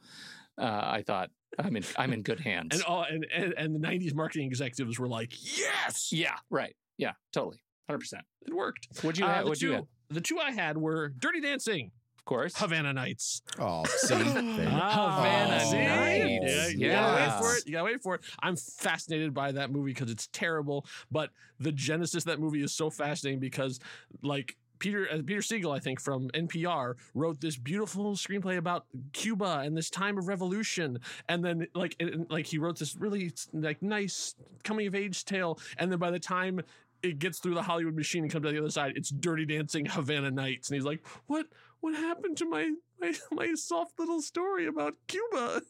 uh, 0.60 0.64
I 0.84 1.02
thought 1.06 1.30
I'm 1.58 1.74
in 1.76 1.84
I'm 1.96 2.12
in 2.12 2.22
good 2.22 2.38
hands. 2.50 2.68
And 2.74 2.82
all 2.84 3.02
and, 3.02 3.26
and 3.34 3.54
and 3.56 3.74
the 3.74 3.80
'90s 3.86 4.14
marketing 4.14 4.46
executives 4.46 4.98
were 4.98 5.08
like, 5.08 5.32
"Yes, 5.58 6.12
yeah, 6.12 6.36
right, 6.50 6.76
yeah, 6.98 7.12
totally, 7.32 7.60
hundred 7.88 8.00
percent. 8.00 8.24
it 8.46 8.54
worked." 8.54 8.86
What'd 9.02 9.18
you 9.18 9.24
Uh, 9.26 9.34
have? 9.34 9.44
What'd 9.46 9.62
you 9.62 9.72
have? 9.72 9.84
The 10.10 10.20
two 10.20 10.38
I 10.38 10.50
had 10.52 10.76
were 10.76 11.08
Dirty 11.10 11.40
Dancing, 11.40 11.92
Of 12.18 12.24
course, 12.24 12.56
Havana 12.58 12.92
Nights. 12.92 13.42
Oh, 13.58 13.84
see, 13.86 14.14
Havana 14.14 15.60
see? 15.60 15.76
Nights. 15.84 16.44
Yeah, 16.54 16.66
you 16.68 16.88
gotta 16.90 17.16
wait 17.16 17.40
for 17.40 17.56
it. 17.56 17.66
You 17.66 17.72
gotta 17.72 17.84
wait 17.84 18.02
for 18.02 18.14
it. 18.16 18.20
I'm 18.42 18.56
fascinated 18.56 19.32
by 19.34 19.52
that 19.52 19.70
movie 19.70 19.92
because 19.92 20.10
it's 20.10 20.28
terrible, 20.32 20.86
but 21.10 21.30
the 21.58 21.72
genesis 21.72 22.22
of 22.22 22.24
that 22.26 22.40
movie 22.40 22.62
is 22.62 22.72
so 22.72 22.90
fascinating 22.90 23.40
because, 23.40 23.80
like. 24.22 24.56
Peter 24.80 25.06
uh, 25.12 25.18
Peter 25.24 25.40
Sagal, 25.40 25.74
I 25.74 25.78
think, 25.78 26.00
from 26.00 26.28
NPR, 26.30 26.94
wrote 27.14 27.40
this 27.40 27.56
beautiful 27.56 28.14
screenplay 28.16 28.56
about 28.56 28.86
Cuba 29.12 29.60
and 29.64 29.76
this 29.76 29.88
time 29.90 30.18
of 30.18 30.26
revolution, 30.26 30.98
and 31.28 31.44
then 31.44 31.68
like 31.74 31.94
and- 32.00 32.26
like 32.28 32.46
he 32.46 32.58
wrote 32.58 32.78
this 32.78 32.96
really 32.96 33.32
like 33.52 33.80
nice 33.82 34.34
coming 34.64 34.88
of 34.88 34.94
age 34.96 35.24
tale, 35.24 35.58
and 35.78 35.92
then 35.92 35.98
by 36.00 36.10
the 36.10 36.18
time 36.18 36.60
it 37.02 37.18
gets 37.18 37.38
through 37.38 37.54
the 37.54 37.62
Hollywood 37.62 37.94
machine 37.94 38.24
and 38.24 38.32
comes 38.32 38.44
out 38.44 38.52
the 38.52 38.58
other 38.58 38.70
side, 38.70 38.92
it's 38.96 39.08
Dirty 39.10 39.46
Dancing 39.46 39.86
Havana 39.86 40.30
Nights, 40.30 40.68
and 40.68 40.74
he's 40.74 40.84
like, 40.84 41.06
"What? 41.28 41.46
What 41.80 41.94
happened 41.94 42.36
to 42.38 42.44
my 42.44 42.70
my, 43.00 43.14
my 43.32 43.54
soft 43.54 43.98
little 43.98 44.20
story 44.20 44.66
about 44.66 44.94
Cuba?" 45.06 45.62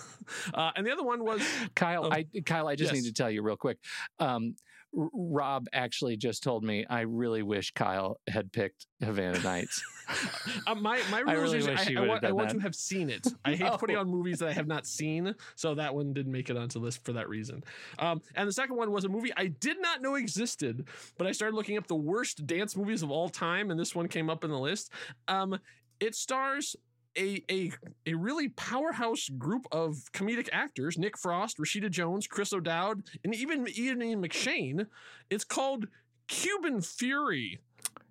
uh, 0.54 0.70
and 0.76 0.86
the 0.86 0.92
other 0.92 1.04
one 1.04 1.24
was 1.24 1.42
Kyle, 1.74 2.06
Oh, 2.06 2.10
I 2.10 2.24
Kyle, 2.46 2.68
I 2.68 2.74
just 2.74 2.92
yes. 2.94 3.02
need 3.02 3.08
to 3.08 3.14
tell 3.14 3.30
you 3.30 3.42
real 3.42 3.56
quick. 3.56 3.78
Um, 4.18 4.56
R- 4.96 5.08
Rob 5.12 5.66
actually 5.72 6.16
just 6.16 6.42
told 6.42 6.64
me 6.64 6.86
I 6.88 7.00
really 7.02 7.42
wish 7.42 7.72
Kyle 7.72 8.20
had 8.28 8.52
picked 8.52 8.86
Havana 9.02 9.38
Nights. 9.40 9.82
uh, 10.66 10.74
my 10.74 11.00
my 11.10 11.18
I 11.18 11.32
really 11.32 11.58
realization. 11.58 11.72
wish 11.74 11.96
I, 11.96 12.02
I, 12.02 12.06
want, 12.06 12.24
I 12.24 12.32
want 12.32 12.50
to 12.50 12.58
have 12.60 12.74
seen 12.74 13.10
it. 13.10 13.26
I 13.44 13.50
hate 13.50 13.60
No. 13.60 13.76
putting 13.76 13.96
on 13.96 14.08
movies 14.08 14.38
that 14.38 14.48
I 14.48 14.52
have 14.52 14.66
not 14.66 14.86
seen, 14.86 15.34
so 15.56 15.74
that 15.74 15.94
one 15.94 16.12
didn't 16.12 16.32
make 16.32 16.50
it 16.50 16.56
onto 16.56 16.78
the 16.78 16.84
list 16.84 17.04
for 17.04 17.12
that 17.12 17.28
reason. 17.28 17.62
Um, 17.98 18.22
and 18.34 18.48
the 18.48 18.52
second 18.52 18.76
one 18.76 18.90
was 18.90 19.04
a 19.04 19.08
movie 19.08 19.32
I 19.36 19.48
did 19.48 19.80
not 19.80 20.00
know 20.02 20.14
existed, 20.14 20.88
but 21.18 21.26
I 21.26 21.32
started 21.32 21.54
looking 21.54 21.76
up 21.76 21.86
the 21.86 21.96
worst 21.96 22.46
dance 22.46 22.76
movies 22.76 23.02
of 23.02 23.10
all 23.10 23.28
time, 23.28 23.70
and 23.70 23.78
this 23.78 23.94
one 23.94 24.08
came 24.08 24.30
up 24.30 24.44
in 24.44 24.50
the 24.50 24.58
list. 24.58 24.92
Um, 25.28 25.58
it 26.00 26.14
stars 26.14 26.76
a, 27.16 27.42
a 27.50 27.72
a 28.06 28.14
really 28.14 28.48
powerhouse 28.50 29.28
group 29.28 29.66
of 29.72 29.96
comedic 30.12 30.48
actors: 30.52 30.98
Nick 30.98 31.16
Frost, 31.18 31.58
Rashida 31.58 31.90
Jones, 31.90 32.26
Chris 32.26 32.52
O'Dowd, 32.52 33.02
and 33.24 33.34
even 33.34 33.66
Ian 33.76 34.00
McShane. 34.22 34.86
It's 35.30 35.44
called 35.44 35.86
Cuban 36.26 36.80
Fury. 36.82 37.60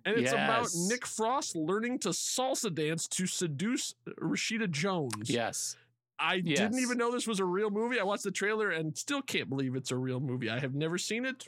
And 0.04 0.16
it's 0.18 0.32
about 0.32 0.68
Nick 0.88 1.06
Frost 1.06 1.54
learning 1.54 1.98
to 2.00 2.10
salsa 2.10 2.74
dance 2.74 3.06
to 3.08 3.26
seduce 3.26 3.94
Rashida 4.20 4.70
Jones. 4.70 5.28
yes. 5.28 5.76
I 6.20 6.36
Yes. 6.44 6.58
didn't 6.58 6.80
even 6.80 6.98
know 6.98 7.12
this 7.12 7.26
was 7.28 7.38
a 7.38 7.44
real 7.44 7.70
movie. 7.70 8.00
I 8.00 8.02
watched 8.02 8.24
the 8.24 8.32
trailer 8.32 8.70
and 8.70 8.96
still 8.98 9.22
can't 9.22 9.48
believe 9.48 9.76
it's 9.76 9.92
a 9.92 9.96
real 9.96 10.18
movie. 10.18 10.50
I 10.50 10.58
have 10.58 10.74
never 10.74 10.98
seen 10.98 11.24
it, 11.24 11.46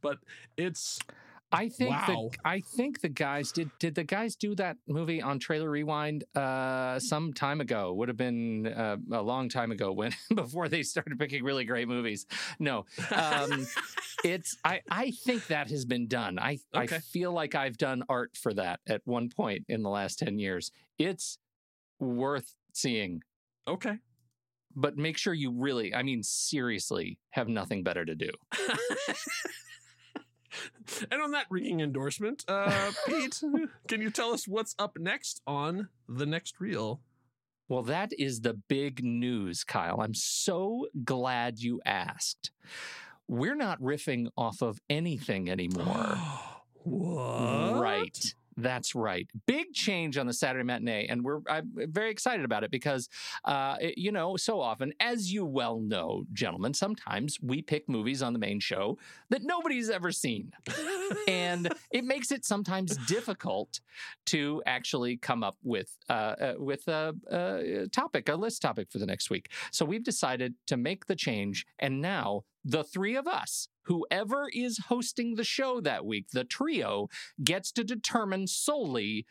but 0.00 0.18
it's 0.56 0.98
I 1.50 1.68
think 1.70 1.90
Wow. 1.90 2.30
the 2.32 2.38
I 2.44 2.60
think 2.60 3.00
the 3.00 3.08
guys 3.08 3.52
did 3.52 3.70
did 3.78 3.94
the 3.94 4.04
guys 4.04 4.36
do 4.36 4.54
that 4.56 4.76
movie 4.86 5.22
on 5.22 5.38
Trailer 5.38 5.70
Rewind 5.70 6.24
uh 6.34 6.98
some 6.98 7.32
time 7.32 7.60
ago. 7.62 7.94
Would 7.94 8.08
have 8.08 8.18
been 8.18 8.66
uh, 8.66 8.96
a 9.12 9.22
long 9.22 9.48
time 9.48 9.70
ago 9.70 9.92
when 9.92 10.12
before 10.34 10.68
they 10.68 10.82
started 10.82 11.18
picking 11.18 11.42
really 11.44 11.64
great 11.64 11.88
movies. 11.88 12.26
No. 12.58 12.84
Um 13.10 13.66
it's 14.24 14.58
I 14.62 14.82
I 14.90 15.10
think 15.24 15.46
that 15.46 15.70
has 15.70 15.86
been 15.86 16.06
done. 16.06 16.38
I 16.38 16.58
Okay. 16.74 16.96
I 16.96 16.98
feel 16.98 17.32
like 17.32 17.54
I've 17.54 17.78
done 17.78 18.02
art 18.10 18.36
for 18.36 18.52
that 18.54 18.80
at 18.86 19.00
one 19.06 19.30
point 19.30 19.64
in 19.68 19.82
the 19.82 19.90
last 19.90 20.18
10 20.18 20.38
years. 20.38 20.70
It's 20.98 21.38
worth 21.98 22.54
seeing. 22.74 23.22
okay. 23.66 23.98
But 24.76 24.96
make 24.96 25.16
sure 25.16 25.32
you 25.34 25.50
really, 25.50 25.94
I 25.94 26.02
mean 26.04 26.22
seriously, 26.22 27.18
have 27.30 27.48
nothing 27.48 27.82
better 27.82 28.04
to 28.04 28.14
do. 28.14 28.30
and 31.10 31.22
on 31.22 31.30
that 31.32 31.46
ringing 31.50 31.80
endorsement, 31.80 32.44
uh, 32.48 32.92
Pete, 33.06 33.42
can 33.88 34.00
you 34.00 34.10
tell 34.10 34.32
us 34.32 34.46
what's 34.46 34.74
up 34.78 34.98
next 34.98 35.42
on 35.46 35.88
the 36.08 36.26
next 36.26 36.60
reel? 36.60 37.00
Well, 37.68 37.82
that 37.82 38.12
is 38.18 38.40
the 38.40 38.54
big 38.54 39.04
news, 39.04 39.62
Kyle. 39.62 40.00
I'm 40.00 40.14
so 40.14 40.86
glad 41.04 41.58
you 41.58 41.82
asked. 41.84 42.50
We're 43.26 43.54
not 43.54 43.78
riffing 43.80 44.28
off 44.38 44.62
of 44.62 44.80
anything 44.88 45.50
anymore. 45.50 46.18
what? 46.84 47.80
Right. 47.80 48.34
That's 48.60 48.96
right. 48.96 49.28
Big 49.46 49.72
change 49.72 50.18
on 50.18 50.26
the 50.26 50.32
Saturday 50.32 50.64
matinee, 50.64 51.06
and 51.08 51.22
we're 51.24 51.40
I'm 51.48 51.70
very 51.74 52.10
excited 52.10 52.44
about 52.44 52.64
it 52.64 52.72
because, 52.72 53.08
uh, 53.44 53.76
it- 53.80 53.96
you 53.96 54.10
know, 54.10 54.36
so 54.36 54.60
often, 54.60 54.92
as 54.98 55.32
you 55.32 55.44
well 55.44 55.78
know, 55.78 56.24
gentlemen, 56.32 56.74
sometimes 56.74 57.38
we 57.40 57.62
pick 57.62 57.88
movies 57.88 58.20
on 58.20 58.32
the 58.32 58.38
main 58.40 58.58
show 58.58 58.98
that 59.30 59.44
nobody's 59.44 59.90
ever 59.90 60.10
seen, 60.10 60.50
and 61.28 61.72
it 61.92 62.04
makes 62.04 62.32
it 62.32 62.44
sometimes 62.44 62.96
difficult 63.06 63.78
to 64.26 64.60
actually 64.66 65.16
come 65.16 65.44
up 65.44 65.56
with 65.62 65.96
uh, 66.08 66.12
uh, 66.12 66.54
with 66.58 66.88
a, 66.88 67.14
a 67.30 67.86
topic, 67.92 68.28
a 68.28 68.34
list 68.34 68.60
topic 68.60 68.90
for 68.90 68.98
the 68.98 69.06
next 69.06 69.30
week. 69.30 69.50
So 69.70 69.84
we've 69.84 70.04
decided 70.04 70.54
to 70.66 70.76
make 70.76 71.06
the 71.06 71.14
change, 71.16 71.64
and 71.78 72.00
now 72.00 72.42
the 72.68 72.84
three 72.84 73.16
of 73.16 73.26
us, 73.26 73.68
whoever 73.84 74.48
is 74.52 74.78
hosting 74.88 75.34
the 75.36 75.44
show 75.44 75.80
that 75.80 76.04
week, 76.04 76.26
the 76.32 76.44
trio, 76.44 77.08
gets 77.42 77.72
to 77.72 77.82
determine 77.82 78.46
solely 78.46 79.24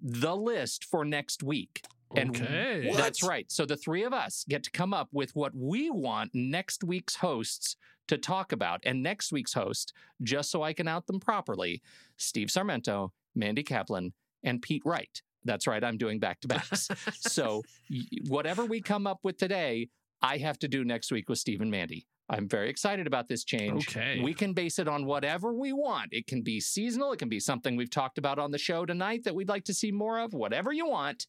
the 0.00 0.36
list 0.36 0.84
for 0.84 1.02
next 1.04 1.42
week. 1.42 1.82
And 2.14 2.30
Okay. 2.36 2.92
that's 2.94 3.22
right. 3.22 3.50
So 3.50 3.64
the 3.64 3.76
three 3.78 4.04
of 4.04 4.12
us 4.12 4.44
get 4.48 4.62
to 4.64 4.70
come 4.70 4.92
up 4.92 5.08
with 5.10 5.34
what 5.34 5.52
we 5.56 5.90
want 5.90 6.32
next 6.34 6.84
week's 6.84 7.16
hosts 7.16 7.76
to 8.08 8.18
talk 8.18 8.52
about. 8.52 8.80
And 8.84 9.02
next 9.02 9.32
week's 9.32 9.54
host, 9.54 9.94
just 10.22 10.50
so 10.50 10.62
I 10.62 10.72
can 10.74 10.86
out 10.86 11.06
them 11.06 11.18
properly, 11.18 11.82
Steve 12.18 12.48
Sarmento, 12.48 13.10
Mandy 13.34 13.62
Kaplan, 13.62 14.12
and 14.44 14.60
Pete 14.62 14.82
Wright. 14.84 15.22
That's 15.44 15.66
right. 15.66 15.82
I'm 15.82 15.96
doing 15.96 16.18
back 16.18 16.40
to 16.42 16.48
backs. 16.48 16.88
so 17.20 17.62
y- 17.90 18.02
whatever 18.28 18.64
we 18.66 18.80
come 18.82 19.06
up 19.06 19.20
with 19.22 19.38
today, 19.38 19.88
I 20.20 20.36
have 20.38 20.58
to 20.60 20.68
do 20.68 20.84
next 20.84 21.10
week 21.10 21.28
with 21.28 21.38
Steve 21.38 21.60
and 21.62 21.70
Mandy. 21.70 22.06
I'm 22.28 22.48
very 22.48 22.68
excited 22.68 23.06
about 23.06 23.28
this 23.28 23.44
change. 23.44 23.88
Okay. 23.88 24.20
We 24.22 24.34
can 24.34 24.52
base 24.52 24.78
it 24.78 24.88
on 24.88 25.06
whatever 25.06 25.52
we 25.52 25.72
want. 25.72 26.08
It 26.12 26.26
can 26.26 26.42
be 26.42 26.60
seasonal, 26.60 27.12
it 27.12 27.18
can 27.18 27.28
be 27.28 27.38
something 27.40 27.76
we've 27.76 27.90
talked 27.90 28.18
about 28.18 28.38
on 28.38 28.50
the 28.50 28.58
show 28.58 28.84
tonight 28.84 29.24
that 29.24 29.34
we'd 29.34 29.48
like 29.48 29.64
to 29.64 29.74
see 29.74 29.92
more 29.92 30.18
of, 30.18 30.32
whatever 30.34 30.72
you 30.72 30.88
want. 30.88 31.26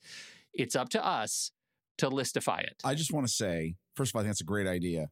It's 0.53 0.75
up 0.75 0.89
to 0.89 1.05
us 1.05 1.51
to 1.99 2.09
listify 2.09 2.61
it. 2.63 2.81
I 2.83 2.95
just 2.95 3.13
want 3.13 3.27
to 3.27 3.33
say, 3.33 3.75
first 3.95 4.11
of 4.11 4.15
all, 4.15 4.21
I 4.21 4.23
think 4.23 4.31
that's 4.31 4.41
a 4.41 4.45
great 4.45 4.67
idea. 4.67 5.09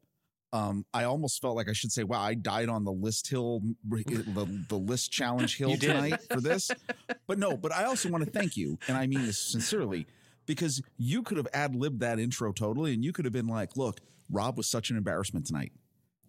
um, 0.53 0.85
I 0.93 1.03
almost 1.03 1.41
felt 1.41 1.55
like 1.55 1.67
I 1.69 1.73
should 1.73 1.91
say, 1.91 2.03
"Wow, 2.03 2.21
I 2.21 2.33
died 2.33 2.69
on 2.69 2.83
the 2.85 2.91
list 2.91 3.27
hill, 3.27 3.61
the, 3.83 4.63
the 4.69 4.77
list 4.77 5.11
challenge 5.11 5.57
hill 5.61 5.75
tonight 5.77 6.19
for 6.31 6.41
this." 6.41 6.71
But 7.27 7.39
no, 7.39 7.57
but 7.57 7.71
I 7.71 7.85
also 7.85 8.07
want 8.09 8.23
to 8.23 8.29
thank 8.29 8.55
you, 8.55 8.77
and 8.87 8.95
I 8.95 9.07
mean 9.07 9.25
this 9.25 9.39
sincerely, 9.39 10.05
because 10.45 10.79
you 10.97 11.23
could 11.23 11.37
have 11.37 11.47
ad 11.53 11.75
libbed 11.75 12.01
that 12.01 12.19
intro 12.19 12.51
totally, 12.53 12.93
and 12.93 13.03
you 13.03 13.11
could 13.11 13.25
have 13.25 13.33
been 13.33 13.47
like, 13.47 13.75
"Look, 13.75 13.99
Rob 14.29 14.57
was 14.57 14.67
such 14.67 14.89
an 14.89 14.97
embarrassment 14.97 15.45
tonight 15.45 15.71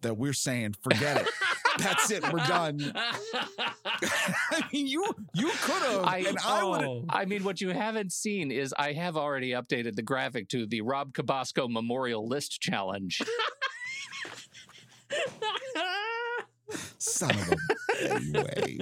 that 0.01 0.17
we're 0.17 0.33
saying, 0.33 0.75
forget 0.81 1.21
it." 1.21 1.27
That's 1.77 2.09
it. 2.09 2.23
We're 2.33 2.45
done. 2.45 2.91
I 2.95 4.63
mean, 4.73 4.87
you 4.87 5.05
you 5.33 5.51
could 5.61 5.83
have, 5.83 6.05
I, 6.05 6.17
and 6.27 6.37
I 6.43 6.63
would. 6.63 6.81
Oh. 6.81 7.05
I 7.09 7.25
mean, 7.25 7.43
what 7.43 7.61
you 7.61 7.69
haven't 7.69 8.11
seen 8.11 8.51
is 8.51 8.73
I 8.77 8.93
have 8.93 9.15
already 9.15 9.51
updated 9.51 9.95
the 9.95 10.01
graphic 10.01 10.49
to 10.49 10.65
the 10.65 10.81
Rob 10.81 11.13
Cabasco 11.13 11.67
Memorial 11.69 12.27
List 12.27 12.59
Challenge. 12.59 13.21
Son 16.97 17.29
of 17.29 17.53
a 17.53 18.13
anyway. 18.13 18.77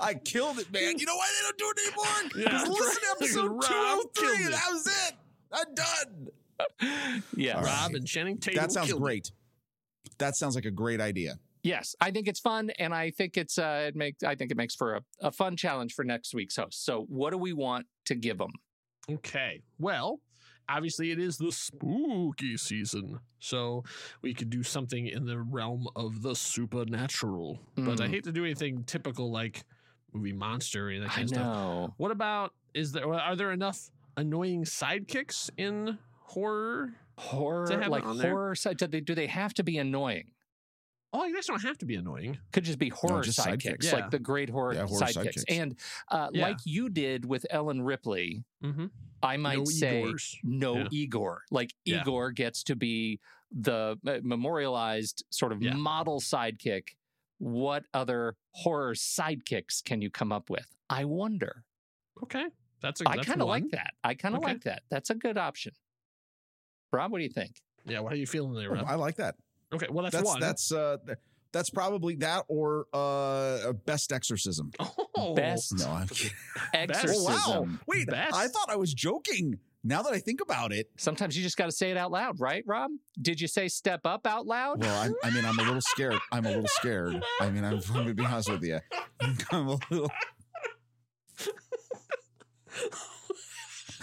I 0.00 0.14
killed 0.14 0.58
it, 0.58 0.72
man. 0.72 0.98
You 0.98 1.06
know 1.06 1.16
why 1.16 1.28
they 1.28 1.42
don't 1.46 1.58
do 1.58 1.72
it 1.76 1.86
anymore? 1.86 2.30
Yeah, 2.36 2.62
Because 2.62 2.68
listen 2.68 3.02
to 3.02 3.08
episode 3.10 3.50
Rob 3.50 3.62
two 3.62 3.74
oh 3.74 4.10
three, 4.16 4.44
and 4.44 4.54
that 4.54 4.68
was 4.72 4.86
it. 4.86 5.14
I'm 5.52 5.74
done. 5.74 6.28
Yeah. 7.36 7.54
All 7.56 7.62
right. 7.62 7.82
Rob 7.82 7.94
and 7.94 8.06
Channing 8.06 8.38
Tatum. 8.38 8.60
That 8.62 8.72
sounds 8.72 8.88
killed 8.88 9.00
it. 9.00 9.04
great. 9.04 9.30
That 10.18 10.36
sounds 10.36 10.54
like 10.54 10.64
a 10.64 10.70
great 10.70 11.00
idea. 11.00 11.34
Yes, 11.62 11.94
I 12.00 12.10
think 12.10 12.28
it's 12.28 12.40
fun, 12.40 12.70
and 12.78 12.92
I 12.94 13.10
think 13.10 13.38
it's 13.38 13.56
uh, 13.58 13.86
it 13.88 13.96
makes 13.96 14.22
I 14.22 14.34
think 14.34 14.50
it 14.50 14.56
makes 14.56 14.74
for 14.74 14.96
a, 14.96 15.00
a 15.20 15.30
fun 15.32 15.56
challenge 15.56 15.94
for 15.94 16.04
next 16.04 16.34
week's 16.34 16.56
host. 16.56 16.84
So, 16.84 17.06
what 17.08 17.30
do 17.30 17.38
we 17.38 17.52
want 17.54 17.86
to 18.06 18.14
give 18.14 18.36
them? 18.38 18.50
Okay. 19.10 19.62
Well, 19.78 20.20
obviously 20.68 21.10
it 21.10 21.18
is 21.18 21.36
the 21.38 21.52
spooky 21.52 22.56
season. 22.56 23.20
So 23.38 23.84
we 24.22 24.32
could 24.32 24.48
do 24.48 24.62
something 24.62 25.06
in 25.06 25.26
the 25.26 25.38
realm 25.38 25.86
of 25.94 26.22
the 26.22 26.34
supernatural. 26.34 27.60
But 27.76 28.00
I 28.00 28.06
Mm. 28.06 28.10
hate 28.10 28.24
to 28.24 28.32
do 28.32 28.44
anything 28.44 28.84
typical 28.84 29.30
like 29.30 29.64
movie 30.14 30.32
monster 30.32 30.88
and 30.88 31.02
that 31.02 31.10
I 31.10 31.14
kind 31.14 31.24
of 31.24 31.28
stuff. 31.36 31.90
What 31.98 32.10
about 32.10 32.54
is 32.72 32.92
there 32.92 33.12
are 33.12 33.36
there 33.36 33.52
enough 33.52 33.90
annoying 34.16 34.64
sidekicks 34.64 35.50
in 35.58 35.98
horror? 36.24 36.94
Horror, 37.16 37.70
have 37.80 37.88
like 37.88 38.04
on 38.04 38.18
there? 38.18 38.30
horror 38.32 38.54
side. 38.56 38.76
Do 38.76 38.86
they, 38.88 39.00
do 39.00 39.14
they 39.14 39.28
have 39.28 39.54
to 39.54 39.62
be 39.62 39.78
annoying? 39.78 40.32
Oh, 41.12 41.24
you 41.26 41.34
guys 41.34 41.46
don't 41.46 41.62
have 41.62 41.78
to 41.78 41.86
be 41.86 41.94
annoying. 41.94 42.38
Could 42.52 42.64
just 42.64 42.78
be 42.80 42.88
horror 42.88 43.22
just 43.22 43.38
sidekicks, 43.38 43.62
sidekicks. 43.62 43.84
Yeah. 43.84 43.92
like 43.92 44.10
the 44.10 44.18
great 44.18 44.50
horror, 44.50 44.74
Yeah, 44.74 44.86
horror 44.86 45.02
sidekicks. 45.02 45.44
sidekicks. 45.44 45.44
And 45.48 45.78
uh, 46.10 46.30
Yeah. 46.32 46.48
like 46.48 46.56
you 46.64 46.88
did 46.88 47.24
with 47.24 47.46
Ellen 47.50 47.82
Ripley, 47.82 48.42
Mm-hmm. 48.64 48.86
I 49.22 49.36
might 49.36 49.58
No 49.58 49.64
say 49.64 50.02
Igors. 50.02 50.34
no 50.42 50.76
Yeah. 50.78 50.88
Igor. 50.90 51.42
Like 51.52 51.72
Yeah. 51.84 52.00
Igor 52.00 52.32
gets 52.32 52.64
to 52.64 52.74
be 52.74 53.20
the 53.52 53.96
uh, 54.04 54.18
memorialized 54.24 55.24
sort 55.30 55.52
of 55.52 55.62
Yeah. 55.62 55.74
model 55.74 56.20
sidekick. 56.20 56.88
What 57.38 57.84
other 57.94 58.34
horror 58.50 58.94
sidekicks 58.94 59.84
can 59.84 60.02
you 60.02 60.10
come 60.10 60.32
up 60.32 60.50
with? 60.50 60.66
I 60.90 61.04
wonder. 61.04 61.62
Okay. 62.24 62.46
That's 62.82 63.00
a 63.02 63.08
I 63.08 63.16
that's 63.16 63.28
kind 63.28 63.40
of 63.40 63.46
one. 63.46 63.62
like 63.62 63.70
that. 63.70 63.94
I 64.02 64.14
kind 64.14 64.34
of 64.34 64.40
Okay. 64.42 64.52
like 64.54 64.64
that. 64.64 64.82
That's 64.90 65.10
a 65.10 65.14
good 65.14 65.38
option. 65.38 65.72
Rob, 66.94 67.12
what 67.12 67.18
do 67.18 67.24
you 67.24 67.30
think? 67.30 67.52
Yeah, 67.86 68.00
what 68.00 68.12
are 68.12 68.16
you 68.16 68.26
feeling 68.26 68.54
there, 68.54 68.70
Oh, 68.70 68.74
Rob? 68.74 68.84
I 68.88 68.94
like 68.94 69.16
that. 69.16 69.34
Okay, 69.72 69.86
well 69.90 70.04
that's, 70.04 70.14
That's 70.16 70.26
one. 70.26 70.40
that's 70.40 70.72
uh 70.72 70.96
that's 71.52 71.70
probably 71.70 72.16
that 72.16 72.44
or 72.48 72.86
uh 72.92 73.72
best 73.84 74.12
exorcism. 74.12 74.70
oh, 75.16 75.34
Best 75.34 75.78
No, 75.78 75.88
I'm 75.90 76.08
kidding. 76.08 76.36
exorcism. 76.74 77.34
Oh, 77.46 77.60
wow. 77.62 77.68
Wait, 77.86 78.06
Best. 78.08 78.34
I 78.34 78.48
thought 78.48 78.68
I 78.70 78.76
was 78.76 78.92
joking. 78.94 79.58
Now 79.86 80.00
that 80.02 80.14
I 80.14 80.18
think 80.18 80.40
about 80.40 80.72
it, 80.72 80.88
Sometimes 80.96 81.36
you 81.36 81.42
just 81.42 81.58
got 81.58 81.66
to 81.66 81.72
say 81.72 81.90
it 81.90 81.98
out 81.98 82.10
loud, 82.10 82.40
right, 82.40 82.64
Rob? 82.66 82.90
Did 83.20 83.38
you 83.38 83.46
say 83.46 83.68
step 83.68 84.00
up 84.06 84.26
out 84.26 84.46
loud? 84.46 84.80
well, 84.80 84.98
I'm, 85.02 85.14
I 85.22 85.28
mean, 85.30 85.44
I'm 85.44 85.58
a 85.58 85.62
little 85.62 85.82
scared. 85.82 86.16
I'm 86.32 86.46
a 86.46 86.48
little 86.48 86.66
scared. 86.68 87.22
I 87.40 87.50
mean, 87.50 87.64
I'm, 87.64 87.74
I'm 87.74 87.80
gonna 87.92 88.14
be 88.14 88.24
honest 88.24 88.48
with 88.50 88.62
you. 88.64 88.80
I'm 89.52 89.68
a 89.68 89.78
little. 89.90 90.10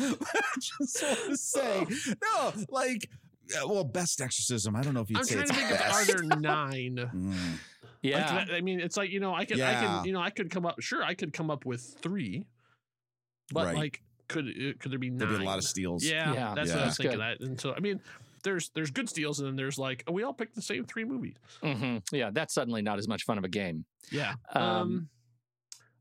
I 0.01 0.59
just 0.59 1.03
want 1.03 1.19
to 1.29 1.37
say 1.37 1.87
no, 2.21 2.53
like, 2.69 3.09
well, 3.65 3.83
best 3.83 4.21
exorcism. 4.21 4.75
I 4.75 4.81
don't 4.81 4.93
know 4.93 5.01
if 5.01 5.09
you'd 5.09 5.19
I'm 5.19 5.25
say 5.25 5.35
trying 5.35 5.43
it's 5.49 5.51
to 5.51 5.57
think 5.57 5.71
of 5.71 5.81
are 5.91 6.05
there 6.05 6.23
nine? 6.39 7.09
Mm. 7.13 7.59
yeah. 8.01 8.35
Like, 8.35 8.49
I 8.51 8.61
mean, 8.61 8.79
it's 8.79 8.97
like 8.97 9.09
you 9.11 9.19
know, 9.19 9.33
I 9.33 9.45
could, 9.45 9.59
I 9.61 9.73
can, 9.73 10.05
you 10.05 10.13
know, 10.13 10.21
I 10.21 10.29
could 10.29 10.49
come 10.49 10.65
up. 10.65 10.81
Sure, 10.81 11.03
I 11.03 11.13
could 11.13 11.33
come 11.33 11.49
up 11.51 11.65
with 11.65 11.81
three, 12.01 12.45
but 13.53 13.65
Right. 13.67 13.75
like, 13.75 14.01
could 14.27 14.47
uh, 14.47 14.73
could 14.79 14.91
there 14.91 14.99
be 14.99 15.09
nine? 15.09 15.17
There'd 15.19 15.39
be 15.39 15.45
a 15.45 15.47
lot 15.47 15.57
of 15.57 15.63
steals. 15.65 16.03
Yeah, 16.03 16.33
Yeah, 16.33 16.53
that's 16.55 16.69
what. 16.73 16.79
I 16.79 16.85
was 16.85 16.97
thinking. 16.97 17.19
Good. 17.19 17.21
That, 17.21 17.39
and 17.41 17.59
so, 17.59 17.73
I 17.75 17.79
mean, 17.79 17.99
there's 18.43 18.69
there's 18.73 18.89
good 18.91 19.09
steals, 19.09 19.39
and 19.39 19.47
then 19.47 19.55
there's 19.55 19.77
like, 19.77 20.03
oh, 20.07 20.13
we 20.13 20.23
all 20.23 20.33
picked 20.33 20.55
the 20.55 20.61
same 20.61 20.85
three 20.85 21.03
movies. 21.05 21.35
hmm 21.61 21.97
Yeah, 22.11 22.29
that's 22.31 22.53
suddenly 22.53 22.81
not 22.81 22.97
as 22.99 23.07
much 23.07 23.23
fun 23.23 23.37
of 23.37 23.43
a 23.43 23.49
game. 23.49 23.85
Yeah. 24.11 24.33
Um, 24.55 24.63
Um, 24.63 25.09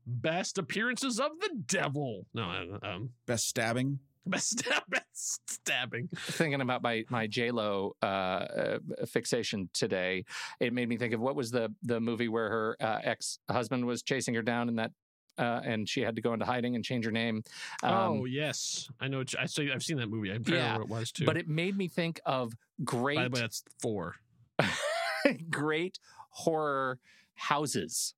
best 0.05 0.57
appearances 0.57 1.19
of 1.19 1.31
the 1.39 1.49
devil. 1.67 2.25
No, 2.33 2.79
um, 2.83 3.09
Best 3.25 3.47
stabbing. 3.47 3.99
best 4.25 4.59
stab, 4.59 4.83
best 4.89 5.49
stabbing. 5.49 6.09
Thinking 6.15 6.61
about 6.61 6.81
my 6.83 7.03
my 7.09 7.27
J 7.27 7.51
Lo 7.51 7.95
uh, 8.03 8.05
uh, 8.05 8.77
fixation 9.07 9.69
today, 9.73 10.25
it 10.59 10.73
made 10.73 10.87
me 10.89 10.97
think 10.97 11.13
of 11.13 11.19
what 11.19 11.35
was 11.35 11.51
the 11.51 11.73
the 11.83 11.99
movie 11.99 12.27
where 12.27 12.49
her 12.49 12.77
uh, 12.79 12.99
ex 13.03 13.39
husband 13.49 13.85
was 13.85 14.03
chasing 14.03 14.33
her 14.35 14.41
down 14.41 14.69
in 14.69 14.75
that. 14.75 14.91
Uh, 15.37 15.61
and 15.63 15.87
she 15.89 16.01
had 16.01 16.15
to 16.15 16.21
go 16.21 16.33
into 16.33 16.45
hiding 16.45 16.75
and 16.75 16.83
change 16.83 17.05
her 17.05 17.11
name. 17.11 17.41
Um, 17.83 17.93
oh 17.93 18.25
yes, 18.25 18.89
I 18.99 19.07
know. 19.07 19.19
what 19.19 19.33
I 19.39 19.45
see. 19.47 19.71
I've 19.71 19.81
seen 19.81 19.97
that 19.97 20.07
movie. 20.07 20.29
I'm 20.29 20.43
trying 20.43 20.57
to 20.57 20.61
Yeah, 20.61 20.73
remember 20.73 20.85
what 20.87 20.97
it 20.97 20.99
was 20.99 21.11
too. 21.13 21.25
but 21.25 21.37
it 21.37 21.47
made 21.47 21.75
me 21.77 21.87
think 21.87 22.19
of 22.25 22.53
great, 22.83 23.15
by 23.15 23.23
the 23.23 23.29
way, 23.31 23.39
that's 23.39 23.63
four. 23.81 24.15
great 25.49 25.99
horror 26.29 26.99
houses. 27.35 28.13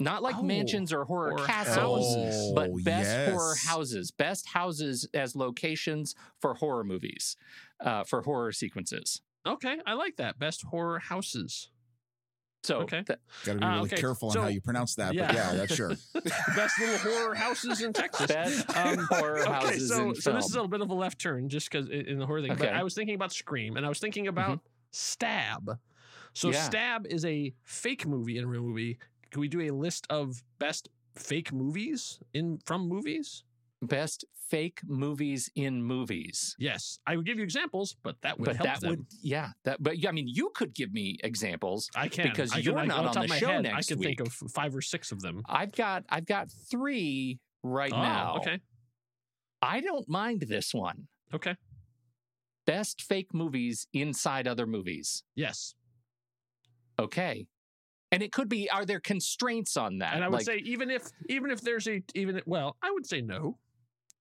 Not 0.00 0.22
like 0.22 0.36
Oh, 0.36 0.42
mansions 0.42 0.92
or 0.92 1.04
horror, 1.04 1.30
horror 1.30 1.46
castles, 1.46 2.14
houses. 2.14 2.52
but 2.54 2.70
Oh, 2.70 2.78
best 2.82 3.30
horror 3.32 3.54
houses, 3.66 4.10
best 4.12 4.46
houses 4.48 5.08
as 5.12 5.34
locations 5.34 6.14
for 6.40 6.54
horror 6.54 6.84
movies, 6.84 7.36
uh, 7.80 8.04
for 8.04 8.22
horror 8.22 8.52
sequences. 8.52 9.22
Okay, 9.44 9.78
I 9.86 9.94
like 9.94 10.16
that. 10.16 10.38
Best 10.38 10.62
horror 10.62 11.00
houses. 11.00 11.70
So 12.64 12.80
Okay. 12.82 13.02
that- 13.06 13.20
Got 13.44 13.52
to 13.54 13.58
be 13.58 13.64
Uh, 13.64 13.68
really 13.76 13.80
okay, 13.86 13.96
careful 13.96 14.30
so- 14.30 14.40
on 14.40 14.44
how 14.46 14.50
you 14.50 14.60
pronounce 14.60 14.94
that. 14.96 15.14
yeah. 15.14 15.26
But 15.26 15.34
yeah, 15.34 15.54
that's 15.54 15.74
sure. 15.74 15.90
Best 16.54 16.78
little 16.80 16.98
horror 16.98 17.34
houses 17.34 17.82
in 17.82 17.92
Texas. 17.92 18.26
best 18.26 18.76
Um, 18.76 18.98
horror 19.10 19.38
okay, 19.40 19.50
houses 19.52 19.88
so 19.88 20.08
in 20.10 20.14
so 20.16 20.32
this 20.32 20.44
is 20.46 20.52
a 20.52 20.54
little 20.54 20.68
bit 20.68 20.80
of 20.80 20.90
a 20.90 20.94
left 20.94 21.20
turn, 21.20 21.48
just 21.48 21.70
because 21.70 21.88
in 21.88 22.18
the 22.18 22.26
horror 22.26 22.40
thing. 22.42 22.48
But 22.50 22.58
Okay. 22.58 22.66
Mm-hmm. 22.68 22.78
I 22.80 22.82
was 22.82 22.94
thinking 22.94 23.14
about 23.14 23.32
Scream, 23.32 23.76
and 23.76 23.86
I 23.86 23.88
was 23.88 23.98
thinking 24.00 24.26
about 24.28 24.60
Stab. 24.90 25.78
So 26.34 26.50
Yeah. 26.50 26.62
Stab 26.64 27.06
is 27.06 27.24
a 27.24 27.54
fake 27.64 28.06
movie 28.06 28.38
in 28.38 28.44
a 28.44 28.46
real 28.48 28.62
movie. 28.62 28.98
Can 29.30 29.40
we 29.40 29.48
do 29.48 29.60
a 29.62 29.70
list 29.70 30.06
of 30.10 30.42
best 30.58 30.88
fake 31.14 31.52
movies 31.52 32.18
in 32.32 32.58
from 32.64 32.88
movies? 32.88 33.44
best 33.82 34.24
fake 34.34 34.80
movies 34.86 35.50
in 35.54 35.82
movies. 35.82 36.56
Yes, 36.58 36.98
I 37.06 37.16
would 37.16 37.26
give 37.26 37.38
you 37.38 37.44
examples, 37.44 37.96
but 38.02 38.16
that 38.22 38.38
would 38.38 38.46
but 38.46 38.56
help 38.56 38.66
that 38.66 38.80
them. 38.80 38.90
would, 38.90 39.06
yeah, 39.22 39.50
that. 39.64 39.82
But 39.82 39.98
yeah, 39.98 40.08
I 40.08 40.12
mean, 40.12 40.28
you 40.28 40.50
could 40.54 40.74
give 40.74 40.92
me 40.92 41.18
examples. 41.22 41.88
I 41.94 42.08
can 42.08 42.28
because 42.28 42.52
I 42.52 42.58
you're 42.58 42.78
I, 42.78 42.86
not 42.86 43.16
on 43.16 43.22
the 43.22 43.28
my 43.28 43.38
show 43.38 43.48
head, 43.48 43.62
next 43.64 43.90
I 43.90 43.94
can 43.94 44.02
think 44.02 44.20
of 44.20 44.32
five 44.32 44.74
or 44.74 44.80
six 44.80 45.12
of 45.12 45.20
them. 45.20 45.42
I've 45.48 45.72
got, 45.72 46.04
I've 46.08 46.26
got 46.26 46.48
three 46.70 47.38
right 47.62 47.92
oh, 47.92 48.02
now. 48.02 48.36
okay, 48.38 48.60
I 49.62 49.80
don't 49.80 50.08
mind 50.08 50.42
this 50.48 50.72
one. 50.74 51.08
okay, 51.34 51.56
Best 52.66 53.02
fake 53.02 53.32
movies 53.32 53.86
inside 53.92 54.46
other 54.46 54.66
movies. 54.66 55.22
yes. 55.34 55.74
Okay. 57.00 57.46
And 58.10 58.22
it 58.22 58.32
could 58.32 58.48
be, 58.48 58.70
are 58.70 58.84
there 58.86 59.00
constraints 59.00 59.76
on 59.76 59.98
that? 59.98 60.14
And 60.14 60.24
I 60.24 60.28
would 60.28 60.36
Like, 60.36 60.46
say 60.46 60.56
even 60.64 60.90
if 60.90 61.02
even 61.28 61.50
if 61.50 61.60
there's 61.60 61.86
a 61.86 62.02
even 62.14 62.40
well, 62.46 62.76
I 62.82 62.90
would 62.90 63.06
say 63.06 63.20
no. 63.20 63.58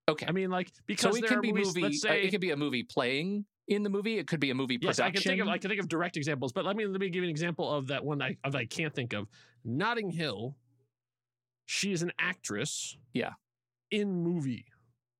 okay. 0.09 0.26
I 0.27 0.31
mean, 0.31 0.49
like 0.49 0.72
because 0.88 1.18
so 1.18 1.23
it 1.23 1.27
can 1.27 1.39
be 1.41 1.51
movies, 1.53 1.68
movie, 1.68 1.81
let's 1.81 2.03
uh, 2.03 2.09
say 2.09 2.23
it 2.23 2.31
could 2.31 2.41
be 2.41 2.51
a 2.51 2.57
movie 2.57 2.84
playing 2.84 3.45
in 3.69 3.84
the 3.84 3.89
movie. 3.89 4.18
It 4.18 4.27
could 4.27 4.39
be 4.41 4.49
a 4.49 4.55
movie 4.55 4.77
Yes, 4.81 4.97
production. 4.97 5.05
I 5.05 5.11
can 5.11 5.22
think 5.22 5.41
of 5.41 5.47
I 5.47 5.57
can 5.57 5.69
think 5.69 5.80
of 5.81 5.88
direct 5.88 6.18
examples, 6.18 6.51
but 6.51 6.65
let 6.65 6.76
me 6.76 6.85
let 6.85 6.99
me 6.99 7.07
give 7.09 7.23
you 7.23 7.30
an 7.30 7.30
example 7.30 7.73
of 7.73 7.88
that 7.88 8.03
one 8.03 8.22
I 8.22 8.35
of 8.43 8.55
I 8.55 8.65
can't 8.65 8.93
think 8.93 9.14
of. 9.14 9.27
Notting 9.64 10.09
Hill. 10.11 10.55
She 11.65 11.91
is 11.91 12.01
an 12.01 12.11
actress. 12.19 12.97
Yeah. 13.14 13.31
In 13.91 14.22
movie, 14.22 14.65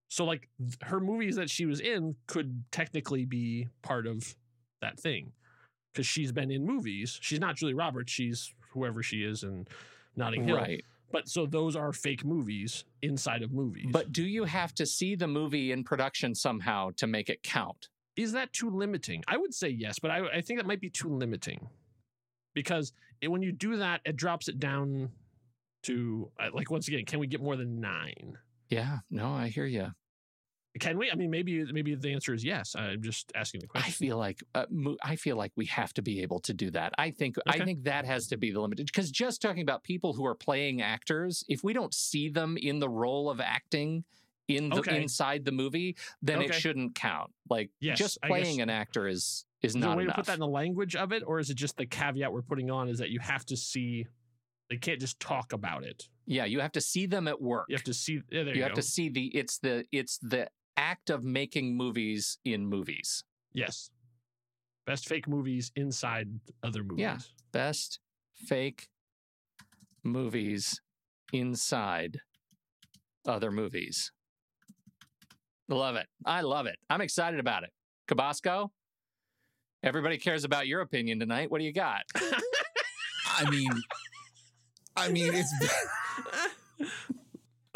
so 0.10 0.26
like 0.26 0.49
her 0.84 0.99
movies 0.99 1.38
that 1.38 1.49
she 1.49 1.65
was 1.65 1.80
in 1.80 2.15
could 2.27 2.65
technically 2.72 3.23
be 3.23 3.69
part 3.81 4.06
of 4.07 4.35
that 4.81 4.99
thing 4.99 5.31
because 5.94 6.06
she's 6.06 6.34
been 6.34 6.52
in 6.52 6.65
movies. 6.65 7.18
She's 7.22 7.39
not 7.39 7.56
Julie 7.56 7.73
Roberts. 7.73 8.11
She's 8.11 8.53
whoever 8.72 9.03
she 9.03 9.23
is 9.23 9.44
in 9.44 9.68
Notting 10.15 10.45
Hill. 10.45 10.57
Right. 10.57 10.84
But 11.11 11.30
so 11.30 11.45
those 11.45 11.76
are 11.76 11.94
fake 11.94 12.26
movies 12.26 12.84
inside 13.02 13.41
of 13.41 13.52
movies. 13.52 13.88
But 13.91 14.11
do 14.11 14.23
you 14.23 14.44
have 14.44 14.76
to 14.76 14.85
see 14.85 15.15
the 15.15 15.27
movie 15.27 15.72
in 15.72 15.84
production 15.84 16.35
somehow 16.35 16.91
to 16.98 17.07
make 17.07 17.30
it 17.30 17.44
count? 17.44 17.88
is 18.18 18.31
that 18.31 18.52
too 18.52 18.69
limiting? 18.69 19.23
I 19.27 19.38
would 19.38 19.53
say 19.53 19.69
yes, 19.69 19.99
but 19.99 20.11
I, 20.11 20.27
I 20.27 20.41
think 20.41 20.60
that 20.60 20.65
might 20.65 20.81
be 20.81 20.89
too 20.89 21.10
limiting 21.10 21.69
because 22.53 22.91
it, 23.22 23.30
when 23.30 23.44
you 23.44 23.52
do 23.52 23.77
that, 23.77 24.02
it 24.03 24.15
drops 24.15 24.49
it 24.49 24.60
down 24.60 25.11
to 25.84 26.31
uh, 26.39 26.49
like 26.52 26.72
once 26.72 26.88
again, 26.88 27.06
can 27.06 27.19
we 27.19 27.27
get 27.27 27.41
more 27.41 27.56
than 27.56 27.80
nine? 27.80 28.38
Yeah. 28.69 28.98
No, 29.10 29.30
I 29.30 29.48
hear 29.48 29.65
you. 29.65 29.91
Can 30.80 30.98
we? 30.98 31.10
I 31.12 31.16
mean, 31.16 31.30
maybe 31.30 31.64
maybe 31.72 31.95
the 31.95 32.12
answer 32.14 32.34
is 32.34 32.44
yes. 32.44 32.76
I'm 32.78 33.02
just 33.02 33.32
asking 33.36 33.62
the 33.62 33.68
question. 33.68 33.88
I 33.88 33.91
feel 33.91 34.18
like 34.18 34.44
uh, 34.56 34.66
I 35.04 35.16
feel 35.16 35.36
like 35.38 35.52
we 35.56 35.66
have 35.68 35.94
to 35.94 36.02
be 36.02 36.22
able 36.22 36.40
to 36.41 36.54
do 36.54 36.72
that. 36.72 36.94
I 36.98 37.12
think 37.12 37.36
I 37.48 37.58
think 37.60 37.84
that 37.84 38.06
has 38.06 38.28
to 38.28 38.38
be 38.38 38.52
the 38.52 38.60
limit 38.62 38.78
because 38.78 39.12
just 39.12 39.41
talking 39.41 39.62
about 39.62 39.84
people 39.84 40.14
who 40.14 40.26
are 40.26 40.36
playing 40.36 40.82
actors, 40.82 41.44
if 41.48 41.64
we 41.64 41.74
don't 41.74 41.94
see 41.94 42.30
them 42.30 42.58
in 42.58 42.80
the 42.80 42.90
role 42.90 43.30
of 43.30 43.40
acting 43.40 44.04
in 44.48 44.70
the 44.70 44.78
Okay. 44.78 45.02
inside 45.02 45.44
the 45.44 45.52
movie, 45.52 45.98
then 46.22 46.41
it 46.41 46.54
shouldn't 46.54 46.95
count. 46.95 47.32
Like 47.49 47.70
Yes, 47.82 47.98
just 47.98 48.22
playing 48.22 48.62
an 48.62 48.70
actor 48.70 49.08
is 49.08 49.45
is 49.62 49.72
Is 49.72 49.76
not 49.76 49.98
way 49.98 50.04
enough. 50.04 50.16
to 50.16 50.22
put 50.22 50.28
that 50.28 50.34
in 50.36 50.40
the 50.40 50.48
language 50.48 50.95
of 50.95 51.12
it, 51.12 51.24
or 51.26 51.40
is 51.40 51.49
it 51.49 51.56
just 51.58 51.76
the 51.78 51.86
caveat 51.86 52.32
we're 52.32 52.41
putting 52.44 52.70
on 52.72 52.88
is 52.90 52.99
that 52.99 53.10
you 53.10 53.20
have 53.20 53.45
to 53.48 53.58
see? 53.58 54.06
They 54.70 54.78
can't 54.78 54.99
just 55.02 55.20
talk 55.20 55.54
about 55.54 55.84
it. 55.86 56.10
yeah, 56.26 56.44
you 56.44 56.60
have 56.60 56.74
to 56.74 56.82
see 56.82 57.06
them 57.06 57.28
at 57.30 57.41
work. 57.41 57.66
You 57.70 57.76
have 57.78 57.84
to 57.86 57.94
see. 57.94 58.22
Yeah, 58.30 58.44
there 58.44 58.54
you, 58.54 58.58
you 58.60 58.64
have 58.64 58.74
to 58.74 58.82
see 58.82 59.08
the 59.10 59.28
it's 59.28 59.58
the 59.60 59.86
it's 59.91 60.18
the 60.20 60.48
act 60.78 61.10
of 61.10 61.24
making 61.24 61.76
movies 61.76 62.38
in 62.45 62.66
movies. 62.66 63.24
Yes. 63.54 63.90
Best 64.86 65.08
fake 65.10 65.28
movies 65.28 65.72
inside 65.76 66.30
other 66.64 66.84
movies. 66.84 67.02
Yeah. 67.02 67.18
Best 67.52 67.99
fake 68.36 68.88
movies 70.04 70.80
inside 71.34 72.20
other 73.26 73.52
movies. 73.52 74.12
Love 75.68 75.95
it. 75.95 76.08
I 76.26 76.41
love 76.41 76.66
it. 76.68 76.78
I'm 76.90 77.02
excited 77.02 77.40
about 77.40 77.64
it. 77.64 77.72
Cabasco, 78.08 78.70
everybody 79.84 80.18
cares 80.18 80.45
about 80.45 80.68
your 80.68 80.80
opinion 80.80 81.20
tonight. 81.20 81.52
What 81.52 81.60
do 81.60 81.66
you 81.66 81.74
got? 81.74 82.04
I 83.38 83.49
mean, 83.49 83.72
I 84.95 85.10
mean, 85.10 85.34
it's 85.34 85.54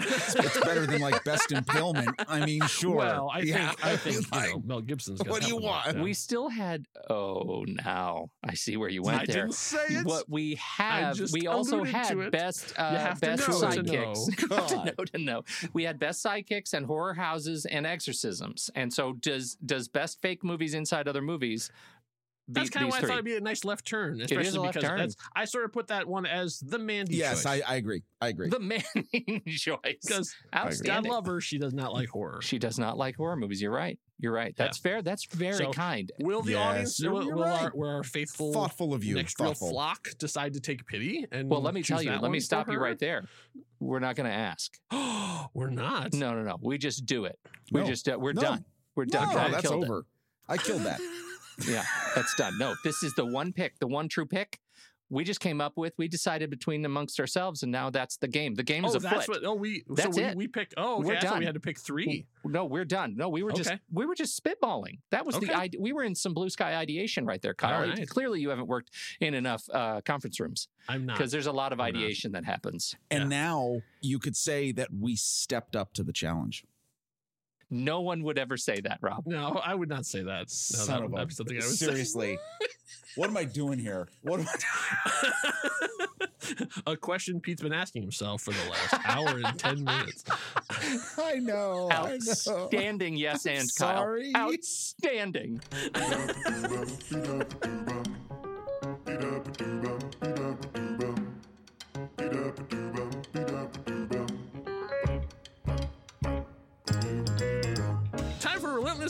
it's, 0.01 0.35
it's 0.35 0.59
better 0.61 0.85
than 0.85 1.01
like 1.01 1.23
best 1.23 1.51
impalement. 1.51 2.09
I 2.27 2.45
mean, 2.45 2.61
sure. 2.67 2.95
Well, 2.97 3.29
I 3.33 3.39
Yeah. 3.39 3.69
think 3.71 3.85
I 3.85 3.97
think 3.97 4.15
you 4.33 4.41
know, 4.53 4.63
Mel 4.65 4.81
Gibson's. 4.81 5.21
Got 5.21 5.29
what 5.31 5.41
do 5.41 5.47
you 5.47 5.57
want? 5.57 5.93
down. 5.93 6.01
We 6.03 6.13
still 6.13 6.49
had. 6.49 6.85
Oh, 7.09 7.65
now 7.85 8.29
I 8.43 8.53
see 8.55 8.77
where 8.77 8.89
you 8.89 9.01
went 9.03 9.21
I 9.21 9.25
there. 9.25 9.43
didn't 9.43 9.53
say 9.55 9.85
it. 9.89 10.05
What 10.05 10.29
we 10.29 10.55
have, 10.55 11.19
we 11.31 11.47
also 11.47 11.83
had 11.83 12.31
best 12.31 12.73
uh, 12.77 13.15
best 13.19 13.43
sidekicks. 13.43 14.49
know. 14.49 14.67
to 14.67 14.85
know 14.85 15.05
to 15.05 15.17
know. 15.17 15.43
We 15.73 15.83
had 15.83 15.99
best 15.99 16.23
sidekicks 16.23 16.73
and 16.73 16.85
horror 16.85 17.13
houses 17.13 17.65
and 17.65 17.85
exorcisms. 17.85 18.69
And 18.75 18.93
so 18.93 19.13
does 19.13 19.55
does 19.65 19.87
best 19.87 20.21
fake 20.21 20.43
movies 20.43 20.73
inside 20.73 21.07
other 21.07 21.21
movies? 21.21 21.69
That's 22.47 22.69
kind 22.69 22.85
of 22.85 22.91
these 22.91 23.01
why 23.01 23.05
I 23.05 23.07
thought 23.09 23.13
it'd 23.13 23.25
be 23.25 23.35
a 23.37 23.39
nice 23.41 23.63
left 23.63 23.85
turn, 23.85 24.19
is 24.19 24.29
especially 24.31 24.57
a 24.57 24.61
left 24.61 24.73
because 24.75 24.89
turn. 24.89 24.97
that's, 24.99 25.15
I 25.35 25.45
sort 25.45 25.63
of 25.65 25.71
put 25.71 25.87
that 25.87 26.05
one 26.07 26.25
as 26.25 26.59
the 26.59 26.77
Mandy 26.79 27.15
yes, 27.15 27.43
choice. 27.43 27.61
I, 27.65 27.73
I 27.73 27.75
agree. 27.77 28.03
I 28.19 28.27
agree. 28.29 28.49
the 28.49 28.59
Manning 28.59 29.41
choice. 29.47 29.77
because 30.01 30.35
God 30.51 30.65
outstanding. 30.67 31.11
love 31.11 31.25
her, 31.27 31.39
she 31.39 31.57
does 31.57 31.73
not 31.73 31.93
like 31.93 32.09
horror. 32.09 32.41
She 32.41 32.59
does 32.59 32.77
not 32.77 32.97
like 32.97 33.15
horror 33.15 33.35
movies. 33.37 33.61
You're 33.61 33.71
right. 33.71 33.97
You're 34.19 34.33
right. 34.33 34.53
Yeah. 34.57 34.65
That's 34.65 34.77
fair. 34.77 35.01
That's 35.01 35.25
very 35.33 35.55
So, 35.55 35.71
kind. 35.71 36.11
Will 36.19 36.41
the 36.41 36.51
Yes, 36.53 36.67
audience, 36.67 36.99
you're- 36.99 37.13
will, 37.13 37.25
you're 37.25 37.45
our, 37.47 37.71
will 37.73 37.89
our 37.89 38.03
faithful, 38.03 38.51
Thoughtful 38.53 38.93
of 38.93 39.03
you, 39.03 39.15
next 39.15 39.39
Reel 39.39 39.53
flock 39.53 40.09
decide 40.19 40.53
to 40.53 40.59
take 40.59 40.85
pity? 40.85 41.25
And 41.31 41.49
Well, 41.49 41.61
let 41.61 41.73
me 41.73 41.83
tell 41.83 42.01
you. 42.03 42.11
Let 42.11 42.31
me 42.31 42.39
stop 42.39 42.69
you 42.69 42.77
right 42.79 42.99
there. 42.99 43.23
We're 43.79 43.99
not 43.99 44.15
going 44.15 44.29
to 44.29 44.35
ask. 44.35 44.73
We're 45.53 45.69
not. 45.69 46.13
No, 46.13 46.33
no, 46.35 46.43
no. 46.43 46.57
We 46.61 46.77
just 46.77 47.05
do 47.05 47.25
it. 47.25 47.39
We 47.71 47.83
just 47.83 48.07
uh, 48.09 48.17
we're 48.19 48.33
No. 48.33 48.41
done. 48.41 48.65
We're 48.95 49.05
done. 49.05 49.29
No, 49.33 49.49
that's 49.49 49.61
killed 49.61 49.83
it. 49.83 49.87
over. 49.89 50.05
I 50.47 50.57
killed 50.57 50.81
that. 50.83 50.99
Yeah, 51.67 51.85
that's 52.15 52.35
done. 52.35 52.57
No, 52.57 52.75
this 52.83 53.03
is 53.03 53.13
the 53.15 53.25
one 53.25 53.53
pick, 53.53 53.79
the 53.79 53.87
one 53.87 54.07
true 54.07 54.25
pick. 54.25 54.59
We 55.13 55.25
just 55.25 55.41
came 55.41 55.59
up 55.59 55.73
with. 55.75 55.91
We 55.97 56.07
decided 56.07 56.49
between 56.49 56.85
amongst 56.85 57.19
ourselves, 57.19 57.63
and 57.63 57.71
now 57.71 57.89
that's 57.89 58.15
the 58.15 58.29
game. 58.29 58.55
The 58.55 58.63
game 58.63 58.85
is 58.85 58.93
Oh, 58.93 58.97
afoot. 58.99 59.09
that's 59.11 59.27
what. 59.27 59.43
Oh, 59.43 59.55
we. 59.55 59.83
That's 59.89 60.15
so 60.15 60.21
we, 60.21 60.25
it. 60.29 60.37
we 60.37 60.47
pick. 60.47 60.73
Oh, 60.77 60.99
okay. 60.99 61.07
We're 61.07 61.15
I 61.17 61.19
thought 61.19 61.39
we 61.39 61.43
had 61.45 61.55
to 61.55 61.59
pick 61.59 61.77
three. 61.77 62.27
No, 62.45 62.63
we're 62.63 62.85
done. 62.85 63.17
No, 63.17 63.27
we 63.27 63.43
were 63.43 63.51
just 63.51 63.73
we 63.91 64.05
were 64.05 64.15
just 64.15 64.41
spitballing. 64.41 64.99
That 65.09 65.25
was 65.25 65.37
the 65.37 65.53
idea. 65.53 65.81
We 65.81 65.91
were 65.91 66.03
in 66.03 66.15
some 66.15 66.33
blue 66.33 66.49
sky 66.49 66.75
ideation 66.75 67.25
right 67.25 67.41
there, 67.41 67.53
Kyle. 67.53 67.81
All 67.81 67.89
right. 67.89 68.07
Clearly, 68.07 68.39
you 68.39 68.51
haven't 68.51 68.67
worked 68.67 68.91
in 69.19 69.33
enough 69.33 69.65
uh, 69.73 69.99
conference 70.05 70.39
rooms 70.39 70.69
I'm 70.87 71.05
not. 71.05 71.17
because 71.17 71.29
there's 71.29 71.47
a 71.47 71.51
lot 71.51 71.73
of 71.73 71.81
I'm 71.81 71.91
not. 71.93 71.99
ideation 71.99 72.31
that 72.31 72.45
happens. 72.45 72.95
And 73.09 73.23
Yeah. 73.23 73.27
now 73.37 73.81
you 73.99 74.17
could 74.17 74.37
say 74.37 74.71
that 74.71 74.93
we 74.97 75.17
stepped 75.17 75.75
up 75.75 75.91
to 75.95 76.03
the 76.03 76.13
challenge. 76.13 76.63
No 77.73 78.01
one 78.01 78.21
would 78.23 78.37
ever 78.37 78.57
say 78.57 78.81
that, 78.81 78.99
Rob. 79.01 79.23
No, 79.25 79.61
I 79.63 79.73
would 79.73 79.87
not 79.89 80.05
say 80.05 80.21
that. 80.23 80.39
No, 80.41 80.45
Son 80.47 80.87
that 80.87 80.95
of 81.05 81.11
would 81.11 81.17
a- 81.17 81.21
not 81.21 81.27
be 81.29 81.33
something 81.33 81.55
I 81.57 81.65
would. 81.65 81.75
Seriously. 81.75 82.37
what 83.15 83.29
am 83.29 83.37
I 83.37 83.45
doing 83.45 83.79
here? 83.79 84.09
What 84.21 84.41
am 84.41 84.47
I 84.47 85.51
a 86.85 86.97
question 86.97 87.39
Pete's 87.39 87.61
been 87.61 87.71
asking 87.71 88.01
himself 88.01 88.41
for 88.41 88.51
the 88.51 88.69
last 88.69 88.93
hour 89.05 89.39
and 89.43 89.57
10 89.57 89.83
minutes. 89.85 90.25
I 91.17 91.35
know. 91.39 91.87
I 91.89 91.95
know. 92.01 92.13
Outstanding, 92.13 93.15
yes, 93.15 93.45
and 93.45 93.69
Sorry. 93.69 94.33
Kyle. 94.33 94.49
Outstanding. 94.51 95.61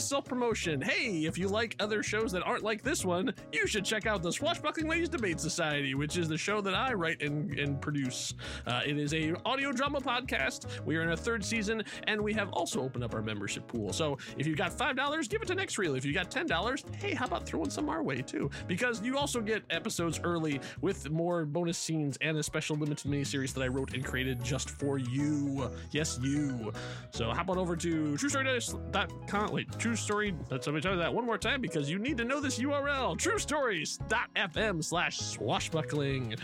relentless 0.02 0.08
self 0.08 0.24
promotion. 0.24 0.80
Hey, 0.80 1.24
if 1.26 1.38
you 1.38 1.48
like 1.48 1.76
other 1.80 2.02
shows 2.02 2.32
that 2.32 2.42
aren't 2.42 2.62
like 2.62 2.82
this 2.82 3.04
one, 3.04 3.32
you 3.52 3.66
should 3.66 3.84
check 3.84 4.06
out 4.06 4.22
the 4.22 4.32
Swashbuckling 4.32 4.88
Ladies 4.88 5.08
Debate 5.08 5.40
Society, 5.40 5.94
which 5.94 6.16
is 6.16 6.28
the 6.28 6.36
show 6.36 6.60
that 6.60 6.74
I 6.74 6.92
write 6.92 7.22
and, 7.22 7.58
and 7.58 7.80
produce. 7.80 8.34
Uh, 8.66 8.80
it 8.84 8.98
is 8.98 9.14
a 9.14 9.34
audio 9.44 9.72
drama 9.72 10.00
podcast. 10.00 10.66
We 10.84 10.96
are 10.96 11.02
in 11.02 11.10
a 11.12 11.16
third 11.16 11.44
season, 11.44 11.82
and 12.06 12.20
we 12.20 12.32
have 12.34 12.50
also 12.52 12.82
opened 12.82 13.04
up 13.04 13.14
our 13.14 13.22
membership 13.22 13.66
pool. 13.68 13.92
So 13.92 14.18
if 14.38 14.46
you've 14.46 14.58
got 14.58 14.72
five 14.72 14.96
dollars, 14.96 15.28
give 15.28 15.42
it 15.42 15.48
to 15.48 15.54
Next 15.54 15.78
Reel. 15.78 15.94
If 15.94 16.04
you 16.04 16.12
got 16.12 16.30
ten 16.30 16.46
dollars, 16.46 16.84
hey, 16.98 17.14
how 17.14 17.26
about 17.26 17.46
throwing 17.46 17.70
some 17.70 17.88
our 17.88 18.02
way 18.02 18.22
too? 18.22 18.50
Because 18.66 19.02
you 19.02 19.16
also 19.16 19.40
get 19.40 19.62
episodes 19.70 20.20
early 20.24 20.60
with 20.80 21.10
more 21.10 21.44
bonus 21.44 21.78
scenes 21.78 22.18
and 22.20 22.36
a 22.36 22.42
special 22.42 22.76
limited 22.76 23.10
miniseries 23.10 23.54
that 23.54 23.62
I 23.62 23.68
wrote 23.68 23.94
and 23.94 24.04
created 24.04 24.42
just 24.42 24.70
for 24.70 24.98
you. 24.98 25.70
Yes, 25.90 26.18
you. 26.22 26.72
So 27.10 27.30
hop 27.30 27.48
on 27.50 27.58
over 27.58 27.76
to 27.76 28.14
truestory.com. 28.14 29.52
Wait, 29.52 29.78
true 29.78 29.91
story. 29.96 30.34
Let's 30.50 30.66
let 30.66 30.74
me 30.74 30.80
tell 30.80 30.92
you 30.92 30.98
that 30.98 31.12
one 31.12 31.24
more 31.26 31.38
time 31.38 31.60
because 31.60 31.90
you 31.90 31.98
need 31.98 32.16
to 32.18 32.24
know 32.24 32.40
this 32.40 32.58
URL. 32.58 33.16
Truestories.fm 33.16 34.84
slash 34.84 35.18
swashbuckling. 35.18 36.36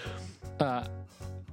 Uh, 0.60 0.86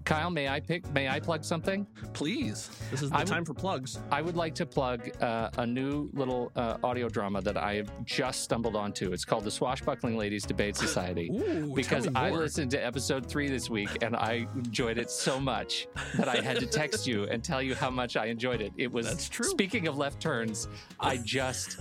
Kyle, 0.05 0.29
may 0.29 0.47
I 0.47 0.59
pick? 0.59 0.89
May 0.93 1.09
I 1.09 1.19
plug 1.19 1.43
something? 1.43 1.85
Please. 2.13 2.69
This 2.91 3.01
is 3.01 3.09
the 3.09 3.23
time 3.23 3.43
for 3.43 3.55
plugs. 3.55 3.99
I 4.11 4.21
would 4.21 4.35
like 4.35 4.53
to 4.55 4.65
plug 4.65 5.09
uh, 5.21 5.49
a 5.57 5.65
new 5.65 6.11
little 6.13 6.51
uh, 6.55 6.77
audio 6.83 7.09
drama 7.09 7.41
that 7.41 7.57
I 7.57 7.73
have 7.73 7.91
just 8.05 8.41
stumbled 8.41 8.75
onto. 8.75 9.11
It's 9.13 9.25
called 9.25 9.43
the 9.43 9.51
Swashbuckling 9.51 10.15
Ladies 10.15 10.45
Debate 10.45 10.75
Society. 10.75 11.29
Ooh, 11.33 11.73
because 11.75 12.07
I 12.13 12.29
listened 12.29 12.69
to 12.71 12.85
episode 12.85 13.25
three 13.25 13.49
this 13.49 13.67
week 13.67 14.03
and 14.03 14.15
I 14.15 14.47
enjoyed 14.55 14.99
it 14.99 15.09
so 15.09 15.39
much 15.39 15.87
that 16.17 16.27
I 16.27 16.37
had 16.37 16.59
to 16.59 16.67
text 16.67 17.07
you 17.07 17.23
and 17.23 17.43
tell 17.43 17.61
you 17.61 17.73
how 17.73 17.89
much 17.89 18.15
I 18.15 18.27
enjoyed 18.27 18.61
it. 18.61 18.73
It 18.77 18.91
was 18.91 19.07
That's 19.09 19.27
true. 19.27 19.45
Speaking 19.45 19.87
of 19.87 19.97
left 19.97 20.21
turns, 20.21 20.67
I 20.99 21.17
just. 21.17 21.79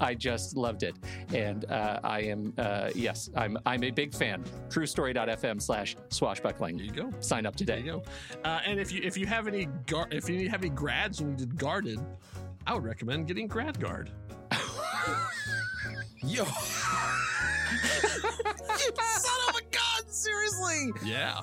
I 0.00 0.14
just 0.14 0.56
loved 0.56 0.82
it, 0.82 0.94
and 1.32 1.64
uh, 1.70 2.00
I 2.02 2.20
am 2.20 2.52
uh, 2.58 2.90
yes, 2.94 3.30
I'm 3.36 3.58
I'm 3.66 3.84
a 3.84 3.90
big 3.90 4.14
fan. 4.14 4.44
TrueStory.fm 4.68 5.60
slash 5.60 5.96
swashbuckling. 6.10 6.76
There 6.76 6.86
you 6.86 6.92
go. 6.92 7.10
Sign 7.20 7.46
up 7.46 7.56
today. 7.56 7.82
There 7.82 7.84
you 7.84 7.92
go. 7.92 8.02
Uh, 8.44 8.60
and 8.66 8.78
if 8.78 8.92
you 8.92 9.00
if 9.02 9.16
you 9.16 9.26
have 9.26 9.48
any 9.48 9.66
gar- 9.86 10.08
if 10.10 10.28
you 10.28 10.48
have 10.48 10.60
any 10.60 10.70
grads 10.70 11.20
and 11.20 11.30
you 11.38 11.46
did 11.46 11.58
guarded, 11.58 11.98
I 12.66 12.74
would 12.74 12.84
recommend 12.84 13.26
getting 13.26 13.46
grad 13.46 13.80
guard. 13.80 14.10
Yo. 16.22 16.44
Son 18.04 19.40
of 19.48 19.56
a 19.56 19.62
gun, 19.70 20.08
seriously. 20.08 20.92
Yeah. 21.04 21.40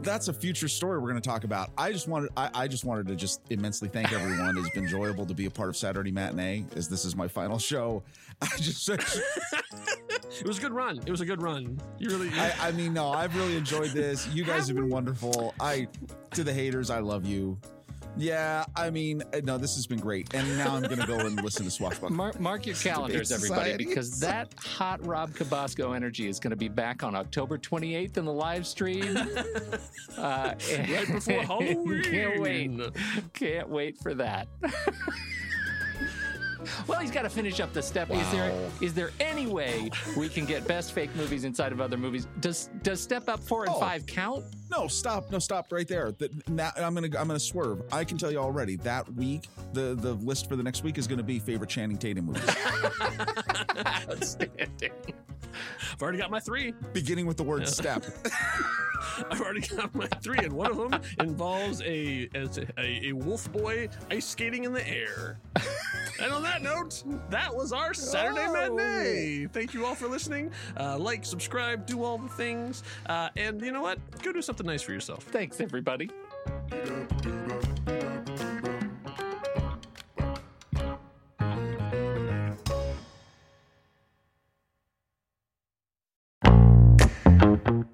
That's 0.00 0.28
a 0.28 0.32
future 0.32 0.68
story 0.68 0.98
we're 0.98 1.10
going 1.10 1.20
to 1.20 1.28
talk 1.28 1.44
about. 1.44 1.70
I 1.76 1.92
just 1.92 2.08
wanted 2.08 2.30
I, 2.36 2.50
I 2.54 2.68
just 2.68 2.84
wanted 2.84 3.06
to 3.08 3.16
just 3.16 3.40
immensely 3.50 3.88
thank 3.88 4.12
everyone. 4.12 4.56
It's 4.58 4.70
been 4.70 4.84
enjoyable 4.84 5.26
to 5.26 5.34
be 5.34 5.46
a 5.46 5.50
part 5.50 5.68
of 5.68 5.76
Saturday 5.76 6.10
Matinee 6.10 6.64
as 6.74 6.88
this 6.88 7.04
is 7.04 7.16
my 7.16 7.28
final 7.28 7.58
show. 7.58 8.02
I 8.42 8.48
just 8.56 8.88
It 10.40 10.46
was 10.46 10.58
a 10.58 10.60
good 10.60 10.72
run. 10.72 10.98
It 10.98 11.10
was 11.10 11.20
a 11.20 11.26
good 11.26 11.40
run. 11.40 11.80
You 11.98 12.10
really. 12.10 12.30
I, 12.38 12.68
I 12.68 12.72
mean, 12.72 12.92
no, 12.92 13.10
I've 13.10 13.34
really 13.36 13.56
enjoyed 13.56 13.90
this. 13.90 14.26
You 14.28 14.44
guys 14.44 14.66
have 14.66 14.76
been 14.76 14.90
wonderful. 14.90 15.54
I 15.60 15.88
to 16.32 16.44
the 16.44 16.52
haters, 16.52 16.90
I 16.90 16.98
love 16.98 17.24
you. 17.24 17.58
Yeah, 18.18 18.64
I 18.74 18.90
mean, 18.90 19.22
uh, 19.34 19.40
no, 19.44 19.58
this 19.58 19.74
has 19.76 19.86
been 19.86 19.98
great. 19.98 20.32
And 20.34 20.56
now 20.56 20.74
I'm 20.74 20.82
going 20.82 20.98
to 20.98 21.06
go 21.06 21.18
and 21.18 21.42
listen 21.42 21.64
to 21.64 21.70
Swashbuckling. 21.70 22.14
Mark, 22.14 22.40
mark 22.40 22.66
your 22.66 22.76
calendars, 22.76 23.30
everybody, 23.30 23.76
because 23.76 24.20
that 24.20 24.54
hot 24.58 25.04
Rob 25.06 25.32
Cabasco 25.34 25.92
energy 25.94 26.28
is 26.28 26.40
going 26.40 26.50
to 26.50 26.56
be 26.56 26.68
back 26.68 27.02
on 27.02 27.14
October 27.14 27.58
28th 27.58 28.16
in 28.16 28.24
the 28.24 28.32
live 28.32 28.66
stream. 28.66 29.18
Uh, 30.16 30.54
Right 30.72 31.06
before 31.12 31.42
Halloween. 31.42 32.02
Can't 32.02 32.40
wait. 32.40 32.80
Can't 33.34 33.68
wait 33.68 33.98
for 33.98 34.14
that. 34.14 34.48
Well, 36.86 37.00
he's 37.00 37.10
got 37.10 37.22
to 37.22 37.30
finish 37.30 37.60
up 37.60 37.72
the 37.72 37.82
step. 37.82 38.10
Is 38.10 38.30
there 38.32 38.52
is 38.80 38.94
there 38.94 39.10
any 39.20 39.46
way 39.46 39.90
we 40.16 40.28
can 40.28 40.44
get 40.44 40.66
best 40.66 40.92
fake 40.92 41.14
movies 41.16 41.44
inside 41.44 41.72
of 41.72 41.80
other 41.80 41.96
movies? 41.96 42.26
Does 42.40 42.70
does 42.82 43.00
step 43.00 43.28
up 43.28 43.40
four 43.42 43.64
and 43.64 43.72
Oh. 43.74 43.80
five 43.80 44.06
count? 44.06 44.44
No, 44.70 44.88
stop. 44.88 45.30
No, 45.30 45.38
stop 45.38 45.70
right 45.72 45.86
there. 45.86 46.12
That 46.12 46.48
now 46.48 46.70
I'm 46.76 46.94
gonna 46.94 47.06
I'm 47.18 47.26
gonna 47.28 47.38
swerve. 47.38 47.82
I 47.92 48.04
can 48.04 48.18
tell 48.18 48.32
you 48.32 48.38
already 48.38 48.76
that 48.76 49.10
week 49.14 49.48
the 49.72 49.94
the 49.94 50.14
list 50.14 50.48
for 50.48 50.56
the 50.56 50.62
next 50.62 50.82
week 50.82 50.98
is 50.98 51.06
gonna 51.06 51.22
be 51.22 51.38
favorite 51.38 51.70
Channing 51.70 51.98
Tatum 51.98 52.26
movies, 52.26 52.42
Outstanding. 54.10 54.90
I've 55.92 56.02
already 56.02 56.18
got 56.18 56.30
my 56.30 56.40
three. 56.40 56.74
beginning 56.92 57.26
with 57.26 57.36
the 57.36 57.42
word 57.42 57.68
step. 57.68 58.04
I've 59.30 59.40
already 59.40 59.60
got 59.60 59.94
my 59.94 60.06
three, 60.22 60.38
and 60.38 60.52
one 60.52 60.70
of 60.70 60.76
them 60.76 61.00
involves 61.20 61.80
a 61.82 62.28
a, 62.34 62.48
a, 62.78 63.08
a 63.08 63.12
wolf 63.12 63.50
boy 63.52 63.88
ice 64.10 64.26
skating 64.26 64.64
in 64.64 64.72
the 64.72 64.86
air. 64.88 65.38
and 66.20 66.32
on 66.32 66.42
that 66.42 66.62
note, 66.62 67.02
that 67.30 67.54
was 67.54 67.72
our 67.72 67.94
Saturday 67.94 68.46
matinee. 68.50 69.46
Thank 69.52 69.74
you 69.74 69.86
all 69.86 69.94
for 69.94 70.08
listening. 70.08 70.50
Uh, 70.78 70.98
like, 70.98 71.24
subscribe, 71.24 71.86
do 71.86 72.02
all 72.02 72.18
the 72.18 72.28
things, 72.28 72.82
uh, 73.06 73.28
and 73.36 73.60
you 73.60 73.72
know 73.72 73.82
what? 73.82 73.98
Go 74.22 74.32
do 74.32 74.42
something 74.42 74.66
nice 74.66 74.82
for 74.82 74.92
yourself. 74.92 75.24
Thanks, 75.24 75.60
everybody. 75.60 76.10